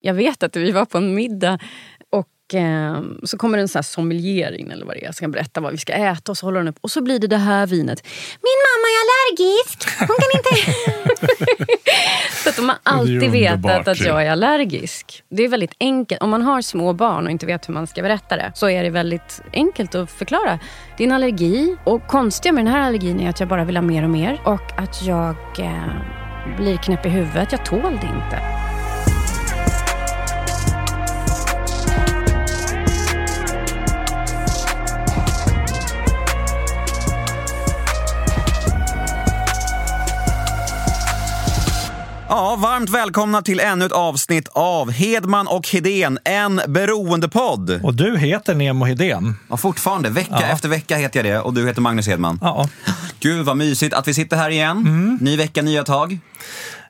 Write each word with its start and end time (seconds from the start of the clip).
Jag 0.00 0.14
vet 0.14 0.42
att 0.42 0.56
vi 0.56 0.70
var 0.70 0.84
på 0.84 0.98
en 0.98 1.14
middag 1.14 1.58
och 2.10 2.54
eh, 2.54 3.02
så 3.22 3.38
kommer 3.38 3.58
en 3.58 3.68
sån 3.68 3.78
här 3.78 3.82
sommelier 3.82 4.52
in 4.52 4.70
eller 4.70 4.86
vad 4.86 4.96
det 4.96 5.04
är, 5.04 5.12
som 5.12 5.24
kan 5.24 5.30
berätta 5.30 5.60
vad 5.60 5.72
vi 5.72 5.78
ska 5.78 5.92
äta 5.92 6.32
och 6.32 6.38
så 6.38 6.46
håller 6.46 6.58
den 6.58 6.68
upp 6.68 6.78
och 6.80 6.90
så 6.90 7.02
blir 7.02 7.18
det 7.18 7.26
det 7.26 7.36
här 7.36 7.66
vinet. 7.66 8.06
Min 8.42 8.58
mamma 8.68 8.86
är 8.88 8.98
allergisk, 9.04 9.88
hon 9.98 10.16
kan 10.18 10.30
inte... 10.38 10.72
så 12.44 12.48
att 12.48 12.56
de 12.56 12.68
har 12.68 12.78
alltid 12.82 13.30
vetat 13.30 13.88
att 13.88 14.00
jag 14.00 14.26
är 14.26 14.30
allergisk. 14.30 15.22
Det 15.30 15.44
är 15.44 15.48
väldigt 15.48 15.74
enkelt. 15.80 16.22
Om 16.22 16.30
man 16.30 16.42
har 16.42 16.62
små 16.62 16.92
barn 16.92 17.24
och 17.24 17.30
inte 17.30 17.46
vet 17.46 17.68
hur 17.68 17.74
man 17.74 17.86
ska 17.86 18.02
berätta 18.02 18.36
det 18.36 18.52
så 18.54 18.68
är 18.68 18.82
det 18.82 18.90
väldigt 18.90 19.42
enkelt 19.52 19.94
att 19.94 20.10
förklara. 20.10 20.58
Det 20.96 21.04
är 21.04 21.06
en 21.06 21.14
allergi 21.14 21.76
och 21.84 22.06
konstiga 22.06 22.52
med 22.52 22.64
den 22.64 22.72
här 22.72 22.80
allergin 22.80 23.20
är 23.20 23.30
att 23.30 23.40
jag 23.40 23.48
bara 23.48 23.64
vill 23.64 23.76
ha 23.76 23.82
mer 23.82 24.04
och 24.04 24.10
mer 24.10 24.40
och 24.44 24.78
att 24.78 25.02
jag 25.02 25.36
eh, 25.58 26.56
blir 26.56 26.76
knäpp 26.76 27.06
i 27.06 27.08
huvudet. 27.08 27.52
Jag 27.52 27.64
tål 27.64 27.98
det 28.00 28.06
inte. 28.24 28.67
Ja, 42.28 42.56
varmt 42.56 42.90
välkomna 42.90 43.42
till 43.42 43.60
ännu 43.60 43.84
ett 43.84 43.92
avsnitt 43.92 44.48
av 44.52 44.90
Hedman 44.90 45.46
och 45.48 45.68
Hedén, 45.68 46.18
en 46.24 46.60
beroendepodd. 46.68 47.80
Och 47.82 47.94
du 47.94 48.18
heter 48.18 48.54
Nemo 48.54 48.84
Hedén. 48.84 49.34
Ja, 49.50 49.56
fortfarande. 49.56 50.10
Vecka 50.10 50.48
efter 50.52 50.68
vecka 50.68 50.96
heter 50.96 51.24
jag 51.24 51.34
det 51.34 51.40
och 51.40 51.54
du 51.54 51.66
heter 51.66 51.80
Magnus 51.80 52.06
Hedman. 52.06 52.38
Ja. 52.42 52.68
Gud 53.20 53.44
vad 53.46 53.56
mysigt 53.56 53.94
att 53.94 54.08
vi 54.08 54.14
sitter 54.14 54.36
här 54.36 54.50
igen. 54.50 55.18
Ny 55.20 55.36
vecka, 55.36 55.62
nya 55.62 55.84
tag. 55.84 56.18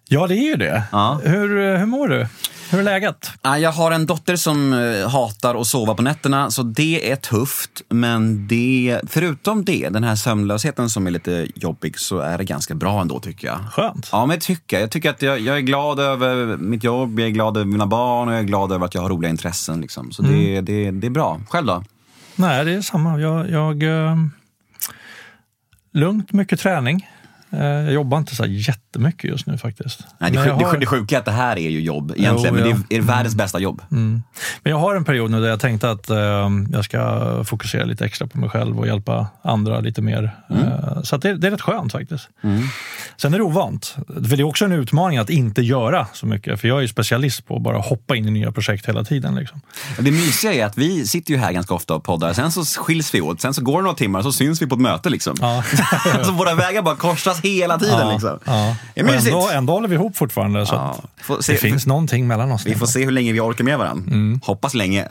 ja, 0.08 0.26
det 0.26 0.34
är 0.34 0.44
ju 0.46 0.56
det. 0.56 0.82
Ja. 0.92 1.20
Hur, 1.24 1.76
hur 1.78 1.86
mår 1.86 2.08
du? 2.08 2.26
Hur 2.70 2.78
är 2.78 2.82
läget? 2.82 3.30
Ja, 3.42 3.58
Jag 3.58 3.72
har 3.72 3.90
en 3.90 4.06
dotter 4.06 4.36
som 4.36 4.72
eh, 4.72 5.08
hatar 5.10 5.60
att 5.60 5.66
sova 5.66 5.94
på 5.94 6.02
nätterna, 6.02 6.50
så 6.50 6.62
det 6.62 7.10
är 7.10 7.16
tufft. 7.16 7.82
Men 7.88 8.48
det, 8.48 9.00
förutom 9.06 9.64
det, 9.64 9.88
den 9.88 10.04
här 10.04 10.16
sömnlösheten 10.16 10.90
som 10.90 11.06
är 11.06 11.10
lite 11.10 11.46
jobbig, 11.54 11.98
så 11.98 12.18
är 12.18 12.38
det 12.38 12.44
ganska 12.44 12.74
bra 12.74 13.00
ändå 13.00 13.20
tycker 13.20 13.46
jag. 13.46 13.58
Skönt. 13.72 14.08
Ja, 14.12 14.26
men 14.26 14.34
jag 14.34 14.42
tycker, 14.42 14.80
jag 14.80 14.90
tycker 14.90 15.10
att 15.10 15.22
jag, 15.22 15.40
jag 15.40 15.56
är 15.56 15.60
glad 15.60 16.00
över 16.00 16.56
mitt 16.56 16.84
jobb, 16.84 17.20
jag 17.20 17.26
är 17.28 17.32
glad 17.32 17.56
över 17.56 17.66
mina 17.66 17.86
barn 17.86 18.28
och 18.28 18.34
jag 18.34 18.40
är 18.40 18.44
glad 18.44 18.72
över 18.72 18.86
att 18.86 18.94
jag 18.94 19.02
har 19.02 19.08
roliga 19.08 19.30
intressen. 19.30 19.80
Liksom. 19.80 20.12
Så 20.12 20.22
det, 20.22 20.60
det, 20.60 20.90
det 20.90 21.06
är 21.06 21.10
bra. 21.10 21.40
Själv 21.48 21.66
då? 21.66 21.84
Nej, 22.36 22.64
det 22.64 22.72
är 22.72 22.80
samma. 22.80 23.20
Jag, 23.20 23.50
jag, 23.50 23.82
eh, 23.82 24.16
lugnt, 25.92 26.32
mycket 26.32 26.60
träning. 26.60 27.08
Eh, 27.52 27.60
jag 27.64 27.92
jobbar 27.92 28.18
inte 28.18 28.34
så 28.36 28.42
här 28.42 28.50
jättemycket 28.50 29.30
just 29.30 29.46
nu 29.46 29.58
faktiskt. 29.58 30.00
Nej, 30.18 30.30
det, 30.30 30.38
Men 30.38 30.58
sjuk, 30.58 30.66
har- 30.66 30.76
det 30.78 30.86
sjuka 30.86 31.14
är 31.14 31.18
att 31.18 31.24
det 31.24 31.30
här 31.32 31.58
är 31.58 31.70
ju 31.70 31.80
jobb 31.80 32.12
egentligen, 32.16 32.54
Jo, 32.56 32.60
men 32.62 32.70
ja. 32.70 32.76
det 32.88 32.94
är, 32.96 32.98
är 32.98 33.02
världens 33.02 33.34
bästa 33.34 33.58
jobb. 33.58 33.82
Men 33.88 34.22
jag 34.62 34.78
har 34.78 34.94
en 34.94 35.04
period 35.04 35.30
nu 35.30 35.40
där 35.40 35.48
jag 35.48 35.60
tänkte 35.60 35.90
att 35.90 36.10
eh, 36.10 36.16
jag 36.72 36.84
ska 36.84 37.44
fokusera 37.44 37.84
lite 37.84 38.04
extra 38.04 38.26
på 38.26 38.38
mig 38.38 38.50
själv 38.50 38.78
och 38.78 38.86
hjälpa 38.86 39.26
andra 39.42 39.80
lite 39.80 40.02
mer. 40.02 40.36
Eh, 40.50 41.02
så 41.02 41.16
det, 41.16 41.34
det 41.34 41.46
är 41.46 41.50
rätt 41.50 41.60
skönt 41.60 41.92
faktiskt. 41.92 42.28
Sen 43.16 43.34
är 43.34 43.38
det 43.38 43.44
ovant. 43.44 43.96
För 44.08 44.36
det 44.36 44.42
är 44.42 44.44
också 44.44 44.64
en 44.64 44.72
utmaning 44.72 45.18
att 45.18 45.30
inte 45.30 45.62
göra 45.62 46.06
så 46.14 46.26
mycket. 46.26 46.60
För 46.60 46.68
jag 46.68 46.76
är 46.78 46.82
ju 46.82 46.88
specialist 46.88 47.46
på 47.46 47.56
att 47.56 47.62
bara 47.62 47.78
hoppa 47.78 48.16
in 48.16 48.28
i 48.28 48.30
nya 48.30 48.52
projekt 48.52 48.86
hela 48.88 49.04
tiden. 49.04 49.34
Liksom. 49.34 49.60
Det 49.98 50.10
mysiga 50.10 50.52
är 50.52 50.64
att 50.66 50.78
vi 50.78 51.06
sitter 51.06 51.32
ju 51.32 51.38
här 51.38 51.52
ganska 51.52 51.74
ofta 51.74 51.94
och 51.94 52.04
poddar, 52.04 52.32
sen 52.32 52.52
så 52.52 52.64
skiljs 52.82 53.14
vi 53.14 53.20
åt, 53.20 53.40
sen 53.40 53.54
så 53.54 53.62
går 53.62 53.76
det 53.76 53.82
några 53.82 53.96
timmar 53.96 54.22
så 54.22 54.32
syns 54.32 54.62
vi 54.62 54.66
på 54.66 54.74
ett 54.74 54.80
möte. 54.80 55.10
Liksom. 55.10 55.36
Ja. 55.40 55.64
så 56.24 56.32
våra 56.32 56.54
vägar 56.54 56.82
bara 56.82 56.96
korsas 56.96 57.37
hela 57.42 57.78
tiden. 57.78 58.08
Liksom. 58.08 58.38
Ja. 58.44 58.76
Det 58.94 59.00
är 59.00 59.04
Och 59.04 59.10
mysigt. 59.10 59.26
ändå, 59.34 59.48
ändå 59.50 59.72
håller 59.72 59.88
vi 59.88 59.94
ihop 59.94 60.16
fortfarande. 60.16 60.66
Så 60.66 60.74
Ja, 60.74 60.96
får 61.22 61.40
se- 61.40 61.52
det 61.52 61.58
finns 61.58 61.86
någonting 61.86 62.26
mellan 62.26 62.52
oss. 62.52 62.66
Vi 62.66 62.74
får 62.74 62.86
se 62.86 63.04
hur 63.04 63.10
länge 63.10 63.32
vi 63.32 63.40
orkar 63.40 63.64
med 63.64 63.78
varandra. 63.78 64.04
Mm. 64.12 64.40
Hoppas 64.44 64.74
länge. 64.74 65.06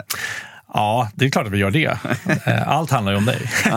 Ja, 0.74 1.08
det 1.14 1.24
är 1.26 1.30
klart 1.30 1.46
att 1.46 1.52
vi 1.52 1.58
gör 1.58 1.70
det. 1.70 1.98
Eh, 2.44 2.68
Allt 2.68 2.90
handlar 2.90 3.12
ju 3.12 3.18
om 3.18 3.24
dig. 3.24 3.50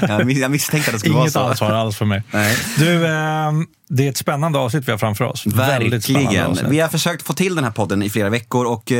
jag, 0.00 0.20
mis- 0.26 0.38
jag 0.40 0.50
misstänkte 0.50 0.88
att 0.90 0.92
det 0.94 0.98
skulle 0.98 1.14
Inget 1.18 1.34
vara 1.34 1.44
så. 1.44 1.50
ansvar 1.50 1.72
alls 1.72 1.96
för 1.96 2.04
mig. 2.04 2.22
Nej. 2.30 2.56
Du, 2.78 3.06
eh, 3.06 3.52
det 3.88 4.06
är 4.06 4.10
ett 4.10 4.16
spännande 4.16 4.58
avsnitt 4.58 4.88
vi 4.88 4.90
har 4.92 4.98
framför 4.98 5.24
oss. 5.24 5.46
Verkligen. 5.46 6.58
Vi 6.70 6.80
har 6.80 6.88
försökt 6.88 7.22
få 7.26 7.32
till 7.32 7.54
den 7.54 7.64
här 7.64 7.70
podden 7.70 8.02
i 8.02 8.10
flera 8.10 8.28
veckor 8.30 8.66
och 8.66 8.92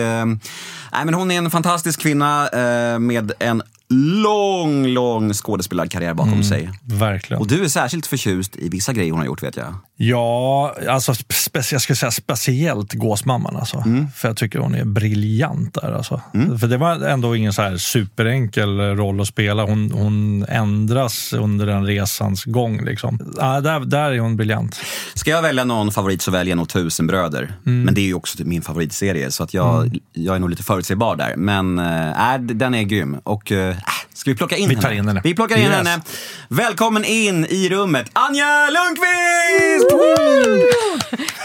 nej, 0.92 1.04
men 1.04 1.14
hon 1.14 1.30
är 1.30 1.38
en 1.38 1.50
fantastisk 1.50 2.00
kvinna 2.00 2.48
eh, 2.48 2.98
med 2.98 3.32
en 3.38 3.62
lång, 3.94 4.86
lång 4.86 5.32
skådespelarkarriär 5.34 6.14
bakom 6.14 6.32
Mm. 6.32 6.44
sig. 6.44 6.70
Verkligen. 6.84 7.40
Och 7.40 7.48
du 7.48 7.64
är 7.64 7.68
särskilt 7.68 8.06
förtjust 8.06 8.56
i 8.56 8.68
vissa 8.68 8.92
grejer 8.92 9.10
hon 9.10 9.18
har 9.20 9.26
gjort 9.26 9.42
vet 9.42 9.56
jag. 9.56 9.74
Ja, 10.02 10.74
alltså 10.88 11.14
spe, 11.14 11.62
jag 11.72 11.80
skulle 11.80 11.96
säga 11.96 12.10
speciellt 12.10 12.92
Gåsmamman. 12.92 13.56
Alltså. 13.56 13.76
Mm. 13.86 14.06
För 14.14 14.28
jag 14.28 14.36
tycker 14.36 14.58
hon 14.58 14.74
är 14.74 14.84
briljant 14.84 15.74
där. 15.74 15.92
Alltså. 15.92 16.20
För 16.60 16.66
det 16.66 16.76
var 16.76 17.06
ändå 17.06 17.36
ingen 17.36 17.52
så 17.52 17.62
här 17.62 17.76
superenkel 17.76 18.80
roll 18.80 19.20
att 19.20 19.26
spela. 19.26 19.64
Hon, 19.64 19.92
hon 19.92 20.44
ändras 20.48 21.32
under 21.32 21.66
den 21.66 21.86
resans 21.86 22.44
gång. 22.44 22.84
Liksom. 22.84 23.34
Ja, 23.36 23.60
där, 23.60 23.80
där 23.80 24.10
är 24.10 24.18
hon 24.18 24.36
briljant. 24.36 24.80
Ska 25.14 25.30
jag 25.30 25.42
välja 25.42 25.64
någon 25.64 25.92
favorit 25.92 26.22
så 26.22 26.30
väljer 26.30 26.50
jag 26.50 26.56
nog 26.56 26.68
Tusenbröder. 26.68 27.52
Mm. 27.66 27.82
Men 27.82 27.94
det 27.94 28.00
är 28.00 28.06
ju 28.06 28.14
också 28.14 28.38
typ 28.38 28.46
min 28.46 28.62
favoritserie 28.62 29.30
så 29.30 29.42
att 29.42 29.54
jag, 29.54 29.98
jag 30.12 30.36
är 30.36 30.38
nog 30.38 30.50
lite 30.50 30.62
förutsägbar 30.62 31.16
där. 31.16 31.36
Men 31.36 31.78
äh, 31.78 32.40
den 32.40 32.74
är 32.74 32.82
grym. 32.82 33.16
Och 33.22 33.52
äh, 33.52 33.76
ska 34.20 34.30
vi 34.30 34.36
plocka 34.36 34.56
in 34.56 34.68
Vi 34.68 34.74
henne? 34.74 34.82
tar 34.82 34.90
in 34.92 35.08
henne. 35.08 35.20
Vi 35.24 35.34
plockar 35.34 35.56
in 35.56 35.62
Yes. 35.62 35.74
henne. 35.76 36.00
Välkommen 36.48 37.04
in 37.04 37.44
i 37.44 37.68
rummet, 37.68 38.10
Anja 38.12 38.68
Lundqvist! 38.70 39.90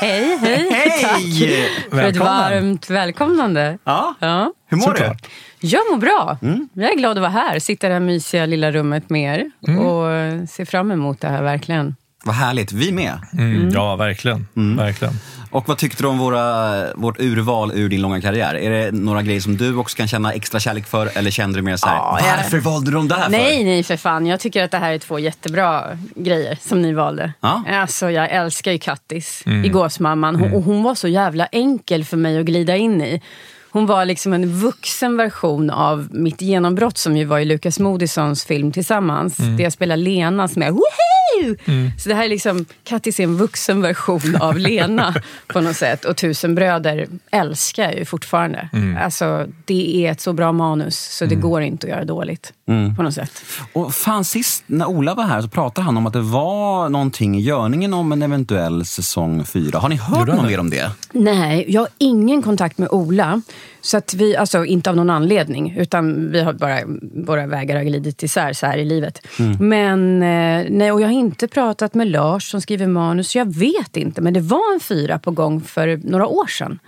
Hej, 0.02 0.38
hej! 0.38 0.69
Hej! 0.72 1.03
För 1.90 1.97
ett 1.97 2.03
Välkommen. 2.03 2.34
varmt 2.34 2.90
välkomnande. 2.90 3.78
Ja, 3.84 4.16
Ja. 4.19 4.53
hur 4.68 4.78
mår 4.78 4.84
Såklart. 4.85 5.28
Jag 5.59 5.81
mår 5.91 5.97
bra. 5.97 6.38
Mm. 6.41 6.69
Jag 6.74 6.91
är 6.91 6.96
glad 6.97 7.12
att 7.18 7.22
vara 7.22 7.30
här. 7.31 7.59
Sitta 7.59 7.88
i 7.88 7.90
det 7.90 7.94
här 7.94 8.00
mysiga 8.00 8.46
lilla 8.46 8.72
rummet 8.72 9.09
med 9.09 9.40
er. 9.40 9.52
Mm. 9.68 9.80
Och 9.85 10.06
ser 10.50 10.66
fram 10.66 10.91
emot 10.91 11.22
det 11.22 11.28
här 11.28 11.44
verkligen. 11.44 11.96
Vad 12.25 12.36
härligt, 12.36 12.72
vi 12.72 12.91
med. 12.91 13.19
Mm, 13.34 13.69
Ja, 13.74 13.96
verkligen. 13.96 14.47
Mm. 14.58 14.78
verkligen. 14.78 15.13
Och 15.52 15.68
vad 15.68 15.78
tyckte 15.78 16.03
du 16.03 16.08
om 16.08 16.18
våra, 16.18 16.74
vårt 16.96 17.19
urval 17.19 17.72
ur 17.75 17.90
din 17.90 18.02
långa 18.02 18.22
karriär? 18.22 18.56
Är 18.56 18.69
det 18.69 18.91
några 18.91 19.22
grejer 19.22 19.40
som 19.41 19.58
du 19.58 19.75
också 19.75 19.97
kan 19.97 20.08
känna 20.08 20.34
extra 20.34 20.59
kärlek 20.59 20.85
för? 20.88 21.18
Eller 21.18 21.31
kände 21.31 21.59
du 21.59 21.62
mer 21.62 21.75
så 21.78 21.88
här, 21.88 21.96
jag- 21.96 22.38
varför 22.38 22.58
valde 22.59 22.91
du 22.91 22.97
dem 22.97 23.08
där 23.08 23.30
Nej, 23.30 23.58
för? 23.58 23.64
nej 23.66 23.84
för 23.84 23.97
fan. 23.97 24.25
Jag 24.25 24.40
tycker 24.40 24.64
att 24.64 24.72
det 24.72 24.78
här 24.78 24.94
är 24.94 24.97
två 25.00 25.19
jättebra 25.19 25.84
grejer 26.16 26.58
som 26.62 26.81
ni 26.81 26.94
valde. 26.94 27.34
Ja. 27.41 27.64
Alltså, 27.72 28.12
jag 28.12 28.31
älskar 28.31 28.72
ju 28.72 28.78
Kattis 28.80 29.44
i 29.66 29.69
Gåsmamman. 29.69 30.35
Hon, 30.35 30.53
och 30.53 30.64
hon 30.64 30.84
var 30.84 30.96
så 30.96 31.08
jävla 31.08 31.46
enkel 31.46 32.06
för 32.06 32.18
mig 32.18 32.40
att 32.40 32.46
glida 32.46 32.75
in 32.75 33.02
i. 33.02 33.22
Hon 33.72 33.85
var 33.85 34.06
liksom 34.06 34.34
en 34.34 34.59
vuxen 34.59 35.18
version 35.18 35.69
av 35.69 36.08
mitt 36.12 36.41
genombrott 36.41 36.97
som 36.97 37.18
ju 37.18 37.25
var 37.25 37.40
i 37.40 37.46
Lukas 37.46 37.80
Moodyssons 37.80 38.46
film 38.46 38.72
Tillsammans. 38.72 39.35
Där 39.38 39.64
jag 39.64 39.74
spelar 39.74 39.97
Lena 39.97 40.47
som 40.47 40.62
är 40.62 40.72
woho! 40.72 40.81
Så 42.00 42.09
det 42.09 42.16
här 42.16 42.25
är 42.25 42.29
liksom, 42.29 42.66
Kattis 42.84 43.19
är 43.19 43.23
en 43.23 43.38
vuxen 43.38 43.81
version 43.81 44.35
av 44.35 44.57
Lena 44.57 45.16
på 45.47 45.62
något 45.62 45.75
sätt. 45.75 46.06
Och 46.06 46.18
Tusen 46.18 46.56
bröder 46.56 47.07
älskar 47.31 47.84
jag 47.84 47.96
ju 47.97 48.06
fortfarande. 48.06 48.69
Alltså, 49.01 49.47
det 49.66 50.06
är 50.06 50.12
ett 50.12 50.22
så 50.22 50.34
bra 50.34 50.51
manus 50.51 51.00
så 51.18 51.25
det 51.25 51.35
går 51.35 51.62
inte 51.62 51.88
att 51.88 51.91
göra 51.91 52.06
dåligt. 52.06 52.53
På 52.97 53.03
något 53.03 53.13
sätt. 53.13 53.31
Och 53.73 53.94
fan, 53.96 54.25
sist 54.25 54.63
när 54.68 54.85
Ola 54.85 55.13
var 55.16 55.23
här 55.23 55.41
så 55.41 55.47
pratade 55.47 55.85
han 55.85 55.97
om 55.97 56.07
att 56.07 56.13
det 56.13 56.22
var 56.22 56.90
någonting 56.90 57.38
i 57.38 57.41
görningen 57.41 57.94
om 57.94 58.12
en 58.12 58.22
eventuell 58.22 58.85
säsong 58.85 59.46
fyra. 59.46 59.79
Har 59.79 59.90
ni 59.90 59.96
hört 59.96 60.28
något 60.28 60.46
mer 60.46 60.59
om 60.59 60.69
det? 60.69 60.91
Nej, 61.12 61.66
jag 61.67 61.81
har 61.81 61.90
ingen 61.97 62.41
kontakt 62.41 62.78
med 62.78 62.90
Ola. 62.91 63.41
Så 63.85 63.97
att 63.97 64.13
vi, 64.13 64.35
alltså 64.35 64.66
inte 64.66 64.90
av 64.90 64.96
någon 64.96 65.09
anledning, 65.09 65.75
utan 65.78 66.31
vi 66.31 66.41
har 66.41 66.53
bara, 66.53 66.79
våra 67.25 67.47
vägar 67.47 67.75
har 67.75 67.84
glidit 67.84 68.23
isär 68.23 68.53
så 68.53 68.66
här 68.66 68.78
i 68.78 68.85
livet. 68.85 69.28
Men 69.59 70.23
eh, 70.23 70.66
nej, 70.69 70.91
och 70.91 71.01
jag 71.01 71.07
har 71.07 71.13
inte 71.13 71.47
pratat 71.47 71.94
med 71.94 72.07
Lars 72.07 72.51
som 72.51 72.62
skriver 72.62 72.88
manus, 72.88 73.29
så 73.29 73.38
jag 73.38 73.56
vet 73.56 73.97
inte. 73.97 74.22
Men 74.22 74.34
det 74.34 74.40
var 74.40 74.73
en 74.73 74.79
fyra 74.79 75.19
på 75.19 75.31
gång 75.31 75.62
för 75.62 76.00
några 76.03 76.28
år 76.28 76.47
sedan. 76.47 76.79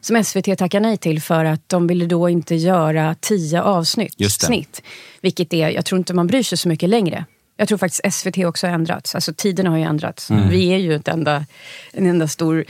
Som 0.00 0.24
SVT 0.24 0.58
tackade 0.58 0.80
nej 0.80 0.96
till 0.96 1.22
för 1.22 1.44
att 1.44 1.68
de 1.68 1.86
ville 1.86 2.06
då 2.06 2.28
inte 2.28 2.54
göra 2.54 3.14
tio 3.20 3.62
avsnitt. 3.62 4.14
Snitt, 4.46 4.82
vilket 5.20 5.52
är, 5.54 5.68
jag 5.68 5.84
tror 5.84 5.98
inte 5.98 6.14
man 6.14 6.26
bryr 6.26 6.42
sig 6.42 6.58
så 6.58 6.68
mycket 6.68 6.88
längre. 6.88 7.24
Jag 7.56 7.68
tror 7.68 7.78
faktiskt 7.78 8.14
SVT 8.14 8.38
också 8.38 8.66
har 8.66 8.74
ändrats. 8.74 9.14
Alltså 9.14 9.32
tiderna 9.34 9.70
har 9.70 9.76
ju 9.76 9.82
ändrats. 9.82 10.30
Vi 10.30 10.68
är 10.72 10.78
ju 10.78 10.94
ett 10.94 11.08
enda, 11.08 11.46
en 11.92 12.06
enda 12.06 12.28
stor 12.28 12.64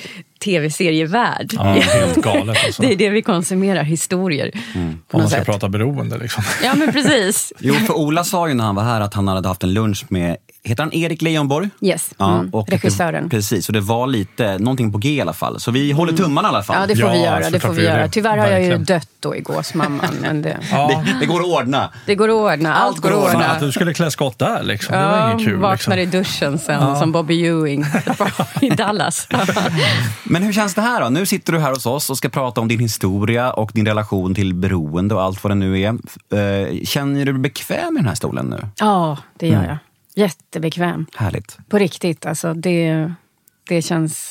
tv-serievärld. 0.45 1.51
Ja, 1.53 1.63
helt 1.63 2.17
galet 2.17 2.57
alltså. 2.65 2.83
Det 2.87 2.93
är 2.93 2.97
det 2.97 3.09
vi 3.11 3.23
konsumerar, 3.23 3.83
historier. 3.83 4.51
På 4.51 4.59
Om 4.79 5.21
man 5.21 5.29
ska 5.29 5.39
sätt. 5.39 5.47
prata 5.47 5.69
beroende 5.69 6.19
liksom. 6.19 6.43
Ja, 6.65 6.75
men 6.75 6.93
precis. 6.93 7.53
Jo, 7.61 7.75
för 7.75 7.95
Ola 7.95 8.25
sa 8.25 8.49
ju 8.49 8.55
när 8.55 8.65
han 8.65 8.75
var 8.75 8.83
här 8.83 9.01
att 9.01 9.15
han 9.15 9.29
hade 9.29 9.49
haft 9.49 9.63
en 9.63 9.73
lunch 9.75 10.05
med 10.09 10.37
Heter 10.67 10.83
han 10.83 10.93
Erik 10.93 11.23
Leijonborg? 11.23 11.71
Yes, 11.81 12.11
mm, 12.19 12.51
regissören. 12.69 13.25
Det, 13.25 13.31
precis, 13.31 13.69
och 13.69 13.73
det 13.73 13.81
var 13.81 14.07
lite, 14.07 14.59
någonting 14.59 14.93
på 14.93 14.99
G 14.99 15.09
i 15.09 15.21
alla 15.21 15.33
fall. 15.33 15.61
Så 15.61 15.71
vi 15.71 15.93
håller 15.93 16.13
tummarna 16.13 16.49
i 16.49 16.51
alla 16.51 16.63
fall. 16.63 16.77
Ja, 16.81 16.87
det 16.87 16.97
får 16.97 17.09
Ja, 17.09 17.13
vi 17.15 17.23
göra. 17.25 17.51
Det 17.51 17.61
får 17.61 17.69
vi 17.69 17.77
vi 17.77 17.83
gör 17.87 17.97
göra. 17.99 18.09
Tyvärr 18.09 18.39
har 18.39 18.47
jag 18.47 18.63
ju 18.65 18.77
dött 18.79 19.09
då 19.21 19.37
i 19.37 19.41
Gåsmamman. 19.41 20.15
Men 20.23 20.43
det, 20.43 20.59
Ja. 20.71 21.03
Det, 21.07 21.17
det 21.21 21.27
går 21.27 21.41
att 21.41 21.47
ordna. 21.47 21.91
det 22.07 22.15
går 22.15 22.29
att 22.29 22.35
ordna. 22.55 22.75
Allt 22.75 22.99
går 22.99 23.11
att 23.11 23.35
ordna. 23.35 23.47
att 23.47 23.61
du 23.61 23.73
skulle 23.73 23.95
klä 23.95 24.11
skott 24.11 24.39
där 24.39 24.63
liksom. 24.63 24.93
Det 24.99 25.07
var 25.07 25.31
inget 25.33 25.47
kul. 25.47 25.57
vaknar 25.59 25.97
Liksom. 25.97 26.19
i 26.19 26.23
duschen 26.23 26.59
sen 26.59 26.97
som 26.99 27.13
Bobby 27.13 27.47
Ewing 27.47 27.85
i 28.63 28.69
Dallas. 28.71 29.29
Men 30.25 30.43
hur 30.43 30.53
känns 30.53 30.75
det 30.75 30.83
här 30.83 31.01
då? 31.01 31.09
Nu 31.09 31.27
sitter 31.27 31.53
du 31.53 31.59
här 31.59 31.71
hos 31.71 31.87
oss 31.87 32.11
och 32.11 32.17
ska 32.19 32.29
prata 32.29 32.61
om 32.61 32.69
din 32.69 32.81
historia 32.81 33.53
och 33.53 33.71
din 33.75 33.87
relation 33.87 34.35
till 34.35 34.55
beroende 34.55 35.15
och 35.15 35.23
allt 35.23 35.45
vad 35.45 35.51
det 35.51 35.55
nu 35.55 35.81
är. 35.81 35.89
Eh, 35.89 36.85
Känner 36.85 37.25
du 37.25 37.33
dig 37.33 37.41
bekväm 37.41 37.97
i 37.97 38.01
den 38.01 38.09
här 38.09 38.15
stolen 38.15 38.47
nu? 38.47 38.67
ja, 38.79 39.19
det 39.39 39.49
gör 39.49 39.63
jag. 39.65 39.77
Jättebekväm. 40.15 41.07
Härligt. 41.15 41.59
På 41.69 41.79
riktigt. 41.79 42.27
Alltså, 42.27 42.55
det, 42.55 43.13
det 43.69 43.83
känns... 43.83 44.31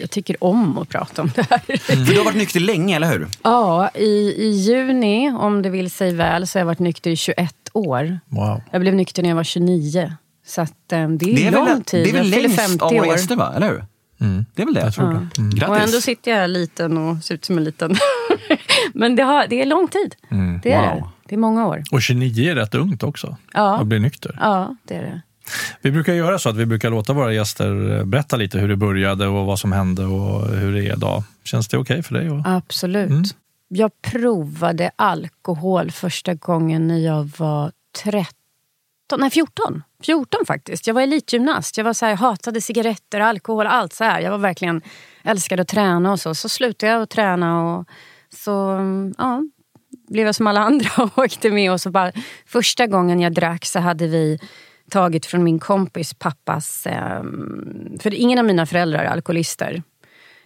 Jag 0.00 0.10
tycker 0.10 0.44
om 0.44 0.78
att 0.78 0.88
prata 0.88 1.22
om 1.22 1.30
det 1.34 1.46
här. 1.50 1.76
För 1.78 1.96
du 1.96 2.18
har 2.18 2.24
varit 2.24 2.36
nykter 2.36 2.60
länge, 2.60 2.96
eller 2.96 3.10
hur? 3.12 3.26
Ja, 3.42 3.90
i, 3.94 4.34
i 4.36 4.48
juni, 4.50 5.30
om 5.30 5.62
det 5.62 5.70
vill 5.70 5.90
sig 5.90 6.14
väl, 6.14 6.46
så 6.46 6.58
har 6.58 6.60
jag 6.60 6.66
varit 6.66 6.78
nykter 6.78 7.10
i 7.10 7.16
21 7.16 7.54
år. 7.72 8.20
Wow. 8.28 8.62
Jag 8.70 8.80
blev 8.80 8.94
nykter 8.94 9.22
när 9.22 9.28
jag 9.28 9.36
var 9.36 9.44
29. 9.44 10.12
Så 10.46 10.60
att, 10.60 10.92
eh, 10.92 11.08
det 11.08 11.32
är, 11.32 11.36
Det 11.36 11.46
är 11.46 11.50
lång 11.52 11.64
väl, 11.66 11.84
tid. 11.84 12.04
det 12.04 12.10
är 12.10 12.14
väl 12.14 12.30
längst 12.30 12.60
50 12.60 12.84
av 12.84 12.92
våra 12.92 13.06
gäster, 13.06 13.36
va? 13.36 13.52
eller 13.56 13.68
hur? 13.68 13.84
Det 14.54 14.62
är 14.62 14.66
väl 14.66 14.74
det? 14.74 14.80
Jag 14.80 14.94
tror 14.94 15.06
det. 15.12 15.40
Mm. 15.40 15.50
Grattis. 15.50 15.68
Och 15.68 15.78
ändå 15.78 16.00
sitter 16.00 16.30
jag 16.30 16.50
liten 16.50 16.98
och 16.98 17.24
ser 17.24 17.34
ut 17.34 17.44
som 17.44 17.58
en 17.58 17.64
liten. 17.64 17.96
Men 18.94 19.16
det, 19.16 19.22
har, 19.22 19.46
det 19.46 19.62
är 19.62 19.66
lång 19.66 19.88
tid. 19.88 20.14
Det 20.62 20.72
är 20.72 20.94
Wow. 20.94 21.10
Det. 21.28 21.34
Är 21.34 21.38
många 21.38 21.66
år. 21.66 21.82
Och 21.90 22.02
29 22.02 22.50
är 22.50 22.54
rätt 22.54 22.74
ungt 22.74 23.02
också. 23.02 23.36
Ja. 23.52 23.78
Att 23.78 23.86
bli 23.86 23.98
nykter. 23.98 24.38
Ja, 24.40 24.76
det 24.84 24.94
är 24.94 25.02
det. 25.02 25.22
Vi 25.80 25.90
brukar 25.90 26.14
göra 26.14 26.38
så 26.38 26.48
att 26.48 26.56
vi 26.56 26.66
brukar 26.66 26.90
låta 26.90 27.12
våra 27.12 27.32
gäster 27.32 27.98
eh, 27.98 28.04
berätta 28.04 28.36
lite 28.36 28.58
hur 28.58 28.68
det 28.68 28.76
började 28.76 29.26
och 29.26 29.46
vad 29.46 29.58
som 29.58 29.72
hände 29.72 30.04
och 30.04 30.48
hur 30.48 30.72
det 30.72 30.86
är 30.86 30.92
idag. 30.92 31.22
Känns 31.44 31.68
det 31.68 31.78
okej 31.78 32.02
för 32.02 32.14
dig? 32.14 32.42
Absolut. 32.44 33.10
Mm. 33.10 33.22
Jag 33.68 34.02
provade 34.02 34.90
alkohol 34.96 35.90
första 35.90 36.34
gången 36.34 36.88
när 36.88 36.98
jag 36.98 37.30
var 37.38 37.72
13. 38.04 38.34
Nej, 39.18 39.30
14. 39.30 39.82
14 40.02 40.46
faktiskt. 40.46 40.86
Jag 40.86 40.94
var 40.94 41.02
elitgymnast. 41.02 41.76
Jag 41.76 41.84
var 41.84 41.92
så 41.92 42.06
här, 42.06 42.16
hatade 42.16 42.60
cigaretter, 42.60 43.20
alkohol, 43.20 43.66
allt 43.66 43.92
så 43.92 44.04
här. 44.04 44.20
Jag 44.20 44.30
var 44.30 44.38
verkligen 44.38 44.82
älskade 45.22 45.62
att 45.62 45.68
träna 45.68 46.12
och 46.12 46.20
så. 46.20 46.34
Så 46.34 46.48
slutade 46.48 46.92
jag 46.92 47.02
att 47.02 47.10
träna 47.10 47.62
och 47.62 47.88
så 48.34 48.80
ja, 49.18 49.42
blev 50.08 50.26
jag 50.26 50.34
som 50.34 50.46
alla 50.46 50.60
andra 50.60 50.90
och 50.98 51.18
åkte 51.18 51.50
med. 51.50 51.72
Och 51.72 51.80
så 51.80 51.90
bara, 51.90 52.12
första 52.46 52.86
gången 52.86 53.20
jag 53.20 53.34
drack 53.34 53.64
så 53.64 53.78
hade 53.78 54.06
vi 54.06 54.38
tagit 54.90 55.26
från 55.26 55.44
min 55.44 55.58
kompis 55.58 56.14
pappas... 56.14 56.86
Eh, 56.86 57.22
för 58.00 58.14
ingen 58.14 58.38
av 58.38 58.44
mina 58.44 58.66
föräldrar 58.66 59.04
är 59.04 59.08
alkoholister. 59.08 59.82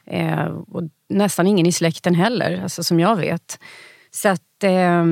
Eh, 0.07 0.45
och 0.45 0.83
nästan 1.09 1.47
ingen 1.47 1.67
i 1.67 1.73
släkten 1.73 2.15
heller, 2.15 2.63
alltså 2.63 2.83
som 2.83 3.01
jag 3.01 3.17
vet. 3.17 3.59
Så 4.15 4.29
att, 4.29 4.65
eh, 4.65 5.05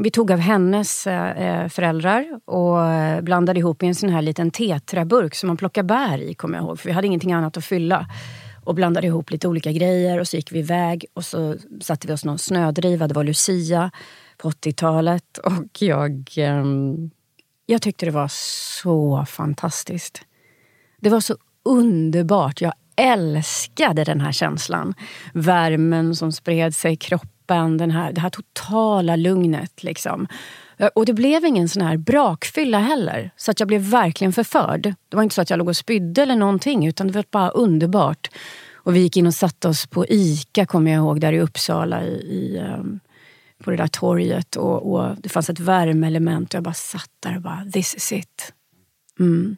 vi 0.00 0.10
tog 0.12 0.32
av 0.32 0.38
hennes 0.38 1.06
eh, 1.06 1.30
eh, 1.30 1.68
föräldrar 1.68 2.40
och 2.44 2.78
blandade 3.22 3.58
ihop 3.58 3.82
i 3.82 3.86
en 3.86 3.94
sån 3.94 4.10
här 4.10 4.22
liten 4.22 4.50
tetraburk 4.50 5.34
som 5.34 5.46
man 5.46 5.56
plockar 5.56 5.82
bär 5.82 6.18
i, 6.18 6.34
kommer 6.34 6.58
jag 6.58 6.64
ihåg. 6.64 6.80
För 6.80 6.88
vi 6.88 6.92
hade 6.92 7.06
ingenting 7.06 7.32
annat 7.32 7.56
att 7.56 7.64
fylla. 7.64 8.06
Och 8.64 8.74
blandade 8.74 9.06
ihop 9.06 9.30
lite 9.30 9.48
olika 9.48 9.72
grejer 9.72 10.20
och 10.20 10.28
så 10.28 10.36
gick 10.36 10.52
vi 10.52 10.58
iväg 10.58 11.06
och 11.14 11.24
så 11.24 11.56
satte 11.80 12.06
vi 12.06 12.12
oss 12.12 12.24
någon 12.24 12.38
snödriva. 12.38 13.08
Det 13.08 13.14
var 13.14 13.24
Lucia 13.24 13.90
på 14.36 14.50
80-talet 14.50 15.38
och 15.38 15.82
jag, 15.82 16.28
ehm, 16.36 17.10
jag 17.66 17.82
tyckte 17.82 18.06
det 18.06 18.12
var 18.12 18.30
så 18.82 19.24
fantastiskt. 19.28 20.22
Det 21.00 21.10
var 21.10 21.20
så 21.20 21.36
underbart. 21.64 22.60
Jag 22.60 22.72
älskade 22.96 24.04
den 24.04 24.20
här 24.20 24.32
känslan. 24.32 24.94
Värmen 25.34 26.16
som 26.16 26.32
spred 26.32 26.74
sig 26.74 26.92
i 26.92 26.96
kroppen, 26.96 27.76
den 27.76 27.90
här, 27.90 28.12
det 28.12 28.20
här 28.20 28.30
totala 28.30 29.16
lugnet. 29.16 29.82
Liksom. 29.82 30.28
Eh, 30.76 30.86
och 30.94 31.06
det 31.06 31.12
blev 31.12 31.44
ingen 31.44 31.68
sån 31.68 31.82
här 31.82 31.96
brakfylla 31.96 32.78
heller. 32.78 33.30
Så 33.36 33.50
att 33.50 33.60
jag 33.60 33.66
blev 33.68 33.80
verkligen 33.80 34.32
förförd. 34.32 34.94
Det 35.08 35.16
var 35.16 35.22
inte 35.22 35.34
så 35.34 35.42
att 35.42 35.50
jag 35.50 35.58
låg 35.58 35.68
och 35.68 35.76
spydde 35.76 36.22
eller 36.22 36.36
någonting, 36.36 36.86
utan 36.86 37.06
det 37.06 37.12
var 37.12 37.24
bara 37.30 37.50
underbart. 37.50 38.30
Och 38.74 38.96
vi 38.96 39.00
gick 39.00 39.16
in 39.16 39.26
och 39.26 39.34
satte 39.34 39.68
oss 39.68 39.86
på 39.86 40.06
ICA, 40.08 40.66
kommer 40.66 40.90
jag 40.90 40.98
ihåg, 40.98 41.20
där 41.20 41.32
i 41.32 41.40
Uppsala. 41.40 42.04
I, 42.04 42.12
i, 42.12 42.58
ehm, 42.58 43.00
på 43.64 43.70
det 43.70 43.76
där 43.76 43.86
torget. 43.86 44.56
Och, 44.56 44.92
och 44.92 45.16
Det 45.18 45.28
fanns 45.28 45.50
ett 45.50 45.60
värmeelement 45.60 46.54
och 46.54 46.56
jag 46.56 46.64
bara 46.64 46.74
satt 46.74 47.10
där 47.20 47.36
och 47.36 47.42
bara, 47.42 47.66
this 47.72 47.94
is 47.94 48.12
it. 48.12 48.52
Mm. 49.20 49.56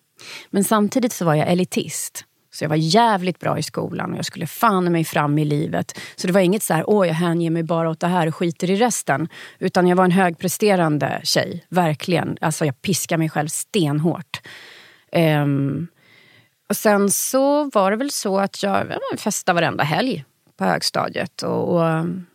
Men 0.51 0.65
samtidigt 0.65 1.13
så 1.13 1.25
var 1.25 1.35
jag 1.35 1.53
elitist. 1.53 2.25
Så 2.57 2.65
jag 2.65 2.69
var 2.69 2.77
jävligt 2.77 3.41
bra 3.41 3.59
i 3.59 3.63
skolan 3.63 4.13
och 4.13 4.19
jag 4.19 4.25
skulle 4.25 4.47
fan 4.47 4.93
mig 4.93 5.05
fram 5.05 5.39
i 5.39 5.45
livet. 5.45 6.01
Så 6.17 6.27
det 6.27 6.33
var 6.33 6.41
inget 6.41 6.63
så 6.63 6.75
här, 6.75 6.91
åh 6.91 7.07
jag 7.07 7.15
hänger 7.15 7.51
mig 7.51 7.63
bara 7.63 7.91
åt 7.91 8.01
det 8.01 8.07
här 8.07 8.27
och 8.27 8.37
skiter 8.37 8.71
i 8.71 8.77
resten. 8.77 9.29
Utan 9.59 9.87
jag 9.87 9.97
var 9.97 10.05
en 10.05 10.11
högpresterande 10.11 11.21
tjej, 11.23 11.65
verkligen. 11.69 12.37
Alltså 12.41 12.65
jag 12.65 12.83
piskade 12.83 13.19
mig 13.19 13.29
själv 13.29 13.49
stenhårt. 13.49 14.41
Um, 15.43 15.89
och 16.69 16.77
sen 16.77 17.11
så 17.11 17.71
var 17.71 17.91
det 17.91 17.97
väl 17.97 18.11
så 18.11 18.39
att 18.39 18.63
jag, 18.63 18.87
jag 19.11 19.21
festade 19.21 19.55
varenda 19.55 19.85
helg 19.85 20.25
på 20.57 20.65
högstadiet. 20.65 21.43
Och, 21.43 21.75
och 21.75 21.89
mm, 21.89 22.27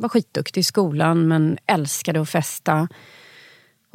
var 0.00 0.08
skitduktig 0.08 0.60
i 0.60 0.64
skolan 0.64 1.28
men 1.28 1.58
älskade 1.66 2.20
att 2.20 2.28
festa. 2.28 2.88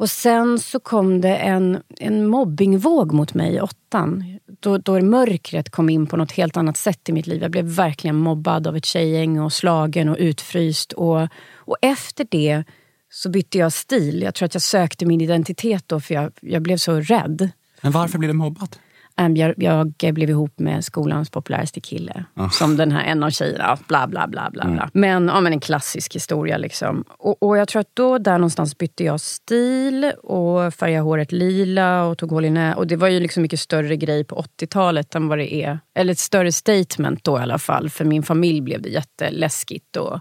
Och 0.02 0.10
sen 0.10 0.58
så 0.58 0.80
kom 0.80 1.20
det 1.20 1.36
en, 1.36 1.82
en 1.98 2.26
mobbingvåg 2.26 3.12
mot 3.12 3.34
mig 3.34 3.54
i 3.54 3.60
åttan. 3.60 4.38
Då, 4.60 4.78
då 4.78 5.00
mörkret 5.00 5.70
kom 5.70 5.88
in 5.88 6.06
på 6.06 6.16
något 6.16 6.32
helt 6.32 6.56
annat 6.56 6.76
sätt 6.76 7.08
i 7.08 7.12
mitt 7.12 7.26
liv. 7.26 7.42
Jag 7.42 7.50
blev 7.50 7.64
verkligen 7.64 8.16
mobbad 8.16 8.66
av 8.66 8.76
ett 8.76 8.84
tjejgäng 8.84 9.40
och 9.40 9.52
slagen 9.52 10.08
och 10.08 10.16
utfryst. 10.18 10.92
Och, 10.92 11.28
och 11.54 11.76
efter 11.82 12.26
det 12.30 12.64
så 13.10 13.30
bytte 13.30 13.58
jag 13.58 13.72
stil. 13.72 14.22
Jag 14.22 14.34
tror 14.34 14.46
att 14.46 14.54
jag 14.54 14.62
sökte 14.62 15.06
min 15.06 15.20
identitet 15.20 15.84
då 15.86 16.00
för 16.00 16.14
jag, 16.14 16.32
jag 16.40 16.62
blev 16.62 16.76
så 16.76 17.00
rädd. 17.00 17.50
Men 17.80 17.92
varför 17.92 18.18
blev 18.18 18.28
du 18.28 18.34
mobbad? 18.34 18.76
Äm, 19.16 19.36
Jag, 19.36 19.54
jag 19.58 20.14
blev 20.14 20.30
ihop 20.30 20.58
med 20.58 20.84
skolans 20.84 21.30
populäraste 21.30 21.80
kille. 21.80 22.24
Som 22.50 22.76
den 22.76 22.92
här 22.92 23.04
en 23.04 23.22
av 23.22 23.30
tjejerna. 23.30 23.78
Bla, 23.88 24.06
bla, 24.06 24.26
bla. 24.28 24.50
bla, 24.52 24.64
bla. 24.64 24.90
Men, 24.92 25.28
ja, 25.28 25.40
men 25.40 25.52
en 25.52 25.60
klassisk 25.60 26.14
historia. 26.14 26.56
Liksom. 26.56 27.04
Och, 27.08 27.42
och 27.42 27.56
jag 27.58 27.68
tror 27.68 27.80
att 27.80 27.90
då 27.94 28.18
där 28.18 28.38
någonstans 28.38 28.78
bytte 28.78 29.04
jag 29.04 29.20
stil 29.20 30.12
och 30.22 30.74
färgade 30.74 31.02
håret 31.02 31.32
lila 31.32 32.04
och 32.04 32.18
tog 32.18 32.30
hål 32.30 32.44
i 32.44 32.50
nä. 32.50 32.74
Och 32.74 32.86
det 32.86 32.96
var 32.96 33.08
ju 33.08 33.20
liksom 33.20 33.42
mycket 33.42 33.60
större 33.60 33.96
grej 33.96 34.24
på 34.24 34.36
80-talet 34.60 35.14
än 35.14 35.28
vad 35.28 35.38
det 35.38 35.54
är. 35.54 35.78
Eller 35.94 36.12
ett 36.12 36.18
större 36.18 36.52
statement 36.52 37.24
då 37.24 37.38
i 37.38 37.42
alla 37.42 37.58
fall. 37.58 37.90
För 37.90 38.04
min 38.04 38.22
familj 38.22 38.60
blev 38.60 38.82
det 38.82 38.88
jätteläskigt 38.88 39.96
och, 39.96 40.20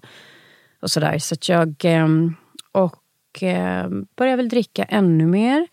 och 0.81 0.91
sådär. 0.91 1.19
Så 1.19 1.33
att 1.33 1.49
jag... 1.49 1.75
ehm, 1.83 2.35
Och 2.71 2.97
ehm, 3.41 4.05
började 4.17 4.37
väl 4.37 4.49
dricka 4.49 4.83
ännu 4.83 5.25
mer. 5.25 5.67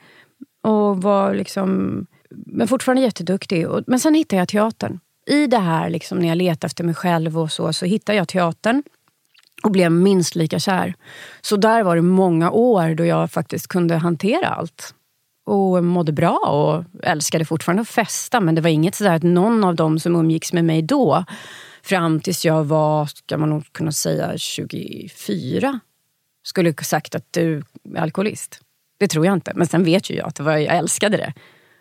Och 0.63 1.03
var 1.03 1.35
liksom 1.35 2.07
men 2.31 2.69
fortfarande 2.69 3.03
jätteduktig. 3.03 3.69
Och- 3.69 3.85
Men 3.87 4.01
sen 4.01 4.15
hittade 4.15 4.41
jag 4.41 4.49
teatern. 4.49 5.01
I 5.27 5.47
det 5.47 5.59
här, 5.59 5.91
liksom, 5.91 6.19
när 6.19 6.29
jag 6.29 6.37
letade 6.39 6.67
efter 6.67 6.85
mig 6.85 6.95
själv 6.95 7.39
och 7.39 7.53
så, 7.53 7.73
så 7.73 7.87
hittade 7.87 8.19
jag 8.19 8.29
teatern. 8.29 8.83
Och 9.63 9.71
blev 9.71 9.93
minst 9.93 10.35
lika 10.35 10.59
kär. 10.59 10.95
Så 11.41 11.57
där 11.57 11.83
var 11.83 11.97
det 11.97 12.03
många 12.03 12.51
år 12.51 12.95
då 12.95 13.05
jag 13.05 13.31
faktiskt 13.31 13.67
kunde 13.67 13.97
hantera 13.97 14.49
allt. 14.49 14.95
Och 15.47 15.85
mådde 15.85 16.13
bra 16.13 16.37
och 16.39 16.85
älskade 17.07 17.45
fortfarande 17.45 17.81
att 17.83 17.89
festa. 17.89 18.41
Men 18.41 18.55
det 18.55 18.61
var 18.61 18.71
inget 18.71 18.95
sådär 18.95 19.15
att 19.15 19.23
någon 19.23 19.65
av 19.65 19.75
dem 19.75 19.99
som 19.99 20.17
umgicks 20.17 20.53
med 20.53 20.65
mig 20.65 20.83
då, 20.83 21.25
fram 21.83 22.21
tills 22.21 22.45
jag 22.45 22.65
var, 22.65 23.07
ska 23.07 23.39
man 23.39 23.51
nog 23.51 23.73
kunna 23.73 23.93
säga, 23.93 24.39
24, 24.39 25.81
skulle 26.43 26.75
sagt 26.75 27.15
att 27.15 27.27
du 27.31 27.63
är 27.95 28.01
alkoholist. 28.01 28.61
Det 28.99 29.09
tror 29.09 29.27
jag 29.27 29.33
inte. 29.35 29.53
Men 29.55 29.67
sen 29.67 29.85
vet 29.85 30.11
ju 30.11 30.15
jag 30.15 30.29
att 30.29 30.35
det 30.35 30.43
var, 30.43 30.57
jag 30.57 30.77
älskade 30.77 31.17
det. 31.17 31.33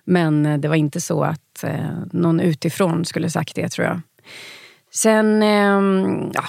Men 0.08 0.46
eh, 0.46 0.58
det 0.58 0.68
var 0.68 0.76
inte 0.76 1.02
så 1.02 1.24
att 1.24 1.64
eh, 1.64 1.98
någon 2.12 2.40
utifrån 2.40 3.06
skulle 3.06 3.30
sagt 3.30 3.56
det, 3.56 3.70
tror 3.70 3.88
jag. 3.88 4.02
Sen, 4.94 5.44
eh, 5.44 6.30
ja, 6.34 6.44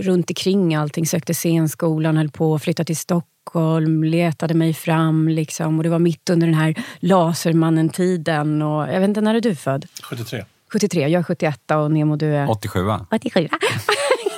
runt 0.00 0.30
omkring 0.30 0.74
allting, 0.74 1.06
sökte 1.06 1.34
scenskolan, 1.34 2.16
höll 2.16 2.30
på 2.30 2.54
att 2.54 2.62
flytta 2.62 2.84
till 2.84 2.96
Stockholm, 2.96 4.04
letade 4.04 4.54
mig 4.54 4.74
fram. 4.74 5.28
Liksom, 5.28 5.78
och 5.78 5.82
det 5.82 5.90
var 5.90 5.98
mitt 5.98 6.30
under 6.30 6.46
den 6.46 6.54
här 6.54 6.74
Lasermannen-tiden. 7.00 8.62
Och, 8.62 8.88
jag 8.92 9.00
vet 9.00 9.08
inte, 9.08 9.20
när 9.20 9.34
är 9.34 9.40
du 9.40 9.54
född? 9.54 9.86
73. 10.02 10.44
73, 10.72 11.08
jag 11.08 11.20
är 11.20 11.22
71 11.22 11.70
och 11.70 11.90
Nemo 11.90 12.16
du 12.16 12.36
är... 12.36 12.50
87 12.50 12.82
va? 12.82 13.06
87. 13.10 13.48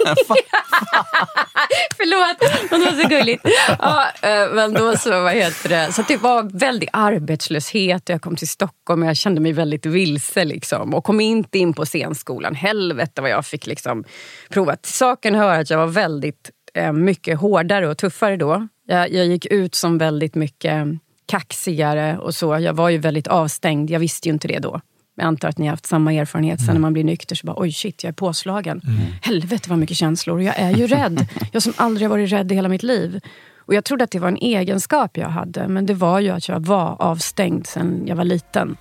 Förlåt, 1.96 2.36
men 2.70 2.80
det 2.80 2.86
var 2.86 3.02
så 3.02 3.08
gulligt. 3.08 3.46
Ja, 3.78 4.06
eh, 4.22 4.54
men 4.54 4.72
då 4.72 4.96
så, 4.96 5.10
vad 5.10 5.32
heter 5.32 5.68
det? 5.68 5.92
Så 5.92 6.02
det 6.08 6.16
var 6.16 6.42
väldigt 6.42 6.88
arbetslöshet. 6.92 8.08
Jag 8.08 8.22
kom 8.22 8.36
till 8.36 8.48
Stockholm 8.48 9.02
och 9.02 9.08
jag 9.08 9.16
kände 9.16 9.40
mig 9.40 9.52
väldigt 9.52 9.86
vilse. 9.86 10.44
Liksom, 10.44 10.94
och 10.94 11.04
kom 11.04 11.20
inte 11.20 11.58
in 11.58 11.74
på 11.74 11.86
scenskolan. 11.86 12.54
Helvete 12.54 13.22
vad 13.22 13.30
jag 13.30 13.46
fick 13.46 13.66
liksom 13.66 14.04
prova. 14.48 14.76
Till 14.76 14.92
saken 14.92 15.34
hör 15.34 15.60
att 15.60 15.70
jag 15.70 15.78
var 15.78 15.86
väldigt 15.86 16.50
eh, 16.74 16.92
mycket 16.92 17.38
hårdare 17.38 17.88
och 17.88 17.98
tuffare 17.98 18.36
då. 18.36 18.68
Jag, 18.86 19.12
jag 19.12 19.26
gick 19.26 19.46
ut 19.46 19.74
som 19.74 19.98
väldigt 19.98 20.34
mycket 20.34 20.86
kaxigare 21.26 22.18
och 22.18 22.34
så. 22.34 22.58
Jag 22.58 22.74
var 22.74 22.88
ju 22.88 22.98
väldigt 22.98 23.26
avstängd, 23.26 23.90
jag 23.90 24.00
visste 24.00 24.28
ju 24.28 24.32
inte 24.32 24.48
det 24.48 24.58
då. 24.58 24.80
Jag 25.16 25.26
antar 25.26 25.48
att 25.48 25.58
ni 25.58 25.66
har 25.66 25.70
haft 25.70 25.86
samma 25.86 26.12
erfarenhet. 26.12 26.60
Sen 26.60 26.74
när 26.74 26.80
man 26.80 26.92
blir 26.92 27.04
nykter 27.04 27.36
så 27.36 27.46
bara, 27.46 27.56
oj 27.58 27.72
shit, 27.72 28.04
jag 28.04 28.08
är 28.08 28.14
påslagen. 28.14 28.80
Helvete 29.22 29.70
vad 29.70 29.78
mycket 29.78 29.96
känslor. 29.96 30.42
Jag 30.42 30.58
är 30.58 30.70
ju 30.70 30.86
rädd. 30.86 31.26
Jag 31.52 31.62
som 31.62 31.72
aldrig 31.76 32.10
varit 32.10 32.32
rädd 32.32 32.52
i 32.52 32.54
hela 32.54 32.68
mitt 32.68 32.82
liv. 32.82 33.20
Och 33.66 33.74
jag 33.74 33.84
trodde 33.84 34.04
att 34.04 34.10
det 34.10 34.18
var 34.18 34.28
en 34.28 34.36
egenskap 34.36 35.16
jag 35.16 35.28
hade. 35.28 35.68
Men 35.68 35.86
det 35.86 35.94
var 35.94 36.20
ju 36.20 36.30
att 36.30 36.48
jag 36.48 36.66
var 36.66 36.96
avstängd 37.02 37.66
sen 37.66 38.02
jag 38.06 38.16
var 38.16 38.24
liten. 38.24 38.76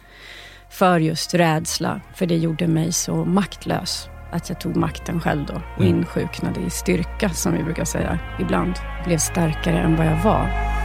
För 0.72 1.00
just 1.00 1.34
rädsla. 1.34 2.02
För 2.16 2.25
det 2.25 2.38
gjorde 2.38 2.68
mig 2.68 2.92
så 2.92 3.25
maktlös. 3.25 4.08
Att 4.32 4.50
jag 4.50 4.60
tog 4.60 4.75
makten 4.75 5.22
själv 5.22 5.46
då. 5.46 5.62
Och 5.78 5.86
insjuknade 5.86 6.60
i 6.60 6.70
styrka, 6.70 7.30
som 7.30 7.54
vi 7.54 7.63
brukar 7.63 7.86
säga. 7.86 8.20
Ibland 8.40 8.74
blev 9.06 9.18
starkare 9.18 9.80
än 9.80 9.96
vad 9.96 10.06
jag 10.06 10.24
var. 10.24 10.83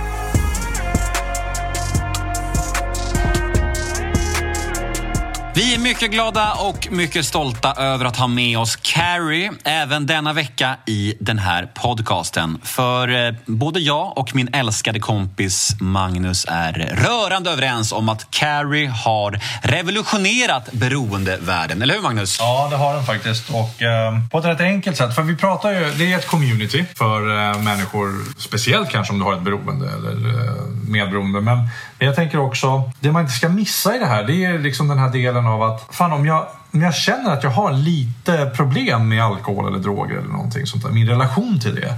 Vi 5.58 5.74
är 5.74 5.78
mycket 5.78 6.10
glada 6.10 6.52
och 6.52 6.88
mycket 6.90 7.24
stolta 7.24 7.72
över 7.72 8.04
att 8.04 8.16
ha 8.16 8.26
med 8.26 8.58
oss 8.58 8.76
Carrie 8.76 9.52
även 9.64 10.06
denna 10.06 10.32
vecka 10.32 10.76
i 10.86 11.14
den 11.20 11.38
här 11.38 11.68
podcasten. 11.74 12.58
För 12.62 13.26
eh, 13.26 13.34
både 13.46 13.80
jag 13.80 14.18
och 14.18 14.34
min 14.34 14.48
älskade 14.54 15.00
kompis 15.00 15.76
Magnus 15.80 16.46
är 16.48 16.72
rörande 17.06 17.50
överens 17.50 17.92
om 17.92 18.08
att 18.08 18.30
Carrie 18.30 18.88
har 18.88 19.40
revolutionerat 19.62 20.72
beroendevärlden. 20.72 21.82
Eller 21.82 21.94
hur 21.94 22.02
Magnus? 22.02 22.36
Ja, 22.40 22.68
det 22.70 22.76
har 22.76 22.94
den 22.94 23.04
faktiskt. 23.04 23.50
Och 23.50 23.82
eh, 23.82 24.12
på 24.30 24.38
ett 24.38 24.44
rätt 24.44 24.60
enkelt 24.60 24.96
sätt. 24.96 25.14
För 25.14 25.22
vi 25.22 25.36
pratar 25.36 25.70
ju, 25.70 25.90
det 25.90 26.12
är 26.12 26.18
ett 26.18 26.26
community 26.26 26.84
för 26.94 27.50
eh, 27.50 27.58
människor, 27.58 28.40
speciellt 28.40 28.90
kanske 28.90 29.12
om 29.12 29.18
du 29.18 29.24
har 29.24 29.34
ett 29.34 29.42
beroende 29.42 29.86
eller 29.92 30.28
eh, 30.28 30.62
medberoende. 30.88 31.40
Men 31.40 31.68
jag 31.98 32.16
tänker 32.16 32.38
också, 32.38 32.92
det 33.00 33.12
man 33.12 33.22
inte 33.22 33.34
ska 33.34 33.48
missa 33.48 33.96
i 33.96 33.98
det 33.98 34.06
här, 34.06 34.24
det 34.24 34.44
är 34.44 34.58
liksom 34.58 34.88
den 34.88 34.98
här 34.98 35.08
delen 35.08 35.47
av 35.48 35.62
att 35.62 35.88
fan 35.90 36.12
om 36.12 36.26
jag 36.26 36.46
om 36.72 36.82
jag 36.82 36.94
känner 36.94 37.32
att 37.32 37.42
jag 37.42 37.50
har 37.50 37.72
lite 37.72 38.50
problem 38.56 39.08
med 39.08 39.24
alkohol 39.24 39.68
eller 39.68 39.78
droger 39.78 40.16
eller 40.16 40.28
någonting 40.28 40.66
sånt 40.66 40.84
där, 40.84 40.90
min 40.90 41.08
relation 41.08 41.60
till 41.60 41.74
det. 41.74 41.94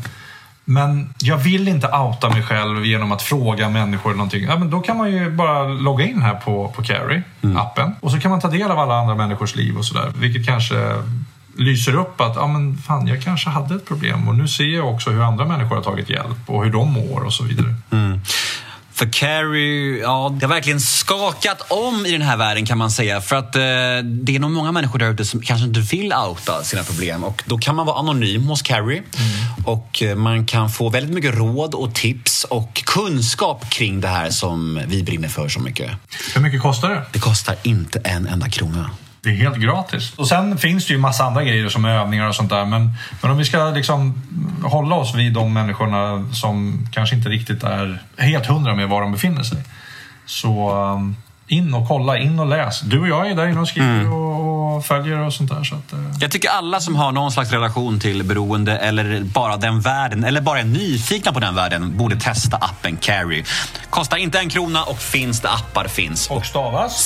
Men 0.65 1.15
jag 1.19 1.37
vill 1.37 1.69
inte 1.69 1.87
outa 1.87 2.29
mig 2.29 2.43
själv 2.43 2.85
genom 2.85 3.13
att 3.13 3.23
fråga 3.23 3.69
människor 3.69 4.15
någonting. 4.15 4.45
Ja, 4.45 4.59
men 4.59 4.71
då 4.71 4.81
kan 4.81 4.97
man 4.97 5.13
ju 5.13 5.31
bara 5.31 5.63
logga 5.65 6.05
in 6.05 6.23
här 6.23 6.35
på, 6.35 6.69
på 6.69 6.83
Carry, 6.83 7.23
appen. 7.57 7.97
Och 8.01 8.11
så 8.11 8.21
kan 8.21 8.31
man 8.31 8.41
ta 8.41 8.49
del 8.49 8.71
av 8.71 8.79
alla 8.79 8.95
andra 8.95 9.15
människors 9.15 9.57
liv 9.57 9.77
och 9.77 9.85
sådär. 9.85 10.13
Vilket 10.17 10.47
kanske 10.47 11.03
lyser 11.57 11.95
upp 11.95 12.21
att 12.21 12.37
ja, 12.37 12.47
men 12.47 12.79
fan, 12.79 13.07
jag 13.07 13.23
kanske 13.23 13.51
hade 13.51 13.75
ett 13.75 13.89
problem 13.89 14.29
och 14.29 14.35
nu 14.35 14.49
ser 14.49 14.65
jag 14.65 14.95
också 14.95 15.11
hur 15.11 15.23
andra 15.23 15.45
människor 15.45 15.77
har 15.77 15.83
tagit 15.83 16.11
hjälp 16.11 16.39
och 16.47 16.65
hur 16.65 16.73
de 16.73 16.93
mår 16.93 17.21
och 17.21 17.33
så 17.33 17.45
vidare. 17.45 17.75
För 19.01 19.13
Carrie, 19.13 20.01
ja, 20.01 20.37
det 20.41 20.47
har 20.47 20.55
verkligen 20.55 20.81
skakat 20.81 21.63
om 21.69 22.07
i 22.07 22.13
den 22.13 22.23
här 22.23 22.37
världen 22.37 22.67
kan 22.67 22.79
man 22.79 22.91
säga. 22.91 23.21
För 23.21 23.37
att 23.37 23.57
eh, 23.57 23.61
det 24.05 24.37
är 24.37 24.39
nog 24.39 24.51
många 24.51 24.73
människor 24.73 24.99
där 24.99 25.11
ute 25.11 25.25
som 25.25 25.41
kanske 25.43 25.67
inte 25.67 25.81
vill 25.81 26.13
outa 26.13 26.65
sina 26.65 26.83
problem. 26.83 27.25
Och 27.25 27.43
då 27.47 27.59
kan 27.59 27.77
man 27.77 27.87
vara 27.87 27.99
anonym 27.99 28.43
hos 28.43 28.63
Carrie. 28.63 29.03
Och 29.65 30.03
eh, 30.03 30.17
man 30.17 30.47
kan 30.47 30.71
få 30.71 30.89
väldigt 30.89 31.15
mycket 31.15 31.35
råd 31.35 31.75
och 31.75 31.95
tips 31.95 32.45
och 32.45 32.75
kunskap 32.75 33.71
kring 33.71 34.01
det 34.01 34.09
här 34.09 34.31
som 34.31 34.81
vi 34.87 35.03
brinner 35.03 35.29
för 35.29 35.49
så 35.49 35.61
mycket. 35.61 35.91
Hur 36.35 36.41
mycket 36.41 36.63
kostar 36.63 36.91
det? 36.91 37.03
Det 37.13 37.19
kostar 37.19 37.57
inte 37.63 37.99
en 38.05 38.27
enda 38.27 38.49
krona. 38.49 38.91
Det 39.23 39.29
är 39.31 39.35
helt 39.35 39.57
gratis. 39.57 40.13
Och 40.17 40.29
sen 40.29 40.59
finns 40.59 40.87
det 40.87 40.93
ju 40.93 40.99
massa 40.99 41.25
andra 41.25 41.45
grejer 41.45 41.69
som 41.69 41.85
övningar 41.85 42.29
och 42.29 42.35
sånt 42.35 42.51
där. 42.51 42.65
Men, 42.65 42.93
men 43.23 43.31
om 43.31 43.37
vi 43.37 43.45
ska 43.45 43.71
liksom 43.71 44.23
hålla 44.65 44.97
oss 44.97 45.15
vid 45.15 45.33
de 45.33 45.53
människorna 45.53 46.29
som 46.33 46.87
kanske 46.93 47.17
inte 47.17 47.29
riktigt 47.29 47.63
är 47.63 48.03
helt 48.17 48.47
hundra 48.47 48.75
med 48.75 48.89
var 48.89 49.01
de 49.01 49.13
befinner 49.13 49.43
sig. 49.43 49.59
Så 50.27 50.77
um, 50.77 51.17
in 51.51 51.75
och 51.75 51.89
kolla, 51.89 52.19
in 52.19 52.39
och 52.39 52.47
läs. 52.47 52.81
Du 52.81 53.01
och 53.01 53.09
jag 53.09 53.31
är 53.31 53.35
där 53.35 53.47
inne 53.47 53.61
och 53.61 53.69
skriver 53.69 54.13
och, 54.13 54.77
och 54.77 54.85
följer 54.87 55.19
och 55.19 55.33
sånt 55.33 55.51
där. 55.51 55.65
Så 55.65 55.75
att, 55.75 55.93
eh, 55.93 55.99
Jag 56.21 56.31
tycker 56.31 56.49
alla 56.49 56.81
som 56.81 56.97
har 56.97 57.13
någon 57.13 57.33
slags 57.33 57.51
relation 57.53 58.01
till 58.01 58.25
beroende 58.25 58.79
eller 58.79 59.21
bara 59.21 59.57
den 59.57 59.81
världen 59.81 60.25
eller 60.25 60.41
bara 60.41 60.61
är 60.61 60.65
nyfikna 60.65 61.33
på 61.33 61.41
den 61.41 61.55
världen 61.55 61.97
borde 61.97 62.17
testa 62.17 62.57
appen 62.57 62.97
Carry. 62.97 63.45
Kostar 63.91 64.17
inte 64.17 64.39
en 64.39 64.49
krona 64.49 64.83
och 64.85 64.99
finns 64.99 65.41
det 65.41 65.51
appar 65.51 65.85
finns. 65.89 66.31
och 66.31 66.47
stavas. 66.47 67.03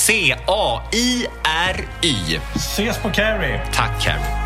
C-A-I-R-Y. 0.95 2.39
Ses 2.55 2.97
på 2.97 3.09
Carry! 3.09 3.59
Tack 3.73 4.01
Carrie. 4.01 4.44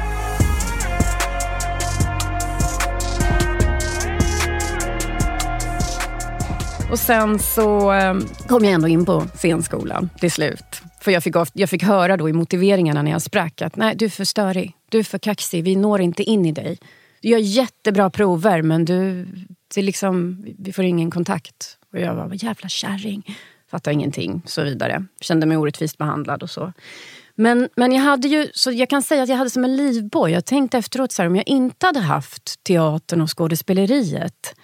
Och 6.91 7.00
sen 7.00 7.39
så 7.39 7.93
eh, 7.93 8.15
kom 8.48 8.63
jag 8.63 8.74
ändå 8.74 8.88
in 8.88 9.05
på 9.05 9.25
scenskolan 9.34 10.10
till 10.19 10.31
slut. 10.31 10.81
För 11.01 11.12
jag 11.12 11.24
fick, 11.24 11.36
of- 11.36 11.51
jag 11.53 11.69
fick 11.69 11.84
höra 11.84 12.17
då 12.17 12.29
i 12.29 12.34
motiveringarna 12.34 13.01
när 13.01 13.12
jag 13.12 13.22
sprack 13.22 13.62
att 13.62 13.75
nej, 13.75 13.96
du 13.96 14.05
är 14.05 14.10
för 14.10 14.24
störig, 14.24 14.74
du 14.89 15.00
är 15.00 15.03
för 15.03 15.17
kaxig, 15.17 15.63
vi 15.63 15.75
når 15.75 16.01
inte 16.01 16.24
in 16.24 16.46
i 16.46 16.51
dig. 16.51 16.77
Du 17.22 17.29
gör 17.29 17.39
jättebra 17.39 18.10
prover 18.10 18.62
men 18.62 18.86
du, 18.86 19.25
det 19.74 19.81
är 19.81 19.84
liksom, 19.84 20.46
vi 20.60 20.74
får 20.74 20.86
ingen 20.86 21.12
kontakt. 21.12 21.77
Och 21.93 22.00
jag 22.00 22.15
var 22.15 22.43
jävla 22.43 22.69
kärring, 22.69 23.38
fattar 23.72 23.91
ingenting, 23.91 24.41
så 24.46 24.63
vidare. 24.63 25.05
Kände 25.22 25.46
mig 25.46 25.58
orättvist 25.58 25.98
behandlad 25.98 26.43
och 26.43 26.50
så. 26.50 26.74
Men, 27.36 27.69
men 27.75 27.91
jag 27.91 28.01
hade 28.01 28.27
ju, 28.27 28.48
så 28.53 28.72
jag 28.72 28.89
kan 28.89 29.01
säga 29.01 29.24
att 29.24 29.29
jag 29.29 29.38
hade 29.38 29.50
som 29.50 29.63
en 29.63 29.75
livboj. 29.75 30.31
Jag 30.31 30.46
tänkte 30.46 30.77
efteråt 30.77 31.12
så 31.12 31.22
här, 31.22 31.29
om 31.29 31.36
jag 31.36 31.48
inte 31.48 31.86
hade 31.86 32.00
haft 32.00 32.63
teatern 32.63 33.22
och 33.22 33.38
skådespeleriet 33.38 34.55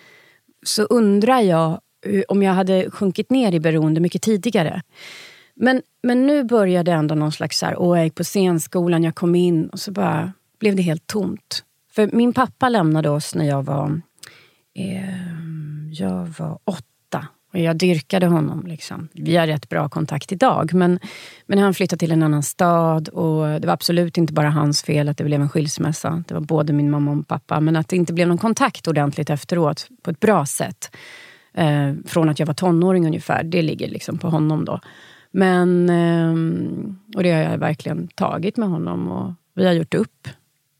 så 0.65 0.84
undrar 0.84 1.41
jag 1.41 1.79
Eh, 2.05 2.21
om 2.27 2.43
jag 2.43 2.53
hade 2.53 2.91
sjunkit 2.91 3.29
ner 3.29 3.51
i 3.51 3.59
beroende 3.59 4.01
mycket 4.01 4.21
tidigare. 4.21 4.81
Men, 5.55 5.81
men 6.03 6.27
nu 6.27 6.43
började 6.43 6.91
ändå 6.91 7.15
någon 7.15 7.31
slags 7.31 7.59
så 7.59 7.65
här, 7.65 7.79
åh, 7.79 7.97
jag 7.97 8.05
gick 8.05 8.15
på 8.15 8.24
scenskolan, 8.24 9.03
jag 9.03 9.15
kom 9.15 9.35
in 9.35 9.69
och 9.69 9.79
så 9.79 9.91
bara 9.91 10.33
blev 10.59 10.75
det 10.75 10.81
helt 10.81 11.07
tomt. 11.07 11.63
För 11.91 12.09
min 12.13 12.33
pappa 12.33 12.69
lämnade 12.69 13.09
oss 13.09 13.35
när 13.35 13.45
jag 13.45 13.63
var, 13.63 14.01
eh, 14.75 15.09
jag 15.91 16.33
var 16.38 16.59
åtta. 16.63 17.27
Och 17.53 17.62
jag 17.62 17.77
dyrkade 17.77 18.25
honom. 18.25 18.67
Liksom. 18.67 19.07
Vi 19.13 19.35
har 19.35 19.47
rätt 19.47 19.69
bra 19.69 19.89
kontakt 19.89 20.31
idag. 20.31 20.74
Men, 20.74 21.00
men 21.45 21.59
han 21.59 21.74
flyttade 21.74 22.00
till 22.00 22.12
en 22.12 22.24
annan 22.24 22.43
stad 22.43 23.09
och 23.09 23.62
det 23.62 23.67
var 23.67 23.74
absolut 23.74 24.17
inte 24.17 24.33
bara 24.33 24.50
hans 24.50 24.83
fel 24.83 25.09
att 25.09 25.17
det 25.17 25.24
blev 25.24 25.41
en 25.41 25.50
skilsmässa. 25.50 26.24
Det 26.27 26.33
var 26.33 26.41
både 26.41 26.74
min 26.74 26.89
mamma 26.89 27.12
och 27.12 27.27
pappa. 27.27 27.59
Men 27.59 27.75
att 27.75 27.88
det 27.88 27.95
inte 27.95 28.13
blev 28.13 28.27
någon 28.27 28.38
kontakt 28.38 28.88
ordentligt 28.88 29.29
efteråt 29.29 29.88
på 30.01 30.12
ett 30.12 30.19
bra 30.19 30.45
sätt. 30.45 30.95
Eh, 31.57 31.93
från 32.05 32.29
att 32.29 32.39
jag 32.39 32.45
var 32.45 32.53
tonåring 32.53 33.05
ungefär. 33.05 33.43
Det 33.43 33.62
ligger 33.62 33.88
liksom 33.88 34.17
på 34.17 34.29
honom 34.29 34.65
då. 34.65 34.79
Men, 35.31 35.89
eh, 35.89 36.33
och 37.15 37.24
det 37.24 37.31
har 37.31 37.41
jag 37.41 37.57
verkligen 37.57 38.07
tagit 38.07 38.57
med 38.57 38.69
honom 38.69 39.12
och 39.12 39.33
vi 39.55 39.65
har 39.65 39.74
gjort 39.74 39.93
upp. 39.93 40.27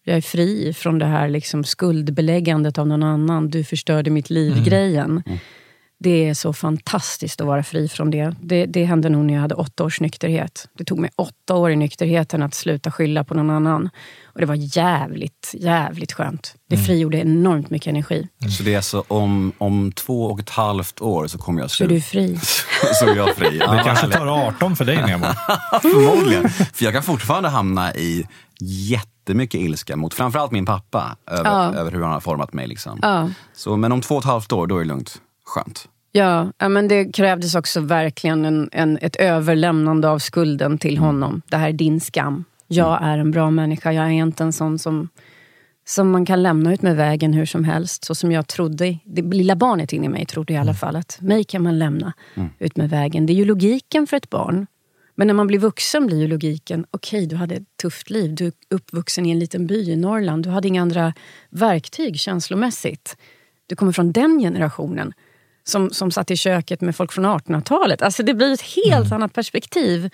Jag 0.04 0.18
är 0.18 0.22
fri 0.22 0.74
från 0.74 1.00
det 1.00 1.06
här 1.06 1.30
liksom 1.30 1.64
skuldbeläggandet 1.64 2.78
av 2.78 2.88
någon 2.88 3.04
annan. 3.04 3.50
Du 3.50 3.64
förstörde 3.64 4.10
mitt 4.10 4.30
liv-grejen. 4.30 5.12
Mm, 5.12 5.24
mm. 5.26 5.40
Det 6.00 6.30
är 6.30 6.34
så 6.34 6.54
fantastiskt 6.54 7.42
att 7.42 7.48
vara 7.48 7.64
fri 7.64 7.88
från 7.90 8.12
det. 8.12 8.36
det. 8.42 8.66
Det 8.66 8.86
hände 8.86 9.10
nog 9.10 9.26
när 9.26 9.34
jag 9.34 9.42
hade 9.42 9.56
åtta 9.56 9.84
års 9.84 10.02
nykterhet. 10.02 10.68
Det 10.78 10.84
tog 10.84 11.00
mig 11.00 11.10
åtta 11.16 11.56
år 11.56 11.72
i 11.72 11.76
nykterheten 11.76 12.44
att 12.44 12.54
sluta 12.54 12.92
skylla 12.92 13.24
på 13.24 13.34
någon 13.34 13.50
annan. 13.50 13.90
Och 14.26 14.40
det 14.40 14.46
var 14.46 14.78
jävligt, 14.78 15.52
jävligt 15.54 16.12
skönt. 16.14 16.56
Det 16.70 16.78
frigjorde 16.78 17.18
enormt 17.18 17.70
mycket 17.70 17.88
energi. 17.88 18.28
Så 18.58 18.64
det 18.64 18.74
är 18.74 18.78
alltså 18.78 19.04
om, 19.08 19.52
om 19.58 19.92
två 19.92 20.26
och 20.26 20.40
ett 20.40 20.50
halvt 20.50 21.02
år 21.02 21.28
så 21.28 21.38
kommer 21.38 21.62
jag 21.62 21.72
Så 21.72 21.84
är 21.84 21.88
du 21.88 22.02
fri. 22.02 22.40
så 23.00 23.06
är 23.06 23.16
jag 23.16 23.36
fri. 23.36 23.58
Ja, 23.66 23.74
Det 23.74 23.84
kanske 23.84 24.08
tar 24.08 24.28
18 24.48 24.76
för 24.76 24.86
dig 24.86 24.98
Nemo. 24.98 25.26
Förmodligen. 25.82 26.50
För 26.50 26.84
jag 26.86 26.94
kan 26.94 27.04
fortfarande 27.04 27.50
hamna 27.50 27.96
i 27.96 28.28
jättemycket 28.62 29.62
ilska 29.62 29.96
mot 29.96 30.14
framförallt 30.14 30.52
min 30.52 30.66
pappa 30.66 31.18
över, 31.28 31.50
Ja. 31.50 31.74
över 31.74 31.92
hur 31.92 32.02
han 32.02 32.12
har 32.12 32.20
format 32.20 32.54
mig. 32.54 32.68
Liksom. 32.68 33.00
Ja. 33.02 33.30
Så, 33.54 33.78
men 33.78 33.92
om 33.92 34.02
två 34.02 34.16
och 34.16 34.22
ett 34.22 34.26
halvt 34.26 34.52
år, 34.52 34.68
då 34.68 34.76
är 34.76 34.80
det 34.80 34.86
lugnt. 34.88 35.22
Skönt. 35.46 35.90
Ja, 36.12 36.52
men 36.60 36.88
det 36.88 37.14
krävdes 37.14 37.56
också 37.56 37.80
verkligen 37.80 38.46
en, 38.46 38.70
en, 38.72 38.98
ett 39.02 39.16
överlämnande 39.16 40.10
av 40.10 40.20
skulden 40.20 40.78
till 40.78 40.98
honom. 40.98 41.42
Det 41.50 41.58
här 41.58 41.70
är 41.70 41.74
din 41.74 42.00
skam. 42.00 42.44
Jag 42.68 43.00
är 43.02 43.18
en 43.18 43.32
bra 43.32 43.52
människa. 43.52 43.92
Jag 43.92 44.06
är 44.06 44.10
inte 44.10 44.44
en 44.44 44.54
sån 44.54 44.80
som, 44.80 45.10
som 45.86 46.12
man 46.12 46.26
kan 46.26 46.44
lämna 46.44 46.74
ut 46.74 46.82
med 46.82 46.96
vägen 46.96 47.34
hur 47.34 47.46
som 47.46 47.64
helst. 47.64 48.04
Så 48.04 48.16
som 48.16 48.32
jag 48.32 48.48
trodde. 48.48 48.98
Det 49.06 49.22
lilla 49.22 49.56
barnet 49.56 49.94
in 49.94 50.04
i 50.04 50.10
mig 50.10 50.26
trodde 50.26 50.54
i 50.54 50.58
alla 50.58 50.74
fall 50.74 50.96
att 50.96 51.22
mig 51.22 51.44
kan 51.44 51.64
man 51.64 51.80
lämna 51.80 52.14
ut 52.60 52.76
med 52.76 52.90
vägen. 52.90 53.26
Det 53.26 53.34
är 53.34 53.36
ju 53.36 53.46
logiken 53.46 54.08
för 54.08 54.18
ett 54.18 54.30
barn. 54.30 54.68
Men 55.16 55.28
när 55.28 55.34
man 55.34 55.48
blir 55.48 55.60
vuxen 55.60 56.08
blir 56.08 56.22
ju 56.22 56.28
logiken, 56.28 56.86
okej 56.92 57.26
du 57.28 57.36
hade 57.36 57.56
ett 57.56 57.78
tufft 57.82 58.10
liv, 58.10 58.36
du 58.36 58.46
är 58.46 58.54
uppvuxen 58.70 59.26
i 59.26 59.32
en 59.32 59.40
liten 59.40 59.68
by 59.68 59.92
i 59.92 59.96
Norrland, 59.96 60.44
du 60.44 60.50
hade 60.50 60.68
inga 60.68 60.82
andra 60.82 61.14
verktyg 61.50 62.20
känslomässigt. 62.20 63.18
Du 63.68 63.76
kommer 63.76 63.92
från 63.92 64.12
den 64.12 64.40
generationen 64.40 65.14
som, 65.68 65.90
som 65.90 66.12
satt 66.12 66.32
i 66.32 66.38
köket 66.38 66.82
med 66.82 66.96
folk 66.96 67.12
från 67.12 67.26
1800-talet. 67.26 68.02
Alltså 68.02 68.24
det 68.24 68.34
blir 68.34 68.54
ett 68.54 68.62
helt 68.62 69.12
annat 69.12 69.34
perspektiv. 69.34 70.10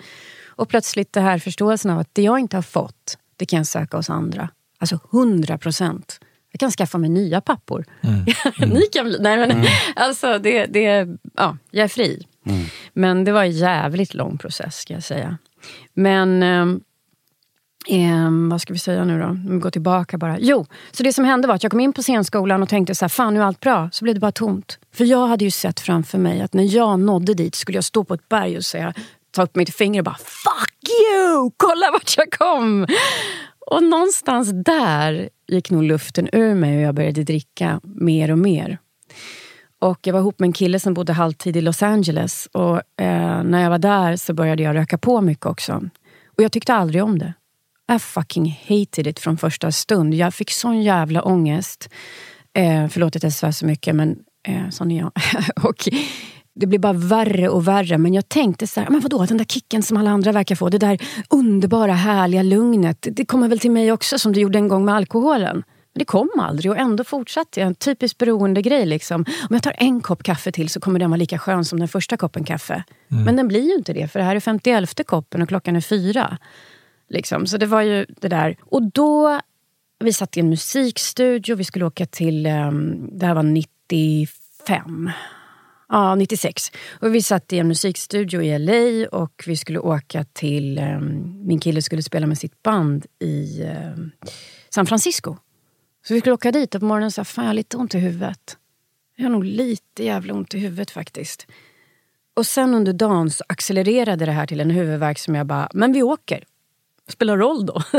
Och 0.46 0.68
plötsligt 0.68 1.12
det 1.12 1.20
här 1.20 1.38
förståelsen 1.38 1.90
av 1.90 1.98
att 1.98 2.08
det 2.12 2.22
jag 2.22 2.38
inte 2.38 2.56
har 2.56 2.62
fått, 2.62 3.18
det 3.36 3.46
kan 3.46 3.56
jag 3.56 3.66
söka 3.66 3.96
hos 3.96 4.10
andra. 4.10 4.48
Alltså 4.78 4.98
100 5.12 5.58
procent. 5.58 6.20
Jag 6.52 6.60
kan 6.60 6.70
skaffa 6.70 6.98
mig 6.98 7.10
nya 7.10 7.40
pappor. 7.40 7.84
Ni 8.66 8.82
kan 8.92 9.04
bli... 9.04 9.18
Nej, 9.20 9.38
men, 9.38 9.66
alltså, 9.96 10.38
det, 10.38 10.66
det, 10.66 11.08
ja, 11.36 11.56
jag 11.70 11.84
är 11.84 11.88
fri. 11.88 12.26
Men 12.92 13.24
det 13.24 13.32
var 13.32 13.42
en 13.42 13.50
jävligt 13.50 14.14
lång 14.14 14.38
process 14.38 14.76
ska 14.76 14.94
jag 14.94 15.02
säga. 15.02 15.38
Men 15.94 16.42
eh, 17.88 18.30
vad 18.50 18.60
ska 18.60 18.72
vi 18.72 18.78
säga 18.78 19.04
nu 19.04 19.20
då? 19.20 19.24
Om 19.24 19.46
vi 19.50 19.58
går 19.58 19.70
tillbaka 19.70 20.18
bara. 20.18 20.38
Jo, 20.40 20.66
så 20.90 21.02
det 21.02 21.12
som 21.12 21.24
hände 21.24 21.48
var 21.48 21.54
att 21.54 21.62
jag 21.62 21.70
kom 21.70 21.80
in 21.80 21.92
på 21.92 22.02
scenskolan 22.02 22.62
och 22.62 22.68
tänkte 22.68 22.94
så 22.94 23.04
här, 23.04 23.08
fan 23.08 23.34
nu 23.34 23.40
är 23.40 23.44
allt 23.44 23.60
bra. 23.60 23.88
Så 23.92 24.04
blev 24.04 24.14
det 24.14 24.20
bara 24.20 24.32
tomt. 24.32 24.78
För 24.94 25.04
jag 25.04 25.26
hade 25.26 25.44
ju 25.44 25.50
sett 25.50 25.80
framför 25.80 26.18
mig 26.18 26.40
att 26.40 26.54
när 26.54 26.74
jag 26.74 27.00
nådde 27.00 27.34
dit 27.34 27.54
skulle 27.54 27.76
jag 27.76 27.84
stå 27.84 28.04
på 28.04 28.14
ett 28.14 28.28
berg 28.28 28.56
och 28.56 28.64
säga, 28.64 28.94
ta 29.30 29.42
upp 29.42 29.56
mitt 29.56 29.74
finger 29.74 30.00
och 30.00 30.04
bara 30.04 30.18
fuck 30.18 30.78
you! 30.88 31.50
Kolla 31.56 31.90
vart 31.92 32.14
jag 32.16 32.32
kom! 32.32 32.86
Och 33.70 33.82
någonstans 33.82 34.50
där 34.64 35.28
gick 35.48 35.70
nog 35.70 35.82
luften 35.82 36.28
ur 36.32 36.54
mig 36.54 36.76
och 36.76 36.82
jag 36.82 36.94
började 36.94 37.22
dricka 37.22 37.80
mer 37.82 38.30
och 38.30 38.38
mer. 38.38 38.78
Och 39.78 39.98
jag 40.02 40.12
var 40.12 40.20
ihop 40.20 40.38
med 40.38 40.46
en 40.46 40.52
kille 40.52 40.80
som 40.80 40.94
bodde 40.94 41.12
halvtid 41.12 41.56
i 41.56 41.60
Los 41.60 41.82
Angeles. 41.82 42.48
Och 42.52 42.76
eh, 42.76 43.42
när 43.42 43.62
jag 43.62 43.70
var 43.70 43.78
där 43.78 44.16
så 44.16 44.34
började 44.34 44.62
jag 44.62 44.76
röka 44.76 44.98
på 44.98 45.20
mycket 45.20 45.46
också. 45.46 45.82
Och 46.36 46.42
jag 46.42 46.52
tyckte 46.52 46.74
aldrig 46.74 47.02
om 47.04 47.18
det. 47.18 47.34
I 47.92 47.98
fucking 47.98 48.60
hated 48.68 49.06
it 49.06 49.18
från 49.18 49.36
första 49.36 49.72
stund. 49.72 50.14
Jag 50.14 50.34
fick 50.34 50.50
sån 50.50 50.82
jävla 50.82 51.22
ångest. 51.22 51.88
Eh, 52.54 52.88
förlåt 52.88 53.16
att 53.16 53.22
jag 53.22 53.32
svär 53.32 53.50
så 53.50 53.66
mycket, 53.66 53.94
men 53.94 54.18
eh, 54.48 54.68
sån 54.70 54.90
är 54.90 54.98
jag. 54.98 55.12
och 55.64 55.88
det 56.54 56.66
blev 56.66 56.80
bara 56.80 56.92
värre 56.92 57.48
och 57.48 57.68
värre. 57.68 57.98
Men 57.98 58.14
jag 58.14 58.28
tänkte 58.28 58.66
så 58.66 58.80
här, 58.80 58.90
men 58.90 59.00
vadå, 59.00 59.26
den 59.26 59.36
där 59.36 59.44
kicken 59.44 59.82
som 59.82 59.96
alla 59.96 60.10
andra 60.10 60.32
verkar 60.32 60.54
få. 60.54 60.68
Det 60.68 60.78
där 60.78 60.98
underbara, 61.30 61.92
härliga 61.92 62.42
lugnet. 62.42 63.06
Det 63.10 63.24
kommer 63.24 63.48
väl 63.48 63.58
till 63.58 63.70
mig 63.70 63.92
också 63.92 64.18
som 64.18 64.32
det 64.32 64.40
gjorde 64.40 64.58
en 64.58 64.68
gång 64.68 64.84
med 64.84 64.94
alkoholen. 64.94 65.62
Men 65.94 65.98
det 65.98 66.04
kom 66.04 66.30
aldrig 66.38 66.70
och 66.70 66.78
ändå 66.78 67.04
fortsatte 67.04 67.60
jag. 67.60 67.66
En 67.66 67.74
typisk 67.74 68.18
beroendegrej. 68.18 68.86
Liksom. 68.86 69.20
Om 69.20 69.48
jag 69.50 69.62
tar 69.62 69.74
en 69.78 70.00
kopp 70.00 70.22
kaffe 70.22 70.52
till 70.52 70.68
så 70.68 70.80
kommer 70.80 70.98
den 70.98 71.10
vara 71.10 71.18
lika 71.18 71.38
skön 71.38 71.64
som 71.64 71.78
den 71.78 71.88
första 71.88 72.16
koppen 72.16 72.44
kaffe. 72.44 72.84
Men 73.24 73.36
den 73.36 73.48
blir 73.48 73.60
ju 73.60 73.74
inte 73.74 73.92
det, 73.92 74.08
för 74.08 74.18
det 74.18 74.24
här 74.24 74.36
är 74.36 74.40
51 74.40 75.06
koppen 75.06 75.42
och 75.42 75.48
klockan 75.48 75.76
är 75.76 75.80
fyra. 75.80 76.38
Liksom. 77.12 77.46
Så 77.46 77.56
det 77.56 77.66
var 77.66 77.82
ju 77.82 78.06
det 78.20 78.28
där. 78.28 78.56
Och 78.60 78.82
då, 78.92 79.40
vi 79.98 80.12
satt 80.12 80.36
i 80.36 80.40
en 80.40 80.48
musikstudio, 80.48 81.56
vi 81.56 81.64
skulle 81.64 81.84
åka 81.84 82.06
till, 82.06 82.46
um, 82.46 83.10
det 83.18 83.26
här 83.26 83.34
var 83.34 83.42
95. 83.42 85.10
Ja, 85.88 86.14
96. 86.14 86.72
Och 87.00 87.14
vi 87.14 87.22
satt 87.22 87.52
i 87.52 87.58
en 87.58 87.68
musikstudio 87.68 88.42
i 88.42 88.58
LA 88.58 89.08
och 89.18 89.44
vi 89.46 89.56
skulle 89.56 89.78
åka 89.78 90.24
till, 90.24 90.78
um, 90.78 91.46
min 91.46 91.60
kille 91.60 91.82
skulle 91.82 92.02
spela 92.02 92.26
med 92.26 92.38
sitt 92.38 92.62
band 92.62 93.06
i 93.18 93.62
um, 93.62 94.10
San 94.70 94.86
Francisco. 94.86 95.36
Så 96.06 96.14
vi 96.14 96.20
skulle 96.20 96.34
åka 96.34 96.52
dit 96.52 96.74
och 96.74 96.80
på 96.80 96.86
morgonen 96.86 97.10
sa 97.10 97.24
fan 97.24 97.44
jag 97.44 97.48
har 97.48 97.54
lite 97.54 97.76
ont 97.76 97.94
i 97.94 97.98
huvudet. 97.98 98.56
Jag 99.16 99.24
har 99.24 99.30
nog 99.30 99.44
lite 99.44 100.04
jävla 100.04 100.34
ont 100.34 100.54
i 100.54 100.58
huvudet 100.58 100.90
faktiskt. 100.90 101.46
Och 102.34 102.46
sen 102.46 102.74
under 102.74 102.92
dagen 102.92 103.30
så 103.30 103.44
accelererade 103.48 104.26
det 104.26 104.32
här 104.32 104.46
till 104.46 104.60
en 104.60 104.70
huvudvärk 104.70 105.18
som 105.18 105.34
jag 105.34 105.46
bara, 105.46 105.68
men 105.74 105.92
vi 105.92 106.02
åker. 106.02 106.44
Spelar 107.08 107.36
roll 107.36 107.66
då. 107.66 107.82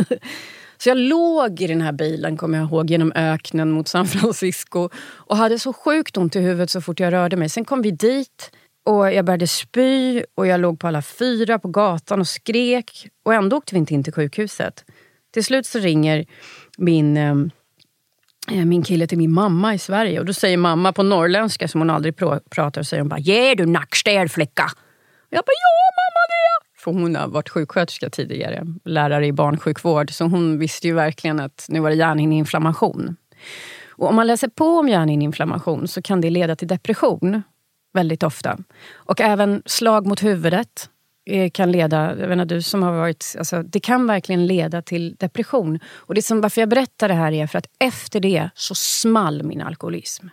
Så 0.77 0.89
jag 0.89 0.97
låg 0.97 1.61
i 1.61 1.67
den 1.67 1.81
här 1.81 1.91
bilen, 1.91 2.37
kommer 2.37 2.57
jag 2.57 2.67
ihåg, 2.67 2.89
genom 2.89 3.11
öknen 3.15 3.71
mot 3.71 3.87
San 3.87 4.07
Francisco 4.07 4.89
och 5.05 5.37
hade 5.37 5.59
så 5.59 5.73
sjukt 5.73 6.17
ont 6.17 6.35
i 6.35 6.39
huvudet 6.39 6.69
så 6.69 6.81
fort 6.81 6.99
jag 6.99 7.13
rörde 7.13 7.35
mig. 7.35 7.49
Sen 7.49 7.65
kom 7.65 7.81
vi 7.81 7.91
dit 7.91 8.51
och 8.85 9.13
jag 9.13 9.25
började 9.25 9.47
spy 9.47 10.23
och 10.35 10.47
jag 10.47 10.59
låg 10.59 10.79
på 10.79 10.87
alla 10.87 11.01
fyra 11.01 11.59
på 11.59 11.67
gatan 11.67 12.19
och 12.19 12.27
skrek. 12.27 13.07
Och 13.23 13.33
ändå 13.33 13.57
åkte 13.57 13.75
vi 13.75 13.79
inte 13.79 13.93
in 13.93 14.03
till 14.03 14.13
sjukhuset. 14.13 14.85
Till 15.33 15.43
slut 15.43 15.65
så 15.65 15.79
ringer 15.79 16.25
min, 16.77 17.17
ehm, 17.17 17.51
eh, 18.51 18.65
min 18.65 18.83
kille 18.83 19.07
till 19.07 19.17
min 19.17 19.31
mamma 19.31 19.73
i 19.73 19.79
Sverige 19.79 20.19
och 20.19 20.25
då 20.25 20.33
säger 20.33 20.57
mamma 20.57 20.93
på 20.93 21.03
norrländska 21.03 21.67
som 21.67 21.81
hon 21.81 21.89
aldrig 21.89 22.15
pr 22.15 22.39
pratar 22.49 22.81
och 22.81 22.87
säger 22.87 23.01
hon 23.01 23.09
bara 23.09 23.19
“Ger 23.19 23.55
du 23.55 23.65
nackstäd 23.65 24.31
flicka?” 24.31 24.65
och 24.65 25.29
Jag 25.29 25.43
bara 25.45 25.51
“Ja! 25.51 25.92
För 26.83 26.91
hon 26.91 27.15
har 27.15 27.27
varit 27.27 27.49
sjuksköterska 27.49 28.09
tidigare, 28.09 28.65
lärare 28.85 29.27
i 29.27 29.31
barnsjukvård. 29.31 30.13
Så 30.13 30.25
hon 30.25 30.59
visste 30.59 30.87
ju 30.87 30.93
verkligen 30.93 31.39
att 31.39 31.65
nu 31.69 31.79
var 31.79 31.89
det 31.89 31.95
hjärnhinneinflammation. 31.95 33.15
Och 33.89 34.09
om 34.09 34.15
man 34.15 34.27
läser 34.27 34.47
på 34.47 34.65
om 34.65 34.89
hjärnhinneinflammation 34.89 35.87
så 35.87 36.01
kan 36.01 36.21
det 36.21 36.29
leda 36.29 36.55
till 36.55 36.67
depression 36.67 37.43
väldigt 37.93 38.23
ofta. 38.23 38.57
Och 38.93 39.21
även 39.21 39.63
slag 39.65 40.07
mot 40.07 40.23
huvudet 40.23 40.89
eh, 41.25 41.49
kan 41.49 41.71
leda, 41.71 42.19
jag 42.19 42.27
vet 42.27 42.39
inte, 42.39 42.55
du 42.55 42.61
som 42.61 42.83
har 42.83 42.91
varit, 42.91 43.35
alltså, 43.37 43.63
det 43.63 43.79
kan 43.79 44.07
verkligen 44.07 44.47
leda 44.47 44.81
till 44.81 45.15
depression. 45.19 45.79
Och 45.93 46.15
det 46.15 46.21
som, 46.21 46.41
varför 46.41 46.61
jag 46.61 46.69
berättar 46.69 47.07
det 47.07 47.13
här 47.13 47.31
är 47.31 47.47
för 47.47 47.57
att 47.57 47.67
efter 47.79 48.19
det 48.19 48.49
så 48.55 48.75
small 48.75 49.43
min 49.43 49.61
alkoholism. 49.61 50.27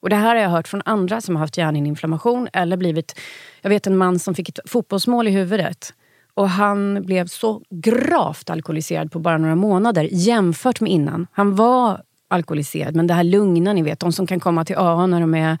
Och 0.00 0.10
det 0.10 0.16
här 0.16 0.36
har 0.36 0.42
jag 0.42 0.50
hört 0.50 0.68
från 0.68 0.82
andra 0.84 1.20
som 1.20 1.36
har 1.36 1.40
haft 1.40 1.56
hjärnhinneinflammation 1.56 2.48
eller 2.52 2.76
blivit... 2.76 3.18
Jag 3.62 3.70
vet 3.70 3.86
en 3.86 3.96
man 3.96 4.18
som 4.18 4.34
fick 4.34 4.48
ett 4.48 4.60
fotbollsmål 4.66 5.28
i 5.28 5.30
huvudet. 5.30 5.94
Och 6.34 6.48
han 6.48 7.02
blev 7.02 7.26
så 7.26 7.62
gravt 7.70 8.50
alkoholiserad 8.50 9.12
på 9.12 9.18
bara 9.18 9.38
några 9.38 9.54
månader 9.54 10.08
jämfört 10.12 10.80
med 10.80 10.92
innan. 10.92 11.26
Han 11.32 11.54
var 11.54 12.02
alkoholiserad, 12.28 12.96
men 12.96 13.06
det 13.06 13.14
här 13.14 13.24
lugna, 13.24 13.72
ni 13.72 13.82
vet, 13.82 14.00
de 14.00 14.12
som 14.12 14.26
kan 14.26 14.40
komma 14.40 14.64
till 14.64 14.76
AA 14.76 15.06
när 15.06 15.20
de 15.20 15.34
är 15.34 15.58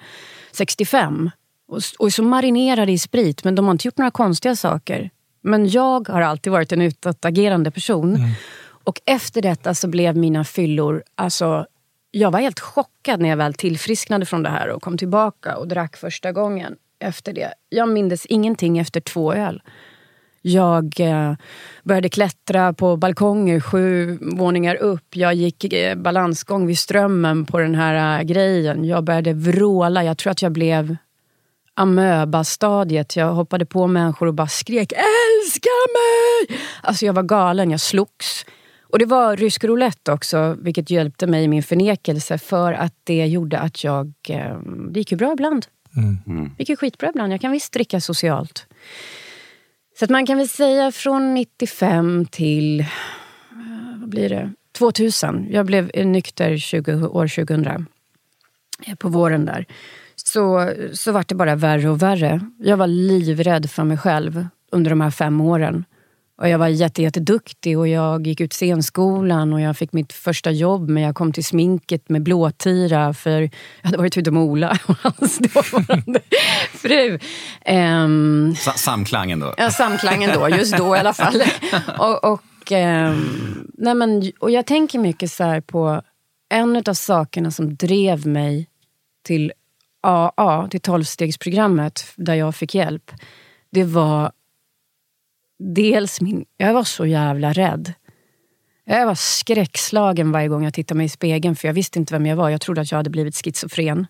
65. 0.52 1.30
Och, 1.68 1.80
och 1.98 2.06
är 2.06 2.10
så 2.10 2.22
marinerade 2.22 2.92
i 2.92 2.98
sprit, 2.98 3.44
men 3.44 3.54
de 3.54 3.64
har 3.64 3.72
inte 3.72 3.88
gjort 3.88 3.98
några 3.98 4.10
konstiga 4.10 4.56
saker. 4.56 5.10
Men 5.42 5.68
jag 5.68 6.08
har 6.08 6.20
alltid 6.20 6.52
varit 6.52 6.72
en 6.72 6.82
utåtagerande 6.82 7.70
person. 7.70 8.16
Mm. 8.16 8.30
Och 8.84 9.00
efter 9.06 9.42
detta 9.42 9.74
så 9.74 9.88
blev 9.88 10.16
mina 10.16 10.44
fyllor 10.44 11.02
alltså 11.14 11.66
jag 12.10 12.30
var 12.30 12.40
helt 12.40 12.60
chockad 12.60 13.20
när 13.20 13.28
jag 13.28 13.36
väl 13.36 13.54
tillfrisknade 13.54 14.26
från 14.26 14.42
det 14.42 14.48
här 14.48 14.68
och 14.68 14.82
kom 14.82 14.98
tillbaka 14.98 15.56
och 15.56 15.68
drack 15.68 15.96
första 15.96 16.32
gången 16.32 16.76
efter 16.98 17.32
det. 17.32 17.54
Jag 17.68 17.88
mindes 17.88 18.26
ingenting 18.26 18.78
efter 18.78 19.00
två 19.00 19.34
öl. 19.34 19.62
Jag 20.42 21.00
eh, 21.00 21.34
började 21.82 22.08
klättra 22.08 22.72
på 22.72 22.96
balkonger 22.96 23.60
sju 23.60 24.18
våningar 24.20 24.74
upp. 24.74 25.16
Jag 25.16 25.34
gick 25.34 25.72
eh, 25.72 25.96
balansgång 25.96 26.66
vid 26.66 26.78
Strömmen 26.78 27.46
på 27.46 27.58
den 27.58 27.74
här 27.74 28.18
eh, 28.18 28.24
grejen. 28.24 28.84
Jag 28.84 29.04
började 29.04 29.32
vråla. 29.32 30.04
Jag 30.04 30.18
tror 30.18 30.30
att 30.30 30.42
jag 30.42 30.52
blev 30.52 30.96
amöba-stadiet. 31.74 33.16
Jag 33.16 33.32
hoppade 33.34 33.66
på 33.66 33.86
människor 33.86 34.26
och 34.26 34.34
bara 34.34 34.48
skrek 34.48 34.92
“älska 34.92 35.70
mig!” 35.92 36.58
Alltså 36.82 37.06
jag 37.06 37.12
var 37.12 37.22
galen, 37.22 37.70
jag 37.70 37.80
slogs. 37.80 38.44
Och 38.92 38.98
det 38.98 39.06
var 39.06 39.36
rysk 39.36 39.64
roulette 39.64 40.12
också, 40.12 40.56
vilket 40.60 40.90
hjälpte 40.90 41.26
mig 41.26 41.44
i 41.44 41.48
min 41.48 41.62
förnekelse 41.62 42.38
för 42.38 42.72
att 42.72 42.94
det 43.04 43.26
gjorde 43.26 43.58
att 43.58 43.84
jag... 43.84 44.12
Eh, 44.28 44.58
det 44.90 44.98
gick 45.00 45.12
ju 45.12 45.16
bra 45.18 45.32
ibland. 45.32 45.66
Mm. 45.96 46.44
Det 46.56 46.62
gick 46.62 46.68
ju 46.68 46.76
skitbra 46.76 47.08
ibland. 47.08 47.32
Jag 47.32 47.40
kan 47.40 47.52
visst 47.52 47.72
dricka 47.72 48.00
socialt. 48.00 48.66
Så 49.98 50.04
att 50.04 50.10
man 50.10 50.26
kan 50.26 50.38
väl 50.38 50.48
säga 50.48 50.92
från 50.92 51.34
95 51.34 52.26
till... 52.26 52.80
eh, 52.80 52.86
Vad 54.00 54.08
blir 54.08 54.28
det? 54.28 54.52
2000. 54.78 55.46
Jag 55.50 55.66
blev 55.66 55.90
nykter 56.06 56.56
20, 56.56 56.92
år 57.06 57.28
2000. 57.44 57.66
eh, 58.86 58.94
På 58.98 59.08
våren 59.08 59.44
där. 59.44 59.66
Så, 60.16 60.72
så 60.92 61.12
vart 61.12 61.28
det 61.28 61.34
bara 61.34 61.54
värre 61.56 61.88
och 61.90 62.02
värre. 62.02 62.40
Jag 62.58 62.76
var 62.76 62.86
livrädd 62.86 63.70
för 63.70 63.84
mig 63.84 63.98
själv 63.98 64.46
under 64.72 64.90
de 64.90 65.00
här 65.00 65.10
fem 65.10 65.40
åren. 65.40 65.84
Och 66.40 66.48
jag 66.48 66.58
var 66.58 66.68
jätte, 66.68 67.02
jätteduktig 67.02 67.78
och 67.78 67.88
jag 67.88 68.26
gick 68.26 68.40
ut 68.40 68.52
scenskolan 68.52 69.52
och 69.52 69.60
jag 69.60 69.76
fick 69.76 69.92
mitt 69.92 70.12
första 70.12 70.50
jobb 70.50 70.88
men 70.88 71.02
jag 71.02 71.14
kom 71.14 71.32
till 71.32 71.44
sminket 71.44 72.08
med 72.08 72.22
blåtira 72.22 73.14
för 73.14 73.40
jag 73.40 73.50
hade 73.82 73.98
varit 73.98 74.16
ute 74.16 74.30
med 74.30 74.42
Ola 74.42 74.78
och 74.86 74.96
hans 75.02 75.38
dåvarande 75.38 76.20
fru. 76.72 77.18
Sa- 78.56 78.72
Samklangen 78.72 79.40
då. 79.40 79.54
Ja, 79.56 79.70
samklangen 79.70 80.30
då, 80.34 80.48
just 80.48 80.76
då 80.76 80.96
i 80.96 80.98
alla 80.98 81.12
fall. 81.12 81.42
Och, 81.98 82.24
och, 82.24 82.72
ehm, 82.72 83.66
nej 83.78 83.94
men, 83.94 84.32
och 84.40 84.50
jag 84.50 84.66
tänker 84.66 84.98
mycket 84.98 85.30
så 85.30 85.44
här 85.44 85.60
på 85.60 86.02
en 86.50 86.82
av 86.86 86.94
sakerna 86.94 87.50
som 87.50 87.76
drev 87.76 88.26
mig 88.26 88.66
till 89.24 89.52
AA, 90.02 90.68
till 90.70 90.80
tolvstegsprogrammet 90.80 92.04
där 92.16 92.34
jag 92.34 92.54
fick 92.54 92.74
hjälp. 92.74 93.10
Det 93.72 93.84
var 93.84 94.32
dels 95.60 96.20
min... 96.20 96.44
Jag 96.56 96.74
var 96.74 96.84
så 96.84 97.06
jävla 97.06 97.52
rädd. 97.52 97.92
Jag 98.84 99.06
var 99.06 99.14
skräckslagen 99.14 100.32
varje 100.32 100.48
gång 100.48 100.64
jag 100.64 100.74
tittade 100.74 100.98
mig 100.98 101.06
i 101.06 101.08
spegeln 101.08 101.56
för 101.56 101.68
jag 101.68 101.72
visste 101.74 101.98
inte 101.98 102.14
vem 102.14 102.26
jag 102.26 102.36
var. 102.36 102.50
Jag 102.50 102.60
trodde 102.60 102.80
att 102.80 102.90
jag 102.90 102.98
hade 102.98 103.10
blivit 103.10 103.36
schizofren. 103.36 104.06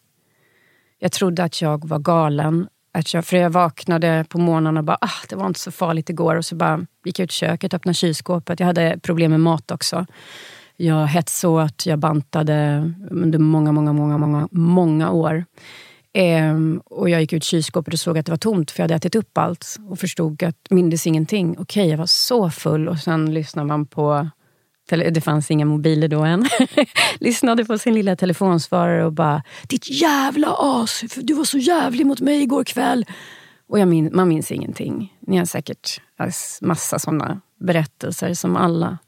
Jag 0.99 1.13
trodde 1.13 1.45
att 1.45 1.63
jag 1.63 1.89
var 1.89 1.99
galen. 1.99 2.69
Att 2.93 3.15
jag, 3.15 3.25
för 3.25 3.37
jag 3.37 3.51
vaknade 3.51 4.25
på 4.29 4.39
morgonen 4.39 4.77
och 4.77 4.85
bara, 4.85 4.99
ah, 5.01 5.27
det 5.29 5.37
var 5.37 5.47
inte 5.47 5.61
så 5.61 5.71
farligt 5.71 6.11
igår. 6.11 6.37
Och 6.37 6.45
så 6.45 6.55
bara 6.55 6.87
gick 7.05 7.19
jag 7.19 7.25
ut 7.25 7.31
i 7.31 7.35
köket, 7.35 7.75
öppnade 7.75 7.95
kylskåpet. 7.95 8.61
Jag 8.61 8.67
hade 8.67 8.99
problem 9.03 9.31
med 9.31 9.41
mat 9.41 9.71
också. 9.71 10.07
Jag 10.77 11.07
hetsåt, 11.07 11.87
jag 11.87 11.99
bantade 11.99 12.93
under 13.11 13.39
många, 13.39 13.73
många, 13.73 13.93
många, 13.93 14.19
många, 14.19 14.49
många 14.51 15.11
år. 15.11 15.45
Ehm, 16.13 16.83
och 16.85 17.11
jag 17.11 17.21
gick 17.21 17.33
ut 17.33 17.45
kylskåpet 17.45 17.95
och 17.95 18.01
såg 18.01 18.19
att 18.19 18.27
det 18.27 18.33
var 18.33 18.37
tomt 18.37 18.71
för 18.71 18.81
jag 18.81 18.85
hade 18.85 18.95
ätit 18.95 19.15
upp 19.15 19.39
allt. 19.39 19.77
Och 19.89 19.99
förstod 19.99 20.43
att, 20.43 20.57
mindes 20.71 21.07
ingenting. 21.07 21.57
Okej, 21.59 21.89
jag 21.89 21.99
var 21.99 22.07
så 22.07 22.51
full. 22.51 22.89
Och 22.89 22.99
sen 22.99 23.35
lyssnar 23.35 23.65
man 23.65 23.87
på 23.87 24.29
det 24.97 25.21
fanns 25.21 25.51
inga 25.51 25.65
mobiler 25.65 26.09
då 26.09 26.21
än. 26.21 26.49
Lyssnade 27.21 27.65
på 27.65 27.79
sin 27.79 27.95
lilla 27.95 28.17
telefonsvarare 28.17 29.05
och 29.05 29.13
bara 29.13 29.43
Ditt 29.69 29.91
jävla 29.91 30.57
as! 30.59 31.05
Du 31.17 31.35
var 31.35 31.45
så 31.45 31.59
jävlig 31.59 32.07
mot 32.07 32.21
mig 32.21 32.43
igår 32.43 32.65
kväll. 32.65 33.07
Och 33.69 33.79
jag 33.79 33.89
min, 33.89 34.11
man 34.13 34.29
minns 34.29 34.53
ingenting. 34.53 35.17
Ni 35.21 35.37
har 35.37 35.45
säkert 35.45 36.01
massa 36.61 36.99
såna 36.99 37.41
berättelser 37.61 38.35
som 38.35 38.57
alla. 38.57 38.99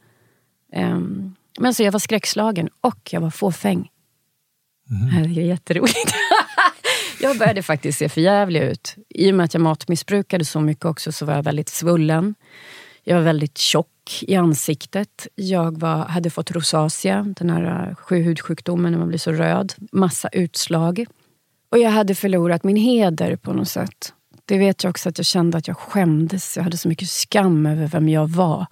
Um, 0.76 1.34
men 1.58 1.74
så 1.74 1.82
jag 1.82 1.92
var 1.92 2.00
skräckslagen 2.00 2.68
och 2.80 3.08
jag 3.12 3.20
var 3.20 3.30
fåfäng. 3.30 3.90
Mm. 4.90 5.34
Det 5.34 5.40
är 5.40 5.44
jätteroligt. 5.44 6.14
jag 7.22 7.38
började 7.38 7.62
faktiskt 7.62 7.98
se 7.98 8.08
förjävlig 8.08 8.62
ut. 8.62 8.96
I 9.08 9.30
och 9.30 9.34
med 9.34 9.44
att 9.44 9.54
jag 9.54 9.60
matmissbrukade 9.60 10.44
så 10.44 10.60
mycket 10.60 10.84
också 10.84 11.12
så 11.12 11.26
var 11.26 11.34
jag 11.34 11.42
väldigt 11.42 11.68
svullen. 11.68 12.34
Jag 13.04 13.16
var 13.16 13.22
väldigt 13.22 13.58
tjock 13.58 14.22
i 14.22 14.34
ansiktet. 14.34 15.26
Jag 15.34 15.78
var, 15.78 15.96
hade 15.96 16.30
fått 16.30 16.50
rosacea, 16.50 17.22
den 17.36 17.50
här 17.50 17.88
eh, 17.88 17.94
sjuhudsjukdomen 17.94 18.92
när 18.92 18.98
man 18.98 19.08
blir 19.08 19.18
så 19.18 19.32
röd. 19.32 19.74
Massa 19.92 20.28
utslag. 20.28 21.04
Och 21.70 21.78
jag 21.78 21.90
hade 21.90 22.14
förlorat 22.14 22.64
min 22.64 22.76
heder 22.76 23.36
på 23.36 23.52
något 23.52 23.68
sätt. 23.68 24.12
Det 24.44 24.58
vet 24.58 24.84
jag 24.84 24.90
också 24.90 25.08
att 25.08 25.18
jag 25.18 25.26
kände 25.26 25.58
att 25.58 25.68
jag 25.68 25.76
skämdes. 25.76 26.56
Jag 26.56 26.64
hade 26.64 26.78
så 26.78 26.88
mycket 26.88 27.08
skam 27.08 27.66
över 27.66 27.86
vem 27.86 28.08
jag 28.08 28.30
var. 28.30 28.66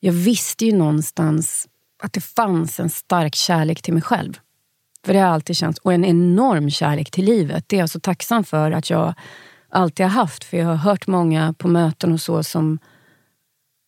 Jag 0.00 0.12
visste 0.12 0.64
ju 0.64 0.72
någonstans 0.72 1.68
att 2.02 2.12
det 2.12 2.20
fanns 2.20 2.80
en 2.80 2.90
stark 2.90 3.34
kärlek 3.34 3.82
till 3.82 3.92
mig 3.92 4.02
själv. 4.02 4.40
För 5.04 5.12
det 5.12 5.18
har 5.18 5.28
alltid 5.28 5.56
känts. 5.56 5.80
Och 5.80 5.92
en 5.92 6.04
enorm 6.04 6.70
kärlek 6.70 7.10
till 7.10 7.24
livet. 7.24 7.64
Det 7.68 7.76
är 7.76 7.80
jag 7.80 7.90
så 7.90 8.00
tacksam 8.00 8.44
för 8.44 8.70
att 8.70 8.90
jag 8.90 9.14
alltid 9.68 10.06
har 10.06 10.10
haft. 10.10 10.44
För 10.44 10.56
jag 10.56 10.66
har 10.66 10.74
hört 10.74 11.06
många 11.06 11.52
på 11.58 11.68
möten 11.68 12.12
och 12.12 12.20
så 12.20 12.42
som 12.42 12.78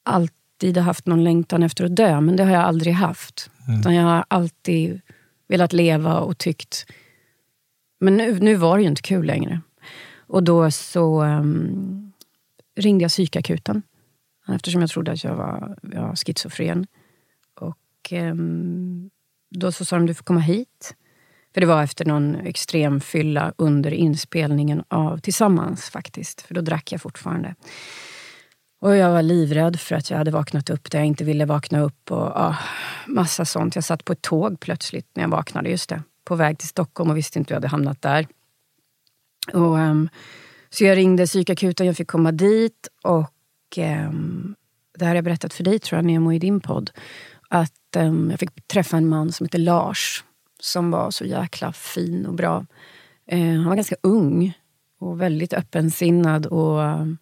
alltid 0.05 0.77
har 0.77 0.85
haft 0.85 1.07
någon 1.07 1.25
längtan 1.25 1.63
efter 1.63 1.85
att 1.85 1.97
dö. 1.97 2.21
Men 2.21 2.37
det 2.37 2.45
har 2.45 2.51
jag 2.51 2.63
aldrig 2.65 2.95
haft. 2.95 3.51
Mm. 3.67 3.81
Utan 3.81 3.95
jag 3.95 4.05
har 4.05 4.25
alltid 4.29 5.01
velat 5.49 5.73
leva 5.73 6.21
och 6.21 6.39
tyckt... 6.39 6.87
Men 8.01 8.17
nu, 8.17 8.39
nu 8.41 8.55
var 8.55 8.77
det 8.77 8.83
ju 8.83 8.89
inte 8.89 9.03
kul 9.03 9.27
längre. 9.27 9.61
Och 10.27 10.43
då 10.43 10.71
så 10.71 11.23
um, 11.23 12.13
ringde 12.77 13.05
jag 13.05 13.11
psykakuten. 13.11 13.83
Eftersom 14.49 14.81
jag 14.81 14.91
trodde 14.91 15.13
att 15.13 15.25
jag 15.25 15.35
var 15.35 15.77
ja, 15.93 16.17
schizofren. 16.17 16.87
Och 17.55 18.13
um, 18.13 19.11
då 19.51 19.73
så 19.73 19.85
sa 19.85 19.97
de 19.97 20.07
du 20.07 20.15
får 20.15 20.25
komma 20.25 20.41
hit. 20.41 20.95
För 21.55 21.61
det 21.61 21.67
var 21.67 21.83
efter 21.83 22.05
någon 22.05 22.35
extrem 22.37 23.01
fylla 23.01 23.53
under 23.57 23.91
inspelningen 23.91 24.85
av 24.89 25.19
Tillsammans 25.19 25.91
faktiskt. 25.91 26.41
För 26.41 26.55
då 26.55 26.61
drack 26.61 26.93
jag 26.93 27.01
fortfarande. 27.01 27.55
Och 28.81 28.97
jag 28.97 29.11
var 29.11 29.23
livrädd 29.23 29.81
för 29.81 29.95
att 29.95 30.11
jag 30.11 30.19
hade 30.19 30.31
vaknat 30.31 30.71
upp 30.71 30.91
där 30.91 30.99
jag 30.99 31.07
inte 31.07 31.25
ville 31.25 31.45
vakna 31.45 31.81
upp. 31.81 32.11
Och 32.11 32.19
ja, 32.19 32.57
Massa 33.07 33.45
sånt. 33.45 33.75
Jag 33.75 33.85
satt 33.85 34.05
på 34.05 34.13
ett 34.13 34.23
tåg 34.23 34.61
plötsligt 34.61 35.07
när 35.15 35.23
jag 35.23 35.31
vaknade. 35.31 35.71
Just 35.71 35.89
det. 35.89 36.03
På 36.25 36.35
väg 36.35 36.59
till 36.59 36.69
Stockholm 36.69 37.11
och 37.11 37.17
visste 37.17 37.39
inte 37.39 37.55
hur 37.55 37.57
jag 37.57 37.61
hade 37.61 37.69
hamnat 37.69 38.03
där. 38.03 38.27
Och, 39.53 39.79
um, 39.79 40.09
så 40.71 40.85
jag 40.85 40.97
ringde 40.97 41.27
psykakuten, 41.27 41.87
jag 41.87 41.97
fick 41.97 42.09
komma 42.09 42.33
dit. 42.33 42.89
Och 43.03 43.79
um, 43.79 44.55
det 44.99 45.05
här 45.05 45.11
har 45.11 45.17
jag 45.17 45.25
berättat 45.25 45.55
för 45.55 45.65
dig 45.65 45.79
tror 45.79 45.99
jag, 45.99 46.05
Nemo, 46.05 46.33
i 46.33 46.39
din 46.39 46.61
podd. 46.61 46.91
Att 47.49 47.97
um, 47.97 48.31
jag 48.31 48.41
fick 48.41 48.67
träffa 48.67 48.97
en 48.97 49.09
man 49.09 49.33
som 49.33 49.47
heter 49.47 49.59
Lars 49.59 50.25
som 50.61 50.91
var 50.91 51.11
så 51.11 51.25
jäkla 51.25 51.73
fin 51.73 52.27
och 52.27 52.35
bra. 52.35 52.67
Eh, 53.27 53.39
han 53.39 53.65
var 53.65 53.75
ganska 53.75 53.97
ung 54.01 54.59
och 55.01 55.21
väldigt 55.21 55.53
öppensinnad. 55.53 56.47
Och, 56.47 56.79
um, 56.79 57.19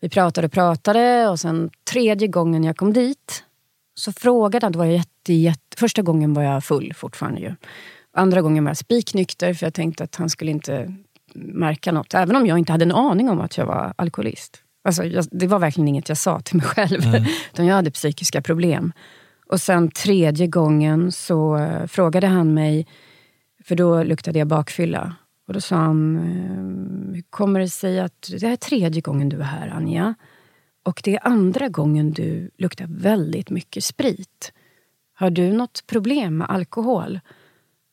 vi 0.00 0.08
pratade 0.08 0.46
och 0.46 0.52
pratade 0.52 1.28
och 1.28 1.40
sen 1.40 1.70
tredje 1.92 2.28
gången 2.28 2.64
jag 2.64 2.76
kom 2.76 2.92
dit 2.92 3.44
så 3.94 4.12
frågade 4.12 4.66
han, 4.66 4.72
då 4.72 4.78
var 4.78 4.86
jag 4.86 4.94
jätte, 4.94 5.32
jätte, 5.32 5.76
första 5.76 6.02
gången 6.02 6.34
var 6.34 6.42
jag 6.42 6.64
full 6.64 6.94
fortfarande 6.94 7.40
ju. 7.40 7.54
Andra 8.12 8.42
gången 8.42 8.64
var 8.64 8.70
jag 8.70 8.76
spiknykter 8.76 9.54
för 9.54 9.66
jag 9.66 9.74
tänkte 9.74 10.04
att 10.04 10.16
han 10.16 10.30
skulle 10.30 10.50
inte 10.50 10.94
märka 11.34 11.92
något. 11.92 12.14
Även 12.14 12.36
om 12.36 12.46
jag 12.46 12.58
inte 12.58 12.72
hade 12.72 12.84
en 12.84 12.92
aning 12.92 13.30
om 13.30 13.40
att 13.40 13.58
jag 13.58 13.66
var 13.66 13.94
alkoholist. 13.96 14.62
Alltså, 14.84 15.04
jag, 15.04 15.24
det 15.30 15.46
var 15.46 15.58
verkligen 15.58 15.88
inget 15.88 16.08
jag 16.08 16.18
sa 16.18 16.40
till 16.40 16.56
mig 16.56 16.66
själv. 16.66 17.04
Mm. 17.04 17.24
Utan 17.52 17.66
jag 17.66 17.74
hade 17.74 17.90
psykiska 17.90 18.42
problem. 18.42 18.92
Och 19.52 19.60
sen 19.60 19.90
tredje 19.90 20.46
gången 20.46 21.12
så 21.12 21.56
eh, 21.56 21.86
frågade 21.86 22.26
han 22.26 22.54
mig, 22.54 22.86
för 23.64 23.74
då 23.74 24.02
luktade 24.02 24.38
jag 24.38 24.48
bakfylla. 24.48 25.16
Och 25.46 25.54
då 25.54 25.60
sa 25.60 25.76
han, 25.76 26.16
ehm, 26.16 27.12
hur 27.14 27.22
kommer 27.30 27.60
det 27.60 27.68
sig 27.68 28.00
att 28.00 28.30
det 28.40 28.46
är 28.46 28.56
tredje 28.56 29.00
gången 29.00 29.28
du 29.28 29.36
är 29.36 29.42
här 29.42 29.68
Anja? 29.68 30.14
Och 30.84 31.00
det 31.04 31.14
är 31.14 31.26
andra 31.26 31.68
gången 31.68 32.12
du 32.12 32.50
luktar 32.58 32.86
väldigt 32.88 33.50
mycket 33.50 33.84
sprit. 33.84 34.52
Har 35.14 35.30
du 35.30 35.52
något 35.52 35.86
problem 35.86 36.36
med 36.36 36.50
alkohol? 36.50 37.20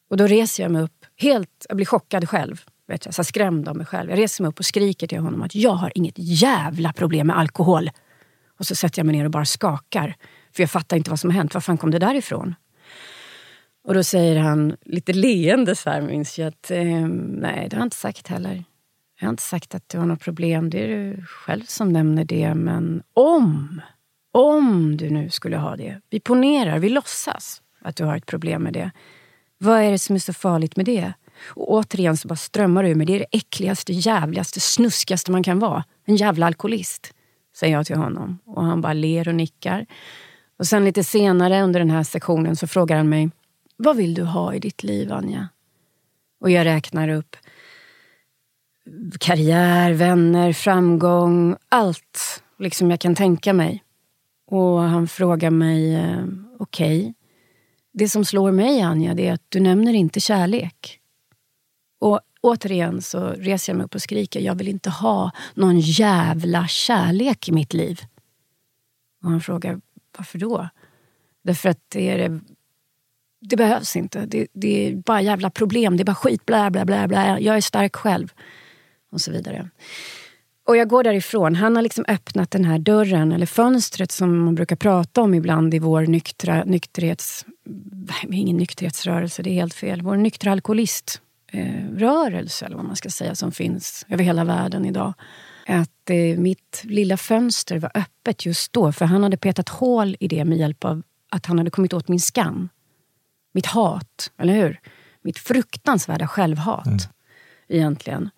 Och 0.09 0.17
då 0.17 0.27
reser 0.27 0.63
jag 0.63 0.71
mig 0.71 0.81
upp, 0.81 1.05
helt, 1.17 1.65
jag 1.69 1.75
blir 1.75 1.85
chockad 1.85 2.29
själv. 2.29 2.61
Vet 2.87 3.05
jag, 3.05 3.13
så 3.13 3.23
skrämd 3.23 3.67
av 3.67 3.77
mig 3.77 3.85
själv. 3.85 4.09
Jag 4.09 4.19
reser 4.19 4.43
mig 4.43 4.49
upp 4.49 4.59
och 4.59 4.65
skriker 4.65 5.07
till 5.07 5.19
honom 5.19 5.41
att 5.41 5.55
jag 5.55 5.73
har 5.73 5.91
inget 5.95 6.15
jävla 6.17 6.93
problem 6.93 7.27
med 7.27 7.37
alkohol. 7.37 7.89
Och 8.59 8.65
så 8.67 8.75
sätter 8.75 8.99
jag 8.99 9.05
mig 9.05 9.15
ner 9.15 9.25
och 9.25 9.31
bara 9.31 9.45
skakar. 9.45 10.15
För 10.55 10.63
jag 10.63 10.71
fattar 10.71 10.97
inte 10.97 11.09
vad 11.09 11.19
som 11.19 11.29
har 11.29 11.37
hänt. 11.37 11.53
Var 11.53 11.61
fan 11.61 11.77
kom 11.77 11.91
det 11.91 11.99
där 11.99 12.15
ifrån? 12.15 12.55
Och 13.83 13.93
då 13.93 14.03
säger 14.03 14.39
han 14.39 14.75
lite 14.85 15.13
leende 15.13 15.75
så 15.75 15.89
här, 15.89 16.01
minns 16.01 16.39
jag 16.39 16.47
att 16.47 16.71
eh, 16.71 17.07
nej, 17.07 17.67
det 17.69 17.75
har 17.75 17.81
jag 17.81 17.85
inte 17.85 17.95
sagt 17.95 18.27
heller. 18.27 18.63
Jag 19.19 19.27
har 19.27 19.29
inte 19.29 19.43
sagt 19.43 19.75
att 19.75 19.89
du 19.89 19.97
har 19.97 20.05
något 20.05 20.21
problem. 20.21 20.69
Det 20.69 20.83
är 20.83 20.87
du 20.87 21.25
själv 21.25 21.63
som 21.63 21.93
nämner 21.93 22.25
det. 22.25 22.53
Men 22.55 23.03
om, 23.13 23.81
om 24.31 24.97
du 24.97 25.09
nu 25.09 25.29
skulle 25.29 25.57
ha 25.57 25.75
det. 25.75 26.01
Vi 26.09 26.19
ponerar, 26.19 26.79
vi 26.79 26.89
låtsas 26.89 27.61
att 27.81 27.95
du 27.95 28.03
har 28.03 28.17
ett 28.17 28.25
problem 28.25 28.63
med 28.63 28.73
det. 28.73 28.91
Vad 29.57 29.81
är 29.81 29.91
det 29.91 29.99
som 29.99 30.15
är 30.15 30.19
så 30.19 30.33
farligt 30.33 30.75
med 30.75 30.85
det? 30.85 31.13
Och 31.45 31.71
återigen 31.73 32.17
så 32.17 32.27
bara 32.27 32.35
strömmar 32.35 32.83
det 32.83 32.89
ur 32.89 32.95
mig. 32.95 33.05
Det 33.05 33.15
är 33.15 33.19
det 33.19 33.37
äckligaste, 33.37 33.93
jävligaste, 33.93 34.59
snuskigaste 34.59 35.31
man 35.31 35.43
kan 35.43 35.59
vara. 35.59 35.83
En 36.05 36.15
jävla 36.15 36.45
alkoholist, 36.45 37.13
säger 37.55 37.73
jag 37.73 37.85
till 37.85 37.95
honom. 37.95 38.39
Och 38.45 38.63
han 38.63 38.81
bara 38.81 38.93
ler 38.93 39.27
och 39.27 39.35
nickar. 39.35 39.85
Och 40.59 40.67
sen 40.67 40.85
lite 40.85 41.03
senare 41.03 41.61
under 41.61 41.79
den 41.79 41.89
här 41.89 42.03
sektionen 42.03 42.55
så 42.55 42.67
frågar 42.67 42.97
han 42.97 43.09
mig 43.09 43.29
Vad 43.77 43.97
vill 43.97 44.13
du 44.13 44.23
ha 44.23 44.53
i 44.53 44.59
ditt 44.59 44.83
liv, 44.83 45.13
Anja? 45.13 45.49
Och 46.39 46.51
jag 46.51 46.65
räknar 46.65 47.09
upp 47.09 47.35
karriär, 49.19 49.93
vänner, 49.93 50.53
framgång, 50.53 51.55
allt 51.69 52.43
liksom 52.57 52.91
jag 52.91 52.99
kan 52.99 53.15
tänka 53.15 53.53
mig. 53.53 53.83
Och 54.47 54.79
han 54.79 55.07
frågar 55.07 55.49
mig, 55.49 55.95
eh, 55.95 56.23
okej, 56.59 56.99
okay. 56.99 57.13
det 57.91 58.09
som 58.09 58.25
slår 58.25 58.51
mig 58.51 58.81
Anja, 58.81 59.13
det 59.13 59.27
är 59.27 59.33
att 59.33 59.45
du 59.49 59.59
nämner 59.59 59.93
inte 59.93 60.19
kärlek. 60.19 60.99
Och 61.99 62.19
återigen 62.41 63.01
så 63.01 63.27
reser 63.27 63.73
jag 63.73 63.77
mig 63.77 63.85
upp 63.85 63.95
och 63.95 64.01
skriker, 64.01 64.39
jag 64.39 64.55
vill 64.55 64.67
inte 64.67 64.89
ha 64.89 65.31
någon 65.53 65.79
jävla 65.79 66.67
kärlek 66.67 67.49
i 67.49 67.51
mitt 67.51 67.73
liv. 67.73 68.01
Och 69.23 69.29
han 69.29 69.41
frågar, 69.41 69.81
varför 70.17 70.39
då? 70.39 70.69
Därför 71.43 71.69
att 71.69 71.79
det, 71.89 72.09
är, 72.09 72.39
det 73.41 73.55
behövs 73.55 73.95
inte. 73.95 74.25
Det, 74.25 74.47
det, 74.53 74.87
är 74.87 74.95
bara 74.95 75.21
jävla 75.21 75.49
problem. 75.49 75.97
Det 75.97 76.03
är 76.03 76.05
bara 76.05 76.15
skit. 76.15 76.45
Bla, 76.45 76.71
bla, 76.71 76.85
bla, 76.85 77.07
bla. 77.07 77.39
Jag 77.39 77.57
är 77.57 77.61
stark 77.61 77.95
själv. 77.95 78.33
Och 79.11 79.21
så 79.21 79.31
vidare. 79.31 79.69
Och 80.67 80.77
jag 80.77 80.89
går 80.89 81.03
därifrån. 81.03 81.55
Han 81.55 81.75
har 81.75 81.83
liksom 81.83 82.05
öppnat 82.07 82.51
den 82.51 82.65
här 82.65 82.79
dörren, 82.79 83.31
eller 83.31 83.45
fönstret 83.45 84.11
som 84.11 84.45
man 84.45 84.55
brukar 84.55 84.75
prata 84.75 85.21
om 85.21 85.33
ibland 85.33 85.73
i 85.73 85.79
vår 85.79 86.01
nyktra, 86.01 86.63
nykterhets... 86.63 87.45
Ingen 88.31 88.57
nykterhetsrörelse, 88.57 89.43
det 89.43 89.49
är 89.49 89.53
helt 89.53 89.73
fel. 89.73 90.01
Vår 90.01 90.17
nyktra 90.17 90.51
alkoholiströrelse, 90.51 92.65
eh, 92.65 92.67
eller 92.67 92.75
vad 92.75 92.85
man 92.85 92.95
ska 92.95 93.09
säga, 93.09 93.35
som 93.35 93.51
finns 93.51 94.05
över 94.09 94.23
hela 94.23 94.43
världen 94.43 94.85
idag 94.85 95.13
att 95.69 96.09
eh, 96.09 96.37
mitt 96.37 96.81
lilla 96.83 97.17
fönster 97.17 97.79
var 97.79 97.91
öppet 97.93 98.45
just 98.45 98.73
då. 98.73 98.91
För 98.91 99.05
han 99.05 99.23
hade 99.23 99.37
petat 99.37 99.69
hål 99.69 100.15
i 100.19 100.27
det 100.27 100.45
med 100.45 100.57
hjälp 100.57 100.85
av 100.85 101.01
att 101.29 101.45
han 101.45 101.57
hade 101.57 101.69
kommit 101.69 101.93
åt 101.93 102.07
min 102.07 102.19
skam. 102.19 102.69
Mitt 103.51 103.65
hat, 103.65 104.31
eller 104.37 104.53
hur? 104.53 104.79
Mitt 105.21 105.39
fruktansvärda 105.39 106.27
självhat, 106.27 106.87
mm. 106.87 106.99
egentligen. 107.67 108.29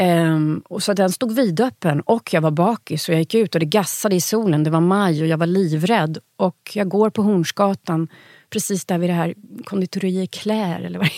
Um, 0.00 0.62
och 0.68 0.82
så 0.82 0.92
den 0.92 1.10
stod 1.10 1.32
vidöppen 1.32 2.00
och 2.00 2.34
jag 2.34 2.40
var 2.40 2.50
bakis 2.50 3.08
och 3.08 3.14
jag 3.14 3.20
gick 3.20 3.34
ut 3.34 3.54
och 3.54 3.60
det 3.60 3.66
gassade 3.66 4.14
i 4.14 4.20
solen. 4.20 4.64
Det 4.64 4.70
var 4.70 4.80
maj 4.80 5.22
och 5.22 5.28
jag 5.28 5.38
var 5.38 5.46
livrädd. 5.46 6.18
Och 6.36 6.70
jag 6.74 6.88
går 6.88 7.10
på 7.10 7.22
Hornsgatan, 7.22 8.08
precis 8.50 8.84
där 8.84 8.98
vid 8.98 9.10
det 9.10 9.14
här 9.14 9.34
konditoriet 9.64 10.30
Claire, 10.30 10.86
eller 10.86 10.98
vad 10.98 11.08
det 11.08 11.12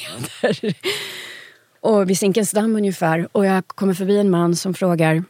heter. 0.50 0.76
Och 1.80 2.10
vid 2.10 2.18
Zinkensdamm 2.18 2.76
ungefär. 2.76 3.28
Och 3.32 3.46
jag 3.46 3.68
kommer 3.68 3.94
förbi 3.94 4.18
en 4.18 4.30
man 4.30 4.56
som 4.56 4.74
frågar 4.74 5.24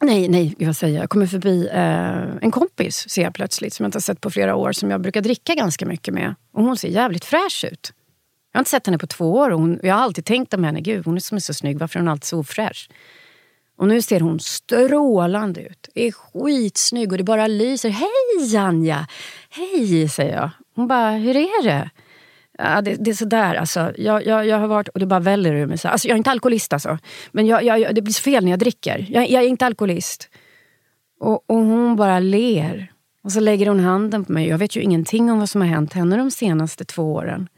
Nej, 0.00 0.28
nej, 0.28 0.54
vad 0.58 0.76
säger 0.76 0.94
jag? 0.94 1.02
Jag 1.02 1.10
kommer 1.10 1.26
förbi 1.26 1.68
eh, 1.72 2.36
en 2.42 2.50
kompis 2.50 3.08
ser 3.08 3.22
jag 3.22 3.34
plötsligt 3.34 3.74
som 3.74 3.84
jag 3.84 3.88
inte 3.88 3.96
har 3.96 4.00
sett 4.00 4.20
på 4.20 4.30
flera 4.30 4.56
år 4.56 4.72
som 4.72 4.90
jag 4.90 5.00
brukar 5.00 5.20
dricka 5.20 5.54
ganska 5.54 5.86
mycket 5.86 6.14
med. 6.14 6.34
Och 6.52 6.64
hon 6.64 6.76
ser 6.76 6.88
jävligt 6.88 7.24
fräsch 7.24 7.64
ut. 7.72 7.92
Jag 8.52 8.58
har 8.58 8.60
inte 8.60 8.70
sett 8.70 8.86
henne 8.86 8.98
på 8.98 9.06
två 9.06 9.32
år 9.32 9.50
och 9.50 9.60
hon, 9.60 9.80
jag 9.82 9.94
har 9.94 10.02
alltid 10.02 10.24
tänkt 10.24 10.54
om 10.54 10.64
henne, 10.64 10.80
gud 10.80 11.04
hon 11.04 11.16
är 11.16 11.20
som 11.20 11.36
är 11.36 11.40
så 11.40 11.54
snygg, 11.54 11.78
varför 11.78 11.98
är 11.98 12.00
hon 12.00 12.08
alltid 12.08 12.24
så 12.24 12.38
ofräsch? 12.38 12.88
Och 13.78 13.88
nu 13.88 14.02
ser 14.02 14.20
hon 14.20 14.40
strålande 14.40 15.62
ut, 15.62 15.88
är 15.94 16.12
skitsnygg 16.12 17.12
och 17.12 17.18
det 17.18 17.24
bara 17.24 17.46
lyser. 17.46 17.88
Hej 17.88 18.56
Anja! 18.56 19.06
Hej, 19.50 20.08
säger 20.08 20.34
jag. 20.36 20.50
Hon 20.74 20.88
bara, 20.88 21.10
hur 21.10 21.36
är 21.36 21.64
det? 21.64 21.90
Ja, 22.58 22.82
det, 22.82 22.94
det 22.94 23.10
är 23.10 23.14
sådär 23.14 23.54
alltså. 23.54 23.92
Jag, 23.96 24.26
jag, 24.26 24.46
jag 24.46 24.58
har 24.58 24.66
varit, 24.66 24.88
och 24.88 25.00
det 25.00 25.06
bara 25.06 25.20
väller 25.20 25.54
ur 25.54 25.66
mig. 25.66 25.78
Så. 25.78 25.88
Alltså, 25.88 26.08
jag 26.08 26.14
är 26.14 26.18
inte 26.18 26.30
alkoholist 26.30 26.72
alltså. 26.72 26.98
Men 27.32 27.46
jag, 27.46 27.62
jag, 27.62 27.94
det 27.94 28.02
blir 28.02 28.14
så 28.14 28.22
fel 28.22 28.44
när 28.44 28.50
jag 28.50 28.58
dricker. 28.58 29.06
Jag, 29.08 29.30
jag 29.30 29.42
är 29.42 29.48
inte 29.48 29.66
alkoholist. 29.66 30.28
Och, 31.20 31.50
och 31.50 31.56
hon 31.56 31.96
bara 31.96 32.18
ler. 32.18 32.92
Och 33.22 33.32
så 33.32 33.40
lägger 33.40 33.66
hon 33.66 33.80
handen 33.80 34.24
på 34.24 34.32
mig. 34.32 34.48
Jag 34.48 34.58
vet 34.58 34.76
ju 34.76 34.80
ingenting 34.80 35.32
om 35.32 35.38
vad 35.38 35.48
som 35.48 35.60
har 35.60 35.68
hänt 35.68 35.92
henne 35.92 36.16
de 36.16 36.30
senaste 36.30 36.84
två 36.84 37.14
åren. 37.14 37.48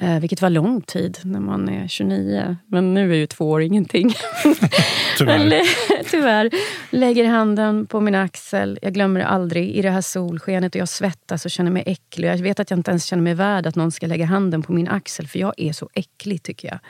Eh, 0.00 0.20
vilket 0.20 0.42
var 0.42 0.50
lång 0.50 0.82
tid 0.82 1.18
när 1.24 1.40
man 1.40 1.68
är 1.68 1.88
29. 1.88 2.56
Men 2.66 2.94
nu 2.94 3.12
är 3.12 3.16
ju 3.16 3.26
två 3.26 3.50
år 3.50 3.62
ingenting. 3.62 4.14
Tyvärr. 5.18 5.62
Tyvärr. 6.10 6.50
Lägger 6.90 7.24
handen 7.24 7.86
på 7.86 8.00
min 8.00 8.14
axel. 8.14 8.78
Jag 8.82 8.94
glömmer 8.94 9.20
det 9.20 9.26
aldrig. 9.26 9.70
I 9.70 9.82
det 9.82 9.90
här 9.90 10.00
solskenet 10.00 10.74
och 10.74 10.80
jag 10.80 10.88
svettas 10.88 11.44
och 11.44 11.50
känner 11.50 11.70
mig 11.70 11.82
äcklig. 11.86 12.28
Jag 12.28 12.38
vet 12.38 12.60
att 12.60 12.70
jag 12.70 12.78
inte 12.78 12.90
ens 12.90 13.04
känner 13.04 13.22
mig 13.22 13.34
värd 13.34 13.66
att 13.66 13.76
någon 13.76 13.92
ska 13.92 14.06
lägga 14.06 14.26
handen 14.26 14.62
på 14.62 14.72
min 14.72 14.88
axel. 14.88 15.28
För 15.28 15.38
jag 15.38 15.54
är 15.56 15.72
så 15.72 15.90
äcklig 15.94 16.42
tycker 16.42 16.68
jag. 16.68 16.80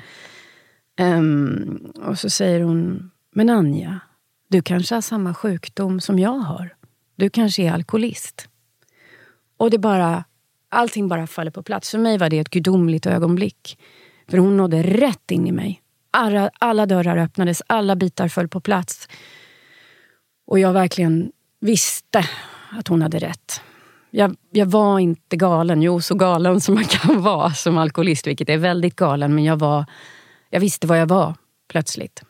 Um, 1.19 1.93
och 2.05 2.19
så 2.19 2.31
säger 2.31 2.61
hon, 2.61 3.11
men 3.35 3.51
Anja, 3.51 4.01
du 4.49 4.63
kanske 4.63 4.95
har 4.95 5.03
samma 5.03 5.35
sjukdom 5.35 6.01
som 6.01 6.19
jag 6.19 6.39
har. 6.39 6.75
Du 7.17 7.31
kanske 7.31 7.63
är 7.63 7.73
alkoholist. 7.73 8.49
Och 9.57 9.71
det 9.71 9.79
bara, 9.79 10.25
allting 10.69 11.09
bara 11.09 11.27
faller 11.27 11.51
på 11.51 11.63
plats. 11.63 11.91
För 11.91 11.99
mig 11.99 12.19
var 12.19 12.31
det 12.31 12.39
ett 12.39 12.51
gudomligt 12.51 13.07
ögonblick. 13.07 13.79
För 14.29 14.39
hon 14.39 14.57
nådde 14.57 14.83
rätt 14.83 15.31
in 15.31 15.47
i 15.47 15.53
mig. 15.53 15.83
Alla, 16.11 16.51
alla 16.59 16.87
dörrar 16.87 17.17
öppnades, 17.17 17.63
alla 17.67 17.97
bitar 17.97 18.29
föll 18.29 18.49
på 18.49 18.61
plats. 18.61 19.09
Och 20.47 20.59
jag 20.59 20.73
verkligen 20.73 21.33
visste 21.61 22.25
att 22.71 22.89
hon 22.89 23.03
hade 23.03 23.19
rätt. 23.19 23.61
Jag, 24.11 24.37
jag, 24.51 24.67
var 24.67 24.99
inte 24.99 25.37
galen, 25.37 25.83
jo 25.83 26.01
så 26.01 26.15
galen 26.15 26.61
som 26.61 26.75
man 26.75 26.85
kan 26.85 27.23
vara 27.23 27.51
som 27.51 27.79
alkoholist, 27.79 28.27
vilket 28.27 28.49
är 28.49 28.59
väldigt 28.59 28.97
galen. 28.97 29.35
Men 29.35 29.45
jag, 29.45 29.57
var, 29.57 29.85
jag 30.51 30.61
visste 30.61 30.87
vad 30.87 31.01
jag 31.01 31.07
var 31.07 31.35
plötsligt. 31.69 32.23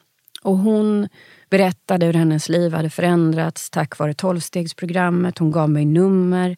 Och 0.43 0.59
hon 0.59 1.09
berättade 1.51 2.07
hur 2.07 2.13
hennes 2.13 2.49
liv 2.49 2.73
hade 2.73 2.91
förändrats 2.91 3.71
tack 3.71 3.99
vare 3.99 4.15
tolvstegsprogrammet. 4.15 5.39
Hon 5.39 5.51
gav 5.51 5.71
mig 5.71 5.85
nummer, 5.85 6.57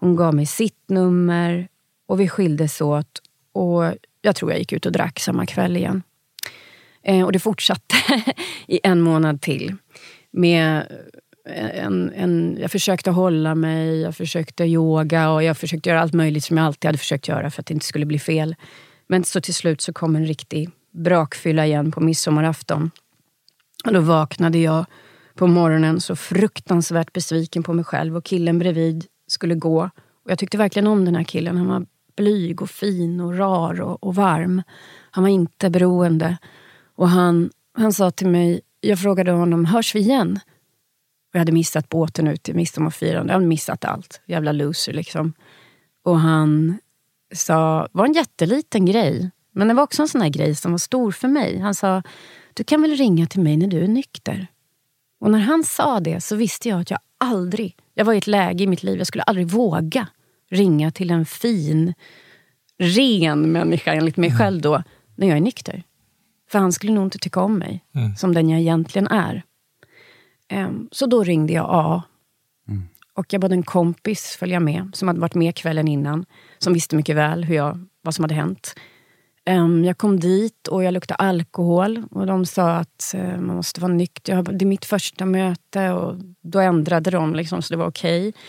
hon 0.00 0.16
gav 0.16 0.34
mig 0.34 0.46
sitt 0.46 0.88
nummer 0.88 1.68
och 2.06 2.20
vi 2.20 2.28
skildes 2.28 2.80
åt. 2.80 3.22
Och 3.52 3.84
jag 4.22 4.36
tror 4.36 4.50
jag 4.50 4.58
gick 4.58 4.72
ut 4.72 4.86
och 4.86 4.92
drack 4.92 5.18
samma 5.18 5.46
kväll 5.46 5.76
igen. 5.76 6.02
Eh, 7.02 7.24
och 7.24 7.32
det 7.32 7.38
fortsatte 7.38 7.96
i 8.66 8.80
en 8.82 9.00
månad 9.00 9.40
till. 9.40 9.76
Med 10.30 10.76
eh, 11.48 11.84
en, 11.84 12.12
en, 12.16 12.58
jag 12.60 12.70
försökte 12.70 13.10
hålla 13.10 13.54
mig, 13.54 14.00
jag 14.00 14.16
försökte 14.16 14.64
yoga 14.64 15.30
och 15.30 15.42
jag 15.42 15.58
försökte 15.58 15.88
göra 15.88 16.00
allt 16.00 16.14
möjligt 16.14 16.44
som 16.44 16.56
jag 16.56 16.66
alltid 16.66 16.88
hade 16.88 16.98
försökt 16.98 17.28
göra 17.28 17.50
för 17.50 17.62
att 17.62 17.66
det 17.66 17.74
inte 17.74 17.86
skulle 17.86 18.06
bli 18.06 18.18
fel. 18.18 18.54
Men 19.06 19.24
så 19.24 19.40
till 19.40 19.54
slut 19.54 19.80
så 19.80 19.92
kom 19.92 20.16
en 20.16 20.26
riktig 20.26 20.70
brakfylla 20.92 21.66
igen 21.66 21.92
på 21.92 22.00
midsommarafton. 22.00 22.90
Och 23.84 23.92
då 23.92 24.00
vaknade 24.00 24.58
jag 24.58 24.84
på 25.34 25.46
morgonen 25.46 26.00
så 26.00 26.16
fruktansvärt 26.16 27.12
besviken 27.12 27.62
på 27.62 27.72
mig 27.72 27.84
själv 27.84 28.16
och 28.16 28.24
killen 28.24 28.58
bredvid 28.58 29.06
skulle 29.26 29.54
gå. 29.54 29.90
Och 30.24 30.30
jag 30.30 30.38
tyckte 30.38 30.58
verkligen 30.58 30.86
om 30.86 31.04
den 31.04 31.16
här 31.16 31.24
killen. 31.24 31.56
Han 31.56 31.68
var 31.68 31.86
blyg 32.16 32.62
och 32.62 32.70
fin 32.70 33.20
och 33.20 33.38
rar 33.38 33.80
och, 33.80 34.04
och 34.04 34.14
varm. 34.14 34.62
Han 35.10 35.24
var 35.24 35.30
inte 35.30 35.70
beroende. 35.70 36.38
Och 36.94 37.08
han, 37.08 37.50
han 37.72 37.92
sa 37.92 38.10
till 38.10 38.28
mig, 38.28 38.60
jag 38.80 38.98
frågade 38.98 39.30
honom, 39.30 39.64
hörs 39.64 39.94
vi 39.94 40.00
igen? 40.00 40.40
Och 41.28 41.34
jag 41.34 41.38
hade 41.38 41.52
missat 41.52 41.88
båten 41.88 42.28
ut 42.28 42.42
till 42.42 42.54
midsommarfirande. 42.54 43.32
Jag 43.32 43.34
hade 43.34 43.46
missat 43.46 43.84
allt. 43.84 44.20
Jävla 44.26 44.52
loser 44.52 44.92
liksom. 44.92 45.32
Och 46.02 46.18
han 46.18 46.78
sa, 47.34 47.88
var 47.92 48.06
en 48.06 48.12
jätteliten 48.12 48.86
grej. 48.86 49.30
Men 49.52 49.68
det 49.68 49.74
var 49.74 49.82
också 49.82 50.02
en 50.02 50.08
sån 50.08 50.20
här 50.20 50.28
grej 50.28 50.54
som 50.54 50.70
var 50.70 50.78
stor 50.78 51.12
för 51.12 51.28
mig. 51.28 51.58
Han 51.58 51.74
sa, 51.74 52.02
du 52.54 52.64
kan 52.64 52.82
väl 52.82 52.96
ringa 52.96 53.26
till 53.26 53.40
mig 53.40 53.56
när 53.56 53.66
du 53.66 53.84
är 53.84 53.88
nykter? 53.88 54.46
Och 55.20 55.30
när 55.30 55.38
han 55.38 55.64
sa 55.64 56.00
det 56.00 56.20
så 56.20 56.36
visste 56.36 56.68
jag 56.68 56.80
att 56.80 56.90
jag 56.90 57.00
aldrig, 57.18 57.76
jag 57.98 58.04
var 58.04 58.12
i 58.12 58.18
ett 58.18 58.26
läge 58.26 58.64
i 58.64 58.66
mitt 58.66 58.82
liv, 58.82 58.98
jag 58.98 59.06
skulle 59.06 59.22
aldrig 59.22 59.46
våga 59.46 60.08
ringa 60.50 60.90
till 60.90 61.10
en 61.10 61.26
fin, 61.26 61.94
ren 62.78 63.52
människa 63.52 63.94
enligt 63.94 64.16
mig 64.16 64.28
mm. 64.28 64.38
själv 64.38 64.60
då, 64.60 64.82
när 65.14 65.26
jag 65.26 65.36
är 65.36 65.40
nykter. 65.40 65.82
För 66.50 66.58
han 66.58 66.72
skulle 66.72 66.92
nog 66.92 67.06
inte 67.06 67.18
tycka 67.18 67.40
om 67.40 67.58
mig 67.58 67.84
mm. 67.94 68.16
som 68.16 68.34
den 68.34 68.48
jag 68.48 68.60
egentligen 68.60 69.06
är. 69.08 69.42
Um, 70.52 70.88
så 70.92 71.06
då 71.06 71.24
ringde 71.24 71.52
jag 71.52 71.66
A. 71.70 72.02
Mm. 72.68 72.88
Och 73.14 73.32
jag 73.32 73.40
bad 73.40 73.52
en 73.52 73.62
kompis 73.62 74.36
följa 74.40 74.60
med, 74.60 74.90
som 74.94 75.08
hade 75.08 75.20
varit 75.20 75.34
med 75.34 75.54
kvällen 75.54 75.88
innan. 75.88 76.26
Som 76.58 76.72
visste 76.72 76.96
mycket 76.96 77.16
väl 77.16 77.44
hur 77.44 77.54
jag, 77.54 77.86
vad 78.02 78.14
som 78.14 78.24
hade 78.24 78.34
hänt. 78.34 78.74
Jag 79.84 79.98
kom 79.98 80.20
dit 80.20 80.68
och 80.68 80.84
jag 80.84 80.94
luktade 80.94 81.16
alkohol. 81.16 82.02
Och 82.10 82.26
De 82.26 82.46
sa 82.46 82.70
att 82.70 83.14
eh, 83.14 83.40
man 83.40 83.56
måste 83.56 83.80
vara 83.80 83.92
nykter. 83.92 84.42
Det 84.42 84.64
är 84.64 84.66
mitt 84.66 84.84
första 84.84 85.24
möte 85.26 85.90
och 85.90 86.14
då 86.40 86.58
ändrade 86.58 87.10
de 87.10 87.34
liksom, 87.34 87.62
så 87.62 87.74
det 87.74 87.78
var 87.78 87.86
okej. 87.86 88.28
Okay. 88.28 88.40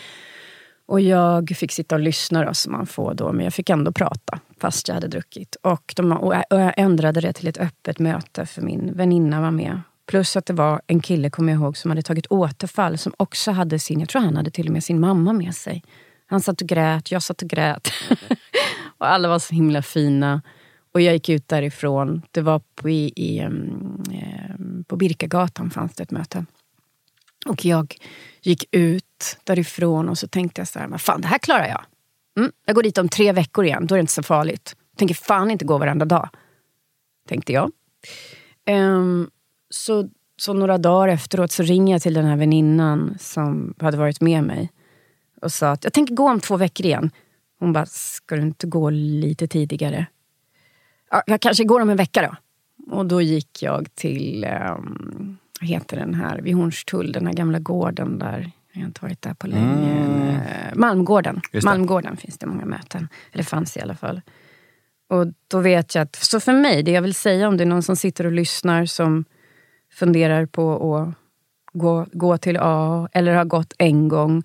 Och 0.86 1.00
jag 1.00 1.48
fick 1.56 1.72
sitta 1.72 1.94
och 1.94 2.00
lyssna 2.00 2.44
då, 2.44 2.54
som 2.54 2.72
man 2.72 2.86
får 2.86 3.14
då, 3.14 3.32
men 3.32 3.44
jag 3.44 3.54
fick 3.54 3.70
ändå 3.70 3.92
prata 3.92 4.40
fast 4.60 4.88
jag 4.88 4.94
hade 4.94 5.08
druckit. 5.08 5.56
Och, 5.62 5.94
de, 5.96 6.12
och 6.12 6.34
jag 6.50 6.72
ändrade 6.76 7.20
det 7.20 7.32
till 7.32 7.48
ett 7.48 7.58
öppet 7.58 7.98
möte 7.98 8.46
för 8.46 8.62
min 8.62 8.92
väninna 8.94 9.40
var 9.40 9.50
med. 9.50 9.80
Plus 10.06 10.36
att 10.36 10.46
det 10.46 10.52
var 10.52 10.80
en 10.86 11.00
kille, 11.00 11.30
kommer 11.30 11.52
jag 11.52 11.60
ihåg, 11.60 11.76
som 11.76 11.90
hade 11.90 12.02
tagit 12.02 12.26
återfall 12.26 12.98
som 12.98 13.12
också 13.16 13.50
hade 13.50 13.78
sin, 13.78 14.00
jag 14.00 14.08
tror 14.08 14.22
han 14.22 14.36
hade 14.36 14.50
till 14.50 14.66
och 14.66 14.72
med 14.72 14.84
sin 14.84 15.00
mamma 15.00 15.32
med 15.32 15.54
sig. 15.54 15.84
Han 16.26 16.40
satt 16.40 16.60
och 16.60 16.68
grät, 16.68 17.10
jag 17.10 17.22
satt 17.22 17.42
och 17.42 17.48
grät. 17.48 17.88
och 18.98 19.08
alla 19.08 19.28
var 19.28 19.38
så 19.38 19.54
himla 19.54 19.82
fina. 19.82 20.42
Och 20.92 21.00
jag 21.00 21.14
gick 21.14 21.28
ut 21.28 21.48
därifrån. 21.48 22.22
Det 22.30 22.40
var 22.40 22.60
på, 22.74 22.88
i, 22.88 23.12
i, 23.16 23.44
um, 23.44 24.84
på 24.88 24.96
Birkagatan 24.96 25.70
fanns 25.70 25.94
det 25.94 26.02
ett 26.02 26.10
möte. 26.10 26.44
Och 27.46 27.64
jag 27.64 27.94
gick 28.42 28.64
ut 28.70 29.38
därifrån 29.44 30.08
och 30.08 30.18
så 30.18 30.28
tänkte 30.28 30.60
jag 30.60 30.68
så 30.68 30.78
här, 30.78 30.98
fan 30.98 31.20
det 31.20 31.28
här 31.28 31.38
klarar 31.38 31.66
jag. 31.66 31.84
Mm, 32.38 32.52
jag 32.66 32.74
går 32.74 32.82
dit 32.82 32.98
om 32.98 33.08
tre 33.08 33.32
veckor 33.32 33.64
igen, 33.64 33.86
då 33.86 33.94
är 33.94 33.96
det 33.96 34.00
inte 34.00 34.12
så 34.12 34.22
farligt. 34.22 34.76
Jag 34.92 34.98
tänker 34.98 35.14
fan 35.14 35.50
inte 35.50 35.64
gå 35.64 35.78
varenda 35.78 36.04
dag. 36.04 36.28
Tänkte 37.28 37.52
jag. 37.52 37.72
Um, 38.70 39.30
så, 39.70 40.08
så 40.36 40.52
några 40.52 40.78
dagar 40.78 41.08
efteråt 41.08 41.52
så 41.52 41.62
ringer 41.62 41.94
jag 41.94 42.02
till 42.02 42.14
den 42.14 42.24
här 42.24 42.36
väninnan 42.36 43.16
som 43.20 43.74
hade 43.78 43.96
varit 43.96 44.20
med 44.20 44.44
mig. 44.44 44.72
Och 45.42 45.52
sa 45.52 45.70
att 45.70 45.84
jag 45.84 45.92
tänker 45.92 46.14
gå 46.14 46.30
om 46.30 46.40
två 46.40 46.56
veckor 46.56 46.86
igen. 46.86 47.10
Hon 47.60 47.72
bara, 47.72 47.86
ska 47.86 48.36
du 48.36 48.42
inte 48.42 48.66
gå 48.66 48.90
lite 48.90 49.48
tidigare? 49.48 50.06
Ja, 51.10 51.22
jag 51.26 51.40
kanske 51.40 51.64
går 51.64 51.80
om 51.80 51.90
en 51.90 51.96
vecka 51.96 52.22
då. 52.22 52.36
Och 52.96 53.06
då 53.06 53.22
gick 53.22 53.62
jag 53.62 53.94
till, 53.94 54.46
um, 54.78 55.38
vad 55.60 55.68
heter 55.68 55.96
den 55.96 56.14
här, 56.14 56.38
vid 56.38 56.54
Hornstull, 56.54 57.12
den 57.12 57.26
här 57.26 57.34
gamla 57.34 57.58
gården 57.58 58.18
där. 58.18 58.50
Jag 58.72 58.80
har 58.80 58.86
inte 58.86 59.02
varit 59.02 59.22
där 59.22 59.34
på 59.34 59.46
länge. 59.46 59.92
Mm. 59.92 60.40
Malmgården. 60.74 61.40
Malmgården 61.64 62.16
finns 62.16 62.38
det 62.38 62.46
många 62.46 62.64
möten. 62.64 63.08
Eller 63.32 63.44
fanns 63.44 63.76
i 63.76 63.80
alla 63.80 63.94
fall. 63.94 64.20
Och 65.08 65.26
då 65.48 65.60
vet 65.60 65.94
jag 65.94 66.02
att, 66.02 66.16
så 66.16 66.40
för 66.40 66.52
mig, 66.52 66.82
det 66.82 66.90
jag 66.90 67.02
vill 67.02 67.14
säga 67.14 67.48
om 67.48 67.56
det 67.56 67.64
är 67.64 67.66
någon 67.66 67.82
som 67.82 67.96
sitter 67.96 68.26
och 68.26 68.32
lyssnar 68.32 68.86
som 68.86 69.24
funderar 69.92 70.46
på 70.46 70.94
att 70.94 71.14
gå, 71.72 72.06
gå 72.12 72.38
till 72.38 72.58
A 72.60 73.08
eller 73.12 73.34
har 73.34 73.44
gått 73.44 73.72
en 73.78 74.08
gång 74.08 74.42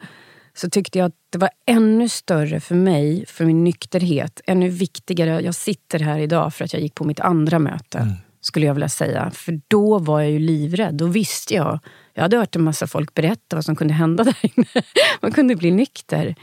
så 0.55 0.69
tyckte 0.69 0.97
jag 0.99 1.05
att 1.05 1.15
det 1.29 1.37
var 1.37 1.49
ännu 1.65 2.09
större 2.09 2.59
för 2.59 2.75
mig, 2.75 3.25
för 3.27 3.45
min 3.45 3.63
nykterhet. 3.63 4.41
Ännu 4.47 4.69
viktigare. 4.69 5.41
Jag 5.41 5.55
sitter 5.55 5.99
här 5.99 6.19
idag 6.19 6.53
för 6.53 6.65
att 6.65 6.73
jag 6.73 6.81
gick 6.81 6.95
på 6.95 7.03
mitt 7.03 7.19
andra 7.19 7.59
möte. 7.59 7.97
Mm. 7.97 8.13
Skulle 8.41 8.65
jag 8.65 8.73
vilja 8.73 8.89
säga. 8.89 9.31
För 9.31 9.61
då 9.67 9.99
var 9.99 10.21
jag 10.21 10.31
ju 10.31 10.39
livrädd. 10.39 10.95
Då 10.95 11.05
visste 11.05 11.53
jag. 11.53 11.79
Jag 12.13 12.21
hade 12.21 12.37
hört 12.37 12.55
en 12.55 12.63
massa 12.63 12.87
folk 12.87 13.13
berätta 13.13 13.55
vad 13.55 13.65
som 13.65 13.75
kunde 13.75 13.93
hända 13.93 14.23
där 14.23 14.37
inne. 14.41 14.83
Man 15.21 15.31
kunde 15.31 15.55
bli 15.55 15.71
nykter. 15.71 16.35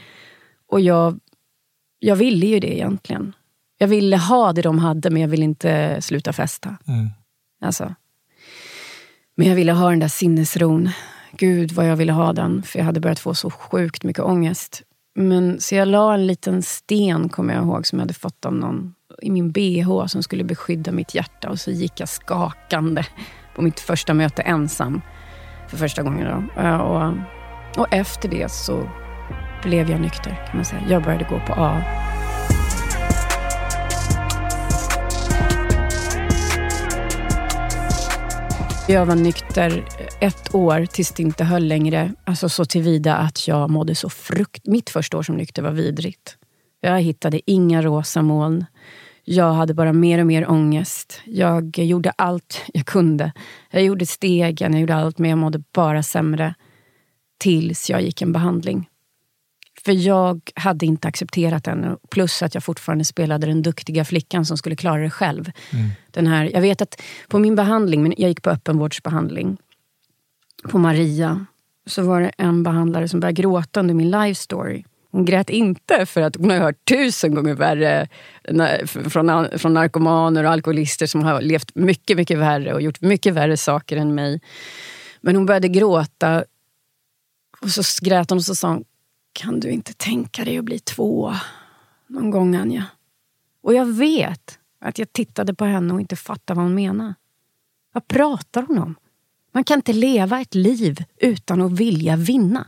Och 0.67 0.81
jag, 0.81 1.19
jag 1.99 2.15
ville 2.15 2.45
ju 2.45 2.59
det 2.59 2.75
egentligen. 2.75 3.33
Jag 3.77 3.87
ville 3.87 4.17
ha 4.17 4.53
det 4.53 4.61
de 4.61 4.79
hade, 4.79 5.09
men 5.09 5.21
jag 5.21 5.29
ville 5.29 5.43
inte 5.43 6.01
sluta 6.01 6.33
festa. 6.33 6.77
Mm. 6.87 7.09
Alltså. 7.61 7.95
Men 9.35 9.47
jag 9.47 9.55
ville 9.55 9.71
ha 9.71 9.89
den 9.89 9.99
där 9.99 10.07
sinnesron. 10.07 10.89
Gud 11.41 11.71
vad 11.71 11.87
jag 11.87 11.95
ville 11.95 12.11
ha 12.11 12.33
den, 12.33 12.63
för 12.63 12.79
jag 12.79 12.85
hade 12.85 12.99
börjat 12.99 13.19
få 13.19 13.33
så 13.33 13.49
sjukt 13.49 14.03
mycket 14.03 14.23
ångest. 14.23 14.81
Men 15.15 15.59
Så 15.59 15.75
jag 15.75 15.87
la 15.87 16.13
en 16.13 16.27
liten 16.27 16.61
sten, 16.61 17.29
kommer 17.29 17.53
jag 17.53 17.63
ihåg, 17.63 17.87
som 17.87 17.99
jag 17.99 18.03
hade 18.03 18.13
fått 18.13 18.45
av 18.45 18.53
någon 18.53 18.93
i 19.21 19.31
min 19.31 19.51
bh 19.51 20.05
som 20.05 20.23
skulle 20.23 20.43
beskydda 20.43 20.91
mitt 20.91 21.15
hjärta. 21.15 21.49
Och 21.49 21.59
så 21.59 21.71
gick 21.71 21.99
jag 21.99 22.09
skakande 22.09 23.03
på 23.55 23.61
mitt 23.61 23.79
första 23.79 24.13
möte 24.13 24.41
ensam 24.41 25.01
för 25.69 25.77
första 25.77 26.03
gången. 26.03 26.47
Då. 26.55 26.63
Och, 26.83 27.13
och 27.77 27.93
efter 27.93 28.29
det 28.29 28.51
så 28.51 28.89
blev 29.63 29.89
jag 29.89 30.01
nykter, 30.01 30.45
kan 30.47 30.55
man 30.55 30.65
säga. 30.65 30.81
Jag 30.89 31.03
började 31.03 31.27
gå 31.29 31.39
på 31.47 31.53
A. 31.53 31.81
Jag 38.87 39.05
var 39.05 39.15
nykter 39.15 39.85
ett 40.21 40.55
år 40.55 40.85
tills 40.85 41.11
det 41.11 41.23
inte 41.23 41.43
höll 41.43 41.67
längre. 41.67 42.13
Alltså 42.23 42.49
så 42.49 42.65
tillvida 42.65 43.15
att 43.15 43.47
jag 43.47 43.69
mådde 43.69 43.95
så 43.95 44.09
frukt... 44.09 44.67
Mitt 44.67 44.89
första 44.89 45.17
år 45.17 45.23
som 45.23 45.35
nykter 45.35 45.61
var 45.61 45.71
vidrigt. 45.71 46.37
Jag 46.81 47.01
hittade 47.01 47.51
inga 47.51 47.81
rosa 47.81 48.21
moln. 48.21 48.65
Jag 49.23 49.53
hade 49.53 49.73
bara 49.73 49.93
mer 49.93 50.19
och 50.19 50.27
mer 50.27 50.51
ångest. 50.51 51.21
Jag 51.25 51.77
gjorde 51.77 52.11
allt 52.15 52.61
jag 52.73 52.85
kunde. 52.85 53.31
Jag 53.71 53.83
gjorde 53.83 54.05
stegen, 54.05 54.73
jag 54.73 54.81
gjorde 54.81 54.95
allt 54.95 55.17
men 55.17 55.29
jag 55.29 55.39
mådde 55.39 55.63
bara 55.73 56.03
sämre. 56.03 56.55
Tills 57.39 57.89
jag 57.89 58.01
gick 58.01 58.21
en 58.21 58.31
behandling. 58.31 58.89
För 59.79 59.91
jag 59.91 60.41
hade 60.55 60.85
inte 60.85 61.07
accepterat 61.07 61.63
den. 61.63 61.97
Plus 62.09 62.41
att 62.41 62.53
jag 62.53 62.63
fortfarande 62.63 63.05
spelade 63.05 63.47
den 63.47 63.61
duktiga 63.61 64.05
flickan 64.05 64.45
som 64.45 64.57
skulle 64.57 64.75
klara 64.75 65.01
det 65.01 65.09
själv. 65.09 65.51
Mm. 65.73 65.89
Den 66.11 66.27
här, 66.27 66.51
jag 66.53 66.61
vet 66.61 66.81
att 66.81 67.01
på 67.27 67.39
min 67.39 67.55
behandling, 67.55 68.13
jag 68.17 68.29
gick 68.29 68.41
på 68.41 68.49
öppenvårdsbehandling 68.49 69.57
på 70.63 70.77
Maria, 70.77 71.45
så 71.85 72.03
var 72.03 72.21
det 72.21 72.31
en 72.37 72.63
behandlare 72.63 73.07
som 73.07 73.19
började 73.19 73.41
gråta 73.41 73.79
under 73.79 73.93
min 73.93 74.11
life 74.11 74.41
story. 74.41 74.83
Hon 75.11 75.25
grät 75.25 75.49
inte 75.49 76.05
för 76.05 76.21
att 76.21 76.35
hon 76.35 76.49
har 76.49 76.57
hört 76.57 76.85
tusen 76.85 77.35
gånger 77.35 77.53
värre 77.53 78.07
från, 79.09 79.59
från 79.59 79.73
narkomaner 79.73 80.43
och 80.43 80.51
alkoholister 80.51 81.05
som 81.05 81.23
har 81.23 81.41
levt 81.41 81.75
mycket, 81.75 82.17
mycket 82.17 82.37
värre 82.37 82.73
och 82.73 82.81
gjort 82.81 83.01
mycket 83.01 83.33
värre 83.33 83.57
saker 83.57 83.97
än 83.97 84.15
mig. 84.15 84.41
Men 85.21 85.35
hon 85.35 85.45
började 85.45 85.67
gråta 85.67 86.43
och 87.61 87.69
så 87.69 88.05
grät 88.05 88.29
hon 88.29 88.37
och 88.37 88.43
så 88.43 88.55
sa 88.55 88.67
hon, 88.67 88.83
kan 89.33 89.59
du 89.59 89.69
inte 89.69 89.93
tänka 89.93 90.45
dig 90.45 90.57
att 90.57 90.65
bli 90.65 90.79
två 90.79 91.33
någon 92.07 92.29
gång 92.29 92.55
Anja? 92.55 92.85
Och 93.63 93.73
jag 93.73 93.85
vet 93.85 94.59
att 94.79 94.97
jag 94.97 95.13
tittade 95.13 95.53
på 95.53 95.65
henne 95.65 95.93
och 95.93 96.01
inte 96.01 96.15
fattade 96.15 96.57
vad 96.57 96.65
hon 96.65 96.75
menade. 96.75 97.15
Vad 97.93 98.07
pratar 98.07 98.63
hon 98.63 98.77
om? 98.77 98.95
Man 99.51 99.63
kan 99.63 99.75
inte 99.75 99.93
leva 99.93 100.41
ett 100.41 100.55
liv 100.55 101.03
utan 101.17 101.61
att 101.61 101.71
vilja 101.71 102.15
vinna. 102.15 102.67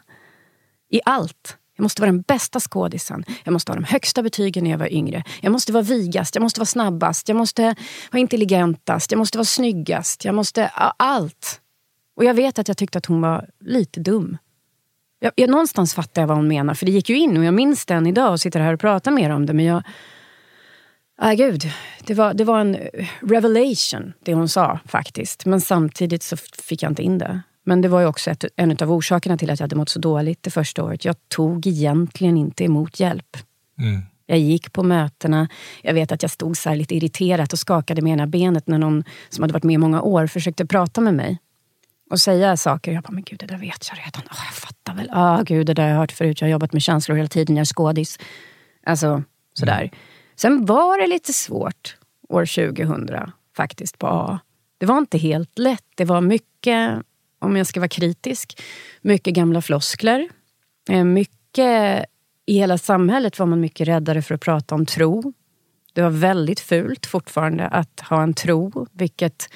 I 0.90 1.02
allt. 1.06 1.58
Jag 1.76 1.84
måste 1.84 2.02
vara 2.02 2.12
den 2.12 2.22
bästa 2.22 2.60
skådisen. 2.60 3.26
Jag 3.44 3.52
måste 3.52 3.72
ha 3.72 3.76
de 3.76 3.84
högsta 3.84 4.24
betygen 4.24 4.64
när 4.64 4.72
jag 4.72 4.78
var 4.78 4.94
yngre. 4.94 5.24
Jag 5.42 5.52
måste 5.52 5.72
vara 5.72 5.84
vigast, 5.84 6.36
jag 6.36 6.42
måste 6.42 6.60
vara 6.60 6.66
snabbast, 6.66 7.28
jag 7.28 7.36
måste 7.36 7.76
vara 8.12 8.20
intelligentast, 8.20 9.12
jag 9.12 9.18
måste 9.18 9.38
vara 9.38 9.46
snyggast. 9.46 10.26
Jag 10.26 10.36
måste... 10.36 10.68
Allt. 10.98 11.62
Och 12.16 12.24
jag 12.24 12.34
vet 12.34 12.60
att 12.60 12.68
jag 12.68 12.78
tyckte 12.78 12.98
att 12.98 13.06
hon 13.06 13.22
var 13.22 13.50
lite 13.60 14.00
dum. 14.00 14.38
Jag, 15.24 15.32
jag, 15.36 15.50
någonstans 15.50 15.94
fattar 15.94 16.22
jag 16.22 16.28
vad 16.28 16.38
hon 16.38 16.48
menar, 16.48 16.74
för 16.74 16.86
det 16.86 16.92
gick 16.92 17.10
ju 17.10 17.18
in 17.18 17.38
och 17.38 17.44
jag 17.44 17.54
minns 17.54 17.86
den 17.86 18.08
idag 18.08 18.32
och 18.32 18.40
sitter 18.40 18.60
här 18.60 18.74
och 18.74 18.80
pratar 18.80 19.12
mer 19.12 19.30
om 19.30 19.46
det. 19.46 19.54
Men 19.54 19.66
jag... 19.66 19.84
Ah, 21.18 21.34
gud, 21.34 21.64
det 22.06 22.14
var, 22.14 22.34
det 22.34 22.44
var 22.44 22.60
en 22.60 22.78
revelation, 23.22 24.14
det 24.24 24.34
hon 24.34 24.50
sa 24.50 24.80
faktiskt. 24.86 25.46
Men 25.46 25.62
samtidigt 25.62 26.24
så 26.24 26.38
fick 26.38 26.84
jag 26.84 26.92
inte 26.92 27.04
in 27.04 27.18
det. 27.18 27.42
Men 27.66 27.82
det 27.82 27.88
var 27.88 28.00
ju 28.00 28.06
också 28.06 28.32
ett, 28.32 28.46
en 28.56 28.78
av 28.82 28.92
orsakerna 28.92 29.38
till 29.38 29.50
att 29.50 29.60
jag 29.60 29.64
hade 29.64 29.76
mått 29.76 29.90
så 29.90 30.00
dåligt 30.00 30.44
det 30.44 30.52
första 30.52 30.84
året. 30.84 31.06
Jag 31.06 31.16
tog 31.28 31.68
egentligen 31.68 32.38
inte 32.38 32.64
emot 32.64 33.00
hjälp. 33.00 33.38
Mm. 33.80 34.02
Jag 34.26 34.40
gick 34.40 34.74
på 34.74 34.84
mötena. 34.84 35.48
Jag 35.82 35.94
vet 35.94 36.12
att 36.12 36.22
jag 36.22 36.32
stod 36.32 36.58
så 36.58 36.74
lite 36.74 36.96
irriterat 36.96 37.54
och 37.54 37.60
skakade 37.60 38.02
med 38.02 38.14
ena 38.14 38.28
benet 38.28 38.68
när 38.68 38.78
någon 38.78 39.04
som 39.30 39.42
hade 39.42 39.54
varit 39.54 39.64
med 39.64 39.74
i 39.74 39.78
många 39.78 40.02
år 40.02 40.28
försökte 40.28 40.66
prata 40.66 41.02
med 41.02 41.14
mig 41.14 41.40
och 42.14 42.22
säga 42.22 42.58
saker. 42.58 42.92
Jag 42.92 43.04
bara, 43.04 43.12
men 43.12 43.24
gud 43.24 43.40
det 43.40 43.46
där 43.46 43.58
vet 43.58 43.90
jag 43.90 43.98
redan. 43.98 44.22
Oh, 44.22 44.46
jag 44.46 44.54
fattar 44.54 44.96
väl. 44.96 45.10
Ah, 45.12 45.38
oh, 45.38 45.44
gud 45.44 45.68
det 45.68 45.74
där 45.74 45.84
har 45.84 45.90
jag 45.90 45.98
hört 45.98 46.12
förut. 46.12 46.42
Jag 46.42 46.48
har 46.48 46.52
jobbat 46.52 46.74
med 46.74 46.82
känslor 46.82 47.16
hela 47.18 47.30
tiden. 47.30 47.56
Jag 47.56 47.62
är 47.62 47.66
skådis. 47.66 48.20
Alltså 48.86 49.24
sådär. 49.54 49.82
Mm. 49.82 49.90
Sen 50.36 50.66
var 50.66 51.02
det 51.02 51.08
lite 51.08 51.34
svårt 51.34 51.98
år 52.30 52.46
2000 52.46 53.32
faktiskt 53.58 54.00
på 54.00 54.08
A. 54.08 54.40
Det 54.78 54.86
var 54.86 54.98
inte 54.98 55.18
helt 55.18 55.60
lätt. 55.60 55.86
Det 55.96 56.06
var 56.06 56.22
mycket, 56.22 57.02
om 57.40 57.58
jag 57.58 57.68
ska 57.68 57.80
vara 57.80 57.90
kritisk, 57.90 58.62
mycket 59.02 59.34
gamla 59.34 59.62
floskler. 59.62 60.30
Eh, 60.90 61.04
mycket, 61.04 62.06
I 62.46 62.58
hela 62.58 62.78
samhället 62.78 63.40
var 63.40 63.46
man 63.46 63.60
mycket 63.60 63.88
räddare 63.88 64.22
för 64.22 64.36
att 64.36 64.42
prata 64.42 64.76
om 64.76 64.86
tro. 64.86 65.34
Det 65.94 66.02
var 66.02 66.10
väldigt 66.10 66.60
fult 66.60 67.06
fortfarande 67.06 67.68
att 67.68 68.00
ha 68.00 68.24
en 68.24 68.34
tro, 68.34 68.88
vilket 68.92 69.50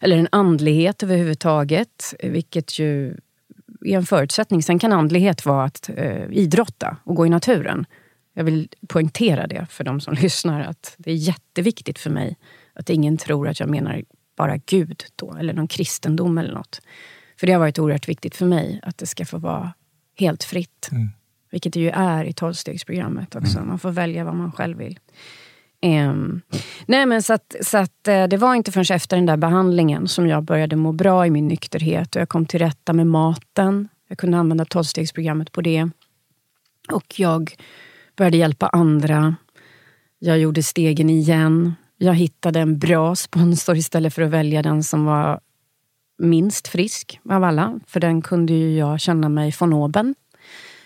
eller 0.00 0.16
en 0.16 0.28
andlighet 0.32 1.02
överhuvudtaget, 1.02 2.14
vilket 2.22 2.78
ju 2.78 3.16
är 3.84 3.96
en 3.96 4.06
förutsättning. 4.06 4.62
Sen 4.62 4.78
kan 4.78 4.92
andlighet 4.92 5.46
vara 5.46 5.64
att 5.64 5.90
eh, 5.96 6.30
idrotta 6.30 6.96
och 7.04 7.14
gå 7.14 7.26
i 7.26 7.28
naturen. 7.28 7.86
Jag 8.34 8.44
vill 8.44 8.68
poängtera 8.88 9.46
det 9.46 9.66
för 9.70 9.84
de 9.84 10.00
som 10.00 10.14
lyssnar, 10.22 10.60
att 10.60 10.94
det 10.98 11.10
är 11.10 11.14
jätteviktigt 11.14 11.98
för 11.98 12.10
mig 12.10 12.36
att 12.74 12.90
ingen 12.90 13.16
tror 13.16 13.48
att 13.48 13.60
jag 13.60 13.68
menar 13.68 14.02
bara 14.36 14.56
Gud 14.56 15.04
då, 15.16 15.36
eller 15.40 15.52
någon 15.52 15.68
kristendom 15.68 16.38
eller 16.38 16.54
något. 16.54 16.80
För 17.40 17.46
det 17.46 17.52
har 17.52 17.60
varit 17.60 17.78
oerhört 17.78 18.08
viktigt 18.08 18.36
för 18.36 18.46
mig 18.46 18.80
att 18.82 18.98
det 18.98 19.06
ska 19.06 19.24
få 19.24 19.38
vara 19.38 19.72
helt 20.18 20.44
fritt. 20.44 20.88
Mm. 20.92 21.08
Vilket 21.50 21.72
det 21.72 21.80
ju 21.80 21.90
är 21.90 22.24
i 22.24 22.32
tolvstegsprogrammet 22.32 23.36
också. 23.36 23.56
Mm. 23.56 23.68
Man 23.68 23.78
får 23.78 23.90
välja 23.90 24.24
vad 24.24 24.34
man 24.34 24.52
själv 24.52 24.78
vill. 24.78 24.98
Um, 25.86 26.42
nej 26.86 27.06
men 27.06 27.22
så 27.22 27.32
att, 27.32 27.54
så 27.60 27.78
att, 27.78 28.08
eh, 28.08 28.24
det 28.24 28.36
var 28.36 28.54
inte 28.54 28.72
förrän 28.72 28.96
efter 28.96 29.16
den 29.16 29.26
där 29.26 29.36
behandlingen 29.36 30.08
som 30.08 30.26
jag 30.26 30.42
började 30.42 30.76
må 30.76 30.92
bra 30.92 31.26
i 31.26 31.30
min 31.30 31.48
nykterhet 31.48 32.16
och 32.16 32.20
jag 32.20 32.28
kom 32.28 32.46
till 32.46 32.58
rätta 32.58 32.92
med 32.92 33.06
maten. 33.06 33.88
Jag 34.08 34.18
kunde 34.18 34.38
använda 34.38 34.64
tolvstegsprogrammet 34.64 35.52
på 35.52 35.60
det. 35.60 35.88
Och 36.92 37.14
jag 37.16 37.54
började 38.16 38.36
hjälpa 38.36 38.68
andra. 38.68 39.36
Jag 40.18 40.38
gjorde 40.38 40.62
stegen 40.62 41.10
igen. 41.10 41.74
Jag 41.96 42.14
hittade 42.14 42.60
en 42.60 42.78
bra 42.78 43.14
sponsor 43.14 43.76
istället 43.76 44.14
för 44.14 44.22
att 44.22 44.30
välja 44.30 44.62
den 44.62 44.82
som 44.82 45.04
var 45.04 45.40
minst 46.18 46.68
frisk 46.68 47.20
av 47.30 47.44
alla. 47.44 47.80
För 47.86 48.00
den 48.00 48.22
kunde 48.22 48.52
ju 48.52 48.78
jag 48.78 49.00
känna 49.00 49.28
mig 49.28 49.54
von 49.60 49.72
oben. 49.72 50.14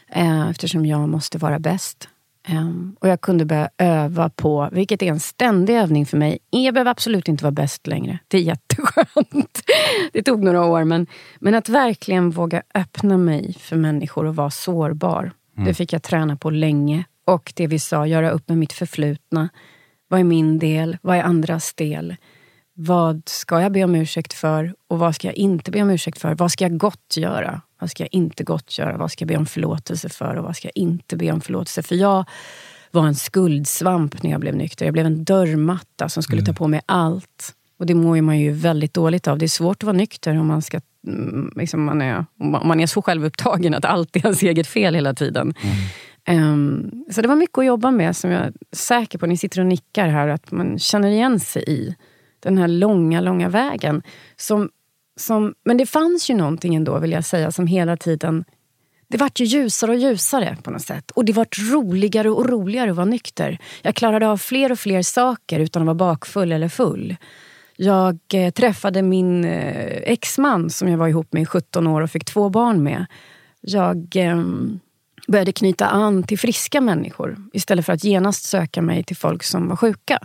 Eh, 0.08 0.50
eftersom 0.50 0.86
jag 0.86 1.08
måste 1.08 1.38
vara 1.38 1.58
bäst. 1.58 2.08
Um, 2.48 2.96
och 3.00 3.08
jag 3.08 3.20
kunde 3.20 3.44
börja 3.44 3.70
öva 3.78 4.30
på, 4.30 4.68
vilket 4.72 5.02
är 5.02 5.06
en 5.06 5.20
ständig 5.20 5.76
övning 5.76 6.06
för 6.06 6.16
mig. 6.16 6.38
Jag 6.50 6.74
behöver 6.74 6.90
absolut 6.90 7.28
inte 7.28 7.44
vara 7.44 7.52
bäst 7.52 7.86
längre. 7.86 8.18
Det 8.28 8.38
är 8.38 8.42
jätteskönt. 8.42 9.62
Det 10.12 10.22
tog 10.22 10.44
några 10.44 10.64
år. 10.64 10.84
Men, 10.84 11.06
men 11.38 11.54
att 11.54 11.68
verkligen 11.68 12.30
våga 12.30 12.62
öppna 12.74 13.16
mig 13.16 13.56
för 13.58 13.76
människor 13.76 14.24
och 14.24 14.36
vara 14.36 14.50
sårbar. 14.50 15.32
Mm. 15.56 15.68
Det 15.68 15.74
fick 15.74 15.92
jag 15.92 16.02
träna 16.02 16.36
på 16.36 16.50
länge. 16.50 17.04
Och 17.26 17.52
det 17.56 17.66
vi 17.66 17.78
sa, 17.78 18.06
göra 18.06 18.30
upp 18.30 18.48
med 18.48 18.58
mitt 18.58 18.72
förflutna. 18.72 19.48
Vad 20.08 20.20
är 20.20 20.24
min 20.24 20.58
del? 20.58 20.98
Vad 21.02 21.16
är 21.16 21.22
andras 21.22 21.74
del? 21.74 22.16
Vad 22.74 23.22
ska 23.26 23.60
jag 23.60 23.72
be 23.72 23.84
om 23.84 23.94
ursäkt 23.94 24.32
för 24.32 24.74
och 24.88 24.98
vad 24.98 25.14
ska 25.14 25.28
jag 25.28 25.34
inte 25.34 25.70
be 25.70 25.82
om 25.82 25.90
ursäkt 25.90 26.18
för? 26.18 26.34
Vad 26.34 26.52
ska 26.52 26.64
jag 26.64 26.78
gott 26.78 27.16
göra? 27.16 27.60
Vad 27.80 27.90
ska 27.90 28.02
jag 28.02 28.14
inte 28.14 28.44
gott 28.44 28.78
göra? 28.78 28.96
Vad 28.96 29.12
ska 29.12 29.22
jag 29.22 29.28
be 29.28 29.36
om 29.36 29.46
förlåtelse 29.46 30.08
för 30.08 30.36
och 30.36 30.44
vad 30.44 30.56
ska 30.56 30.68
jag 30.68 30.82
inte 30.82 31.16
be 31.16 31.32
om 31.32 31.40
förlåtelse 31.40 31.82
för? 31.82 31.94
Jag 31.94 32.24
var 32.90 33.06
en 33.06 33.14
skuldsvamp 33.14 34.22
när 34.22 34.30
jag 34.30 34.40
blev 34.40 34.56
nykter. 34.56 34.84
Jag 34.84 34.92
blev 34.92 35.06
en 35.06 35.24
dörrmatta 35.24 36.08
som 36.08 36.22
skulle 36.22 36.40
mm. 36.42 36.46
ta 36.46 36.58
på 36.58 36.68
mig 36.68 36.80
allt. 36.86 37.54
Och 37.78 37.86
det 37.86 37.94
mår 37.94 38.20
man 38.20 38.38
ju 38.38 38.52
väldigt 38.52 38.94
dåligt 38.94 39.28
av. 39.28 39.38
Det 39.38 39.46
är 39.46 39.48
svårt 39.48 39.76
att 39.76 39.86
vara 39.86 39.96
nykter 39.96 40.38
om 40.38 40.46
man, 40.46 40.62
ska, 40.62 40.80
mm, 41.06 41.52
liksom 41.56 41.84
man, 41.84 42.02
är, 42.02 42.24
om 42.38 42.50
man 42.50 42.80
är 42.80 42.86
så 42.86 43.02
självupptagen 43.02 43.74
att 43.74 43.84
allt 43.84 44.16
är 44.16 44.20
ens 44.20 44.42
eget 44.42 44.66
fel 44.66 44.94
hela 44.94 45.14
tiden. 45.14 45.54
Mm. 46.26 46.52
Um, 46.52 47.04
så 47.10 47.22
det 47.22 47.28
var 47.28 47.36
mycket 47.36 47.58
att 47.58 47.66
jobba 47.66 47.90
med 47.90 48.16
som 48.16 48.30
jag 48.30 48.42
är 48.42 48.52
säker 48.72 49.18
på, 49.18 49.26
ni 49.26 49.36
sitter 49.36 49.60
och 49.60 49.66
nickar 49.66 50.08
här, 50.08 50.28
att 50.28 50.50
man 50.50 50.78
känner 50.78 51.08
igen 51.08 51.40
sig 51.40 51.64
i. 51.66 51.96
Den 52.40 52.58
här 52.58 52.68
långa, 52.68 53.20
långa 53.20 53.48
vägen. 53.48 54.02
Som 54.36 54.70
som, 55.16 55.54
men 55.64 55.76
det 55.76 55.86
fanns 55.86 56.30
ju 56.30 56.34
någonting 56.34 56.74
ändå, 56.74 56.98
vill 56.98 57.12
jag 57.12 57.24
säga, 57.24 57.50
som 57.50 57.66
hela 57.66 57.96
tiden... 57.96 58.44
Det 59.08 59.18
vart 59.18 59.40
ju 59.40 59.44
ljusare 59.44 59.90
och 59.90 59.96
ljusare 59.96 60.56
på 60.62 60.70
något 60.70 60.82
sätt. 60.82 61.10
Och 61.10 61.24
det 61.24 61.32
vart 61.32 61.58
roligare 61.58 62.30
och 62.30 62.48
roligare 62.48 62.90
att 62.90 62.96
vara 62.96 63.06
nykter. 63.06 63.58
Jag 63.82 63.94
klarade 63.94 64.28
av 64.28 64.36
fler 64.36 64.72
och 64.72 64.78
fler 64.78 65.02
saker 65.02 65.60
utan 65.60 65.82
att 65.82 65.86
vara 65.86 65.94
bakfull 65.94 66.52
eller 66.52 66.68
full. 66.68 67.16
Jag 67.76 68.18
eh, 68.34 68.50
träffade 68.50 69.02
min 69.02 69.44
eh, 69.44 70.12
exman 70.12 70.70
som 70.70 70.88
jag 70.88 70.98
var 70.98 71.08
ihop 71.08 71.32
med 71.32 71.42
i 71.42 71.46
17 71.46 71.86
år 71.86 72.00
och 72.00 72.10
fick 72.10 72.24
två 72.24 72.48
barn 72.48 72.82
med. 72.82 73.06
Jag 73.60 74.16
eh, 74.16 74.44
började 75.28 75.52
knyta 75.52 75.86
an 75.86 76.22
till 76.22 76.38
friska 76.38 76.80
människor 76.80 77.36
istället 77.52 77.86
för 77.86 77.92
att 77.92 78.04
genast 78.04 78.44
söka 78.44 78.82
mig 78.82 79.04
till 79.04 79.16
folk 79.16 79.42
som 79.42 79.68
var 79.68 79.76
sjuka. 79.76 80.18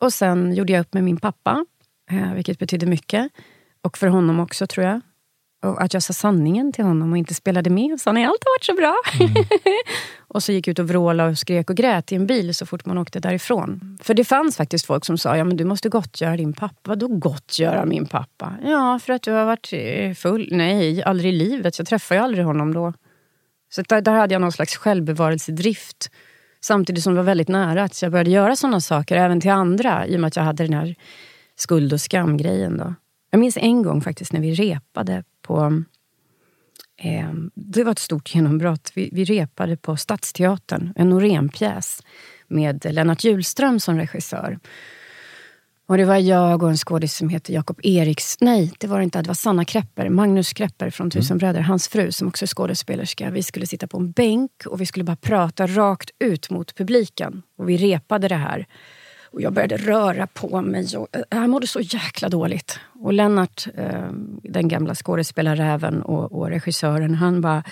Och 0.00 0.12
sen 0.12 0.54
gjorde 0.54 0.72
jag 0.72 0.80
upp 0.80 0.94
med 0.94 1.04
min 1.04 1.16
pappa, 1.16 1.66
eh, 2.10 2.32
vilket 2.34 2.58
betydde 2.58 2.86
mycket. 2.86 3.32
Och 3.82 3.98
för 3.98 4.06
honom 4.06 4.40
också, 4.40 4.66
tror 4.66 4.86
jag. 4.86 5.00
Och 5.62 5.82
att 5.82 5.94
jag 5.94 6.02
sa 6.02 6.12
sanningen 6.12 6.72
till 6.72 6.84
honom 6.84 7.12
och 7.12 7.18
inte 7.18 7.34
spelade 7.34 7.70
med. 7.70 8.00
Sa 8.00 8.12
nej, 8.12 8.24
allt 8.24 8.44
har 8.44 8.58
varit 8.58 8.64
så 8.64 8.74
bra. 8.74 8.96
Mm. 9.20 9.44
och 10.28 10.42
så 10.42 10.52
gick 10.52 10.68
ut 10.68 10.78
och 10.78 10.88
vrålade 10.88 11.30
och 11.30 11.38
skrek 11.38 11.70
och 11.70 11.76
grät 11.76 12.12
i 12.12 12.14
en 12.14 12.26
bil 12.26 12.54
så 12.54 12.66
fort 12.66 12.86
man 12.86 12.98
åkte 12.98 13.20
därifrån. 13.20 13.98
För 14.02 14.14
det 14.14 14.24
fanns 14.24 14.56
faktiskt 14.56 14.86
folk 14.86 15.04
som 15.04 15.18
sa, 15.18 15.36
ja 15.36 15.44
men 15.44 15.56
du 15.56 15.64
måste 15.64 15.88
gottgöra 15.88 16.36
din 16.36 16.52
pappa. 16.52 16.90
Vadå 16.90 17.08
gottgöra 17.08 17.84
min 17.84 18.06
pappa? 18.06 18.54
Ja, 18.64 18.98
för 18.98 19.12
att 19.12 19.22
du 19.22 19.32
har 19.32 19.44
varit 19.44 19.68
eh, 19.72 20.14
full. 20.14 20.48
Nej, 20.52 21.02
aldrig 21.02 21.34
i 21.34 21.36
livet. 21.36 21.78
Jag 21.78 21.86
träffade 21.86 22.18
ju 22.18 22.24
aldrig 22.24 22.44
honom 22.44 22.74
då. 22.74 22.92
Så 23.74 23.82
där, 23.82 24.00
där 24.00 24.12
hade 24.12 24.34
jag 24.34 24.40
någon 24.40 24.52
slags 24.52 24.76
självbevarelsedrift. 24.76 26.10
Samtidigt 26.60 27.04
som 27.04 27.14
det 27.14 27.16
var 27.16 27.24
väldigt 27.24 27.48
nära 27.48 27.82
att 27.82 28.02
jag 28.02 28.12
började 28.12 28.30
göra 28.30 28.56
såna 28.56 28.80
saker 28.80 29.16
även 29.16 29.40
till 29.40 29.50
andra. 29.50 30.06
I 30.06 30.16
och 30.16 30.20
med 30.20 30.28
att 30.28 30.36
jag 30.36 30.42
hade 30.42 30.64
den 30.64 30.74
här 30.74 30.94
skuld 31.56 31.92
och 31.92 32.00
skamgrejen. 32.00 32.76
Då. 32.76 32.94
Jag 33.34 33.40
minns 33.40 33.56
en 33.56 33.82
gång 33.82 34.00
faktiskt 34.00 34.32
när 34.32 34.40
vi 34.40 34.54
repade 34.54 35.24
på 35.42 35.82
Eh, 36.96 37.32
det 37.54 37.84
var 37.84 37.92
ett 37.92 37.98
stort 37.98 38.34
genombrott. 38.34 38.92
Vi, 38.94 39.10
vi 39.12 39.24
repade 39.24 39.76
på 39.76 39.96
Stadsteatern, 39.96 40.92
en 40.96 41.08
Norénpjäs 41.08 42.02
med 42.48 42.94
Lennart 42.94 43.24
Hjulström 43.24 43.80
som 43.80 43.96
regissör. 43.96 44.58
Och 45.86 45.98
det 45.98 46.04
var 46.04 46.16
jag 46.16 46.62
och 46.62 46.70
en 46.70 46.76
skådis 46.76 47.16
som 47.16 47.28
heter 47.28 47.54
Jakob 47.54 47.80
Eriks... 47.82 48.36
Nej, 48.40 48.72
det 48.78 48.86
var 48.86 48.98
det 48.98 49.04
inte. 49.04 49.22
Det 49.22 49.28
var 49.28 49.34
Sanna 49.34 49.64
Krepper, 49.64 50.08
Magnus 50.08 50.52
Krepper 50.52 50.90
från 50.90 51.10
Tusen 51.10 51.38
bröder, 51.38 51.60
hans 51.60 51.88
fru 51.88 52.12
som 52.12 52.28
också 52.28 52.44
är 52.44 52.46
skådespelerska. 52.46 53.30
Vi 53.30 53.42
skulle 53.42 53.66
sitta 53.66 53.86
på 53.86 53.96
en 53.96 54.12
bänk 54.12 54.50
och 54.66 54.80
vi 54.80 54.86
skulle 54.86 55.04
bara 55.04 55.16
prata 55.16 55.66
rakt 55.66 56.10
ut 56.18 56.50
mot 56.50 56.74
publiken. 56.74 57.42
Och 57.58 57.68
vi 57.68 57.76
repade 57.76 58.28
det 58.28 58.34
här. 58.34 58.66
Och 59.32 59.42
jag 59.42 59.52
började 59.52 59.76
röra 59.76 60.26
på 60.26 60.60
mig 60.60 60.96
och 60.96 61.16
eh, 61.16 61.22
jag 61.30 61.50
mådde 61.50 61.66
så 61.66 61.80
jäkla 61.80 62.28
dåligt. 62.28 62.80
Och 63.00 63.12
Lennart, 63.12 63.66
eh, 63.74 64.10
den 64.42 64.68
gamla 64.68 64.94
skådespelarräven 64.94 66.02
och, 66.02 66.32
och 66.32 66.48
regissören, 66.48 67.14
han 67.14 67.40
bara 67.40 67.62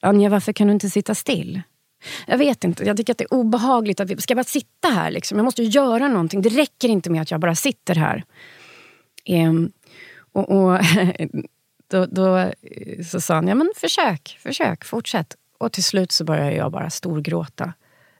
Anja, 0.00 0.28
varför 0.28 0.52
kan 0.52 0.66
du 0.66 0.72
inte 0.72 0.90
sitta 0.90 1.14
still? 1.14 1.62
Jag 2.26 2.38
vet 2.38 2.64
inte, 2.64 2.84
jag 2.84 2.96
tycker 2.96 3.12
att 3.12 3.18
det 3.18 3.24
är 3.24 3.34
obehagligt. 3.34 4.00
att 4.00 4.10
vi 4.10 4.16
Ska 4.16 4.32
jag 4.32 4.36
bara 4.36 4.44
sitta 4.44 4.88
här? 4.88 5.10
Liksom? 5.10 5.38
Jag 5.38 5.44
måste 5.44 5.62
ju 5.62 5.68
göra 5.68 6.08
någonting. 6.08 6.42
Det 6.42 6.48
räcker 6.48 6.88
inte 6.88 7.10
med 7.10 7.22
att 7.22 7.30
jag 7.30 7.40
bara 7.40 7.54
sitter 7.54 7.94
här. 7.94 8.24
Ehm, 9.24 9.72
och, 10.32 10.50
och 10.50 10.80
då, 11.90 12.06
då, 12.06 12.36
eh, 12.36 13.04
så 13.10 13.20
sa 13.20 13.34
han, 13.34 13.48
ja 13.48 13.54
men 13.54 13.72
försök, 13.76 14.38
försök, 14.42 14.84
fortsätt. 14.84 15.36
Och 15.58 15.72
till 15.72 15.84
slut 15.84 16.12
så 16.12 16.24
började 16.24 16.54
jag 16.56 16.72
bara 16.72 16.90
storgråta. 16.90 17.72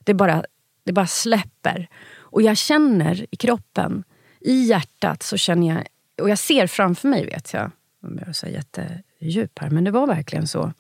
Det 0.04 0.14
bara, 0.14 0.44
det 0.84 0.92
bara 0.92 1.06
släpper. 1.06 1.88
Och 2.30 2.42
jag 2.42 2.56
känner 2.56 3.26
i 3.30 3.36
kroppen, 3.36 4.04
i 4.40 4.64
hjärtat, 4.64 5.22
så 5.22 5.36
känner 5.36 5.74
jag... 5.74 5.86
Och 6.22 6.30
jag 6.30 6.38
ser 6.38 6.66
framför 6.66 7.08
mig, 7.08 7.26
vet 7.26 7.52
jag. 7.52 7.70
Jag 8.02 8.28
är 8.28 8.32
så 8.32 8.46
jättedjup 8.46 9.58
här, 9.58 9.70
men 9.70 9.84
det 9.84 9.90
var 9.90 10.06
verkligen 10.06 10.46
så. 10.46 10.72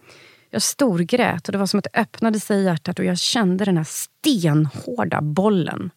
Jag 0.50 0.62
storgrät 0.62 1.48
och 1.48 1.52
det 1.52 1.58
var 1.58 1.66
som 1.66 1.78
att 1.78 1.86
det 1.92 2.00
öppnade 2.00 2.40
sig 2.40 2.60
i 2.60 2.64
hjärtat 2.64 2.98
och 2.98 3.04
jag 3.04 3.18
kände 3.18 3.64
den 3.64 3.76
här 3.76 3.86
stenhårda 3.88 5.20
bollen. 5.20 5.90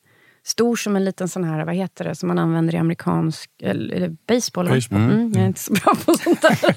Stor 0.46 0.76
som 0.76 0.96
en 0.96 1.06
liten 1.06 1.30
sån 1.30 1.44
här, 1.44 1.66
vad 1.66 1.76
heter 1.76 2.06
det, 2.06 2.16
som 2.16 2.28
man 2.28 2.40
använder 2.40 2.76
i 2.76 2.78
amerikansk 2.78 3.52
eller, 3.62 4.16
baseball. 4.28 4.70
baseball. 4.70 5.02
Mm, 5.02 5.32
jag 5.34 5.44
är 5.44 5.48
inte 5.48 5.60
så 5.60 5.74
bra 5.74 5.96
på 6.06 6.14
sånt 6.18 6.42
där. 6.42 6.76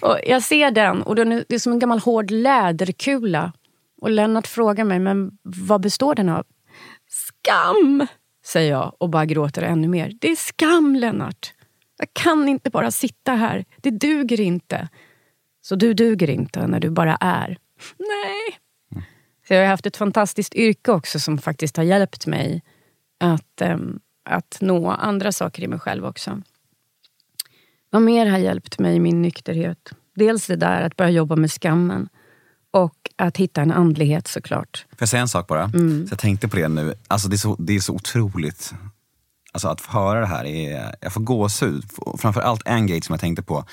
och 0.06 0.18
jag 0.26 0.42
ser 0.42 0.70
den 0.70 1.02
och 1.02 1.16
den 1.16 1.32
är, 1.32 1.44
det 1.48 1.54
är 1.54 1.58
som 1.58 1.72
en 1.72 1.78
gammal 1.78 1.98
hård 1.98 2.30
läderkula. 2.30 3.52
Och 4.00 4.10
Lennart 4.10 4.46
frågar 4.46 4.84
mig, 4.84 4.98
men 4.98 5.30
vad 5.42 5.80
består 5.80 6.14
den 6.14 6.28
av? 6.28 6.44
Skam, 7.18 8.06
säger 8.44 8.70
jag 8.70 8.94
och 8.98 9.10
bara 9.10 9.26
gråter 9.26 9.62
ännu 9.62 9.88
mer. 9.88 10.12
Det 10.20 10.30
är 10.30 10.36
skam, 10.36 10.96
Lennart. 10.96 11.54
Jag 11.98 12.08
kan 12.12 12.48
inte 12.48 12.70
bara 12.70 12.90
sitta 12.90 13.34
här. 13.34 13.64
Det 13.76 13.90
duger 13.90 14.40
inte. 14.40 14.88
Så 15.60 15.76
du 15.76 15.94
duger 15.94 16.30
inte 16.30 16.66
när 16.66 16.80
du 16.80 16.90
bara 16.90 17.16
är. 17.20 17.58
Nej. 17.98 18.58
Så 19.48 19.54
jag 19.54 19.60
har 19.60 19.68
haft 19.68 19.86
ett 19.86 19.96
fantastiskt 19.96 20.54
yrke 20.54 20.92
också 20.92 21.20
som 21.20 21.38
faktiskt 21.38 21.76
har 21.76 21.84
hjälpt 21.84 22.26
mig 22.26 22.62
att, 23.20 23.60
äm, 23.60 24.00
att 24.24 24.58
nå 24.60 24.90
andra 24.90 25.32
saker 25.32 25.62
i 25.62 25.68
mig 25.68 25.78
själv 25.78 26.06
också. 26.06 26.42
Vad 27.90 28.02
mer 28.02 28.26
har 28.26 28.38
hjälpt 28.38 28.78
mig 28.78 28.96
i 28.96 29.00
min 29.00 29.22
nykterhet? 29.22 29.92
Dels 30.14 30.46
det 30.46 30.56
där 30.56 30.82
att 30.82 30.96
börja 30.96 31.10
jobba 31.10 31.36
med 31.36 31.50
skammen. 31.52 32.08
Och 32.78 33.10
att 33.16 33.36
hitta 33.36 33.62
en 33.62 33.72
andlighet 33.72 34.28
såklart. 34.28 34.86
Får 34.90 34.96
jag 34.98 35.08
säga 35.08 35.20
en 35.20 35.28
sak 35.28 35.46
bara? 35.46 35.64
Mm. 35.64 36.06
Så 36.06 36.12
jag 36.12 36.18
tänkte 36.18 36.48
på 36.48 36.56
det 36.56 36.68
nu. 36.68 36.94
Alltså 37.08 37.28
det, 37.28 37.36
är 37.36 37.38
så, 37.38 37.56
det 37.58 37.76
är 37.76 37.80
så 37.80 37.94
otroligt. 37.94 38.74
Alltså 39.52 39.68
att 39.68 39.80
höra 39.80 40.20
det 40.20 40.26
här, 40.26 40.44
är, 40.44 40.94
jag 41.00 41.12
får 41.12 41.20
gåshud. 41.20 41.84
Framför 42.18 42.40
allt 42.40 42.62
en 42.64 42.86
grej 42.86 43.02
som 43.02 43.12
jag 43.12 43.20
tänkte 43.20 43.42
på 43.42 43.64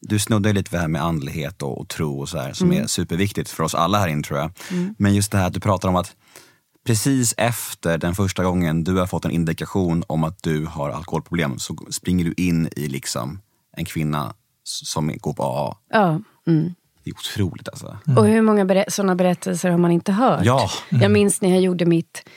du 0.00 0.18
snuddade 0.18 0.52
lite 0.52 0.70
vid 0.70 0.78
det 0.78 0.80
här 0.80 0.88
med 0.88 1.02
andlighet 1.02 1.62
och, 1.62 1.80
och 1.80 1.88
tro 1.88 2.20
och 2.20 2.28
så 2.28 2.38
här, 2.38 2.52
som 2.52 2.70
mm. 2.70 2.82
är 2.82 2.86
superviktigt 2.86 3.50
för 3.50 3.64
oss 3.64 3.74
alla 3.74 3.98
här 3.98 4.08
inne 4.08 4.22
tror 4.22 4.38
jag. 4.38 4.52
Mm. 4.70 4.94
Men 4.98 5.14
just 5.14 5.32
det 5.32 5.38
här 5.38 5.46
att 5.46 5.52
du 5.52 5.60
pratar 5.60 5.88
om 5.88 5.96
att 5.96 6.16
precis 6.86 7.34
efter 7.36 7.98
den 7.98 8.14
första 8.14 8.44
gången 8.44 8.84
du 8.84 8.96
har 8.96 9.06
fått 9.06 9.24
en 9.24 9.30
indikation 9.30 10.04
om 10.06 10.24
att 10.24 10.42
du 10.42 10.66
har 10.66 10.90
alkoholproblem 10.90 11.58
så 11.58 11.76
springer 11.90 12.24
du 12.24 12.34
in 12.36 12.68
i 12.76 12.88
liksom 12.88 13.40
en 13.76 13.84
kvinna 13.84 14.34
som 14.64 15.18
går 15.18 15.32
på 15.32 15.42
AA. 15.42 15.76
Ja. 15.90 16.20
Mm. 16.46 16.74
Det 17.04 17.10
är 17.10 17.14
otroligt 17.14 17.68
alltså. 17.68 17.98
Och 18.16 18.26
hur 18.26 18.42
många 18.42 18.64
ber 18.64 18.84
sådana 18.88 19.14
berättelser 19.14 19.70
har 19.70 19.78
man 19.78 19.90
inte 19.90 20.12
hört? 20.12 20.44
Ja. 20.44 20.70
Jag 20.88 21.10
minns 21.10 21.40
när 21.40 21.50
jag 21.50 21.60
gjorde 21.60 21.86
mitt... 21.86 22.28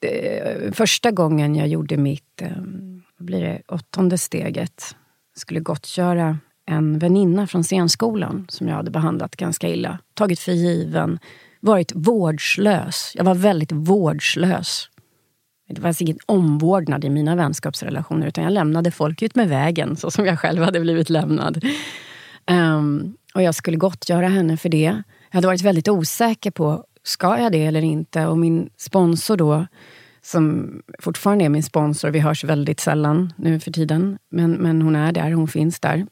Eh, 0.00 0.72
första 0.72 1.10
gången 1.10 1.54
jag 1.54 1.68
gjorde 1.68 1.96
mitt 1.96 2.42
eh, 2.42 2.50
vad 3.18 3.26
blir 3.26 3.42
det, 3.42 3.62
åttonde 3.68 4.18
steget. 4.18 4.96
Skulle 5.36 5.60
gottgöra 5.60 6.38
en 6.66 6.98
väninna 6.98 7.46
från 7.46 7.64
scenskolan 7.64 8.46
som 8.48 8.68
jag 8.68 8.74
hade 8.74 8.90
behandlat 8.90 9.36
ganska 9.36 9.68
illa. 9.68 9.98
Tagit 10.14 10.40
för 10.40 10.52
given, 10.52 11.18
varit 11.60 11.92
vårdslös. 11.94 13.12
Jag 13.14 13.24
var 13.24 13.34
väldigt 13.34 13.72
vårdslös. 13.72 14.88
Det 15.68 15.80
fanns 15.80 16.02
ingen 16.02 16.18
omvårdnad 16.26 17.04
i 17.04 17.10
mina 17.10 17.36
vänskapsrelationer 17.36 18.26
utan 18.26 18.44
jag 18.44 18.52
lämnade 18.52 18.90
folk 18.90 19.22
ut 19.22 19.34
med 19.34 19.48
vägen 19.48 19.96
så 19.96 20.10
som 20.10 20.26
jag 20.26 20.38
själv 20.38 20.62
hade 20.62 20.80
blivit 20.80 21.10
lämnad. 21.10 21.64
Um, 22.50 23.16
och 23.34 23.42
jag 23.42 23.54
skulle 23.54 23.76
gottgöra 23.76 24.28
henne 24.28 24.56
för 24.56 24.68
det. 24.68 25.02
Jag 25.30 25.36
hade 25.36 25.46
varit 25.46 25.62
väldigt 25.62 25.88
osäker 25.88 26.50
på, 26.50 26.84
ska 27.02 27.38
jag 27.38 27.52
det 27.52 27.64
eller 27.64 27.82
inte? 27.82 28.26
Och 28.26 28.38
min 28.38 28.70
sponsor 28.76 29.36
då, 29.36 29.66
som 30.22 30.72
fortfarande 30.98 31.44
är 31.44 31.48
min 31.48 31.62
sponsor, 31.62 32.10
vi 32.10 32.20
hörs 32.20 32.44
väldigt 32.44 32.80
sällan 32.80 33.32
nu 33.36 33.60
för 33.60 33.70
tiden, 33.70 34.18
men, 34.30 34.52
men 34.52 34.82
hon 34.82 34.96
är 34.96 35.12
där, 35.12 35.32
hon 35.32 35.48
finns 35.48 35.80
där. 35.80 36.06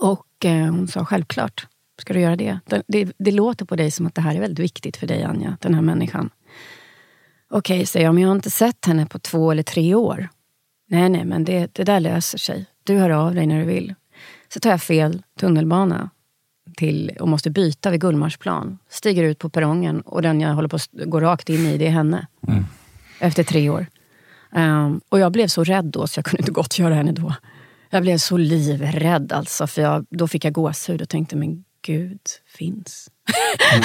Och 0.00 0.44
eh, 0.44 0.66
hon 0.66 0.88
sa 0.88 1.04
självklart 1.04 1.66
ska 2.00 2.14
du 2.14 2.20
göra 2.20 2.36
det. 2.36 2.58
det. 2.66 2.82
det. 2.86 3.12
det. 3.18 3.30
låter 3.30 3.64
på 3.64 3.76
dig 3.76 3.90
som 3.90 4.06
att 4.06 4.14
det 4.14 4.20
här 4.20 4.34
är 4.34 4.40
väldigt 4.40 4.58
viktigt 4.58 4.96
för 4.96 5.06
dig, 5.06 5.22
Anja, 5.22 5.56
den 5.60 5.74
här 5.74 5.82
människan. 5.82 6.30
Okej, 7.50 7.76
okay, 7.76 7.86
säger 7.86 8.06
jag, 8.06 8.14
men 8.14 8.22
jag 8.22 8.30
har 8.30 8.36
inte 8.36 8.50
sett 8.50 8.86
henne 8.86 9.06
på 9.06 9.18
två 9.18 9.50
eller 9.50 9.62
tre 9.62 9.94
år. 9.94 10.28
Nej, 10.88 11.08
nej, 11.08 11.24
men 11.24 11.44
det, 11.44 11.74
det 11.74 11.84
där 11.84 12.00
löser 12.00 12.38
sig. 12.38 12.66
Du 12.84 12.98
hör 12.98 13.10
av 13.10 13.34
dig 13.34 13.46
när 13.46 13.58
du 13.58 13.64
vill. 13.64 13.94
Så 14.52 14.60
tar 14.60 14.70
jag 14.70 14.82
fel 14.82 15.22
tunnelbana 15.40 16.10
till, 16.76 17.16
och 17.20 17.28
måste 17.28 17.50
byta 17.50 17.90
vid 17.90 18.00
Gullmarsplan. 18.00 18.78
Stiger 18.88 19.24
ut 19.24 19.38
på 19.38 19.48
perrongen 19.48 20.00
och 20.00 20.22
den 20.22 20.40
jag 20.40 20.54
håller 20.54 20.68
på 20.68 20.76
att 20.76 20.88
gå 20.92 21.20
rakt 21.20 21.48
in 21.48 21.66
i, 21.66 21.78
det 21.78 21.86
är 21.86 21.90
henne. 21.90 22.26
Mm. 22.48 22.64
Efter 23.18 23.44
tre 23.44 23.70
år. 23.70 23.86
Um, 24.50 25.00
och 25.08 25.18
jag 25.18 25.32
blev 25.32 25.46
så 25.46 25.64
rädd 25.64 25.84
då 25.84 26.06
så 26.06 26.18
jag 26.18 26.24
kunde 26.24 26.42
inte 26.42 26.52
gott 26.52 26.78
göra 26.78 26.94
henne 26.94 27.12
då. 27.12 27.34
Jag 27.90 28.02
blev 28.02 28.18
så 28.18 28.36
livrädd 28.36 29.32
alltså, 29.32 29.66
för 29.66 29.82
jag, 29.82 30.06
då 30.10 30.28
fick 30.28 30.44
jag 30.44 30.52
gåshud 30.52 31.02
och 31.02 31.08
tänkte, 31.08 31.36
men 31.36 31.64
Gud 31.82 32.20
finns. 32.46 33.10
Mm. 33.74 33.82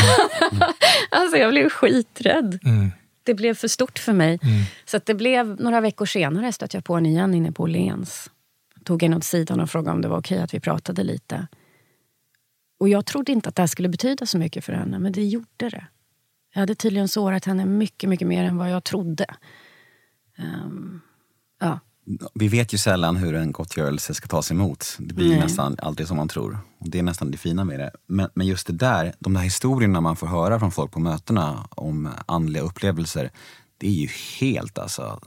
Mm. 0.51 0.61
alltså 1.09 1.37
jag 1.37 1.51
blev 1.51 1.69
skiträdd. 1.69 2.59
Mm. 2.65 2.91
Det 3.23 3.33
blev 3.33 3.53
för 3.53 3.67
stort 3.67 3.99
för 3.99 4.13
mig. 4.13 4.39
Mm. 4.43 4.63
Så 4.85 4.99
det 5.05 5.13
blev 5.13 5.61
några 5.61 5.81
veckor 5.81 6.05
senare 6.05 6.51
stötte 6.51 6.77
jag 6.77 6.83
på 6.83 6.95
henne 6.95 7.09
igen 7.09 7.33
inne 7.33 7.51
på 7.51 7.63
Åhléns. 7.63 8.29
Tog 8.85 9.03
henne 9.03 9.15
åt 9.15 9.23
sidan 9.23 9.59
och 9.59 9.69
frågade 9.69 9.95
om 9.95 10.01
det 10.01 10.07
var 10.07 10.19
okej 10.19 10.41
att 10.41 10.53
vi 10.53 10.59
pratade 10.59 11.03
lite. 11.03 11.47
Och 12.79 12.89
jag 12.89 13.05
trodde 13.05 13.31
inte 13.31 13.49
att 13.49 13.55
det 13.55 13.61
här 13.61 13.67
skulle 13.67 13.89
betyda 13.89 14.25
så 14.25 14.37
mycket 14.37 14.65
för 14.65 14.73
henne, 14.73 14.99
men 14.99 15.11
det 15.11 15.25
gjorde 15.25 15.69
det. 15.69 15.87
Jag 16.53 16.59
hade 16.59 16.75
tydligen 16.75 17.07
sårat 17.07 17.45
henne 17.45 17.65
mycket, 17.65 18.09
mycket 18.09 18.27
mer 18.27 18.43
än 18.43 18.57
vad 18.57 18.71
jag 18.71 18.83
trodde. 18.83 19.25
Um, 20.37 21.01
ja 21.59 21.79
vi 22.33 22.47
vet 22.47 22.73
ju 22.73 22.77
sällan 22.77 23.15
hur 23.15 23.35
en 23.35 23.51
gottgörelse 23.51 24.13
ska 24.13 24.27
tas 24.27 24.51
emot. 24.51 24.95
Det 24.99 25.13
blir 25.13 25.29
Nej. 25.29 25.39
nästan 25.39 25.75
aldrig 25.79 26.07
som 26.07 26.17
man 26.17 26.27
tror. 26.27 26.57
Och 26.79 26.89
det 26.89 26.99
är 26.99 27.03
nästan 27.03 27.31
det 27.31 27.37
fina 27.37 27.63
med 27.63 27.79
det. 27.79 27.91
Men, 28.07 28.29
men 28.33 28.47
just 28.47 28.67
det 28.67 28.73
där, 28.73 29.13
de 29.19 29.33
där 29.33 29.41
historierna 29.41 30.01
man 30.01 30.15
får 30.15 30.27
höra 30.27 30.59
från 30.59 30.71
folk 30.71 30.91
på 30.91 30.99
mötena 30.99 31.67
om 31.69 32.09
andliga 32.25 32.63
upplevelser. 32.63 33.31
Det 33.77 33.87
är 33.87 33.91
ju 33.91 34.07
helt 34.39 34.77
alltså. 34.77 35.19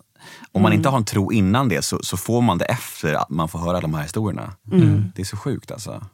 Om 0.53 0.62
man 0.62 0.72
mm. 0.72 0.79
inte 0.79 0.89
har 0.89 0.99
en 0.99 1.05
tro 1.05 1.33
innan 1.33 1.68
det 1.68 1.83
så, 1.83 1.99
så, 2.03 2.16
får 2.16 2.43
man 2.43 2.59
det 2.59 2.64
efter 2.64 3.14
att 3.14 3.31
man 3.31 3.49
får 3.49 3.59
höra 3.59 3.81
de 3.81 3.95
här 3.95 4.03
historierna. 4.03 4.53
Mm. 4.72 5.12
Det 5.14 5.22
är 5.22 5.27
så 5.27 5.37
sjukt 5.37 5.70
alltså. 5.70 6.05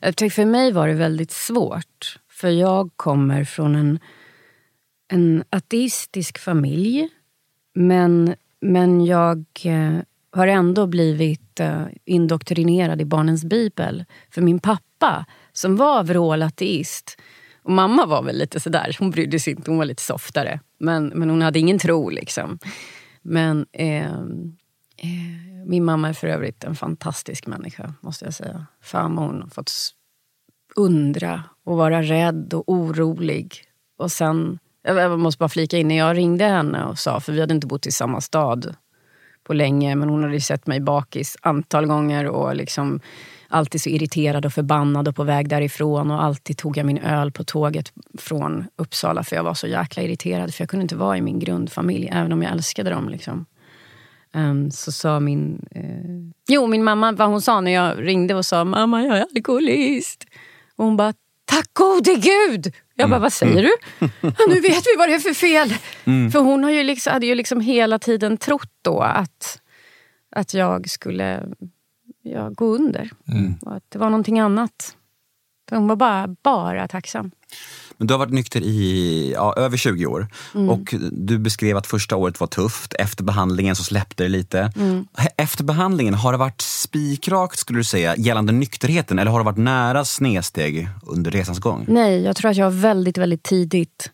Jag 0.00 0.16
tycker 0.16 0.34
för 0.34 0.44
mig 0.44 0.72
var 0.72 0.88
det 0.88 0.94
väldigt 0.94 1.30
svårt. 1.30 2.18
För 2.30 2.48
jag 2.48 2.90
kommer 2.96 3.44
från 3.44 3.74
en, 3.74 3.98
en 5.08 5.44
ateistisk 5.50 6.38
familj. 6.38 7.08
Men 7.74 8.34
men 8.60 9.04
jag 9.04 9.44
eh, 9.64 9.98
har 10.32 10.46
ändå 10.46 10.86
blivit 10.86 11.60
eh, 11.60 11.82
indoktrinerad 12.04 13.00
i 13.00 13.04
barnens 13.04 13.44
bibel. 13.44 14.04
För 14.30 14.42
min 14.42 14.58
pappa, 14.58 15.26
som 15.52 15.76
var 15.76 16.04
vrålateist, 16.04 17.20
och 17.62 17.72
mamma 17.72 18.06
var 18.06 18.22
väl 18.22 18.38
lite 18.38 18.60
sådär, 18.60 18.96
hon 18.98 19.10
brydde 19.10 19.40
sig 19.40 19.52
inte, 19.52 19.70
hon 19.70 19.78
var 19.78 19.84
lite 19.84 20.02
softare. 20.02 20.60
Men, 20.78 21.06
men 21.06 21.30
hon 21.30 21.42
hade 21.42 21.58
ingen 21.58 21.78
tro 21.78 22.08
liksom. 22.10 22.58
Men 23.22 23.66
eh, 23.72 24.12
eh, 24.96 25.64
min 25.66 25.84
mamma 25.84 26.08
är 26.08 26.12
för 26.12 26.26
övrigt 26.26 26.64
en 26.64 26.76
fantastisk 26.76 27.46
människa, 27.46 27.94
måste 28.00 28.24
jag 28.24 28.34
säga. 28.34 28.66
Fan 28.80 29.16
vad 29.16 29.26
hon 29.26 29.42
har 29.42 29.48
fått 29.48 29.72
undra 30.76 31.42
och 31.64 31.76
vara 31.76 32.02
rädd 32.02 32.54
och 32.54 32.64
orolig. 32.66 33.64
Och 33.96 34.12
sen 34.12 34.58
jag 34.82 35.18
måste 35.18 35.38
bara 35.38 35.48
flika 35.48 35.78
in, 35.78 35.88
när 35.88 35.98
jag 35.98 36.16
ringde 36.16 36.44
henne 36.44 36.84
och 36.84 36.98
sa, 36.98 37.20
för 37.20 37.32
vi 37.32 37.40
hade 37.40 37.54
inte 37.54 37.66
bott 37.66 37.86
i 37.86 37.92
samma 37.92 38.20
stad 38.20 38.74
på 39.44 39.54
länge, 39.54 39.94
men 39.94 40.08
hon 40.08 40.22
hade 40.22 40.40
sett 40.40 40.66
mig 40.66 40.80
bakis 40.80 41.36
antal 41.40 41.86
gånger 41.86 42.26
och 42.26 42.56
liksom 42.56 43.00
alltid 43.50 43.82
så 43.82 43.88
irriterad 43.88 44.46
och 44.46 44.52
förbannad 44.52 45.08
och 45.08 45.16
på 45.16 45.24
väg 45.24 45.48
därifrån. 45.48 46.10
Och 46.10 46.22
alltid 46.24 46.58
tog 46.58 46.76
jag 46.76 46.86
min 46.86 46.98
öl 46.98 47.32
på 47.32 47.44
tåget 47.44 47.92
från 48.18 48.64
Uppsala 48.76 49.24
för 49.24 49.36
jag 49.36 49.44
var 49.44 49.54
så 49.54 49.66
jäkla 49.66 50.02
irriterad. 50.02 50.54
För 50.54 50.62
jag 50.62 50.70
kunde 50.70 50.82
inte 50.82 50.96
vara 50.96 51.16
i 51.16 51.20
min 51.20 51.38
grundfamilj, 51.38 52.08
även 52.12 52.32
om 52.32 52.42
jag 52.42 52.52
älskade 52.52 52.90
dem. 52.90 53.08
Liksom. 53.08 53.46
Um, 54.34 54.70
så 54.70 54.92
sa 54.92 55.20
min... 55.20 55.68
Uh... 55.76 56.30
Jo, 56.48 56.66
min 56.66 56.84
mamma, 56.84 57.12
vad 57.12 57.28
hon 57.28 57.42
sa 57.42 57.60
när 57.60 57.70
jag 57.70 58.06
ringde 58.06 58.34
och 58.34 58.46
sa 58.46 58.64
mamma 58.64 59.02
jag 59.02 59.18
är 59.18 59.26
alkoholist. 59.36 60.24
Och 60.76 60.84
hon 60.84 60.96
bara, 60.96 61.12
tack 61.44 61.70
gode 61.72 62.14
gud! 62.14 62.74
Jag 62.94 63.08
bara, 63.08 63.16
mm. 63.16 63.22
vad 63.22 63.32
säger 63.32 63.62
du? 63.62 63.72
Ja, 64.20 64.46
nu 64.48 64.60
vet 64.60 64.84
vi 64.86 64.96
vad 64.98 65.08
det 65.08 65.14
är 65.14 65.18
för 65.18 65.34
fel. 65.34 65.74
Mm. 66.04 66.30
För 66.30 66.38
hon 66.38 66.64
har 66.64 66.70
ju 66.70 66.82
liksom, 66.82 67.12
hade 67.12 67.26
ju 67.26 67.34
liksom 67.34 67.60
hela 67.60 67.98
tiden 67.98 68.36
trott 68.36 68.72
då 68.82 69.00
att, 69.00 69.60
att 70.36 70.54
jag 70.54 70.90
skulle 70.90 71.42
ja, 72.22 72.48
gå 72.48 72.74
under. 72.74 73.10
Mm. 73.28 73.54
Och 73.62 73.74
att 73.76 73.84
det 73.88 73.98
var 73.98 74.10
någonting 74.10 74.38
annat. 74.38 74.96
Hon 75.70 75.88
var 75.88 75.96
bara, 75.96 76.36
bara 76.42 76.88
tacksam. 76.88 77.30
Men 77.96 78.06
du 78.06 78.14
har 78.14 78.18
varit 78.18 78.32
nykter 78.32 78.60
i 78.60 79.32
ja, 79.34 79.54
över 79.56 79.76
20 79.76 80.06
år 80.06 80.28
mm. 80.54 80.70
och 80.70 80.94
du 81.12 81.38
beskrev 81.38 81.76
att 81.76 81.86
första 81.86 82.16
året 82.16 82.40
var 82.40 82.46
tufft. 82.46 82.94
Efter 82.98 83.24
behandlingen 83.24 83.76
så 83.76 83.84
släppte 83.84 84.22
det 84.22 84.28
lite. 84.28 84.72
Mm. 84.76 85.06
Efter 85.36 85.64
behandlingen, 85.64 86.14
har 86.14 86.32
det 86.32 86.38
varit 86.38 86.60
spikrakt 86.60 87.58
skulle 87.58 87.78
du 87.78 87.84
säga 87.84 88.16
gällande 88.16 88.52
nykterheten 88.52 89.18
eller 89.18 89.30
har 89.30 89.38
det 89.38 89.44
varit 89.44 89.58
nära 89.58 90.04
snedsteg 90.04 90.88
under 91.02 91.30
resans 91.30 91.58
gång? 91.58 91.84
Nej, 91.88 92.22
jag 92.22 92.36
tror 92.36 92.50
att 92.50 92.56
jag 92.56 92.70
väldigt, 92.70 93.18
väldigt 93.18 93.42
tidigt 93.42 94.10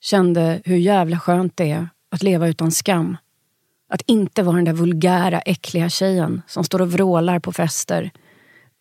kände 0.00 0.62
hur 0.64 0.76
jävla 0.76 1.18
skönt 1.18 1.56
det 1.56 1.70
är 1.70 1.88
att 2.10 2.22
leva 2.22 2.48
utan 2.48 2.70
skam. 2.72 3.16
Att 3.88 4.02
inte 4.06 4.42
vara 4.42 4.56
den 4.56 4.64
där 4.64 4.72
vulgära, 4.72 5.40
äckliga 5.40 5.88
tjejen 5.88 6.42
som 6.46 6.64
står 6.64 6.82
och 6.82 6.92
vrålar 6.92 7.38
på 7.38 7.52
fester. 7.52 8.10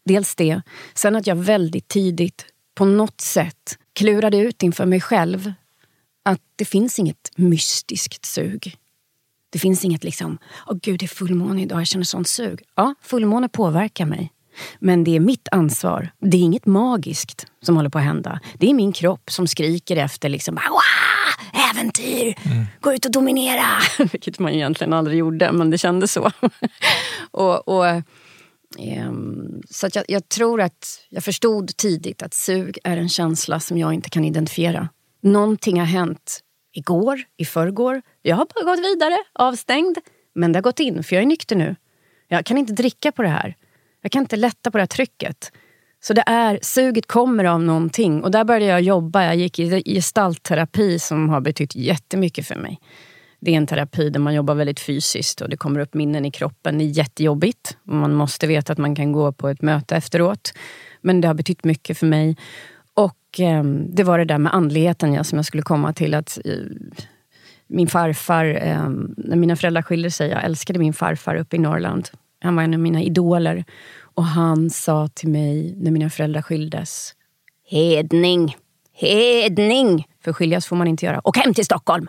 Dels 0.05 0.35
det. 0.35 0.61
Sen 0.93 1.15
att 1.15 1.27
jag 1.27 1.35
väldigt 1.35 1.87
tidigt, 1.87 2.45
på 2.75 2.85
något 2.85 3.21
sätt, 3.21 3.77
klurade 3.93 4.37
ut 4.37 4.63
inför 4.63 4.85
mig 4.85 5.01
själv 5.01 5.53
att 6.25 6.41
det 6.55 6.65
finns 6.65 6.99
inget 6.99 7.31
mystiskt 7.35 8.25
sug. 8.25 8.77
Det 9.49 9.59
finns 9.59 9.85
inget 9.85 10.03
liksom, 10.03 10.37
åh 10.67 10.73
oh, 10.73 10.79
gud 10.81 10.99
det 10.99 11.05
är 11.05 11.07
fullmåne 11.07 11.61
idag, 11.61 11.79
jag 11.79 11.87
känner 11.87 12.05
sånt 12.05 12.27
sug. 12.27 12.61
Ja, 12.75 12.95
fullmåne 13.01 13.49
påverkar 13.49 14.05
mig. 14.05 14.31
Men 14.79 15.03
det 15.03 15.15
är 15.15 15.19
mitt 15.19 15.47
ansvar. 15.51 16.09
Det 16.19 16.37
är 16.37 16.41
inget 16.41 16.65
magiskt 16.65 17.45
som 17.67 17.75
håller 17.75 17.89
på 17.89 17.97
att 17.97 18.03
hända. 18.03 18.39
Det 18.57 18.69
är 18.69 18.73
min 18.73 18.91
kropp 18.91 19.31
som 19.31 19.47
skriker 19.47 19.97
efter 19.97 20.29
liksom, 20.29 20.59
äventyr, 21.71 22.35
mm. 22.45 22.65
gå 22.81 22.93
ut 22.93 23.05
och 23.05 23.11
dominera. 23.11 23.65
Vilket 24.11 24.39
man 24.39 24.51
egentligen 24.51 24.93
aldrig 24.93 25.19
gjorde, 25.19 25.51
men 25.51 25.69
det 25.69 25.77
kändes 25.77 26.11
så. 26.11 26.31
och, 27.31 27.67
och 27.67 27.85
Um, 28.79 29.61
så 29.69 29.87
jag, 29.93 30.05
jag, 30.07 30.29
tror 30.29 30.61
att 30.61 31.05
jag 31.09 31.23
förstod 31.23 31.77
tidigt 31.77 32.21
att 32.21 32.33
sug 32.33 32.77
är 32.83 32.97
en 32.97 33.09
känsla 33.09 33.59
som 33.59 33.77
jag 33.77 33.93
inte 33.93 34.09
kan 34.09 34.25
identifiera. 34.25 34.89
Någonting 35.21 35.79
har 35.79 35.85
hänt 35.85 36.39
igår, 36.73 37.21
i 37.37 37.45
förrgår. 37.45 38.01
Jag 38.21 38.35
har 38.35 38.47
bara 38.55 38.75
gått 38.75 38.85
vidare, 38.85 39.17
avstängd. 39.33 39.97
Men 40.35 40.51
det 40.51 40.57
har 40.57 40.61
gått 40.61 40.79
in, 40.79 41.03
för 41.03 41.15
jag 41.15 41.23
är 41.23 41.27
nykter 41.27 41.55
nu. 41.55 41.75
Jag 42.27 42.45
kan 42.45 42.57
inte 42.57 42.73
dricka 42.73 43.11
på 43.11 43.21
det 43.21 43.29
här. 43.29 43.55
Jag 44.01 44.11
kan 44.11 44.21
inte 44.21 44.35
lätta 44.35 44.71
på 44.71 44.77
det 44.77 44.81
här 44.81 44.87
trycket. 44.87 45.51
Så 45.99 46.13
det 46.13 46.23
är, 46.25 46.59
suget 46.61 47.07
kommer 47.07 47.43
av 47.43 47.61
någonting. 47.61 48.23
Och 48.23 48.31
där 48.31 48.43
började 48.43 48.65
jag 48.65 48.81
jobba. 48.81 49.23
Jag 49.23 49.35
gick 49.35 49.59
i 49.59 49.83
gestaltterapi 49.85 50.99
som 50.99 51.29
har 51.29 51.41
betytt 51.41 51.75
jättemycket 51.75 52.47
för 52.47 52.55
mig. 52.55 52.79
Det 53.39 53.53
är 53.53 53.57
en 53.57 53.67
terapi 53.67 54.09
där 54.09 54.19
man 54.19 54.33
jobbar 54.33 54.55
väldigt 54.55 54.79
fysiskt 54.79 55.41
och 55.41 55.49
det 55.49 55.57
kommer 55.57 55.79
upp 55.79 55.93
minnen 55.93 56.25
i 56.25 56.31
kroppen. 56.31 56.77
Det 56.77 56.83
är 56.83 56.85
jättejobbigt. 56.85 57.77
Man 57.83 58.13
måste 58.13 58.47
veta 58.47 58.73
att 58.73 58.79
man 58.79 58.95
kan 58.95 59.11
gå 59.11 59.31
på 59.31 59.49
ett 59.49 59.61
möte 59.61 59.95
efteråt. 59.95 60.53
Men 61.01 61.21
det 61.21 61.27
har 61.27 61.35
betytt 61.35 61.63
mycket 61.63 61.97
för 61.97 62.05
mig. 62.05 62.37
Och 62.93 63.39
eh, 63.39 63.63
det 63.63 64.03
var 64.03 64.19
det 64.19 64.25
där 64.25 64.37
med 64.37 64.53
andligheten 64.53 65.13
ja, 65.13 65.23
som 65.23 65.37
jag 65.37 65.45
skulle 65.45 65.63
komma 65.63 65.93
till. 65.93 66.13
att 66.13 66.39
eh, 66.45 66.53
Min 67.67 67.87
farfar, 67.87 68.45
eh, 68.45 68.89
när 69.17 69.35
mina 69.35 69.55
föräldrar 69.55 69.81
skilde 69.81 70.11
sig, 70.11 70.29
jag 70.29 70.43
älskade 70.43 70.79
min 70.79 70.93
farfar 70.93 71.35
uppe 71.35 71.55
i 71.55 71.59
Norrland. 71.59 72.09
Han 72.41 72.55
var 72.55 72.63
en 72.63 72.73
av 72.73 72.79
mina 72.79 73.01
idoler. 73.01 73.65
Och 74.17 74.25
han 74.25 74.69
sa 74.69 75.07
till 75.07 75.29
mig 75.29 75.75
när 75.77 75.91
mina 75.91 76.09
föräldrar 76.09 76.41
skildes. 76.41 77.13
Hedning, 77.69 78.55
hedning! 78.93 80.07
För 80.23 80.33
skiljas 80.33 80.65
får 80.65 80.75
man 80.75 80.87
inte 80.87 81.05
göra. 81.05 81.19
Och 81.19 81.37
hem 81.37 81.53
till 81.53 81.65
Stockholm! 81.65 82.07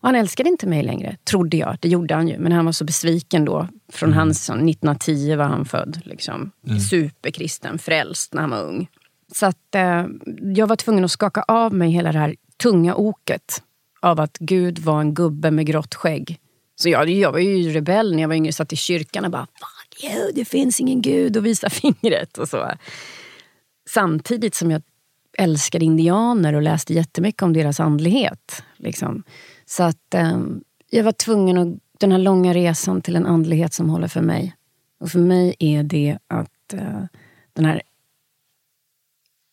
Och 0.00 0.08
han 0.08 0.14
älskade 0.14 0.48
inte 0.48 0.66
mig 0.66 0.82
längre, 0.82 1.16
trodde 1.24 1.56
jag. 1.56 1.76
Det 1.80 1.88
gjorde 1.88 2.14
han 2.14 2.28
ju. 2.28 2.38
Men 2.38 2.52
han 2.52 2.64
var 2.64 2.72
så 2.72 2.84
besviken 2.84 3.44
då. 3.44 3.68
Från 3.92 4.08
mm. 4.08 4.18
hans, 4.18 4.50
1910 4.50 5.36
var 5.36 5.44
han 5.44 5.64
född. 5.64 6.00
Liksom. 6.04 6.50
Mm. 6.66 6.80
Superkristen, 6.80 7.78
frälst 7.78 8.34
när 8.34 8.40
han 8.40 8.50
var 8.50 8.62
ung. 8.62 8.88
Så 9.34 9.46
att, 9.46 9.74
eh, 9.74 10.06
jag 10.54 10.66
var 10.66 10.76
tvungen 10.76 11.04
att 11.04 11.10
skaka 11.10 11.42
av 11.42 11.74
mig 11.74 11.90
hela 11.90 12.12
det 12.12 12.18
här 12.18 12.34
tunga 12.62 12.94
oket 12.94 13.62
av 14.00 14.20
att 14.20 14.38
Gud 14.38 14.78
var 14.78 15.00
en 15.00 15.14
gubbe 15.14 15.50
med 15.50 15.66
grått 15.66 15.94
skägg. 15.94 16.38
Så 16.76 16.88
jag, 16.88 17.08
jag 17.08 17.32
var 17.32 17.38
ju 17.38 17.72
rebell 17.72 18.14
när 18.14 18.22
jag 18.22 18.28
var 18.28 18.34
yngre, 18.34 18.52
satt 18.52 18.72
i 18.72 18.76
kyrkan 18.76 19.24
och 19.24 19.30
bara 19.30 19.46
you, 19.46 19.79
det 20.34 20.44
finns 20.44 20.80
ingen 20.80 21.02
gud 21.02 21.36
och 21.36 21.46
visa 21.46 21.70
fingret. 21.70 22.38
Och 22.38 22.48
så. 22.48 22.70
Samtidigt 23.88 24.54
som 24.54 24.70
jag 24.70 24.82
älskade 25.38 25.84
indianer 25.84 26.54
och 26.54 26.62
läste 26.62 26.94
jättemycket 26.94 27.42
om 27.42 27.52
deras 27.52 27.80
andlighet. 27.80 28.62
Liksom. 28.76 29.22
Så 29.66 29.82
att 29.82 30.14
eh, 30.14 30.40
jag 30.90 31.04
var 31.04 31.12
tvungen 31.12 31.58
att, 31.58 31.68
den 31.98 32.12
här 32.12 32.18
långa 32.18 32.54
resan 32.54 33.00
till 33.00 33.16
en 33.16 33.26
andlighet 33.26 33.72
som 33.72 33.90
håller 33.90 34.08
för 34.08 34.20
mig. 34.20 34.56
Och 35.00 35.10
för 35.10 35.18
mig 35.18 35.54
är 35.58 35.82
det 35.82 36.18
att 36.26 36.72
eh, 36.72 37.04
den 37.52 37.64
här 37.64 37.82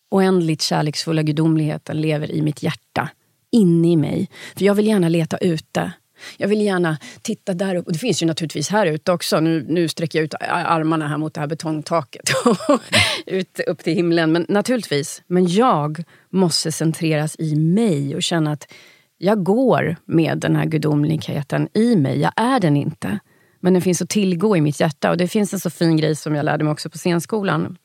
oändligt 0.10 0.62
kärleksfulla 0.62 1.24
gudomligheten 1.24 2.02
lever 2.02 2.32
i 2.32 2.41
mitt 2.41 2.64
hjärta, 2.64 3.10
inne 3.52 3.91
i 3.91 3.98
mig. 3.98 4.30
För 4.56 4.66
jag 4.66 4.76
vill 4.76 4.88
gärna 4.88 5.10
leta 5.10 5.38
ute. 5.38 5.91
Jag 6.38 6.47
vill 6.47 6.61
gärna 6.61 6.97
titta 7.22 7.53
där 7.53 7.76
uppe. 7.76 7.91
Det 7.91 7.99
finns 7.99 8.22
ju 8.22 8.26
naturligtvis 8.26 8.70
här 8.70 8.86
ute 8.86 9.11
också. 9.11 9.39
Nu, 9.39 9.65
nu 9.68 9.88
sträcker 9.88 10.20
jag 10.20 10.24
ut 10.24 10.34
armarna 10.39 11.07
här 11.07 11.18
mot 11.18 11.34
det 11.34 11.39
här 11.39 11.47
betongtaket. 11.47 12.30
ut 13.26 13.59
upp 13.68 13.84
till 13.84 13.93
himlen. 13.93 14.32
Men 14.32 14.45
naturligtvis. 14.49 15.22
Men 15.28 15.47
jag 15.47 16.03
måste 16.30 16.72
centreras 16.72 17.36
i 17.39 17.55
mig 17.55 18.15
och 18.15 18.24
känna 18.24 18.51
att 18.51 18.74
jag 19.18 19.43
går 19.43 19.95
med 20.05 20.38
den 20.38 20.55
här 20.55 20.65
gudomligheten 20.65 21.70
i 21.74 21.95
mig. 21.95 22.20
Jag 22.20 22.32
är 22.36 22.59
den 22.59 22.78
inte. 22.78 23.20
Men 23.60 23.74
den 23.74 23.82
finns 23.82 24.01
att 24.01 24.10
tillgå 24.10 24.58
i 24.58 24.62
mitt 24.62 24.80
hjärta. 24.80 25.12
Och 25.12 25.18
det 25.18 25.28
finns 25.28 25.53
en 25.53 25.60
så 25.60 25.70
fin 25.70 25.97
grej 25.97 26.16
som 26.16 26.36
jag 26.36 26.45
lärde 26.45 26.64
mig 26.64 26.72
också 26.72 26.89
på 26.89 26.97
scenskolan. 26.97 27.78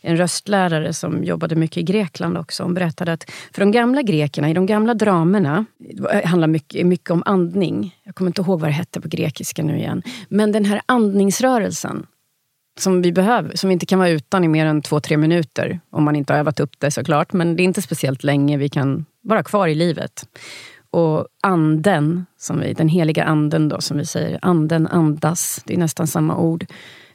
En 0.00 0.16
röstlärare 0.16 0.92
som 0.92 1.24
jobbade 1.24 1.54
mycket 1.54 1.76
i 1.76 1.82
Grekland 1.82 2.38
också. 2.38 2.62
Hon 2.62 2.74
berättade 2.74 3.12
att 3.12 3.30
för 3.52 3.60
de 3.60 3.70
gamla 3.70 4.02
grekerna, 4.02 4.50
i 4.50 4.54
de 4.54 4.66
gamla 4.66 4.94
dramerna, 4.94 5.64
det 5.78 6.26
handlar 6.26 6.48
mycket, 6.48 6.86
mycket 6.86 7.10
om 7.10 7.22
andning. 7.26 7.96
Jag 8.04 8.14
kommer 8.14 8.28
inte 8.28 8.42
ihåg 8.42 8.60
vad 8.60 8.68
det 8.68 8.74
hette 8.74 9.00
på 9.00 9.08
grekiska 9.08 9.62
nu 9.62 9.78
igen. 9.78 10.02
Men 10.28 10.52
den 10.52 10.64
här 10.64 10.80
andningsrörelsen 10.86 12.06
som 12.78 13.02
vi 13.02 13.12
behöver, 13.12 13.56
som 13.56 13.68
vi 13.68 13.72
inte 13.72 13.86
kan 13.86 13.98
vara 13.98 14.08
utan 14.08 14.44
i 14.44 14.48
mer 14.48 14.66
än 14.66 14.82
två, 14.82 15.00
tre 15.00 15.16
minuter. 15.16 15.80
Om 15.90 16.04
man 16.04 16.16
inte 16.16 16.32
har 16.32 16.40
övat 16.40 16.60
upp 16.60 16.80
det 16.80 16.90
såklart. 16.90 17.32
Men 17.32 17.56
det 17.56 17.62
är 17.62 17.64
inte 17.64 17.82
speciellt 17.82 18.24
länge 18.24 18.56
vi 18.56 18.68
kan 18.68 19.04
vara 19.22 19.42
kvar 19.42 19.68
i 19.68 19.74
livet. 19.74 20.28
Och 20.90 21.26
anden, 21.42 22.26
som 22.38 22.60
vi, 22.60 22.72
den 22.72 22.88
heliga 22.88 23.24
anden 23.24 23.68
då, 23.68 23.80
som 23.80 23.98
vi 23.98 24.06
säger, 24.06 24.38
anden 24.42 24.86
andas, 24.86 25.62
det 25.66 25.74
är 25.74 25.78
nästan 25.78 26.06
samma 26.06 26.36
ord. 26.36 26.66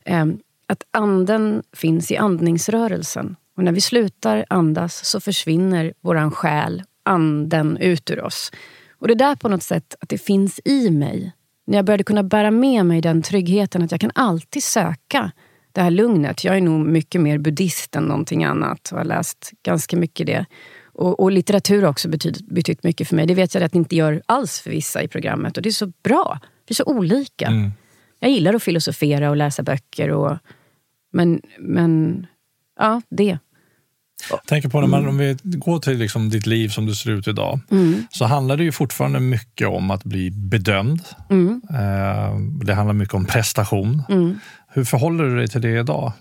Ehm, 0.06 0.40
att 0.68 0.84
anden 0.92 1.64
finns 1.74 2.12
i 2.12 2.18
andningsrörelsen. 2.18 3.36
Och 3.58 3.64
när 3.64 3.72
vi 3.72 3.82
slutar 3.82 4.46
andas 4.50 5.06
så 5.06 5.20
försvinner 5.20 5.94
våran 6.02 6.32
själ, 6.32 6.84
anden, 7.04 7.78
ut 7.78 8.12
ur 8.12 8.24
oss. 8.24 8.52
Och 9.00 9.08
det 9.08 9.16
där 9.16 9.36
på 9.36 9.50
något 9.50 9.64
sätt, 9.64 9.96
att 10.00 10.10
det 10.10 10.18
finns 10.18 10.60
i 10.66 10.90
mig. 10.90 11.32
När 11.68 11.78
jag 11.78 11.86
började 11.86 12.04
kunna 12.04 12.24
bära 12.24 12.52
med 12.52 12.86
mig 12.86 13.02
den 13.02 13.22
tryggheten 13.22 13.82
att 13.82 13.92
jag 13.92 14.02
kan 14.02 14.12
alltid 14.16 14.64
söka 14.64 15.32
det 15.72 15.82
här 15.82 15.92
lugnet. 15.92 16.44
Jag 16.44 16.58
är 16.58 16.62
nog 16.62 16.86
mycket 16.86 17.22
mer 17.22 17.38
buddhist 17.38 17.96
än 17.96 18.04
någonting 18.04 18.44
annat 18.44 18.90
och 18.92 18.98
har 18.98 19.06
läst 19.06 19.52
ganska 19.64 19.98
mycket 19.98 20.28
det. 20.28 20.46
Och, 20.94 21.20
och 21.20 21.32
litteratur 21.32 21.82
har 21.82 21.90
också 21.90 22.10
betytt, 22.10 22.48
betytt 22.48 22.84
mycket 22.84 23.08
för 23.08 23.16
mig. 23.16 23.28
Det 23.28 23.36
vet 23.36 23.54
jag 23.54 23.64
att 23.64 23.72
det 23.72 23.78
inte 23.78 23.96
gör 23.96 24.22
alls 24.26 24.60
för 24.60 24.70
vissa 24.70 25.04
i 25.04 25.08
programmet. 25.08 25.58
Och 25.58 25.64
det 25.64 25.70
är 25.70 25.74
så 25.74 25.92
bra. 26.04 26.40
Vi 26.68 26.74
är 26.74 26.76
så 26.76 26.86
olika. 26.86 27.48
Mm. 27.48 27.72
Jag 28.20 28.32
gillar 28.32 28.54
att 28.54 28.64
filosofera 28.64 29.30
och 29.30 29.36
läsa 29.36 29.64
böcker. 29.64 30.10
Och, 30.10 30.38
men, 31.14 31.42
men 31.60 32.26
ja, 32.80 33.02
det. 33.10 33.38
Jag 34.30 34.46
tänker 34.46 34.70
på 34.70 34.82
när 34.82 34.88
man, 34.88 35.00
mm. 35.00 35.10
om 35.10 35.18
vi 35.18 35.38
går 35.44 35.80
till 35.80 35.98
liksom 35.98 36.30
ditt 36.30 36.46
liv 36.46 36.70
som 36.70 36.86
det 36.86 36.96
ser 36.96 37.12
ut 37.12 37.28
idag, 37.28 37.60
mm. 37.72 38.06
så 38.10 38.26
handlar 38.26 38.58
det 38.58 38.64
ju 38.64 38.72
fortfarande 38.72 39.20
mycket 39.20 39.68
om 39.68 39.92
att 39.92 40.04
bli 40.04 40.32
bedömd. 40.32 41.02
Mm. 41.30 41.62
Eh, 41.70 42.36
det 42.66 42.74
handlar 42.74 42.94
mycket 42.94 43.14
om 43.14 43.26
prestation. 43.26 44.04
Mm. 44.10 44.40
Hur 44.68 44.84
förhåller 44.84 45.24
du 45.24 45.36
dig 45.36 45.48
till 45.48 45.62
det 45.62 45.80
idag? 45.80 46.14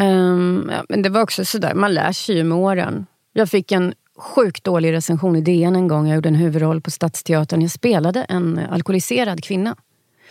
Um, 0.00 0.70
ja, 0.72 0.84
men 0.88 1.02
det 1.02 1.08
var 1.08 1.22
också 1.22 1.44
sådär, 1.44 1.74
man 1.74 1.94
lär 1.94 2.12
sig 2.12 2.36
ju 2.36 2.44
med 2.44 2.58
åren. 2.58 3.06
Jag 3.38 3.50
fick 3.50 3.72
en 3.72 3.94
sjukt 4.16 4.64
dålig 4.64 4.92
recension 4.92 5.36
i 5.36 5.40
DN 5.40 5.76
en 5.76 5.88
gång. 5.88 6.08
Jag 6.08 6.14
gjorde 6.14 6.28
en 6.28 6.34
huvudroll 6.34 6.80
på 6.80 6.90
Stadsteatern. 6.90 7.62
Jag 7.62 7.70
spelade 7.70 8.22
en 8.22 8.58
alkoholiserad 8.70 9.44
kvinna. 9.44 9.76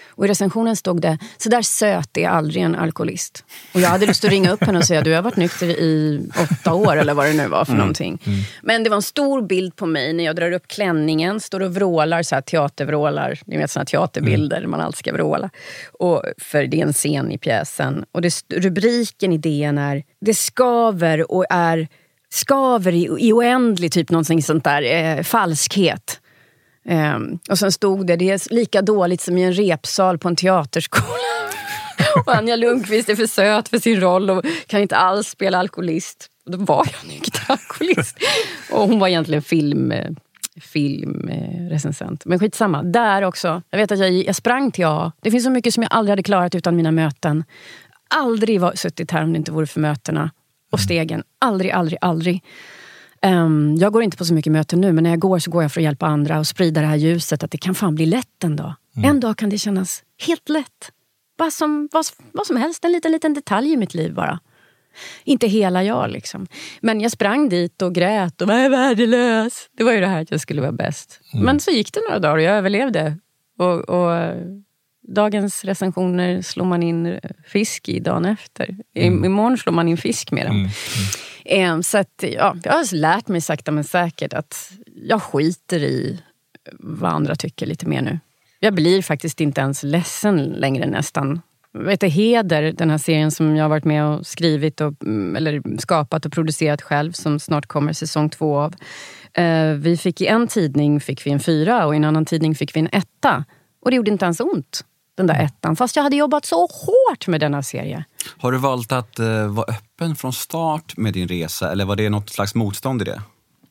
Och 0.08 0.26
i 0.26 0.28
recensionen 0.28 0.76
stod 0.76 1.02
det, 1.02 1.18
så 1.38 1.50
där 1.50 1.62
söt 1.62 2.18
är 2.18 2.28
aldrig 2.28 2.64
en 2.64 2.76
alkoholist. 2.76 3.46
Och 3.74 3.82
jag 3.82 3.90
hade 3.90 4.06
lust 4.06 4.26
att 4.26 4.32
ringa 4.32 4.52
upp 4.52 4.64
henne 4.64 4.78
och 4.78 4.86
säga, 4.86 5.02
du 5.02 5.14
har 5.14 5.22
varit 5.22 5.36
nykter 5.36 5.68
i 5.68 6.22
åtta 6.52 6.74
år 6.74 6.98
eller 6.98 7.14
vad 7.14 7.26
det 7.26 7.34
nu 7.34 7.48
var 7.48 7.66
för 7.66 7.72
mm. 7.72 7.80
någonting. 7.80 8.22
Mm. 8.26 8.40
Men 8.62 8.84
det 8.84 8.90
var 8.90 8.96
en 8.96 9.02
stor 9.02 9.42
bild 9.42 9.76
på 9.76 9.86
mig 9.86 10.14
när 10.14 10.24
jag 10.24 10.36
drar 10.36 10.52
upp 10.52 10.68
klänningen, 10.68 11.40
står 11.40 11.60
och 11.60 11.76
vrålar, 11.76 12.24
så 12.24 12.36
här 12.36 12.42
teatervrålar. 12.42 13.40
Ni 13.46 13.58
vet 13.58 13.72
såna 13.72 13.86
teaterbilder, 13.86 14.58
mm. 14.58 14.72
man 14.72 14.82
alltid 14.82 14.98
ska 15.00 15.14
vråla. 15.14 15.50
Och, 16.00 16.24
för 16.38 16.64
det 16.64 16.82
är 16.82 16.86
en 16.86 16.94
scen 16.94 17.32
i 17.32 17.38
pjäsen. 17.38 18.06
Och 18.12 18.22
det, 18.22 18.44
rubriken 18.50 19.34
i 19.34 19.38
DN 19.38 19.78
är, 19.78 20.04
det 20.22 20.34
skaver 20.34 21.32
och 21.32 21.46
är 21.50 21.88
skaver 22.30 22.92
i, 22.92 23.28
i 23.28 23.34
oändlig, 23.34 23.92
typ 23.92 24.10
någonting 24.10 24.44
sånt 24.44 24.64
där, 24.64 24.82
eh, 24.82 25.24
falskhet. 25.24 26.20
Um, 26.90 27.40
och 27.50 27.60
sen 27.60 27.72
stod 27.72 28.08
det, 28.08 28.16
det 28.16 28.30
är 28.30 28.54
lika 28.54 28.82
dåligt 28.82 29.22
som 29.22 29.38
i 29.38 29.44
en 29.44 29.54
repsal 29.54 30.18
på 30.18 30.28
en 30.28 30.36
teaterskola. 30.36 31.06
och 32.26 32.36
Anja 32.36 32.56
Lundqvist 32.56 33.10
är 33.10 33.16
för 33.16 33.28
söt 33.28 33.70
för 33.70 33.80
sin 33.80 34.02
roll 34.02 34.30
och 34.30 34.46
kan 34.68 34.82
inte 34.82 34.96
alls 34.96 35.28
spela 35.28 35.58
alkoholist. 35.58 36.30
Och 36.46 36.52
då 36.52 36.58
var 36.58 36.88
jag 36.92 37.10
nykter 37.10 37.42
alkoholist. 37.48 38.18
och 38.72 38.88
hon 38.88 39.00
var 39.00 39.08
egentligen 39.08 39.42
film, 39.42 39.92
eh, 39.92 40.12
filmrecensent. 40.62 42.26
Men 42.26 42.40
skitsamma, 42.40 42.84
där 42.84 43.22
också. 43.22 43.62
Jag 43.70 43.78
vet 43.80 43.92
att 43.92 44.00
jag, 44.00 44.12
jag 44.12 44.36
sprang 44.36 44.72
till 44.72 44.86
A. 44.86 45.12
Det 45.22 45.32
finns 45.32 45.44
så 45.44 45.50
mycket 45.50 45.74
som 45.74 45.84
jag 45.84 45.94
aldrig 45.94 46.12
hade 46.12 46.24
klarat 46.24 46.56
utan 46.56 46.76
mina 46.76 46.92
möten. 46.92 47.44
Aldrig 48.10 48.62
var, 48.62 48.74
suttit 48.76 49.12
här 49.12 49.24
om 49.24 49.34
det 49.34 49.38
inte 49.38 49.52
vore 49.52 49.68
för 49.68 49.80
mötena 49.80 50.32
och 50.72 50.80
stegen. 50.80 51.24
Aldrig, 51.40 51.72
aldrig, 51.72 51.98
aldrig. 52.02 52.44
Um, 53.26 53.76
jag 53.76 53.94
går 53.94 54.04
inte 54.04 54.18
på 54.18 54.26
så 54.26 54.34
mycket 54.34 54.52
möten 54.52 54.82
nu, 54.82 54.94
men 54.94 55.04
när 55.04 55.10
jag 55.10 55.20
går 55.20 55.40
så 55.40 55.52
går 55.52 55.62
jag 55.62 55.72
för 55.72 55.82
att 55.82 55.84
hjälpa 55.84 56.06
andra 56.06 56.40
och 56.40 56.48
sprida 56.48 56.82
det 56.82 56.88
här 56.88 56.96
ljuset. 56.96 57.44
Att 57.44 57.52
det 57.52 57.58
kan 57.58 57.76
fan 57.76 57.96
bli 57.96 58.06
lätt 58.06 58.44
en 58.44 58.56
dag. 58.56 58.74
Mm. 58.98 59.10
En 59.10 59.20
dag 59.20 59.38
kan 59.38 59.50
det 59.50 59.58
kännas 59.58 60.04
helt 60.28 60.50
lätt. 60.50 60.92
Bara 61.38 61.52
som, 61.52 61.90
vad, 61.92 62.06
vad 62.32 62.48
som 62.48 62.58
helst, 62.58 62.86
en 62.86 62.92
liten, 62.92 63.12
liten 63.12 63.34
detalj 63.34 63.72
i 63.72 63.78
mitt 63.78 63.94
liv 63.94 64.14
bara. 64.14 64.40
Inte 65.24 65.48
hela 65.48 65.84
jag 65.84 66.12
liksom. 66.12 66.48
Men 66.82 67.02
jag 67.02 67.12
sprang 67.12 67.50
dit 67.50 67.82
och 67.82 67.96
grät 67.96 68.42
och 68.42 68.48
var 68.48 68.70
värdelös. 68.70 69.70
Det 69.78 69.84
var 69.84 69.92
ju 69.92 70.00
det 70.00 70.08
här 70.08 70.22
att 70.22 70.32
jag 70.32 70.40
skulle 70.40 70.62
vara 70.62 70.72
bäst. 70.72 71.22
Mm. 71.34 71.46
Men 71.46 71.60
så 71.60 71.72
gick 71.72 71.94
det 71.94 72.00
några 72.08 72.20
dagar 72.20 72.36
och 72.36 72.42
jag 72.42 72.56
överlevde. 72.56 73.18
Och, 73.58 73.90
och 73.90 74.34
dagens 75.08 75.64
recensioner 75.66 76.42
slår 76.42 76.66
man 76.66 76.84
in 76.84 77.20
fisk 77.48 77.90
i 77.90 78.00
dagen 78.00 78.26
efter. 78.26 78.78
Mm. 78.96 79.26
Imorgon 79.26 79.58
slår 79.58 79.74
man 79.74 79.88
in 79.88 79.98
fisk 79.98 80.32
med 80.32 80.46
dem. 80.46 80.56
Mm. 80.56 80.70
Mm. 81.46 81.84
Så 81.84 81.98
att, 81.98 82.24
ja, 82.34 82.56
jag 82.64 82.72
har 82.72 82.96
lärt 82.96 83.28
mig 83.28 83.42
sakta 83.42 83.72
men 83.72 83.84
säkert 83.84 84.34
att 84.34 84.72
jag 84.96 85.22
skiter 85.22 85.80
i 85.80 86.20
vad 86.80 87.12
andra 87.12 87.36
tycker 87.36 87.66
lite 87.66 87.86
mer 87.86 88.02
nu. 88.02 88.20
Jag 88.60 88.74
blir 88.74 89.02
faktiskt 89.02 89.42
inte 89.42 89.62
ens 89.62 89.84
ledsen 89.84 90.44
längre 90.44 90.86
nästan. 90.86 91.42
Vet 91.74 92.00
du, 92.00 92.08
Heder, 92.08 92.72
den 92.72 92.90
här 92.90 92.98
serien 92.98 93.32
som 93.32 93.56
jag 93.56 93.64
har 93.64 93.70
varit 93.70 93.86
med 93.86 94.06
och 94.06 94.28
skrivit 94.28 94.82
och, 94.82 94.94
mm, 95.04 95.36
eller 95.36 95.80
skapat 95.80 96.26
och 96.26 96.32
producerat 96.32 96.82
själv 96.82 97.12
som 97.12 97.40
snart 97.40 97.66
kommer 97.66 97.94
säsong 97.94 98.30
två 98.30 98.58
av. 98.58 98.76
Eh, 99.34 99.72
vi 99.72 99.98
fick 99.98 100.22
I 100.22 100.28
en 100.28 100.48
tidning 100.48 101.00
fick 101.00 101.26
vi 101.26 101.32
en 101.32 101.40
fyra 101.40 101.86
och 101.86 101.94
i 101.94 101.98
en 101.98 102.06
annan 102.06 102.26
tidning 102.26 102.56
fick 102.56 102.76
vi 102.76 102.80
en 102.80 102.90
etta. 102.92 103.46
Och 103.82 103.92
det 103.92 103.96
gjorde 103.96 104.12
inte 104.12 104.26
ens 104.26 104.40
ont 104.40 104.84
den 105.18 105.28
där 105.28 105.44
ettan. 105.44 105.76
Fast 105.76 105.96
jag 105.96 106.04
hade 106.04 106.16
jobbat 106.16 106.46
så 106.46 106.62
hårt 106.62 107.28
med 107.28 107.40
denna 107.40 107.64
serie. 107.64 108.06
Har 108.38 108.52
du 108.52 108.58
valt 108.58 108.92
att 108.92 109.20
uh, 109.20 109.48
vara 109.48 109.66
öppen 109.66 110.16
från 110.16 110.34
start 110.34 110.98
med 110.98 111.14
din 111.14 111.28
resa 111.28 111.72
eller 111.72 111.86
var 111.86 111.96
det 111.96 112.10
något 112.10 112.30
slags 112.30 112.56
motstånd 112.56 113.02
i 113.02 113.06
det? 113.06 113.22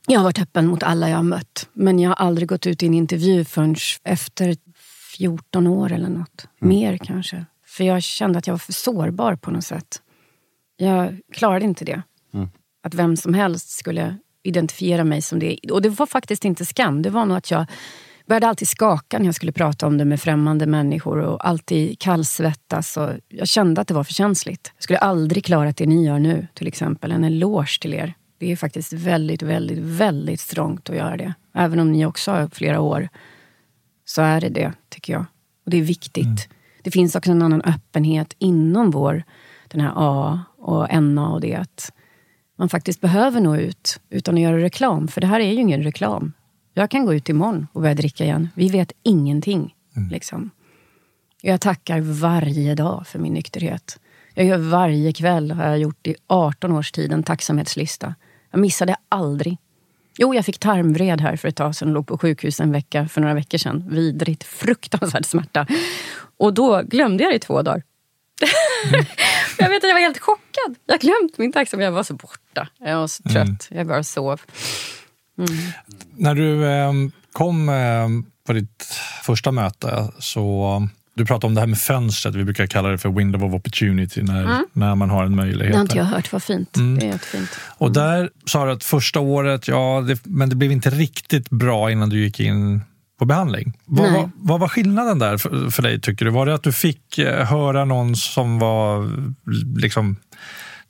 Jag 0.06 0.20
har 0.20 0.24
varit 0.24 0.38
öppen 0.38 0.66
mot 0.66 0.82
alla 0.82 1.08
jag 1.08 1.16
har 1.16 1.22
mött. 1.22 1.68
Men 1.72 1.98
jag 1.98 2.10
har 2.10 2.26
aldrig 2.26 2.48
gått 2.48 2.66
ut 2.66 2.82
i 2.82 2.86
en 2.86 2.94
intervju 2.94 3.44
förrän 3.44 3.76
efter 4.04 4.56
14 5.16 5.66
år 5.66 5.92
eller 5.92 6.08
något. 6.08 6.46
Mm. 6.62 6.78
Mer 6.78 6.96
kanske. 6.96 7.44
För 7.66 7.84
jag 7.84 8.02
kände 8.02 8.38
att 8.38 8.46
jag 8.46 8.54
var 8.54 8.58
för 8.58 8.72
sårbar 8.72 9.36
på 9.36 9.50
något 9.50 9.64
sätt. 9.64 10.02
Jag 10.76 11.20
klarade 11.32 11.64
inte 11.64 11.84
det. 11.84 12.02
Mm. 12.34 12.48
Att 12.82 12.94
vem 12.94 13.16
som 13.16 13.34
helst 13.34 13.70
skulle 13.70 14.16
identifiera 14.42 15.04
mig 15.04 15.22
som 15.22 15.38
det. 15.38 15.58
Och 15.72 15.82
det 15.82 15.88
var 15.88 16.06
faktiskt 16.06 16.44
inte 16.44 16.66
skam. 16.66 17.02
Det 17.02 17.10
var 17.10 17.24
nog 17.24 17.36
att 17.36 17.50
jag 17.50 17.66
började 18.26 18.48
alltid 18.48 18.68
skaka 18.68 19.18
när 19.18 19.26
jag 19.26 19.34
skulle 19.34 19.52
prata 19.52 19.86
om 19.86 19.98
det 19.98 20.04
med 20.04 20.20
främmande 20.20 20.66
människor 20.66 21.18
och 21.18 21.48
alltid 21.48 21.98
kallsvettas. 21.98 22.96
Och 22.96 23.10
jag 23.28 23.48
kände 23.48 23.80
att 23.80 23.88
det 23.88 23.94
var 23.94 24.04
för 24.04 24.12
känsligt. 24.12 24.72
Jag 24.76 24.82
skulle 24.82 24.98
aldrig 24.98 25.44
klarat 25.44 25.76
det 25.76 25.86
ni 25.86 26.06
gör 26.06 26.18
nu, 26.18 26.46
till 26.54 26.66
exempel. 26.66 27.12
En 27.12 27.24
eloge 27.24 27.80
till 27.80 27.94
er. 27.94 28.14
Det 28.38 28.52
är 28.52 28.56
faktiskt 28.56 28.92
väldigt, 28.92 29.42
väldigt, 29.42 29.78
väldigt 29.78 30.40
strångt 30.40 30.90
att 30.90 30.96
göra 30.96 31.16
det. 31.16 31.34
Även 31.54 31.80
om 31.80 31.92
ni 31.92 32.06
också 32.06 32.30
har 32.30 32.48
flera 32.48 32.80
år, 32.80 33.08
så 34.04 34.22
är 34.22 34.40
det 34.40 34.48
det, 34.48 34.72
tycker 34.88 35.12
jag. 35.12 35.24
Och 35.64 35.70
det 35.70 35.76
är 35.76 35.82
viktigt. 35.82 36.24
Mm. 36.24 36.36
Det 36.82 36.90
finns 36.90 37.16
också 37.16 37.30
en 37.30 37.42
annan 37.42 37.62
öppenhet 37.62 38.34
inom 38.38 38.90
vår, 38.90 39.22
den 39.68 39.80
här 39.80 39.92
A 39.96 40.40
och 40.58 41.02
NA 41.02 41.28
och 41.28 41.40
det. 41.40 41.54
Att 41.54 41.92
man 42.58 42.68
faktiskt 42.68 43.00
behöver 43.00 43.40
nå 43.40 43.56
ut 43.56 44.00
utan 44.10 44.34
att 44.34 44.40
göra 44.40 44.58
reklam. 44.58 45.08
För 45.08 45.20
det 45.20 45.26
här 45.26 45.40
är 45.40 45.52
ju 45.52 45.60
ingen 45.60 45.82
reklam. 45.82 46.32
Jag 46.78 46.90
kan 46.90 47.06
gå 47.06 47.14
ut 47.14 47.28
imorgon 47.28 47.66
och 47.72 47.80
börja 47.80 47.94
dricka 47.94 48.24
igen. 48.24 48.48
Vi 48.54 48.68
vet 48.68 48.92
ingenting. 49.02 49.74
Mm. 49.96 50.08
Liksom. 50.08 50.50
Jag 51.40 51.60
tackar 51.60 52.00
varje 52.00 52.74
dag 52.74 53.06
för 53.06 53.18
min 53.18 53.34
nykterhet. 53.34 54.00
Jag 54.34 54.46
gör 54.46 54.58
varje 54.58 55.12
kväll, 55.12 55.50
har 55.50 55.64
jag 55.64 55.78
gjort 55.78 56.06
i 56.06 56.14
18 56.26 56.72
års 56.72 56.92
tid, 56.92 57.12
en 57.12 57.22
tacksamhetslista. 57.22 58.14
Jag 58.50 58.60
missade 58.60 58.96
aldrig. 59.08 59.58
Jo, 60.18 60.34
jag 60.34 60.44
fick 60.44 60.58
tarmvred 60.58 61.20
här 61.20 61.36
för 61.36 61.48
ett 61.48 61.56
tag 61.56 61.74
sedan 61.76 61.88
och 61.88 61.94
låg 61.94 62.06
på 62.06 62.18
sjukhus 62.18 62.60
en 62.60 62.72
vecka 62.72 63.08
för 63.08 63.20
några 63.20 63.34
veckor 63.34 63.58
sedan. 63.58 63.88
Vidrigt, 63.90 64.44
fruktansvärd 64.44 65.26
smärta. 65.26 65.66
Och 66.38 66.54
då 66.54 66.82
glömde 66.82 67.24
jag 67.24 67.32
det 67.32 67.36
i 67.36 67.40
två 67.40 67.62
dagar. 67.62 67.82
Mm. 68.88 69.04
jag 69.58 69.68
vet 69.68 69.84
att 69.84 69.88
jag 69.88 69.94
var 69.94 70.00
helt 70.00 70.18
chockad. 70.18 70.76
Jag 70.86 71.00
glömt 71.00 71.38
min 71.38 71.52
tacksamhet. 71.52 71.84
Jag 71.84 71.92
var 71.92 72.02
så 72.02 72.14
borta. 72.14 72.68
Jag 72.78 72.98
var 72.98 73.06
så 73.06 73.22
trött. 73.22 73.70
Mm. 73.70 73.78
Jag 73.78 73.86
bara 73.86 74.02
sov. 74.02 74.40
Mm. 75.38 75.50
När 76.16 76.34
du 76.34 76.64
eh, 76.64 76.92
kom 77.32 77.68
eh, 77.68 78.08
på 78.46 78.52
ditt 78.52 78.86
första 79.22 79.52
möte 79.52 80.08
så 80.18 80.88
du 81.16 81.26
pratade 81.26 81.46
om 81.46 81.54
det 81.54 81.60
här 81.60 81.66
med 81.66 81.78
fönstret, 81.78 82.34
vi 82.34 82.44
brukar 82.44 82.66
kalla 82.66 82.88
det 82.88 82.98
för 82.98 83.08
window 83.08 83.44
of 83.44 83.54
opportunity, 83.54 84.22
när, 84.22 84.44
mm. 84.44 84.66
när 84.72 84.94
man 84.94 85.10
har 85.10 85.24
en 85.24 85.36
möjlighet. 85.36 85.72
Det 85.72 85.76
har 85.76 85.82
inte 85.82 85.96
jag 85.96 86.04
hört, 86.04 86.32
vad 86.32 86.42
fint. 86.42 86.76
Mm. 86.76 86.98
Det 86.98 87.06
är 87.06 87.10
jättefint. 87.10 87.48
Mm. 87.54 87.74
Och 87.78 87.92
där 87.92 88.30
sa 88.44 88.66
du 88.66 88.72
att 88.72 88.84
första 88.84 89.20
året, 89.20 89.68
ja, 89.68 90.04
det, 90.08 90.20
men 90.24 90.48
det 90.48 90.56
blev 90.56 90.72
inte 90.72 90.90
riktigt 90.90 91.50
bra 91.50 91.90
innan 91.90 92.08
du 92.08 92.20
gick 92.20 92.40
in 92.40 92.80
på 93.18 93.24
behandling. 93.24 93.78
Vad, 93.84 94.12
vad, 94.12 94.30
vad, 94.34 94.60
var 94.60 94.68
skillnaden 94.68 95.18
där 95.18 95.38
för, 95.38 95.70
för 95.70 95.82
dig, 95.82 96.00
tycker 96.00 96.24
du? 96.24 96.30
Var 96.30 96.46
det 96.46 96.54
att 96.54 96.62
du 96.62 96.72
fick 96.72 97.18
eh, 97.18 97.44
höra 97.44 97.84
någon 97.84 98.16
som 98.16 98.58
var 98.58 99.10
liksom 99.80 100.16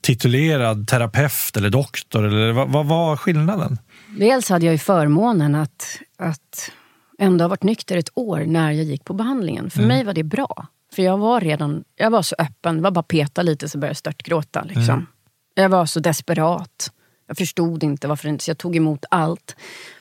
titulerad 0.07 0.89
terapeut 0.89 1.57
eller 1.57 1.71
doktor? 1.71 2.25
Eller 2.27 2.53
vad, 2.53 2.69
vad 2.69 2.87
var 2.87 3.17
skillnaden? 3.17 3.79
Dels 4.19 4.49
hade 4.49 4.65
jag 4.65 4.73
ju 4.73 4.79
förmånen 4.79 5.55
att, 5.55 6.01
att 6.17 6.71
ändå 7.19 7.45
ha 7.45 7.49
varit 7.49 7.63
nykter 7.63 7.97
ett 7.97 8.09
år 8.15 8.45
när 8.47 8.71
jag 8.73 8.85
gick 8.85 9.05
på 9.05 9.15
behandlingen. 9.15 9.71
För 9.71 9.79
mm. 9.79 9.89
mig 9.89 10.05
var 10.05 10.13
det 10.15 10.23
bra. 10.23 10.67
För 10.95 11.03
jag 11.03 11.19
var 11.19 11.41
redan 11.41 11.85
jag 11.97 12.11
var 12.11 12.23
så 12.23 12.37
öppen. 12.39 12.77
Det 12.77 12.83
var 12.83 12.91
bara 12.91 13.03
peta 13.03 13.43
lite 13.43 13.69
så 13.69 13.79
började 13.79 13.91
jag 13.91 13.97
störtgråta. 13.97 14.63
Liksom. 14.63 14.95
Mm. 14.95 15.07
Jag 15.55 15.69
var 15.69 15.87
så 15.87 16.01
desperat. 16.01 16.91
Jag 17.27 17.37
förstod 17.37 17.83
inte 17.83 18.09
varför 18.09 18.29
inte, 18.29 18.45
så 18.45 18.51
jag 18.51 18.59
tog 18.59 18.77
emot 18.77 19.05
allt. 19.11 19.57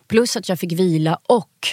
Plus 0.08 0.36
att 0.36 0.50
jag 0.50 0.60
fick 0.60 0.72
vila 0.72 1.20
och 1.24 1.68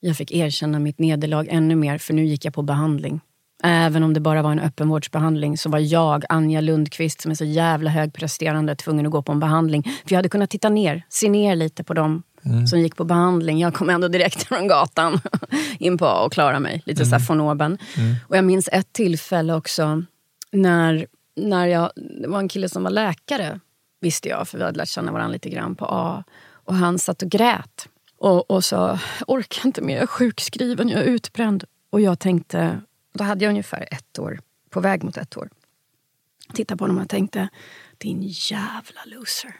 jag 0.00 0.16
fick 0.16 0.32
erkänna 0.32 0.78
mitt 0.78 0.98
nederlag 0.98 1.46
ännu 1.48 1.74
mer 1.74 1.98
för 1.98 2.14
nu 2.14 2.24
gick 2.24 2.44
jag 2.44 2.54
på 2.54 2.62
behandling. 2.62 3.20
Även 3.64 4.02
om 4.02 4.14
det 4.14 4.20
bara 4.20 4.42
var 4.42 4.52
en 4.52 4.60
öppenvårdsbehandling 4.60 5.58
så 5.58 5.68
var 5.70 5.78
jag, 5.78 6.24
Anja 6.28 6.60
Lundqvist, 6.60 7.20
som 7.20 7.30
är 7.30 7.34
så 7.34 7.44
jävla 7.44 7.90
högpresterande, 7.90 8.76
tvungen 8.76 9.06
att 9.06 9.12
gå 9.12 9.22
på 9.22 9.32
en 9.32 9.40
behandling. 9.40 9.82
För 9.82 10.12
jag 10.12 10.16
hade 10.16 10.28
kunnat 10.28 10.50
titta 10.50 10.68
ner, 10.68 11.02
se 11.08 11.28
ner 11.28 11.56
lite 11.56 11.84
på 11.84 11.94
dem 11.94 12.22
mm. 12.44 12.66
som 12.66 12.80
gick 12.80 12.96
på 12.96 13.04
behandling. 13.04 13.58
Jag 13.58 13.74
kom 13.74 13.90
ändå 13.90 14.08
direkt 14.08 14.42
från 14.48 14.68
gatan 14.68 15.20
in 15.78 15.98
på 15.98 16.06
och 16.06 16.32
klarade 16.32 16.60
mig. 16.60 16.82
Lite 16.86 17.02
mm. 17.02 17.10
så 17.10 17.16
här 17.16 17.28
von 17.28 17.40
oben. 17.40 17.78
Mm. 17.96 18.14
Och 18.28 18.36
jag 18.36 18.44
minns 18.44 18.68
ett 18.72 18.92
tillfälle 18.92 19.54
också 19.54 20.02
när, 20.52 21.06
när 21.36 21.66
jag, 21.66 21.90
det 22.22 22.28
var 22.28 22.38
en 22.38 22.48
kille 22.48 22.68
som 22.68 22.82
var 22.82 22.90
läkare, 22.90 23.60
visste 24.00 24.28
jag, 24.28 24.48
för 24.48 24.58
vi 24.58 24.64
hade 24.64 24.78
lärt 24.78 24.88
känna 24.88 25.12
varandra 25.12 25.32
lite 25.32 25.50
grann 25.50 25.74
på 25.76 25.86
A. 25.88 26.24
Och 26.52 26.74
han 26.74 26.98
satt 26.98 27.22
och 27.22 27.28
grät 27.28 27.88
och, 28.18 28.50
och 28.50 28.64
sa, 28.64 28.98
orkar 29.26 29.66
inte 29.66 29.82
mer, 29.82 29.94
jag 29.94 30.02
är 30.02 30.06
sjukskriven, 30.06 30.88
jag 30.88 31.00
är 31.00 31.04
utbränd. 31.04 31.64
Och 31.90 32.00
jag 32.00 32.18
tänkte, 32.18 32.80
då 33.12 33.24
hade 33.24 33.44
jag 33.44 33.50
ungefär 33.50 33.88
ett 33.90 34.18
år, 34.18 34.40
på 34.70 34.80
väg 34.80 35.04
mot 35.04 35.16
ett 35.16 35.36
år. 35.36 35.48
Titta 36.54 36.76
på 36.76 36.84
honom 36.84 36.98
och 36.98 37.08
tänkte, 37.08 37.48
din 37.98 38.22
jävla 38.22 39.04
loser. 39.06 39.54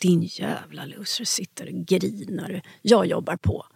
Din 0.00 0.22
jävla 0.22 0.84
loser 0.84 1.24
sitter 1.24 1.66
och 1.66 1.86
grinar. 1.86 2.62
Jag 2.82 3.06
jobbar 3.06 3.36
på. 3.36 3.66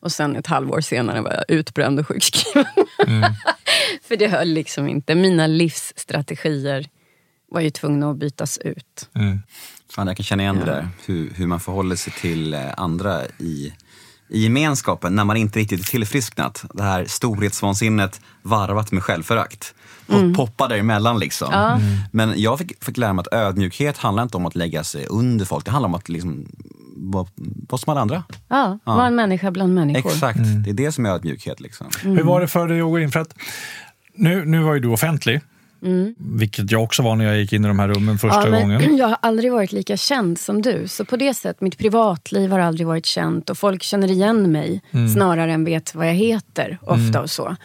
Och 0.00 0.12
sen 0.12 0.36
ett 0.36 0.46
halvår 0.46 0.80
senare 0.80 1.20
var 1.20 1.32
jag 1.32 1.44
utbränd 1.48 1.98
och 2.00 2.06
sjukskriven. 2.08 2.66
Mm. 3.06 3.32
För 4.02 4.16
det 4.16 4.28
höll 4.28 4.48
liksom 4.48 4.88
inte. 4.88 5.14
Mina 5.14 5.46
livsstrategier 5.46 6.88
var 7.48 7.60
ju 7.60 7.70
tvungna 7.70 8.10
att 8.10 8.16
bytas 8.16 8.58
ut. 8.58 9.10
Mm. 9.14 9.38
Fan, 9.90 10.06
jag 10.06 10.16
kan 10.16 10.24
känna 10.24 10.42
igen 10.42 10.56
ja. 10.58 10.64
det 10.64 10.70
där. 10.70 10.88
Hur, 11.06 11.30
hur 11.30 11.46
man 11.46 11.60
förhåller 11.60 11.96
sig 11.96 12.12
till 12.12 12.54
eh, 12.54 12.74
andra 12.76 13.26
i 13.26 13.72
i 14.28 14.42
gemenskapen 14.42 15.14
när 15.14 15.24
man 15.24 15.36
inte 15.36 15.58
riktigt 15.58 15.80
är 15.80 15.84
tillfrisknat. 15.84 16.64
Det 16.74 16.82
här 16.82 17.04
storhetsvansinnet 17.04 18.20
varvat 18.42 18.92
med 18.92 19.02
självförakt. 19.02 19.74
Och 20.06 20.34
poppa 20.36 20.68
däremellan 20.68 21.18
liksom. 21.18 21.48
Ja. 21.52 21.80
Men 22.12 22.34
jag 22.36 22.58
fick, 22.58 22.84
fick 22.84 22.96
lära 22.96 23.12
mig 23.12 23.22
att 23.22 23.34
ödmjukhet 23.34 23.98
handlar 23.98 24.22
inte 24.22 24.36
om 24.36 24.46
att 24.46 24.54
lägga 24.54 24.84
sig 24.84 25.06
under 25.06 25.44
folk. 25.44 25.64
Det 25.64 25.70
handlar 25.70 25.88
om 25.88 25.94
att 25.94 26.08
liksom, 26.08 26.46
vara, 26.96 27.26
vara 27.68 27.78
som 27.78 27.90
alla 27.90 28.00
andra. 28.00 28.24
Ja, 28.48 28.78
var 28.84 29.06
en 29.06 29.16
människa 29.16 29.50
bland 29.50 29.74
människor. 29.74 30.10
Exakt, 30.10 30.38
det 30.64 30.70
är 30.70 30.74
det 30.74 30.92
som 30.92 31.06
är 31.06 31.10
ödmjukhet. 31.10 31.60
Liksom. 31.60 31.86
Hur 32.02 32.22
var 32.22 32.40
det 32.40 32.48
för 32.48 32.68
dig 32.68 32.80
att 32.80 32.86
gå 32.86 32.98
in? 32.98 33.10
För 33.10 33.20
att 33.20 33.34
nu, 34.14 34.44
nu 34.44 34.62
var 34.62 34.74
ju 34.74 34.80
du 34.80 34.88
offentlig, 34.88 35.40
vilket 36.18 36.70
jag 36.70 36.82
också 36.82 37.02
var 37.02 37.16
när 37.16 37.24
jag 37.24 37.38
gick 37.38 37.52
in 37.52 37.64
i 37.64 37.68
de 37.68 37.78
här 37.78 37.88
rummen 37.88 38.18
första 38.18 38.46
Mm. 38.46 38.60
Ja, 38.60 38.66
men 38.66 38.78
gången. 38.78 38.96
Jag 38.98 39.08
har 39.08 39.16
aldrig 39.22 39.52
varit 39.52 39.72
lika 39.72 39.96
känd 39.96 40.38
som 40.38 40.62
du. 40.62 40.88
Så 40.88 41.04
på 41.04 41.16
det 41.16 41.34
sättet, 41.34 41.60
mitt 41.60 41.78
privatliv 41.78 42.50
har 42.50 42.58
aldrig 42.58 42.86
varit 42.86 43.06
känt 43.06 43.50
och 43.50 43.58
folk 43.58 43.82
känner 43.82 44.10
igen 44.10 44.52
mig 44.52 44.82
Mm. 44.92 45.08
snarare 45.08 45.52
än 45.52 45.64
vet 45.64 45.94
vad 45.94 46.08
jag 46.08 46.14
heter 46.14 46.78
ofta 46.82 47.20
och 47.22 47.30
så. 47.30 47.56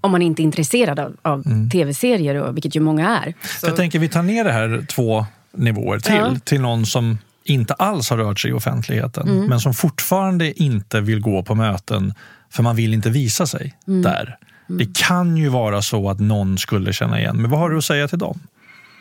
Om 0.00 0.10
man 0.12 0.22
inte 0.22 0.42
är 0.42 0.44
intresserad 0.44 0.98
av, 1.00 1.16
av 1.22 1.46
Mm. 1.46 1.70
tv-serier, 1.70 2.34
och, 2.34 2.56
vilket 2.56 2.76
ju 2.76 2.80
många 2.80 3.18
är. 3.18 3.34
Så, 3.60 3.66
Jag 3.66 3.76
tänker 3.76 3.98
vi 3.98 4.08
tar 4.08 4.22
ner 4.22 4.44
det 4.44 4.52
här 4.52 4.86
två 4.88 5.26
nivåer 5.52 5.98
till, 5.98 6.14
Ja. 6.14 6.34
till 6.44 6.60
någon 6.60 6.86
som 6.86 7.18
inte 7.44 7.74
alls 7.74 8.10
har 8.10 8.16
rört 8.16 8.40
sig 8.40 8.50
i 8.50 8.54
offentligheten, 8.54 9.28
Mm. 9.28 9.46
men 9.46 9.60
som 9.60 9.74
fortfarande 9.74 10.62
inte 10.62 11.00
vill 11.00 11.20
gå 11.20 11.42
på 11.42 11.54
möten 11.54 12.14
för 12.50 12.62
man 12.62 12.76
vill 12.76 12.94
inte 12.94 13.10
visa 13.10 13.46
sig 13.46 13.74
Mm. 13.88 14.02
där. 14.02 14.36
Det 14.78 14.96
kan 14.98 15.36
ju 15.36 15.48
vara 15.48 15.82
så 15.82 16.10
att 16.10 16.20
någon 16.20 16.58
skulle 16.58 16.92
känna 16.92 17.20
igen, 17.20 17.36
men 17.42 17.50
vad 17.50 17.60
har 17.60 17.70
du 17.70 17.78
att 17.78 17.84
säga 17.84 18.08
till 18.08 18.18
dem? 18.18 18.40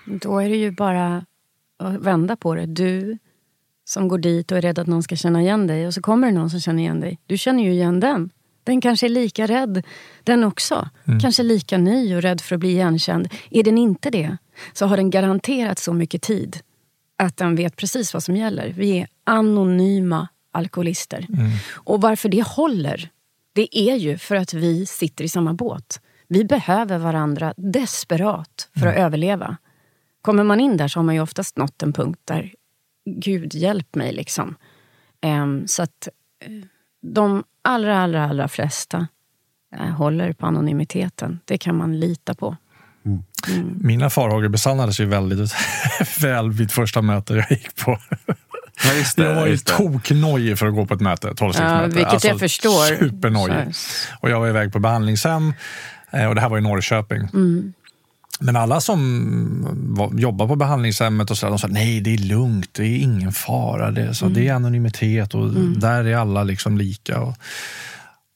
Då 0.05 0.39
är 0.39 0.49
det 0.49 0.55
ju 0.55 0.71
bara 0.71 1.25
att 1.79 1.95
vända 2.01 2.35
på 2.35 2.55
det. 2.55 2.65
Du 2.65 3.17
som 3.85 4.07
går 4.07 4.17
dit 4.17 4.51
och 4.51 4.57
är 4.57 4.61
rädd 4.61 4.79
att 4.79 4.87
någon 4.87 5.03
ska 5.03 5.15
känna 5.15 5.41
igen 5.41 5.67
dig 5.67 5.87
och 5.87 5.93
så 5.93 6.01
kommer 6.01 6.27
det 6.27 6.33
någon 6.33 6.49
som 6.49 6.59
känner 6.59 6.83
igen 6.83 6.99
dig. 6.99 7.19
Du 7.25 7.37
känner 7.37 7.63
ju 7.63 7.71
igen 7.71 7.99
den. 7.99 8.29
Den 8.63 8.81
kanske 8.81 9.07
är 9.07 9.09
lika 9.09 9.47
rädd, 9.47 9.83
den 10.23 10.43
också. 10.43 10.89
Kanske 11.21 11.43
lika 11.43 11.77
ny 11.77 12.15
och 12.15 12.21
rädd 12.21 12.41
för 12.41 12.55
att 12.55 12.59
bli 12.59 12.69
igenkänd. 12.69 13.29
Är 13.49 13.63
den 13.63 13.77
inte 13.77 14.09
det, 14.09 14.37
så 14.73 14.85
har 14.85 14.97
den 14.97 15.09
garanterat 15.09 15.79
så 15.79 15.93
mycket 15.93 16.21
tid 16.21 16.59
att 17.17 17.37
den 17.37 17.55
vet 17.55 17.75
precis 17.75 18.13
vad 18.13 18.23
som 18.23 18.35
gäller. 18.35 18.73
Vi 18.77 18.99
är 18.99 19.07
anonyma 19.23 20.27
alkoholister. 20.51 21.27
Och 21.73 22.01
varför 22.01 22.29
det 22.29 22.47
håller, 22.47 23.09
det 23.59 23.77
är 23.77 23.95
ju 23.95 24.17
för 24.17 24.35
att 24.35 24.53
vi 24.53 24.85
sitter 24.85 25.23
i 25.23 25.29
samma 25.29 25.53
båt. 25.53 26.01
Vi 26.27 26.45
behöver 26.45 26.97
varandra 26.97 27.53
desperat 27.57 28.69
för 28.79 28.87
att 28.87 28.95
överleva. 28.95 29.57
Kommer 30.21 30.43
man 30.43 30.59
in 30.59 30.77
där 30.77 30.87
så 30.87 30.99
har 30.99 31.03
man 31.03 31.15
ju 31.15 31.21
oftast 31.21 31.57
nått 31.57 31.83
en 31.83 31.93
punkt 31.93 32.19
där 32.25 32.53
Gud 33.05 33.55
hjälp 33.55 33.95
mig 33.95 34.13
liksom. 34.13 34.55
Ehm, 35.21 35.67
så 35.67 35.83
att 35.83 36.07
eh, 36.39 36.51
de 37.01 37.43
allra, 37.61 37.99
allra, 37.99 38.29
allra 38.29 38.47
flesta 38.47 39.07
eh, 39.75 39.85
håller 39.85 40.33
på 40.33 40.45
anonymiteten. 40.45 41.39
Det 41.45 41.57
kan 41.57 41.77
man 41.77 41.99
lita 41.99 42.35
på. 42.35 42.57
Mina 43.75 44.09
farhågor 44.09 44.47
besannades 44.49 44.99
ju 44.99 45.05
väldigt 45.05 45.51
väl 46.21 46.51
vid 46.51 46.71
första 46.71 47.01
mötet 47.01 47.37
jag 47.37 47.51
gick 47.51 47.75
på. 47.75 47.99
Ja, 48.85 48.93
just 48.93 49.17
Jag 49.17 49.35
var 49.35 49.45
ju 49.47 49.55
det. 49.55 49.65
toknojig 49.65 50.59
för 50.59 50.67
att 50.67 50.75
gå 50.75 50.85
på 50.85 50.93
ett 50.93 51.01
möte, 51.01 51.33
Ja, 51.39 51.85
vilket 51.93 52.23
jag 52.23 52.39
förstår. 52.39 52.97
Supernojig. 52.99 53.73
Och 54.19 54.29
jag 54.29 54.39
var 54.39 54.47
iväg 54.47 54.73
på 54.73 54.79
behandlingshem 54.79 55.53
eh, 56.11 56.25
och 56.25 56.35
det 56.35 56.41
här 56.41 56.49
var 56.49 56.57
i 56.57 56.61
Norrköping. 56.61 57.21
Mm. 57.33 57.73
Men 58.41 58.55
alla 58.55 58.81
som 58.81 60.09
jobbar 60.17 60.47
på 60.47 60.55
behandlingshemmet 60.55 61.31
och 61.31 61.37
så, 61.37 61.49
de 61.49 61.59
sa 61.59 61.67
nej 61.67 62.01
det 62.01 62.13
är 62.13 62.17
lugnt, 62.17 62.69
det 62.73 62.83
är 62.83 62.97
ingen 62.99 63.31
fara, 63.31 63.91
det 63.91 64.01
är, 64.01 64.13
så, 64.13 64.25
det 64.25 64.39
är 64.39 64.43
Mm. 64.43 64.55
anonymitet 64.55 65.33
och 65.33 65.49
där 65.53 66.03
är 66.07 66.15
alla 66.15 66.43
liksom 66.43 66.77
lika. 66.77 67.19
Och, 67.19 67.33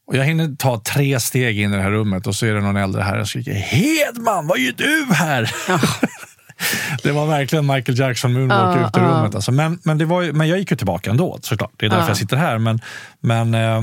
och 0.08 0.16
jag 0.18 0.24
hinner 0.26 0.56
ta 0.56 0.80
tre 0.80 1.20
steg 1.20 1.60
in 1.60 1.74
i 1.74 1.76
det 1.76 1.82
här 1.82 1.92
rummet 1.92 2.28
och 2.28 2.36
så 2.36 2.46
är 2.46 2.54
det 2.54 2.62
någon 2.62 2.76
äldre 2.78 3.02
här 3.02 3.20
och 3.20 3.28
skriker 3.28 3.54
Hedman, 3.54 4.48
vad 4.48 4.60
gör 4.60 4.74
du 4.78 5.14
här? 5.14 5.52
det 7.04 7.12
var 7.12 7.28
verkligen 7.28 7.66
Michael 7.68 8.00
Jackson 8.00 8.34
moonwalk 8.34 8.78
Ja, 8.78 8.88
ut 8.90 8.98
ur 8.98 9.02
ja. 9.02 9.08
rummet. 9.08 9.36
Alltså. 9.36 9.52
Men, 9.52 9.80
men, 9.84 9.98
det 9.98 10.06
var 10.06 10.22
ju, 10.22 10.34
men 10.34 10.48
jag 10.48 10.60
gick 10.60 10.72
ju 10.72 10.78
tillbaka 10.78 11.10
ändå 11.10 11.40
såklart. 11.42 11.72
Det 11.78 11.86
är 11.86 11.90
därför 11.90 12.04
Ja. 12.04 12.10
jag 12.10 12.18
sitter 12.18 12.38
här. 12.38 12.58
Men, 12.58 12.80
men 13.20 13.54
eh, 13.54 13.82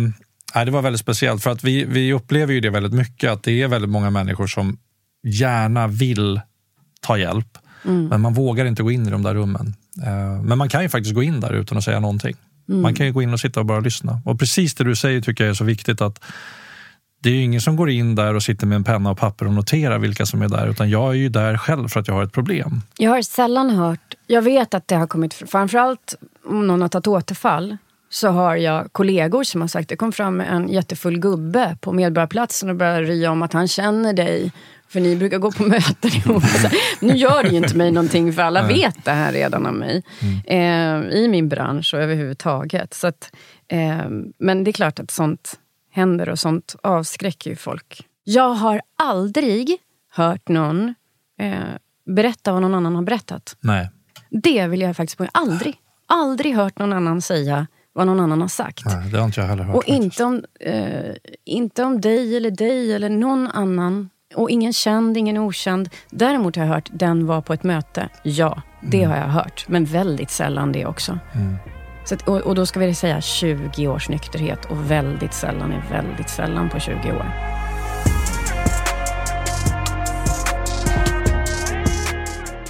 nej, 0.55 0.65
det 0.65 0.71
var 0.71 0.83
väldigt 0.83 1.01
speciellt 1.01 1.43
för 1.43 1.51
att 1.51 1.65
vi, 1.65 1.85
vi 1.85 2.13
upplever 2.13 2.53
ju 2.55 2.61
det 2.61 2.71
väldigt 2.71 2.93
mycket 2.93 3.31
att 3.31 3.43
det 3.43 3.63
är 3.63 3.69
väldigt 3.69 3.91
många 3.91 4.11
människor 4.11 4.47
som 4.47 4.79
gärna 5.25 5.87
vill 5.87 6.41
ta 7.01 7.19
hjälp. 7.19 7.59
Men 7.83 8.21
man 8.21 8.35
vågar 8.35 8.65
inte 8.65 8.83
gå 8.83 8.91
in 8.91 9.07
i 9.07 9.11
de 9.11 9.23
där 9.23 9.35
rummen. 9.35 9.75
Eh, 10.07 10.43
Men 10.43 10.59
man 10.59 10.69
kan 10.69 10.83
ju 10.83 10.89
faktiskt 10.89 11.15
gå 11.15 11.23
in 11.23 11.41
där 11.41 11.53
utan 11.53 11.79
att 11.79 11.85
säga 11.85 12.01
någonting. 12.01 12.35
Man 12.67 12.95
kan 12.95 13.07
ju 13.07 13.13
gå 13.13 13.23
in 13.23 13.33
och 13.33 13.41
sitta 13.41 13.61
och 13.61 13.67
bara 13.67 13.81
lyssna. 13.81 14.21
Och 14.25 14.39
precis 14.39 14.75
det 14.75 14.85
du 14.85 14.97
säger 14.97 15.21
tycker 15.21 15.45
jag 15.45 15.51
är 15.51 15.55
så 15.55 15.65
viktigt 15.65 16.01
att 16.01 16.21
det 17.23 17.31
är 17.31 17.35
ju 17.35 17.43
ingen 17.43 17.61
som 17.61 17.77
går 17.77 17.91
in 17.91 18.15
där 18.15 18.35
och 18.35 18.43
sitter 18.43 18.67
med 18.67 18.77
en 18.77 18.85
penna 18.85 19.11
och 19.11 19.19
papper 19.19 19.47
och 19.47 19.53
noterar 19.53 19.99
vilka 19.99 20.27
som 20.27 20.43
är 20.43 20.49
där. 20.49 20.69
Utan 20.69 20.91
jag 20.91 21.11
är 21.11 21.15
ju 21.15 21.29
där 21.29 21.57
själv 21.57 21.89
för 21.89 22.01
att 22.01 22.09
jag 22.09 22.15
har 22.15 22.23
ett 22.23 22.33
problem. 22.33 22.83
Jag 22.99 23.11
har 23.11 23.23
sällan 23.23 23.71
hört... 23.71 24.15
Jag 24.27 24.43
vet 24.43 24.75
att 24.75 24.89
det 24.89 24.95
har 24.95 25.07
kommit... 25.07 25.35
Framförallt 25.35 26.15
om 26.45 26.67
någon 26.67 26.83
har 26.83 26.89
tagit 26.89 27.07
återfall 27.07 27.77
så 28.11 28.29
har 28.29 28.57
jag 28.57 28.93
kollegor 28.93 29.45
som 29.45 29.61
har 29.61 29.69
sagt 29.69 29.89
det 29.89 29.97
kom 29.97 30.13
fram 30.13 30.41
en 30.41 30.69
jättefull 30.69 31.19
gubbe 31.19 31.77
på 31.81 31.93
Medborgarplatsen 31.93 32.71
och 32.71 32.77
började 32.77 33.03
rya 33.03 33.31
om 33.31 33.43
att 33.43 33.53
han 33.53 33.69
känner 33.69 34.13
dig. 34.13 34.53
För 34.89 35.01
ni 35.01 35.17
brukar 35.17 35.39
gå 35.39 35.53
på 35.53 35.63
möten 35.67 36.11
ihop. 36.11 36.43
Nu 37.01 37.17
gör 37.17 37.43
det 37.43 37.49
ju 37.49 37.57
inte 37.57 37.77
mig 37.77 37.93
någonting 37.93 38.33
för 38.33 38.43
alla 38.43 38.67
vet 38.67 39.05
det 39.05 39.11
här 39.11 39.33
redan 39.33 39.67
om 39.67 39.75
mig. 39.75 40.03
Eh, 40.47 41.19
I 41.19 41.29
min 41.31 41.49
bransch 41.49 41.95
och 41.95 42.01
överhuvudtaget. 42.01 42.95
Så 42.95 43.07
att, 43.07 43.33
eh, 43.69 44.09
men 44.39 44.65
det 44.65 44.71
är 44.71 44.73
klart 44.73 45.01
att 45.01 45.11
sånt 45.11 45.60
händer 45.91 46.29
och 46.29 46.39
sånt 46.39 46.77
avskräcker 46.83 47.51
ju 47.51 47.57
folk. 47.57 48.07
Jag 48.25 48.55
har 48.55 48.81
aldrig 48.99 49.77
hört 50.13 50.49
någon 50.49 50.95
eh, 51.39 51.59
berätta 52.07 52.53
vad 52.53 52.63
någon 52.63 52.75
annan 52.75 52.95
har 52.95 53.03
berättat. 53.03 53.57
Nej. 53.61 53.91
Det 54.31 54.67
vill 54.67 54.81
jag 54.81 54.97
faktiskt 54.97 55.19
på. 55.19 55.27
Aldrig. 55.33 55.77
Aldrig 56.07 56.55
hört 56.57 56.79
någon 56.79 56.93
annan 56.93 57.23
säga 57.23 57.67
vad 57.93 58.07
någon 58.07 58.21
annan 58.21 58.41
har 58.41 58.49
sagt. 58.49 58.85
Nej, 58.87 59.11
det 59.11 59.19
har 59.19 59.25
inte 59.25 59.41
jag 59.41 59.49
heller 59.49 59.65
hört. 59.65 59.77
Och 59.77 59.83
faktiskt. 59.83 60.03
inte 60.03 60.25
om, 60.25 60.45
eh, 60.61 61.15
inte 61.45 61.85
om 61.85 62.01
dig 62.01 62.37
eller 62.37 62.51
dig 62.51 62.93
eller 62.95 63.09
någon 63.09 63.47
annan. 63.47 64.11
Och 64.35 64.51
ingen 64.51 64.73
känd, 64.73 65.17
ingen 65.17 65.39
okänd. 65.39 65.89
Däremot 66.11 66.57
har 66.57 66.65
jag 66.65 66.73
hört 66.73 66.89
den 66.93 67.27
var 67.27 67.41
på 67.41 67.53
ett 67.53 67.63
möte. 67.63 68.09
Ja, 68.23 68.63
det 68.83 69.05
har 69.05 69.17
jag 69.17 69.29
hört. 69.29 69.65
Men 69.69 69.85
väldigt 69.85 70.31
sällan 70.31 70.73
det 70.73 70.87
också. 70.87 71.19
Så 72.05 72.15
att, 72.15 72.29
och, 72.29 72.37
och 72.37 72.55
då 72.55 72.67
ska 72.67 72.81
vi 72.81 72.95
säga 72.95 73.21
20 73.21 73.89
års 73.89 74.09
nykterhet. 74.09 74.65
Och 74.65 74.91
väldigt 74.91 75.35
sällan 75.35 75.73
är 75.73 75.83
väldigt 75.91 76.31
sällan 76.31 76.71
på 76.71 76.81
20 76.81 77.13
år. 77.13 77.51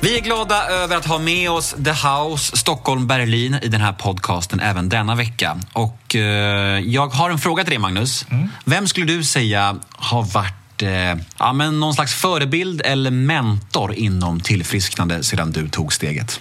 Vi 0.02 0.18
är 0.18 0.20
glada 0.20 0.66
över 0.68 0.96
att 0.96 1.06
ha 1.06 1.18
med 1.18 1.50
oss 1.50 1.74
The 1.84 1.90
House 1.90 2.56
Stockholm 2.56 3.06
Berlin 3.06 3.58
i 3.62 3.68
den 3.68 3.80
här 3.80 3.92
podcasten 3.92 4.60
även 4.60 4.88
denna 4.88 5.14
vecka. 5.14 5.58
Och 5.72 6.16
eh, 6.16 6.80
jag 6.80 7.08
har 7.08 7.30
en 7.30 7.38
fråga 7.38 7.64
till 7.64 7.70
dig 7.70 7.78
Magnus. 7.78 8.26
Vem 8.64 8.86
skulle 8.86 9.06
du 9.06 9.24
säga 9.24 9.76
har 9.92 10.22
varit 10.22 10.82
eh, 10.82 11.24
ja, 11.38 11.52
men 11.52 11.80
någon 11.80 11.94
slags 11.94 12.14
förebild 12.14 12.82
eller 12.84 13.10
mentor 13.10 13.94
inom 13.94 14.40
tillfrisknande 14.40 15.22
sedan 15.22 15.52
du 15.52 15.68
tog 15.68 15.92
steget? 15.92 16.40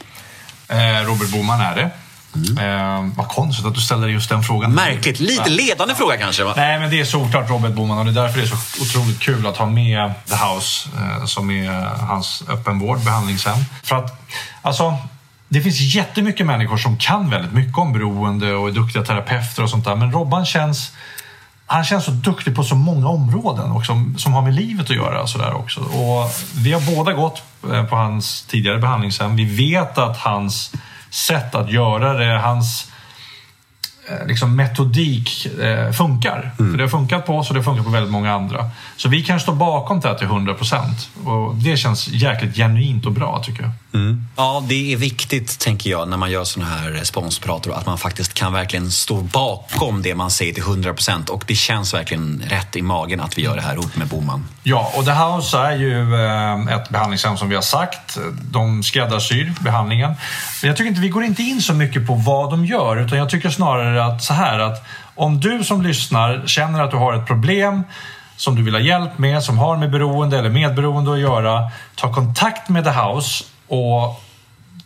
Eh, 0.68 0.78
Robert 1.06 1.32
Boman 1.32 1.62
är 1.62 1.76
det. 1.76 1.90
Eh, 2.60 3.06
vad 3.16 3.28
konstigt 3.28 3.66
att 3.66 3.76
du 3.76 3.82
ställer 3.82 4.08
just 4.08 4.30
den 4.30 4.44
frågan. 4.44 4.74
Märkligt, 4.74 5.20
lite 5.20 5.50
ledande 5.50 5.96
fråga 5.96 6.18
kanske? 6.18 6.44
Va? 6.44 6.54
Nej, 6.56 6.80
men 6.80 6.90
det 6.90 7.00
är 7.00 7.06
såklart 7.06 7.50
Robert 7.50 7.74
Boman 7.74 7.98
och 7.98 8.06
det 8.06 8.12
är 8.12 8.24
därför 8.24 8.40
det 8.40 8.46
är 8.46 8.48
så 8.48 8.82
otroligt 8.82 9.20
kul 9.20 9.48
att 9.48 9.58
ha 9.58 9.66
med 9.66 10.14
The 10.28 10.36
House 10.36 10.90
eh, 10.98 11.26
som 11.26 11.52
är 11.52 11.72
hans 12.00 12.44
öppenvård, 12.50 13.00
behandlingshem. 13.00 13.58
För 13.84 13.96
att, 13.96 14.30
alltså, 14.62 14.98
det 15.48 15.62
finns 15.62 15.80
jättemycket 15.96 16.46
människor 16.46 16.78
som 16.78 16.98
kan 16.98 17.30
väldigt 17.30 17.54
mycket 17.54 17.78
om 17.78 17.94
beroende 17.94 18.54
och 18.54 18.68
är 18.68 18.72
duktiga 18.72 19.04
terapeuter 19.04 19.64
och 19.64 19.70
sånt 19.70 19.86
där. 19.86 19.96
Men 19.96 20.12
Robban 20.12 20.46
känns 20.46 20.92
han 21.72 21.84
känns 21.84 22.06
så 22.06 22.12
duktig 22.12 22.56
på 22.56 22.64
så 22.64 22.76
många 22.76 23.08
områden 23.08 23.72
och 23.72 23.86
som, 23.86 24.18
som 24.18 24.34
har 24.34 24.42
med 24.42 24.54
livet 24.54 24.90
att 24.90 24.96
göra. 24.96 25.28
Så 25.28 25.38
där 25.38 25.54
också. 25.54 25.80
Och 25.82 26.32
vi 26.56 26.74
har 26.74 26.96
båda 26.96 27.14
gått 27.14 27.44
eh, 27.74 27.84
på 27.84 27.96
hans 27.96 28.42
tidigare 28.42 28.78
behandlingshem. 28.78 29.36
Vi 29.36 29.46
vet 29.46 29.98
att 29.98 30.18
hans 30.18 30.72
sätt 31.10 31.56
att 31.56 31.72
göra 31.72 32.14
det, 32.14 32.40
hans 32.40 32.89
liksom 34.28 34.56
metodik 34.56 35.46
eh, 35.46 35.92
funkar. 35.92 36.52
För 36.58 36.78
det 36.78 36.84
har 36.84 36.90
funkat 36.90 37.26
på 37.26 37.38
oss 37.38 37.50
och 37.50 37.56
det 37.56 37.64
funkar 37.64 37.84
på 37.84 37.90
väldigt 37.90 38.12
många 38.12 38.34
andra. 38.34 38.70
Så 38.98 39.10
vi 39.10 39.24
kan 39.24 39.40
stå 39.40 39.52
bakom 39.52 40.00
det 40.00 40.08
här 40.08 40.16
till 40.16 40.28
100 40.28 40.54
procent. 40.54 41.10
Och 41.24 41.56
det 41.56 41.78
känns 41.78 42.08
jäkligt 42.08 42.56
genuint 42.56 43.06
och 43.06 43.12
bra 43.12 43.44
tycker 43.46 43.64
jag. 43.64 43.72
Ja, 44.36 44.64
det 44.68 44.94
är 44.94 44.98
viktigt 44.98 45.60
tänker 45.60 45.90
jag 45.90 46.08
när 46.08 46.18
man 46.18 46.32
gör 46.32 46.44
såna 46.44 46.66
här 46.66 46.90
responsprator 46.90 47.74
att 47.74 47.86
man 47.86 47.98
faktiskt 47.98 48.34
kan 48.34 48.54
verkligen 48.54 48.92
stå 48.92 49.22
bakom 49.22 50.02
det 50.02 50.16
man 50.16 50.32
säger 50.32 50.54
till 50.54 50.64
100% 50.64 51.30
och 51.30 51.44
det 51.48 51.56
känns 51.56 51.94
verkligen 51.94 52.44
rätt 52.50 52.76
i 52.76 52.82
magen 52.82 53.22
att 53.22 53.38
vi 53.38 53.42
gör 53.42 53.56
det 53.56 53.62
här 53.62 53.74
ihop 53.74 53.96
med 53.96 54.08
Boman. 54.08 54.46
Ja, 54.64 54.92
och 54.96 55.06
The 55.06 55.12
House 55.12 55.58
är 55.58 55.76
ju 55.76 56.16
eh, 56.26 56.76
ett 56.76 56.90
behandlingshem 56.90 57.38
som 57.38 57.50
vi 57.50 57.56
har 57.56 57.62
sagt. 57.62 58.18
De 58.52 58.84
skräddarsyr 58.84 59.54
behandlingen. 59.60 60.10
Men 60.62 60.68
jag 60.68 60.78
tycker 60.78 60.90
inte 60.90 61.02
vi 61.02 61.10
går 61.10 61.24
inte 61.24 61.44
in 61.44 61.62
så 61.62 61.74
mycket 61.74 62.08
på 62.08 62.16
vad 62.16 62.52
de 62.52 62.66
gör 62.66 62.98
utan 62.98 63.18
jag 63.18 63.30
tycker 63.30 63.50
snarare 63.50 63.99
att 64.00 64.24
så 64.24 64.34
här 64.34 64.60
att 64.60 64.84
Om 65.16 65.40
du 65.40 65.64
som 65.64 65.82
lyssnar 65.82 66.48
känner 66.48 66.84
att 66.84 66.92
du 66.92 66.98
har 66.98 67.14
ett 67.14 67.28
problem 67.28 67.84
som 68.36 68.56
du 68.56 68.64
vill 68.64 68.74
ha 68.74 68.82
hjälp 68.82 69.18
med, 69.18 69.44
som 69.44 69.58
har 69.58 69.78
med 69.78 69.92
beroende 69.92 70.40
eller 70.40 70.50
medberoende 70.50 71.14
att 71.14 71.20
göra, 71.20 71.72
ta 71.96 72.14
kontakt 72.14 72.70
med 72.70 72.84
The 72.84 72.90
House 72.90 73.44
och 73.68 74.22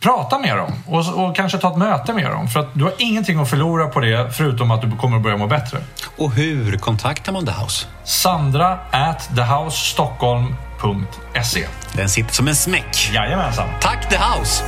prata 0.00 0.38
med 0.38 0.56
dem 0.56 0.72
och, 0.86 1.24
och, 1.24 1.36
kanske 1.36 1.58
ta 1.58 1.70
ett 1.70 1.76
möte 1.76 2.12
med 2.12 2.30
dem. 2.30 2.48
För 2.48 2.60
att 2.60 2.68
du 2.72 2.84
har 2.84 2.92
ingenting 2.98 3.40
att 3.40 3.50
förlora 3.50 3.86
på 3.86 4.00
det 4.00 4.36
förutom 4.36 4.70
att 4.70 4.82
du 4.82 4.96
kommer 4.96 5.16
att 5.16 5.22
börja 5.22 5.36
må 5.36 5.46
bättre. 5.46 5.78
Och 6.18 6.32
hur 6.32 6.76
kontaktar 6.76 7.32
man 7.32 7.46
The 7.46 7.52
House? 7.52 7.86
Sandra 8.04 8.78
at 8.90 9.30
thehousestockholm.se 9.36 11.66
Den 11.92 12.08
sitter 12.08 12.34
som 12.34 12.48
en 12.48 12.56
smäck. 12.56 13.10
Jajamensan. 13.14 13.68
Tack 13.80 14.08
The 14.08 14.16
House! 14.16 14.64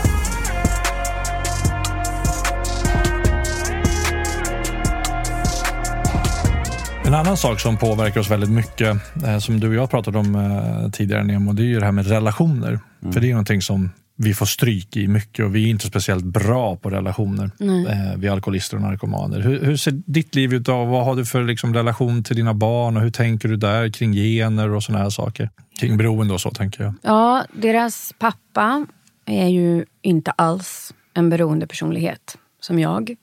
En 7.07 7.14
annan 7.14 7.36
sak 7.36 7.61
som 7.61 7.76
påverkar 7.76 8.20
oss 8.20 8.30
väldigt 8.30 8.50
mycket, 8.50 8.96
eh, 9.26 9.38
som 9.38 9.61
du 9.61 9.68
och 9.68 9.74
jag 9.74 9.90
pratade 9.90 10.18
om 10.18 10.34
eh, 10.34 10.90
tidigare 10.90 11.24
Nemo, 11.24 11.52
det 11.52 11.62
är 11.62 11.66
ju 11.66 11.78
det 11.78 11.84
här 11.84 11.92
med 11.92 12.07
relationer. 12.07 12.68
Mm. 13.02 13.12
För 13.12 13.20
det 13.20 13.26
är 13.26 13.30
någonting 13.30 13.62
som 13.62 13.90
vi 14.16 14.34
får 14.34 14.46
stryk 14.46 14.96
i 14.96 15.09
mycket 15.09 15.44
och 15.44 15.57
vi 15.57 15.64
är 15.64 15.70
inte 15.70 15.86
speciellt 15.86 16.24
bra 16.24 16.76
på 16.76 16.90
relationer, 16.90 17.50
eh, 17.61 18.18
vi 18.18 18.28
alkoholister 18.28 18.76
och 18.76 18.82
narkomaner. 18.82 19.40
Hur, 19.40 19.64
hur, 19.64 19.76
ser 19.76 19.90
ditt 19.90 20.34
liv 20.34 20.54
ut? 20.54 20.62
Då? 20.62 20.84
Vad 20.84 21.04
har 21.04 21.16
du 21.16 21.24
för 21.24 21.44
liksom, 21.44 21.74
relation 21.74 22.24
till 22.24 22.36
dina 22.36 22.54
barn 22.54 22.96
och 22.96 23.02
hur 23.02 23.11
tänker 23.11 23.48
du 23.48 23.57
där 23.57 23.90
kring 23.90 24.12
gener 24.12 24.70
och 24.70 24.82
såna 24.82 24.98
här 24.98 25.11
saker? 25.11 25.50
Kring 25.80 25.96
beroende 25.96 26.34
och 26.34 26.40
så 26.40 26.50
tänker 26.50 26.84
jag. 26.84 26.94
Ja, 27.02 27.44
deras 27.52 28.12
pappa 28.18 28.86
är 29.26 29.48
ju 29.48 29.84
inte 30.02 30.30
alls 30.30 30.94
en 31.14 31.30
beroende 31.30 31.66
personlighet 31.66 32.36
som 32.61 32.78
jag. 32.78 33.14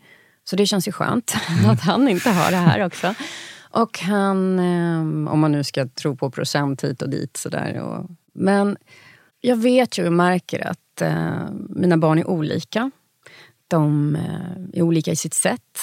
Så 0.49 0.55
det 0.55 0.65
känns 0.65 0.87
ju 0.87 0.91
skönt 0.91 1.35
mm. 1.49 1.69
att 1.69 1.81
han 1.81 2.07
inte 2.09 2.29
har 2.29 2.51
det 2.51 2.57
här 2.57 2.85
också. 2.85 3.15
Och 3.73 3.99
han, 3.99 4.59
ehm, 4.59 5.27
om 5.27 5.39
man 5.39 5.51
nu 5.51 5.63
ska 5.63 5.87
tro 5.87 6.15
på 6.15 6.31
procent 6.31 6.83
hit 6.83 7.01
och 7.01 7.09
dit 7.09 7.37
sådär. 7.37 7.81
Och, 7.81 8.09
men 8.33 8.77
jag 9.41 9.55
vet 9.55 9.97
ju 9.97 10.05
och 10.05 10.13
märker 10.13 10.67
att 10.67 11.01
eh, 11.01 11.43
mina 11.69 11.97
barn 11.97 12.19
är 12.19 12.27
olika. 12.27 12.91
De 13.67 14.15
eh, 14.15 14.79
är 14.79 14.81
olika 14.81 15.11
i 15.11 15.15
sitt 15.15 15.33
sätt. 15.33 15.79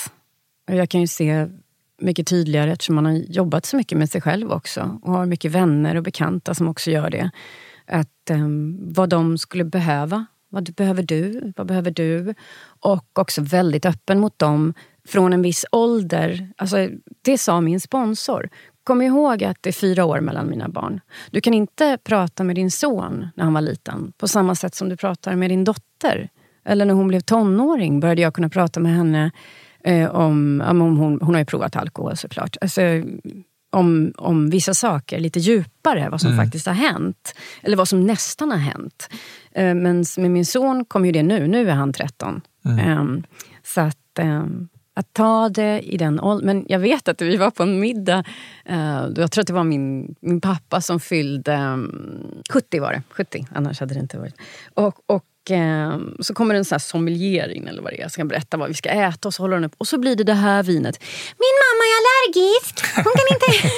Och 0.68 0.76
jag 0.76 0.88
kan 0.88 1.00
ju 1.00 1.06
se 1.06 1.46
mycket 2.00 2.26
tydligare 2.26 2.72
eftersom 2.72 2.94
man 2.94 3.06
har 3.06 3.12
jobbat 3.12 3.66
så 3.66 3.76
mycket 3.76 3.98
med 3.98 4.10
sig 4.10 4.20
själv 4.20 4.52
också 4.52 4.98
och 5.02 5.12
har 5.12 5.26
mycket 5.26 5.52
vänner 5.52 5.96
och 5.96 6.02
bekanta 6.02 6.54
som 6.54 6.68
också 6.68 6.90
gör 6.90 7.10
det. 7.10 7.30
Att 7.86 8.30
eh, 8.30 8.46
vad 8.78 9.08
de 9.08 9.38
skulle 9.38 9.64
behöva. 9.64 10.26
Vad 10.48 10.74
behöver 10.74 11.02
du? 11.02 11.52
Vad 11.56 11.66
behöver 11.66 11.90
du? 11.90 12.34
Och 12.80 13.18
också 13.18 13.42
väldigt 13.42 13.86
öppen 13.86 14.20
mot 14.20 14.38
dem 14.38 14.74
från 15.10 15.32
en 15.32 15.42
viss 15.42 15.66
ålder. 15.72 16.48
Alltså, 16.56 16.88
det 17.22 17.38
sa 17.38 17.60
min 17.60 17.80
sponsor. 17.80 18.48
Kom 18.84 19.02
ihåg 19.02 19.44
att 19.44 19.56
det 19.60 19.70
är 19.70 19.72
fyra 19.72 20.04
år 20.04 20.20
mellan 20.20 20.50
mina 20.50 20.68
barn. 20.68 21.00
Du 21.30 21.40
kan 21.40 21.54
inte 21.54 21.98
prata 22.04 22.44
med 22.44 22.56
din 22.56 22.70
son 22.70 23.28
när 23.34 23.44
han 23.44 23.54
var 23.54 23.60
liten 23.60 24.12
på 24.18 24.28
samma 24.28 24.54
sätt 24.54 24.74
som 24.74 24.88
du 24.88 24.96
pratar 24.96 25.36
med 25.36 25.50
din 25.50 25.64
dotter. 25.64 26.28
Eller 26.64 26.84
när 26.84 26.94
hon 26.94 27.08
blev 27.08 27.20
tonåring 27.20 28.00
började 28.00 28.22
jag 28.22 28.34
kunna 28.34 28.48
prata 28.48 28.80
med 28.80 28.92
henne 28.96 29.30
eh, 29.84 30.10
om... 30.10 30.62
om 30.66 30.80
hon, 30.80 31.18
hon 31.22 31.34
har 31.34 31.38
ju 31.38 31.44
provat 31.44 31.76
alkohol 31.76 32.16
såklart. 32.16 32.56
Alltså, 32.60 32.80
om, 33.70 34.12
om 34.16 34.50
vissa 34.50 34.74
saker 34.74 35.18
lite 35.18 35.40
djupare, 35.40 36.08
vad 36.10 36.20
som 36.20 36.32
mm. 36.32 36.44
faktiskt 36.44 36.66
har 36.66 36.74
hänt. 36.74 37.34
Eller 37.62 37.76
vad 37.76 37.88
som 37.88 38.06
nästan 38.06 38.50
har 38.50 38.58
hänt. 38.58 39.08
Eh, 39.52 39.74
men 39.74 40.04
med 40.16 40.30
min 40.30 40.46
son 40.46 40.84
kommer 40.84 41.06
ju 41.06 41.12
det 41.12 41.22
nu. 41.22 41.48
Nu 41.48 41.70
är 41.70 41.74
han 41.74 41.92
13. 41.92 42.40
Mm. 42.64 42.78
Eh, 42.78 43.22
så 43.62 43.80
att... 43.80 43.96
Eh, 44.96 45.00
att 45.00 45.12
ta 45.12 45.48
det 45.48 45.80
i 45.80 45.96
den 45.96 46.20
åldern. 46.20 46.46
Men 46.46 46.66
jag 46.68 46.78
vet 46.78 47.08
att 47.08 47.22
vi 47.22 47.36
var 47.36 47.50
på 47.50 47.62
en 47.62 47.80
middag. 47.80 48.24
Uh, 48.70 49.08
jag 49.16 49.30
tror 49.30 49.40
att 49.42 49.46
det 49.46 49.52
var 49.52 49.64
min, 49.64 50.14
min 50.20 50.40
pappa 50.40 50.80
som 50.80 51.00
fyllde 51.00 51.56
um, 51.56 52.42
70 52.50 52.80
var 52.80 52.92
det. 52.92 53.02
70, 53.10 53.46
annars 53.54 53.80
hade 53.80 53.94
det 53.94 54.00
inte 54.00 54.18
varit. 54.18 54.34
Och, 54.74 54.94
och 55.06 55.50
um, 55.50 56.16
så 56.20 56.34
kommer 56.34 56.54
en 56.54 56.64
sån 56.64 56.74
här 56.74 56.80
sommelier 56.80 57.48
in 57.48 57.68
eller 57.68 57.82
vad 57.82 57.92
det 57.92 58.02
är. 58.02 58.08
Ska 58.08 58.24
berätta 58.24 58.56
vad 58.56 58.68
vi 58.68 58.74
ska 58.74 58.88
äta 58.88 59.28
och 59.28 59.34
så 59.34 59.42
håller 59.42 59.54
den 59.54 59.64
upp. 59.64 59.74
Och 59.78 59.88
så 59.88 59.98
blir 59.98 60.16
det 60.16 60.24
det 60.24 60.34
här 60.34 60.62
vinet. 60.62 61.02
Min 61.38 61.56
mamma 61.62 61.84
är 61.90 61.94
allergisk. 62.00 62.96
Hon 62.96 63.04
kan 63.04 63.26
inte... 63.34 63.68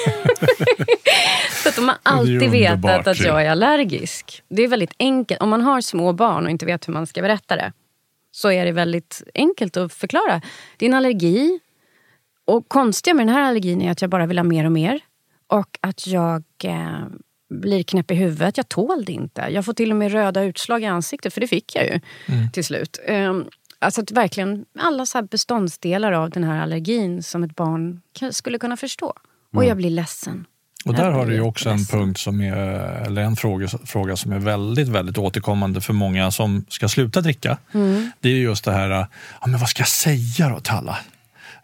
så 1.63 1.69
att 1.69 1.75
de 1.75 1.87
har 1.87 1.97
alltid 2.03 2.51
vetat 2.51 3.07
att 3.07 3.19
jag 3.19 3.45
är 3.45 3.49
allergisk. 3.49 4.43
Det 4.49 4.63
är 4.63 4.67
väldigt 4.67 4.93
enkelt. 4.99 5.41
Om 5.41 5.49
man 5.49 5.61
har 5.61 5.81
små 5.81 6.13
barn 6.13 6.45
och 6.45 6.51
inte 6.51 6.65
vet 6.65 6.87
hur 6.87 6.93
man 6.93 7.07
ska 7.07 7.21
berätta 7.21 7.55
det 7.55 7.73
så 8.35 8.51
är 8.51 8.65
det 8.65 8.71
väldigt 8.71 9.23
enkelt 9.33 9.77
att 9.77 9.93
förklara. 9.93 10.41
Det 10.77 10.85
är 10.85 10.89
en 10.89 10.95
allergi. 10.95 11.59
Och 12.45 12.69
konstiga 12.69 13.13
med 13.13 13.27
den 13.27 13.35
här 13.35 13.41
allergin 13.41 13.81
är 13.81 13.91
att 13.91 14.01
jag 14.01 14.09
bara 14.09 14.25
vill 14.25 14.37
ha 14.37 14.43
mer 14.43 14.65
och 14.65 14.71
mer. 14.71 14.99
Och 15.47 15.79
att 15.81 16.07
jag 16.07 16.43
eh, 16.63 17.05
blir 17.49 17.83
knäpp 17.83 18.11
i 18.11 18.15
huvudet. 18.15 18.57
Jag 18.57 18.69
tål 18.69 19.05
det 19.05 19.11
inte. 19.11 19.41
Jag 19.41 19.65
får 19.65 19.73
till 19.73 19.91
och 19.91 19.97
med 19.97 20.11
röda 20.11 20.43
utslag 20.43 20.83
i 20.83 20.85
ansiktet, 20.85 21.33
för 21.33 21.41
det 21.41 21.47
fick 21.47 21.75
jag 21.75 21.85
ju 21.85 21.99
mm. 22.27 22.51
till 22.51 22.63
slut. 22.63 22.99
Um, 23.07 23.49
alltså 23.79 24.01
att 24.01 24.11
verkligen 24.11 24.65
alla 24.79 25.05
så 25.05 25.21
beståndsdelar 25.21 26.11
av 26.11 26.29
den 26.29 26.43
här 26.43 26.61
allergin 26.61 27.23
som 27.23 27.43
ett 27.43 27.55
barn 27.55 28.01
skulle 28.31 28.59
kunna 28.59 28.77
förstå. 28.77 29.13
Och 29.51 29.55
mm. 29.55 29.67
jag 29.67 29.77
blir 29.77 29.89
ledsen. 29.89 30.45
Och 30.85 30.93
där 30.93 31.11
har 31.11 31.25
du 31.25 31.33
ju 31.33 31.41
också 31.41 31.69
en 31.69 31.85
punkt 31.85 32.19
som 32.19 32.41
är, 32.41 32.55
eller 33.05 33.21
en 33.21 33.35
fråga, 33.35 33.67
fråga 33.67 34.15
som 34.15 34.31
är 34.31 34.39
väldigt, 34.39 34.87
väldigt 34.87 35.17
återkommande 35.17 35.81
för 35.81 35.93
många 35.93 36.31
som 36.31 36.65
ska 36.69 36.89
sluta 36.89 37.21
dricka. 37.21 37.57
Mm. 37.73 38.11
Det 38.19 38.29
är 38.29 38.35
just 38.35 38.65
det 38.65 38.71
här, 38.71 38.89
ja, 39.41 39.47
men 39.47 39.59
vad 39.59 39.69
ska 39.69 39.81
jag 39.81 39.87
säga 39.87 40.49
då 40.49 40.59
till 40.59 40.73
alla? 40.73 40.97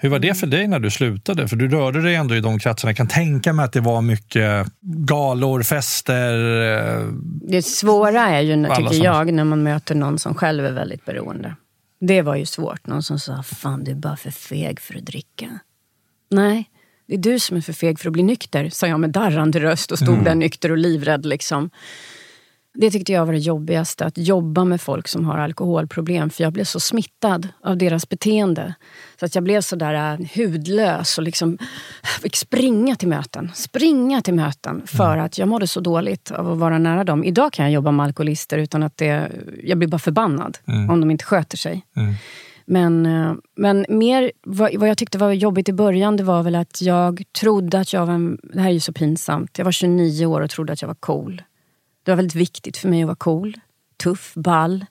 Hur 0.02 0.10
var 0.10 0.20
det 0.20 0.34
för 0.34 0.48
dig 0.48 0.68
när 0.68 0.80
du 0.80 0.92
slutade? 0.92 1.48
För 1.48 1.56
du 1.56 1.70
rörde 1.70 2.02
dig 2.02 2.16
ändå 2.16 2.36
i 2.36 2.40
de 2.40 2.60
kretsarna. 2.60 2.90
Jag 2.90 2.98
kan 2.98 3.08
tänka 3.08 3.54
mig 3.54 3.66
att 3.66 3.74
det 3.74 3.82
var 3.82 4.02
mycket 4.02 4.68
galor, 4.82 5.64
fester. 5.64 6.62
Eh, 6.78 7.08
det 7.42 7.62
svåra 7.62 8.30
är 8.30 8.42
ju, 8.42 8.66
tycker 8.66 8.94
som... 8.94 9.04
jag, 9.04 9.34
när 9.34 9.44
man 9.44 9.64
möter 9.64 9.96
någon 9.96 10.20
som 10.20 10.36
själv 10.36 10.66
är 10.66 10.72
väldigt 10.72 11.06
beroende. 11.06 11.56
Det 12.00 12.22
var 12.22 12.36
ju 12.36 12.46
svårt. 12.46 12.88
Någon 12.88 13.04
som 13.04 13.20
sa, 13.20 13.44
fan 13.44 13.84
du 13.84 13.92
är 13.92 13.96
bara 13.96 14.18
för 14.18 14.32
feg 14.32 14.80
för 14.80 14.98
att 14.98 15.06
dricka. 15.06 15.60
Nej, 16.32 16.70
det 17.10 17.16
är 17.16 17.18
du 17.18 17.40
som 17.40 17.58
är 17.58 17.62
för 17.62 17.74
feg 17.74 18.00
för 18.00 18.10
att 18.10 18.14
bli 18.14 18.24
nykter, 18.24 18.70
sa 18.70 18.88
jag 18.88 19.00
med 19.00 19.10
darrande 19.10 19.60
röst 19.60 19.92
och 19.92 20.00
stod 20.00 20.14
mm. 20.14 20.24
där 20.24 20.36
nykter 20.36 20.72
och 20.72 20.78
livrädd. 20.78 21.26
Liksom. 21.26 21.70
Det 22.74 22.92
tyckte 22.92 23.12
jag 23.12 23.26
var 23.26 23.34
det 23.34 23.40
jobbigaste, 23.40 24.06
att 24.06 24.18
jobba 24.18 24.66
med 24.66 24.82
folk 24.82 25.08
som 25.08 25.26
har 25.26 25.38
alkoholproblem. 25.38 26.30
För 26.30 26.44
jag 26.44 26.54
blev 26.54 26.64
så 26.64 26.80
smittad 26.80 27.48
av 27.64 27.78
deras 27.78 28.10
beteende. 28.10 28.74
Så 29.20 29.26
att 29.26 29.36
jag 29.36 29.44
blev 29.44 29.62
så 29.62 29.76
där 29.76 30.20
uh, 30.20 30.28
hudlös 30.36 31.18
och 31.18 31.24
liksom 31.24 31.58
fick 32.22 32.36
springa 32.36 32.96
till 32.96 33.08
möten. 33.08 33.52
Springa 33.54 34.22
till 34.22 34.34
möten 34.34 34.82
för 34.88 35.14
mm. 35.14 35.26
att 35.26 35.38
jag 35.38 35.48
mådde 35.48 35.68
så 35.68 35.80
dåligt 35.80 36.32
av 36.32 36.52
att 36.52 36.58
vara 36.58 36.78
nära 36.78 37.04
dem. 37.04 37.24
Idag 37.24 37.54
kan 37.54 37.66
jag 37.66 37.72
jobba 37.72 37.92
med 37.92 38.04
alkoholister 38.04 38.58
utan 38.58 38.84
att 38.84 38.98
det... 38.98 39.32
Jag 39.64 39.78
blir 39.78 39.88
bara 39.88 40.00
förbannad 40.00 40.58
mm. 40.68 40.90
om 40.90 41.00
de 41.00 41.12
inte 41.12 41.26
sköter 41.26 41.58
sig. 41.58 41.86
Mm. 41.96 42.16
Men, 42.72 43.06
eh, 43.06 43.34
men 43.56 43.86
mer, 43.90 44.32
vad, 44.42 44.76
vad 44.76 44.90
jag 44.90 44.98
tyckte 44.98 45.18
var 45.18 45.32
jobbigt 45.32 45.70
i 45.70 45.74
början 45.74 46.18
det 46.18 46.24
var 46.24 46.44
väl 46.44 46.56
att 46.56 46.82
jag 46.82 47.24
trodde 47.40 47.80
att 47.80 47.94
jag 47.94 48.06
var... 48.06 48.38
Det 48.54 48.60
här 48.60 48.70
är 48.70 48.74
ju 48.74 48.80
så 48.80 48.94
pinsamt. 48.94 49.58
Jag 49.58 49.66
var 49.66 49.72
29 49.72 50.26
år 50.26 50.42
och 50.42 50.50
trodde 50.50 50.74
att 50.74 50.82
jag 50.82 50.88
var 50.88 50.96
cool. 50.96 51.44
Det 52.04 52.12
var 52.12 52.16
väldigt 52.16 52.36
viktigt 52.36 52.78
för 52.78 52.90
mig 52.90 53.02
att 53.02 53.08
vara 53.08 53.16
cool, 53.16 53.58
tuff, 54.04 54.34
ball, 54.36 54.86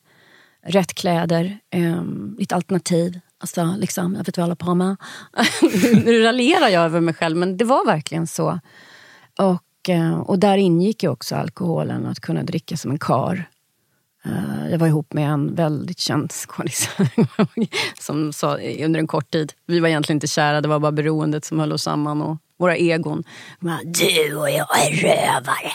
rätt 0.63 0.95
kläder, 0.95 1.59
eh, 1.71 2.03
lite 2.39 2.55
alternativ. 2.55 3.21
Alltså, 3.41 3.75
liksom, 3.79 4.15
jag 4.15 4.25
vet 4.25 4.37
vad 4.37 4.43
jag 4.43 4.47
håller 4.47 4.55
på 4.55 4.75
med. 4.75 4.97
nu 6.05 6.23
raljerar 6.23 6.69
jag 6.69 6.85
över 6.85 7.01
mig 7.01 7.15
själv, 7.15 7.37
men 7.37 7.57
det 7.57 7.65
var 7.65 7.87
verkligen 7.87 8.27
så. 8.27 8.61
Och, 9.39 9.89
eh, 9.89 10.19
och 10.19 10.39
där 10.39 10.57
ingick 10.57 11.03
ju 11.03 11.09
också 11.09 11.37
alkoholen, 11.37 12.07
att 12.07 12.21
kunna 12.21 12.43
dricka 12.43 12.77
som 12.77 12.91
en 12.91 12.99
kar. 12.99 13.49
Eh, 14.25 14.71
jag 14.71 14.79
var 14.79 14.87
ihop 14.87 15.13
med 15.13 15.31
en 15.31 15.55
väldigt 15.55 15.99
känd 15.99 16.33
skådis 16.33 16.89
som 18.01 18.33
sa 18.33 18.59
under 18.59 19.01
en 19.01 19.07
kort 19.07 19.31
tid, 19.31 19.53
vi 19.67 19.81
var 19.81 19.89
egentligen 19.89 20.17
inte 20.17 20.27
kära, 20.27 20.61
det 20.61 20.69
var 20.69 20.79
bara 20.79 20.93
beroendet 20.93 21.45
som 21.45 21.61
höll 21.61 21.73
oss 21.73 21.83
samman 21.83 22.23
och 22.23 22.39
våra 22.59 22.77
egon. 22.77 23.25
Du 23.85 24.37
och 24.37 24.51
jag 24.51 24.87
är 24.87 24.93
rövare. 24.93 25.73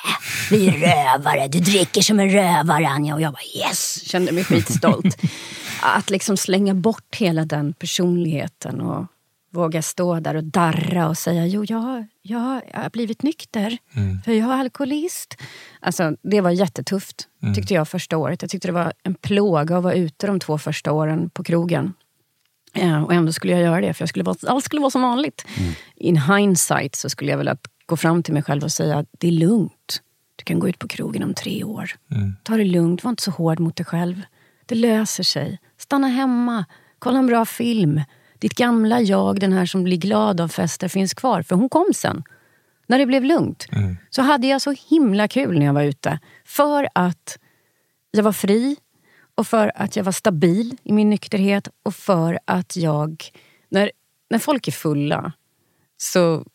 Vi 0.51 0.67
är 0.67 0.71
rövare. 0.71 1.47
Du 1.47 1.59
dricker 1.59 2.01
som 2.01 2.19
en 2.19 2.29
rövare 2.29 2.87
Anja. 2.87 3.15
Och 3.15 3.21
jag 3.21 3.33
bara 3.33 3.67
yes, 3.67 4.03
kände 4.05 4.31
mig 4.31 4.43
skitstolt. 4.43 5.17
Att 5.81 6.09
liksom 6.09 6.37
slänga 6.37 6.73
bort 6.73 7.15
hela 7.15 7.45
den 7.45 7.73
personligheten 7.73 8.81
och 8.81 9.07
våga 9.53 9.81
stå 9.81 10.19
där 10.19 10.35
och 10.35 10.43
darra 10.43 11.09
och 11.09 11.17
säga 11.17 11.45
jo, 11.45 11.65
jag, 11.67 12.05
jag, 12.21 12.61
jag 12.73 12.79
har 12.81 12.89
blivit 12.89 13.23
nykter, 13.23 13.77
mm. 13.95 14.21
för 14.21 14.31
jag 14.31 14.53
är 14.53 14.57
alkoholist. 14.57 15.35
Alltså, 15.79 16.15
det 16.21 16.41
var 16.41 16.51
jättetufft, 16.51 17.27
mm. 17.41 17.55
tyckte 17.55 17.73
jag, 17.73 17.87
första 17.87 18.17
året. 18.17 18.41
Jag 18.41 18.51
tyckte 18.51 18.67
det 18.67 18.71
var 18.71 18.93
en 19.03 19.15
plåga 19.15 19.77
att 19.77 19.83
vara 19.83 19.93
ute 19.93 20.27
de 20.27 20.39
två 20.39 20.57
första 20.57 20.91
åren 20.91 21.29
på 21.29 21.43
krogen. 21.43 21.93
Ja, 22.73 23.05
och 23.05 23.13
ändå 23.13 23.33
skulle 23.33 23.53
jag 23.53 23.61
göra 23.61 23.81
det, 23.81 23.93
för 23.93 24.01
jag 24.01 24.09
skulle 24.09 24.23
vara, 24.23 24.37
allt 24.47 24.65
skulle 24.65 24.81
vara 24.81 24.91
som 24.91 25.01
vanligt. 25.01 25.45
Mm. 25.57 25.73
In 25.95 26.17
hindsight 26.17 26.95
så 26.95 27.09
skulle 27.09 27.31
jag 27.31 27.37
vilja 27.37 27.57
gå 27.85 27.97
fram 27.97 28.23
till 28.23 28.33
mig 28.33 28.43
själv 28.43 28.63
och 28.63 28.71
säga 28.71 28.97
att 28.97 29.07
det 29.19 29.27
är 29.27 29.31
lugnt. 29.31 30.01
Du 30.35 30.43
kan 30.43 30.59
gå 30.59 30.69
ut 30.69 30.79
på 30.79 30.87
krogen 30.87 31.23
om 31.23 31.33
tre 31.33 31.63
år. 31.63 31.91
Mm. 32.11 32.35
Ta 32.43 32.57
det 32.57 32.63
lugnt, 32.63 33.03
var 33.03 33.09
inte 33.09 33.23
så 33.23 33.31
hård 33.31 33.59
mot 33.59 33.75
dig 33.75 33.85
själv. 33.85 34.21
Det 34.65 34.75
löser 34.75 35.23
sig. 35.23 35.59
Stanna 35.77 36.07
hemma, 36.07 36.65
kolla 36.99 37.19
en 37.19 37.27
bra 37.27 37.45
film 37.45 38.01
ditt 38.43 38.55
gamla 38.55 39.01
jag, 39.01 39.39
den 39.39 39.53
här 39.53 39.65
som 39.65 39.83
blir 39.83 39.97
glad 39.97 40.41
av 40.41 40.47
fester, 40.47 40.87
finns 40.87 41.13
kvar. 41.13 41.41
För 41.41 41.55
hon 41.55 41.69
kom 41.69 41.93
sen. 41.95 42.23
När 42.87 42.99
det 42.99 43.05
blev 43.05 43.23
lugnt. 43.23 43.65
Mm. 43.71 43.97
Så 44.09 44.21
hade 44.21 44.47
jag 44.47 44.61
så 44.61 44.75
himla 44.89 45.27
kul 45.27 45.59
när 45.59 45.65
jag 45.65 45.73
var 45.73 45.83
ute. 45.83 46.19
För 46.45 46.87
att 46.95 47.37
jag 48.11 48.23
var 48.23 48.31
fri 48.31 48.75
och 49.35 49.47
för 49.47 49.71
att 49.75 49.95
jag 49.95 50.03
var 50.03 50.11
stabil 50.11 50.77
i 50.83 50.93
min 50.93 51.09
nykterhet 51.09 51.67
och 51.83 51.95
för 51.95 52.39
att 52.45 52.75
jag... 52.75 53.23
När, 53.69 53.91
när 54.29 54.39
folk 54.39 54.67
är 54.67 54.71
fulla 54.71 55.33
så 55.97 56.45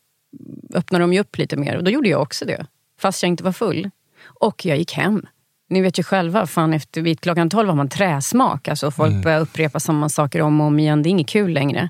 öppnar 0.75 1.01
de 1.01 1.13
ju 1.13 1.21
upp 1.21 1.39
lite 1.39 1.57
mer. 1.57 1.77
Och 1.77 1.85
då 1.85 1.91
gjorde 1.91 2.09
jag 2.09 2.23
också 2.23 2.45
det. 2.45 2.67
Fast 3.01 3.23
jag 3.23 3.29
inte 3.29 3.45
var 3.45 3.53
full. 3.53 3.91
Och 4.25 4.67
jag 4.67 4.79
gick 4.79 4.93
hem. 4.93 5.27
Ni 5.71 5.81
vet 5.81 5.99
ju 5.99 6.03
själva, 6.03 6.47
fan 6.47 6.73
efter 6.75 7.03
vid 7.03 7.21
klockan 7.21 7.51
12 7.51 7.69
har 7.69 7.77
man 7.77 7.89
träsmak. 7.89 8.69
Alltså 8.69 8.91
folk 8.91 9.23
börjar 9.25 9.41
upprepa 9.41 9.81
samma 9.81 10.09
saker 10.09 10.43
om 10.43 10.61
och 10.61 10.67
om 10.67 10.79
igen. 10.79 11.03
Det 11.03 11.09
är 11.09 11.11
inget 11.11 11.29
kul 11.29 11.51
längre. 11.53 11.89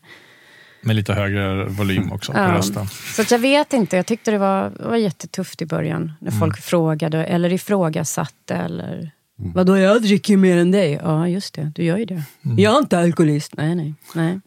Med 0.81 0.97
lite 0.97 1.13
högre 1.15 1.65
volym 1.65 2.13
också 2.13 2.33
på 2.33 2.39
Ja. 2.39 2.53
rösten. 2.55 2.87
Så 2.87 3.23
att 3.23 3.31
jag 3.31 3.39
vet 3.39 3.73
inte. 3.73 3.97
Jag 3.97 4.07
tyckte 4.07 4.31
det 4.31 4.39
var, 4.39 4.71
det 4.71 4.89
var 4.89 4.97
jättetufft 4.97 5.63
i 5.63 5.67
början. 5.67 6.13
När 6.21 6.31
folk 6.31 6.59
frågade 6.61 7.25
eller 7.25 7.53
ifrågasatte. 7.53 8.55
Eller, 8.55 9.11
Vadå, 9.37 9.77
jag 9.79 10.03
dricker 10.03 10.33
ju 10.33 10.37
mer 10.37 10.57
än 10.57 10.71
dig. 10.71 11.01
Ja, 11.03 11.29
just 11.29 11.55
det. 11.55 11.73
Du 11.75 11.83
gör 11.85 11.97
ju 11.99 12.05
det. 12.05 12.23
Jag 12.43 12.75
är 12.75 12.79
inte 12.79 12.99
alkoholist. 12.99 13.53
Nej, 13.57 13.75
nej. 13.75 13.95
nej. 14.15 14.41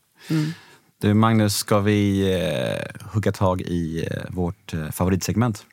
Du 1.02 1.14
Magnus, 1.14 1.56
ska 1.56 1.80
vi 1.80 2.34
eh, 2.34 3.10
hugga 3.14 3.32
tag 3.32 3.62
i 3.62 4.08
eh, 4.12 4.18
vårt 4.30 4.74
eh, 4.74 4.90
favoritsegment? 4.92 5.66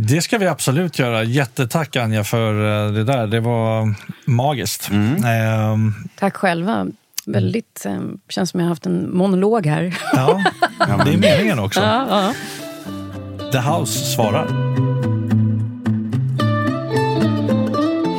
Det 0.00 0.22
ska 0.22 0.38
vi 0.38 0.46
absolut 0.46 0.98
göra. 0.98 1.22
Jättetack 1.22 1.96
Anja 1.96 2.24
för 2.24 2.86
eh, 2.86 2.92
det 2.92 3.04
där. 3.04 3.26
Det 3.26 3.40
var 3.40 3.94
magiskt. 4.24 4.90
Ehm, 4.90 5.94
Tack 6.18 6.36
själva. 6.36 6.86
Väldigt, 7.26 7.86
eh, 7.86 8.00
känns 8.28 8.50
som 8.50 8.60
jag 8.60 8.64
har 8.64 8.68
haft 8.68 8.86
en 8.86 9.16
monolog 9.16 9.66
här. 9.66 9.96
ja, 10.12 10.42
det 11.04 11.12
är 11.12 11.18
meningen 11.18 11.58
också. 11.58 11.80
ja, 11.80 12.06
ja. 12.10 12.32
The 13.52 13.58
House 13.58 13.98
svarar. 14.14 14.48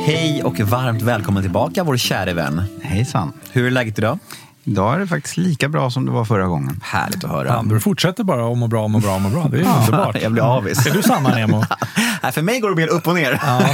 Hej 0.06 0.42
och 0.44 0.60
varmt 0.60 1.02
välkommen 1.02 1.42
tillbaka 1.42 1.84
vår 1.84 1.96
käre 1.96 2.32
vän. 2.32 2.62
Hejsan. 2.82 3.32
Hur 3.52 3.66
är 3.66 3.70
läget 3.70 3.98
idag? 3.98 4.18
Idag 4.64 4.94
är 4.94 4.98
det 4.98 5.06
faktiskt 5.06 5.36
lika 5.36 5.68
bra 5.68 5.90
som 5.90 6.06
det 6.06 6.12
var 6.12 6.24
förra 6.24 6.46
gången. 6.46 6.80
Härligt 6.84 7.24
att 7.24 7.30
höra. 7.30 7.48
Ja, 7.48 7.64
du 7.66 7.80
fortsätter 7.80 8.24
bara 8.24 8.52
att 8.52 8.58
må 8.58 8.66
bra, 8.68 8.88
må 8.88 8.98
bra, 8.98 9.18
må 9.18 9.28
bra. 9.28 9.48
Det 9.48 9.60
är 9.60 9.80
underbart. 9.80 10.22
Jag 10.22 10.32
blir 10.32 10.56
avis. 10.56 10.86
Är 10.86 10.90
du 10.90 11.02
samma 11.02 11.34
Nemo? 11.34 11.64
Nej, 12.22 12.32
för 12.32 12.42
mig 12.42 12.60
går 12.60 12.70
det 12.70 12.76
mer 12.76 12.88
upp 12.88 13.06
och 13.06 13.14
ner. 13.14 13.40
Ja. 13.42 13.70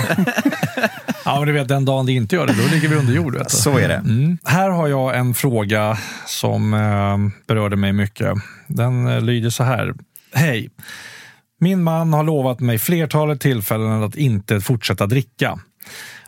ja, 1.24 1.38
men 1.38 1.46
du 1.46 1.52
vet 1.52 1.68
den 1.68 1.84
dagen 1.84 2.06
det 2.06 2.12
inte 2.12 2.36
gör 2.36 2.46
det, 2.46 2.52
då 2.52 2.74
ligger 2.74 2.88
vi 2.88 2.96
under 2.96 3.12
jord. 3.12 3.34
Vet 3.34 3.48
du. 3.48 3.56
Så 3.56 3.78
är 3.78 3.88
det. 3.88 3.94
Mm. 3.94 4.38
Här 4.44 4.70
har 4.70 4.88
jag 4.88 5.16
en 5.18 5.34
fråga 5.34 5.98
som 6.26 6.74
eh, 6.74 7.46
berörde 7.46 7.76
mig 7.76 7.92
mycket. 7.92 8.34
Den 8.66 9.08
eh, 9.08 9.20
lyder 9.20 9.50
så 9.50 9.64
här. 9.64 9.94
Hej. 10.34 10.70
Min 11.60 11.82
man 11.82 12.12
har 12.12 12.24
lovat 12.24 12.60
mig 12.60 12.78
flertalet 12.78 13.40
tillfällen 13.40 14.02
att 14.02 14.16
inte 14.16 14.60
fortsätta 14.60 15.06
dricka. 15.06 15.58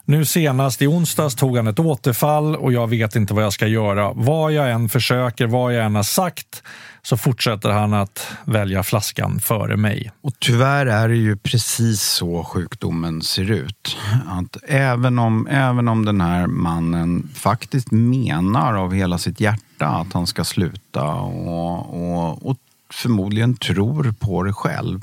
Nu 0.08 0.24
senast 0.24 0.82
i 0.82 0.86
onsdags 0.86 1.34
tog 1.34 1.56
han 1.56 1.66
ett 1.66 1.78
återfall 1.78 2.56
och 2.56 2.72
jag 2.72 2.86
vet 2.86 3.16
inte 3.16 3.34
vad 3.34 3.44
jag 3.44 3.52
ska 3.52 3.66
göra. 3.66 4.12
Vad 4.12 4.52
jag 4.52 4.70
än 4.70 4.88
försöker, 4.88 5.46
vad 5.46 5.74
jag 5.74 5.84
än 5.84 5.94
har 5.94 6.02
sagt 6.02 6.62
så 7.02 7.16
fortsätter 7.16 7.70
han 7.70 7.94
att 7.94 8.26
välja 8.44 8.82
flaskan 8.82 9.40
före 9.40 9.76
mig. 9.76 10.12
Och 10.20 10.32
tyvärr 10.38 10.86
är 10.86 11.08
det 11.08 11.16
ju 11.16 11.36
precis 11.36 12.02
så 12.02 12.44
sjukdomen 12.44 13.22
ser 13.22 13.50
ut. 13.50 13.96
Att 14.28 14.56
även 14.68 15.18
om, 15.18 15.46
även 15.46 15.88
om 15.88 16.04
den 16.04 16.20
här 16.20 16.46
mannen 16.46 17.28
faktiskt 17.34 17.90
menar 17.90 18.74
av 18.74 18.94
hela 18.94 19.18
sitt 19.18 19.40
hjärta 19.40 19.86
att 19.86 20.12
han 20.12 20.26
ska 20.26 20.44
sluta 20.44 21.04
och, 21.04 21.94
och, 21.94 22.46
och 22.50 22.56
förmodligen 22.98 23.56
tror 23.56 24.14
på 24.18 24.42
det 24.42 24.52
själv 24.52 25.00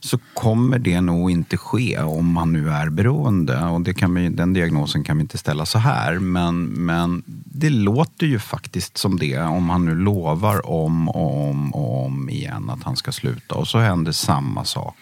så 0.00 0.18
kommer 0.34 0.78
det 0.78 1.00
nog 1.00 1.30
inte 1.30 1.56
ske 1.56 1.98
om 1.98 2.32
man 2.32 2.52
nu 2.52 2.70
är 2.70 2.90
beroende. 2.90 3.64
Och 3.64 3.80
det 3.80 3.94
kan 3.94 4.14
vi, 4.14 4.28
den 4.28 4.52
diagnosen 4.52 5.04
kan 5.04 5.16
vi 5.16 5.20
inte 5.20 5.38
ställa 5.38 5.66
så 5.66 5.78
här. 5.78 6.18
Men, 6.18 6.64
men 6.64 7.22
det 7.44 7.70
låter 7.70 8.26
ju 8.26 8.38
faktiskt 8.38 8.98
som 8.98 9.18
det 9.18 9.38
om 9.38 9.70
han 9.70 9.84
nu 9.84 9.94
lovar 9.94 10.70
om 10.70 11.08
och 11.08 11.48
om 11.50 11.74
och 11.74 12.06
om 12.06 12.30
igen 12.30 12.70
att 12.70 12.82
han 12.82 12.96
ska 12.96 13.12
sluta. 13.12 13.54
Och 13.54 13.68
så 13.68 13.78
händer 13.78 14.12
samma 14.12 14.64
sak 14.64 14.96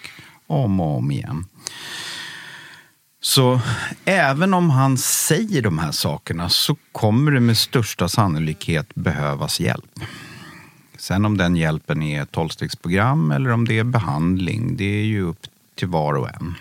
om 0.46 0.80
och 0.80 0.96
om 0.96 1.10
igen. 1.10 1.44
Så 3.20 3.60
även 4.04 4.54
om 4.54 4.70
han 4.70 4.98
säger 4.98 5.62
de 5.62 5.78
här 5.78 5.92
sakerna 5.92 6.48
så 6.48 6.76
kommer 6.92 7.32
det 7.32 7.40
med 7.40 7.58
största 7.58 8.08
sannolikhet 8.08 8.94
behövas 8.94 9.60
hjälp. 9.60 10.00
Sen 11.02 11.24
om 11.24 11.36
den 11.36 11.56
hjälpen 11.56 12.02
är 12.02 12.22
ett 12.22 12.30
tolvstegsprogram 12.30 13.30
eller 13.30 13.50
om 13.50 13.68
det 13.68 13.78
är 13.78 13.84
behandling, 13.84 14.76
det 14.76 14.84
är 14.84 15.04
ju 15.04 15.22
upp 15.22 15.46
till 15.74 15.88
var 15.88 16.14
och 16.14 16.28
en. 16.28 16.54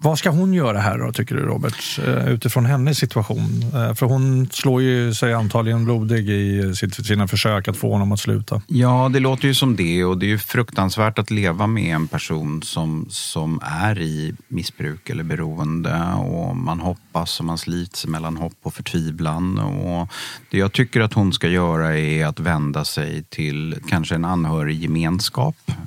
Vad 0.00 0.18
ska 0.18 0.30
hon 0.30 0.54
göra 0.54 0.78
här 0.78 0.98
då, 0.98 1.12
tycker 1.12 1.34
du 1.34 1.42
Robert? 1.42 1.98
Eh, 2.06 2.28
utifrån 2.28 2.66
hennes 2.66 2.98
situation. 2.98 3.62
Eh, 3.74 3.94
för 3.94 4.06
hon 4.06 4.48
slår 4.52 4.82
ju 4.82 5.14
sig 5.14 5.34
antagligen 5.34 5.84
blodig 5.84 6.30
i 6.30 6.74
sina 7.04 7.28
försök 7.28 7.68
att 7.68 7.76
få 7.76 7.92
honom 7.92 8.12
att 8.12 8.20
sluta. 8.20 8.62
Ja, 8.66 9.10
det 9.12 9.20
låter 9.20 9.48
ju 9.48 9.54
som 9.54 9.76
det 9.76 10.04
och 10.04 10.18
det 10.18 10.26
är 10.26 10.28
ju 10.28 10.38
fruktansvärt 10.38 11.18
att 11.18 11.30
leva 11.30 11.66
med 11.66 11.94
en 11.94 12.08
person 12.08 12.62
som, 12.62 13.06
som 13.10 13.60
är 13.62 14.00
i 14.00 14.34
missbruk 14.48 15.10
eller 15.10 15.24
beroende 15.24 16.12
och 16.18 16.56
man 16.56 16.80
hoppas 16.80 17.40
och 17.40 17.46
man 17.46 17.58
slits 17.58 18.06
mellan 18.06 18.36
hopp 18.36 18.58
och 18.62 18.74
förtvivlan. 18.74 19.58
Och 19.58 20.08
det 20.50 20.58
jag 20.58 20.72
tycker 20.72 21.00
att 21.00 21.12
hon 21.12 21.32
ska 21.32 21.48
göra 21.48 21.98
är 21.98 22.26
att 22.26 22.40
vända 22.40 22.84
sig 22.84 23.24
till 23.28 23.76
kanske 23.88 24.14
en 24.14 24.24
anhöriggemenskap. 24.24 25.56
gemenskap. 25.68 25.78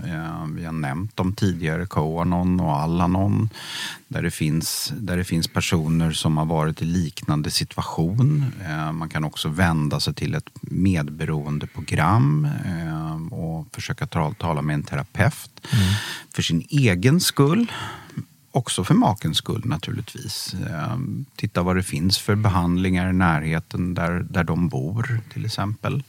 Vi 0.55 0.65
har 0.65 0.71
nämnt 0.71 1.15
dem 1.17 1.33
tidigare, 1.33 1.85
Koanon 1.85 2.59
och 2.59 2.75
Alanon. 2.75 3.49
Där 4.13 4.21
det, 4.21 4.31
finns, 4.31 4.93
där 4.97 5.17
det 5.17 5.23
finns 5.23 5.47
personer 5.47 6.11
som 6.11 6.37
har 6.37 6.45
varit 6.45 6.81
i 6.81 6.85
liknande 6.85 7.51
situation. 7.51 8.45
Eh, 8.65 8.91
Man 8.91 9.09
kan 9.09 9.23
också 9.23 9.49
vända 9.49 9.99
sig 9.99 10.13
till 10.13 10.35
ett 10.35 10.49
medberoendeprogram 10.61 12.47
eh, 12.65 13.33
och 13.33 13.67
försöka 13.75 14.07
ta- 14.07 14.33
tala 14.33 14.61
med 14.61 14.73
en 14.73 14.83
terapeut. 14.83 15.67
För 16.33 16.41
sin 16.41 16.65
egen 16.69 17.19
skull, 17.19 17.71
också 18.51 18.83
för 18.83 18.93
makens 18.93 19.37
skull 19.37 19.61
naturligtvis. 19.65 20.53
Eh, 20.53 20.97
Titta 21.35 21.63
vad 21.63 21.75
det 21.75 21.83
finns 21.83 22.17
för 22.19 22.35
behandlingar 22.35 23.09
i 23.09 23.13
närheten 23.13 23.93
där, 23.93 24.25
där 24.29 24.43
de 24.43 24.69
bor 24.69 25.19
till 25.33 25.45
exempel. 25.45 26.03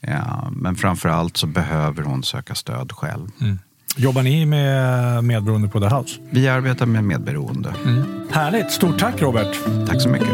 Eh, 0.00 0.50
Men 0.50 0.76
framför 0.76 1.08
allt 1.08 1.36
så 1.36 1.46
behöver 1.46 2.02
hon 2.02 2.22
söka 2.22 2.54
stöd 2.54 2.92
själv. 2.92 3.28
Jobbar 3.94 4.22
ni 4.22 4.46
med 4.46 5.24
medberoende 5.24 5.68
på 5.68 5.80
The 5.80 5.86
House? 5.86 6.20
Vi 6.30 6.48
arbetar 6.48 6.86
med 6.86 7.04
medberoende. 7.04 7.74
Härligt! 8.32 8.72
Stort 8.72 8.98
tack 8.98 9.22
Robert! 9.22 9.56
Tack 9.88 10.02
så 10.02 10.08
mycket. 10.08 10.28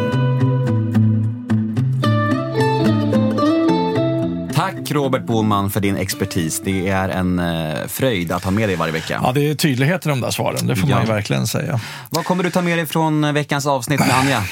Tack 4.55 4.91
Robert 4.91 5.27
Boman 5.27 5.71
för 5.71 5.81
din 5.81 5.97
expertis. 5.97 6.61
Det 6.65 6.89
är 6.89 7.09
en 7.09 7.39
eh, 7.39 7.87
fröjd 7.89 8.33
att 8.33 8.45
ha 8.45 8.51
med 8.51 8.69
dig 8.69 8.77
varje 8.77 8.93
vecka. 8.93 9.21
Ja, 9.23 9.33
det 9.33 9.51
är 9.51 9.55
tydlighet 9.55 10.07
i 10.07 10.09
de 10.09 10.21
där 10.21 10.31
svaren, 10.31 10.67
det 10.67 10.77
får 10.77 10.89
man 10.89 11.03
ju 11.03 11.07
Ja. 11.09 11.15
verkligen 11.15 11.47
säga. 11.47 11.81
Vad 12.11 12.25
kommer 12.25 12.45
du 12.45 12.51
ta 12.51 12.63
med 12.63 12.79
dig 12.79 12.87
från 12.87 13.25
eh, 13.25 13.33
veckans 13.33 13.67
avsnitt 13.67 14.01
med 14.01 14.11
Anja? 14.19 14.43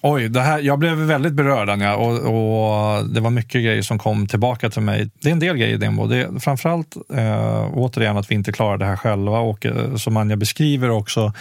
Oj, 0.00 0.28
det 0.28 0.40
här, 0.40 0.58
jag 0.58 0.78
blev 0.78 0.96
väldigt 0.96 1.32
berörd 1.32 1.68
Anja 1.68 1.96
och, 1.96 2.12
och 2.12 3.06
det 3.08 3.20
var 3.20 3.30
mycket 3.30 3.64
grejer 3.64 3.82
som 3.82 3.98
kom 3.98 4.26
tillbaka 4.26 4.70
till 4.70 4.82
mig. 4.82 5.10
Det 5.20 5.28
är 5.28 5.32
en 5.32 5.38
del 5.38 5.56
grejer 5.56 5.78
Dembo. 5.78 6.06
Det 6.06 6.16
är 6.16 6.40
framförallt 6.40 6.96
eh, 7.14 7.68
återigen 7.72 8.16
att 8.16 8.30
vi 8.30 8.34
inte 8.34 8.52
klarar 8.52 8.78
det 8.78 8.84
här 8.84 8.96
själva 8.96 9.38
och 9.38 9.66
eh, 9.66 9.96
som 9.96 10.16
Anja 10.16 10.36
beskriver 10.36 10.90
också 10.90 11.32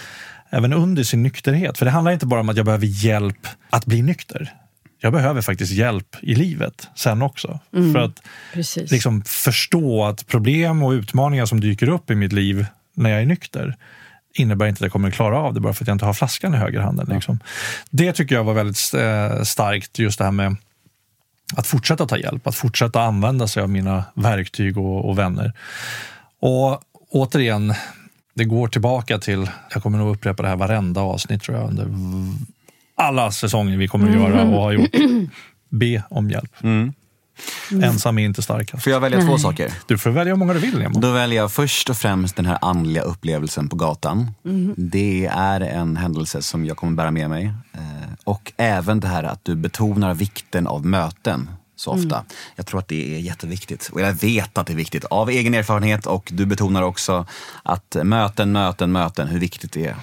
även 0.50 0.74
under 0.74 1.04
sin 1.04 1.24
nykterhet. 1.24 1.78
För 1.78 1.86
det 1.86 1.92
handlar 1.92 2.12
inte 2.12 2.26
bara 2.26 2.40
om 2.40 2.50
att 2.50 2.58
jag 2.58 2.66
behöver 2.66 2.86
hjälp 2.86 3.48
att 3.70 3.86
bli 3.86 4.02
nykter. 4.02 4.54
Jag 5.04 5.14
behöver 5.14 5.42
faktiskt 5.42 5.72
hjälp 5.72 6.16
i 6.22 6.36
livet 6.36 6.88
sen 6.96 7.22
också. 7.22 7.60
För 7.72 8.00
att 8.00 8.22
Precis. 8.54 8.92
liksom 8.92 9.22
förstå 9.22 10.04
att 10.04 10.28
problem 10.28 10.84
och 10.84 10.92
utmaningar 10.92 11.46
som 11.46 11.60
dyker 11.60 11.90
upp 11.90 12.12
i 12.12 12.16
mitt 12.16 12.34
liv 12.34 12.66
när 12.94 13.10
jag 13.10 13.22
är 13.22 13.26
nykter 13.26 13.76
innebär 14.34 14.68
inte 14.68 14.78
att 14.78 14.82
jag 14.82 14.92
kommer 14.92 15.08
att 15.08 15.14
klara 15.14 15.38
av 15.38 15.54
det 15.54 15.60
bara 15.60 15.74
för 15.74 15.84
att 15.84 15.88
jag 15.88 15.96
inte 15.96 16.06
har 16.06 16.14
flaskan 16.14 16.54
i 16.54 16.58
högerhanden. 16.58 17.08
Liksom. 17.10 17.40
Det 17.90 18.14
tycker 18.14 18.36
jag 18.36 18.44
var 18.44 18.54
väldigt 18.54 18.94
eh, 18.94 19.44
starkt, 19.44 20.00
just 20.00 20.18
det 20.18 20.24
här 20.24 20.32
med 20.32 20.56
att 21.56 21.68
fortsätta 21.68 22.08
ta 22.08 22.18
hjälp, 22.18 22.48
att 22.48 22.56
fortsätta 22.56 23.02
använda 23.02 23.48
sig 23.48 23.64
av 23.64 23.70
mina 23.70 24.04
verktyg 24.14 24.78
och, 24.78 25.10
och 25.10 25.18
vänner. 25.18 25.54
Och 26.40 26.82
återigen, 27.10 27.74
det 28.34 28.44
går 28.46 28.68
tillbaka 28.68 29.18
till, 29.18 29.50
jag 29.74 29.84
kommer 29.84 29.98
nog 29.98 30.16
upprepa 30.16 30.44
det 30.44 30.50
här 30.50 30.56
varenda 30.56 31.02
avsnitt 31.02 31.44
tror 31.44 31.58
jag, 31.58 31.70
under 31.70 31.88
alla 32.96 33.32
säsonger 33.32 33.78
vi 33.78 33.88
kommer 33.88 34.10
att 34.10 34.16
göra 34.16 34.42
och 34.42 34.62
har 34.62 34.72
gjort. 34.72 34.96
Be 35.70 36.04
om 36.10 36.30
hjälp. 36.30 36.64
Ensam 37.84 38.18
är 38.20 38.26
inte 38.26 38.42
starkast. 38.42 38.84
Får 38.84 38.94
jag 38.94 39.00
välja 39.00 39.22
två 39.22 39.38
saker? 39.38 39.74
Du 39.88 39.98
får 39.98 40.10
välja 40.10 40.34
hur 40.34 40.38
många 40.40 40.54
du 40.54 40.60
vill, 40.60 40.78
Nemo. 40.80 41.00
Då 41.00 41.12
väljer 41.12 41.42
jag 41.42 41.52
först 41.52 41.90
och 41.90 41.98
främst 41.98 42.36
den 42.36 42.46
här 42.46 42.58
andliga 42.62 43.04
upplevelsen 43.04 43.70
på 43.70 43.76
gatan. 43.76 44.32
Det 44.78 45.26
är 45.32 45.62
en 45.62 45.98
händelse 45.98 46.42
som 46.42 46.66
jag 46.66 46.78
kommer 46.78 46.94
bära 46.94 47.12
med 47.12 47.30
mig. 47.30 47.46
Eh, 47.74 47.82
Och 48.24 48.54
även 48.58 49.00
det 49.00 49.08
här 49.08 49.24
att 49.24 49.46
du 49.46 49.56
betonar 49.56 50.14
vikten 50.14 50.68
av 50.68 50.86
möten 50.86 51.50
så 51.82 51.92
ofta. 51.92 52.24
Jag 52.56 52.66
tror 52.66 52.80
att 52.80 52.88
det 52.88 53.16
är 53.16 53.20
jätteviktigt. 53.20 53.90
Och 53.94 54.02
jag 54.02 54.14
vet 54.14 54.58
att 54.58 54.68
det 54.68 54.74
är 54.74 54.78
viktigt 54.78 55.06
av 55.06 55.30
egen 55.30 55.54
erfarenhet 55.54 56.06
och 56.06 56.30
du 56.34 56.46
betonar 56.46 56.82
också 56.82 57.26
att 57.64 57.96
möten, 58.04 58.52
möten, 58.52 58.92
möten, 58.92 59.28
hur 59.28 59.40
viktigt 59.40 59.72
det 59.72 59.86
är. 59.86 59.96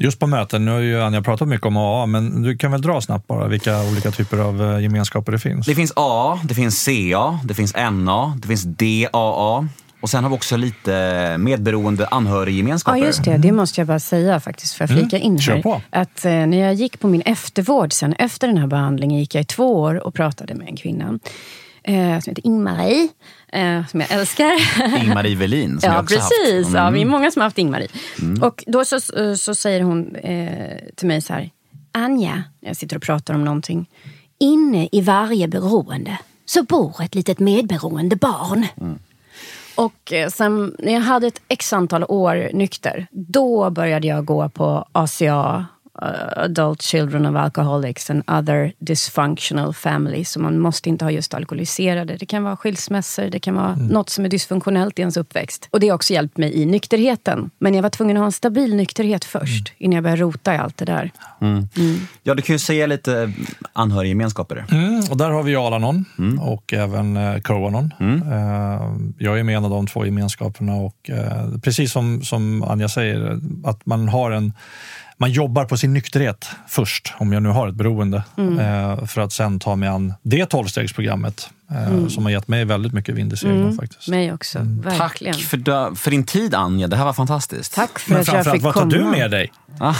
Just 0.00 0.18
på 0.18 0.26
möten, 0.26 0.64
nu 0.64 0.70
har 0.70 0.78
ju 0.78 1.02
Anja 1.02 1.22
pratat 1.22 1.48
mycket 1.48 1.66
om 1.66 1.76
AA, 1.76 2.06
men 2.06 2.42
du 2.42 2.56
kan 2.56 2.70
väl 2.70 2.82
dra 2.82 3.00
snabbt 3.00 3.26
bara 3.26 3.48
vilka 3.48 3.82
olika 3.82 4.10
typer 4.10 4.38
av 4.38 4.62
eh, 4.62 4.80
gemenskaper 4.80 5.32
det 5.32 5.38
finns? 5.38 5.66
Det 5.66 5.74
finns 5.74 5.92
A, 5.96 6.40
det 6.44 6.54
finns 6.54 6.84
CA, 6.84 7.40
det 7.44 7.54
finns 7.54 7.74
NA, 7.74 8.38
det 8.42 8.48
finns 8.48 8.64
DAA. 8.64 9.68
Och 10.06 10.10
sen 10.10 10.24
har 10.24 10.30
vi 10.30 10.36
också 10.36 10.56
lite 10.56 11.36
medberoende 11.38 12.06
anhöriggemenskaper. 12.06 12.98
Ja, 12.98 13.06
just 13.06 13.24
det. 13.24 13.36
Det 13.36 13.52
måste 13.52 13.80
jag 13.80 13.88
bara 13.88 14.00
säga 14.00 14.40
faktiskt, 14.40 14.74
för 14.74 14.84
att 14.84 14.90
flika 14.90 15.18
in 15.18 15.38
här. 15.38 15.62
på. 15.62 15.82
Att 15.90 16.24
eh, 16.24 16.30
när 16.32 16.58
jag 16.58 16.74
gick 16.74 17.00
på 17.00 17.08
min 17.08 17.20
eftervård 17.20 17.92
sen, 17.92 18.12
efter 18.12 18.46
den 18.46 18.58
här 18.58 18.66
behandlingen, 18.66 19.18
gick 19.18 19.34
jag 19.34 19.42
i 19.42 19.44
två 19.44 19.80
år 19.80 20.06
och 20.06 20.14
pratade 20.14 20.54
med 20.54 20.68
en 20.68 20.76
kvinna 20.76 21.18
eh, 21.82 22.20
som 22.20 22.30
heter 22.30 22.46
Ing-Marie, 22.46 23.08
eh, 23.52 23.86
som 23.86 24.00
jag 24.00 24.10
älskar. 24.10 24.52
Ing-Marie 24.98 25.36
Velin 25.36 25.80
som 25.80 25.90
jag 25.90 25.98
ja, 25.98 26.02
också 26.02 26.16
precis. 26.16 26.64
haft. 26.64 26.68
Mm. 26.68 26.84
Ja, 26.84 26.90
vi 26.90 27.00
är 27.00 27.06
många 27.06 27.30
som 27.30 27.40
har 27.40 27.46
haft 27.46 27.58
Ing-Marie. 27.58 27.88
Och 28.42 28.64
då 28.66 28.84
så, 28.84 29.00
så 29.36 29.54
säger 29.54 29.82
hon 29.82 30.16
eh, 30.16 30.76
till 30.96 31.08
mig 31.08 31.20
så 31.20 31.32
här, 31.32 31.50
Anja, 31.92 32.42
jag 32.60 32.76
sitter 32.76 32.96
och 32.96 33.02
pratar 33.02 33.34
om 33.34 33.44
någonting. 33.44 33.90
Inne 34.40 34.88
i 34.92 35.00
varje 35.00 35.48
beroende 35.48 36.18
så 36.44 36.62
bor 36.62 37.02
ett 37.02 37.14
litet 37.14 37.38
medberoende 37.38 38.16
barn. 38.16 38.66
Och 39.76 40.12
eh, 40.12 40.28
sen 40.28 40.76
när 40.78 40.92
jag 40.92 41.00
hade 41.00 41.26
ett 41.26 41.42
x 41.48 41.72
antal 41.72 42.04
år 42.04 42.50
nykter, 42.52 43.06
då 43.10 43.70
började 43.70 44.06
jag 44.06 44.24
gå 44.24 44.48
på 44.48 44.88
ACA, 44.92 45.66
eh, 46.02 46.42
Adult 46.44 46.82
Children 46.82 47.26
of 47.26 47.36
Alcoholics 47.36 48.10
and 48.10 48.22
Other 48.26 48.72
Dysfunctional 48.78 49.74
Families. 49.74 50.30
Så 50.30 50.40
man 50.40 50.58
måste 50.58 50.88
inte 50.88 51.04
ha 51.04 51.12
just 51.12 51.34
alkoholiserade. 51.34 52.16
Det 52.16 52.26
kan 52.26 52.44
vara 52.44 52.56
skilsmässor, 52.56 53.30
det 53.30 53.38
kan 53.38 53.54
vara 53.54 53.76
något 53.76 54.10
som 54.10 54.24
är 54.24 54.28
dysfunktionellt 54.28 54.98
i 54.98 55.02
ens 55.02 55.16
uppväxt. 55.16 55.68
Och 55.70 55.80
det 55.80 55.88
har 55.88 55.94
också 55.94 56.12
hjälpt 56.12 56.36
mig 56.36 56.54
i 56.54 56.66
nykterheten. 56.66 57.50
Men 57.58 57.74
jag 57.74 57.82
var 57.82 57.90
tvungen 57.90 58.16
att 58.16 58.20
ha 58.20 58.26
en 58.26 58.32
stabil 58.32 58.76
nykterhet 58.76 59.24
först, 59.24 59.72
innan 59.78 59.94
jag 59.94 60.02
började 60.02 60.22
rota 60.22 60.54
i 60.54 60.58
allt 60.58 60.76
det 60.76 60.84
där. 60.84 61.10
Ja, 62.22 62.34
du 62.34 62.42
kan 62.42 62.54
ju 62.54 62.58
säga 62.58 62.86
lite 62.86 63.32
anhöriggemenskaper. 63.72 64.64
Mm, 64.70 65.02
och 65.10 65.16
där 65.16 65.30
har 65.30 65.42
vi 65.42 65.56
Alanon 65.56 66.04
och 66.40 66.72
även 66.72 67.16
eh, 67.16 67.40
Coanon. 67.40 67.92
Eh, 68.00 68.96
jag 69.18 69.38
är 69.38 69.42
med 69.42 69.52
i 69.52 69.56
en 69.56 69.64
av 69.64 69.70
de 69.70 69.86
två 69.86 70.04
gemenskaperna 70.04 70.74
och 70.74 71.10
eh, 71.10 71.58
precis 71.62 71.92
som, 71.92 72.22
som 72.22 72.62
Anja 72.62 72.88
säger, 72.88 73.40
att 73.64 73.86
man 73.86 74.08
har 74.08 74.30
en 74.30 74.52
man 75.18 75.30
jobbar 75.30 75.64
på 75.64 75.76
sin 75.76 75.92
nykterhet 75.92 76.48
först, 76.68 77.14
om 77.18 77.32
jag 77.32 77.42
nu 77.42 77.48
har 77.48 77.68
ett 77.68 77.74
beroende, 77.74 78.16
eh, 78.38 79.04
för 79.06 79.20
att 79.20 79.32
sen 79.32 79.58
ta 79.60 79.76
mig 79.76 79.88
an 79.88 80.14
det 80.22 80.46
tolvstegsprogrammet 80.46 81.50
eh, 81.70 82.08
som 82.08 82.24
har 82.24 82.30
gett 82.32 82.48
mig 82.48 82.64
väldigt 82.64 82.92
mycket 82.92 83.14
vind 83.14 83.32
i 83.32 83.36
seglen. 83.36 83.76
faktiskt. 83.76 84.08
Mig 84.08 84.32
också, 84.32 84.58
verkligen. 84.64 85.34
Tack 85.34 85.42
för, 85.42 85.56
dö- 85.56 85.94
för 85.94 86.10
din 86.10 86.24
tid 86.24 86.54
Anja, 86.54 86.86
det 86.88 86.96
här 86.96 87.04
var 87.04 87.12
fantastiskt. 87.12 87.74
Tack 87.74 87.98
för 87.98 88.10
Men 88.10 88.20
att 88.20 88.26
jag 88.28 88.52
fick 88.52 88.62
vad 88.62 88.74
tar 88.74 88.80
komma. 88.80 88.92
du 88.92 89.04
med 89.04 89.30
dig 89.30 89.52
Ah, 89.80 89.94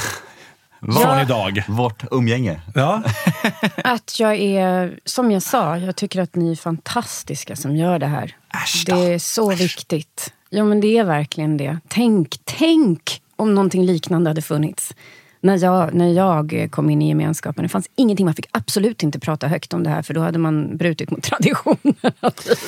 från 1.03 1.21
idag? 1.21 1.63
vårt 1.69 2.05
umgänge. 2.11 2.61
Ja. 2.75 3.03
Att 3.85 4.21
jag 4.21 4.35
är, 4.37 4.99
som 5.05 5.31
jag 5.31 5.43
sa, 5.43 5.77
jag 5.79 5.97
tycker 5.97 6.21
att 6.23 6.35
ni 6.35 6.53
är 6.53 6.57
fantastiska 6.57 7.57
som 7.57 7.77
gör 7.77 7.99
det 7.99 8.07
här. 8.07 8.37
Äsch 8.65 8.83
det 8.87 8.93
är 9.15 9.19
så 9.19 9.55
viktigt. 9.55 10.33
Ja 10.51 10.65
men 10.65 10.81
det 10.81 10.99
är 10.99 11.05
verkligen 11.05 11.57
det. 11.57 11.79
Tänk, 11.89 12.37
tänk 12.45 13.21
om 13.37 13.55
någonting 13.55 13.85
liknande 13.85 14.31
hade 14.31 14.43
funnits. 14.43 14.95
När 15.41 15.65
jag, 15.65 15.95
när 15.95 16.13
jag 16.13 16.69
kom 16.71 16.91
in 16.91 17.03
i 17.03 17.09
gemenskapen. 17.09 17.63
Det 17.63 17.69
fanns 17.69 17.89
ingenting, 17.97 18.27
man 18.27 18.35
fick 18.35 18.49
absolut 18.53 19.03
inte 19.03 19.21
prata 19.21 19.49
högt 19.49 19.73
om 19.73 19.83
det 19.83 19.91
här 19.91 20.03
för 20.03 20.15
då 20.15 20.21
hade 20.21 20.39
man 20.39 20.77
brutit 20.77 21.11
mot 21.11 21.23
traditionerna. 21.31 22.31
typ. 22.37 22.59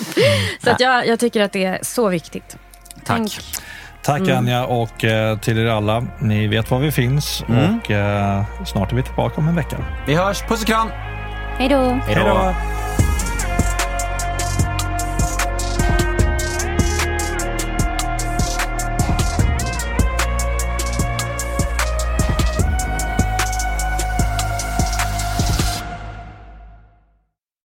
Så 0.64 0.71
att 0.71 0.81
jag, 0.81 1.07
jag 1.07 1.19
tycker 1.19 1.41
att 1.41 1.53
det 1.53 1.64
är 1.64 1.79
så 1.83 2.09
viktigt. 2.09 2.57
Tack. 3.05 3.16
Tänk. 3.16 3.33
Tack 4.03 4.29
Anja 4.29 4.66
och 4.66 5.05
eh, 5.05 5.39
till 5.39 5.59
er 5.59 5.66
alla. 5.66 6.07
Ni 6.21 6.47
vet 6.47 6.71
var 6.71 6.79
vi 6.79 6.93
finns 6.93 7.45
och 7.49 7.91
eh, 7.91 8.45
snart 8.66 8.93
är 8.93 8.97
vi 8.97 9.03
tillbaka 9.03 9.41
om 9.41 9.49
en 9.49 9.57
vecka. 9.57 9.77
Vi 10.07 10.14
hörs, 10.14 10.43
puss 10.43 10.61
och 10.62 10.66
kram! 10.66 10.89
Hej 11.59 11.69
då! 11.69 11.99
Hej 12.07 12.14
då! 12.14 12.55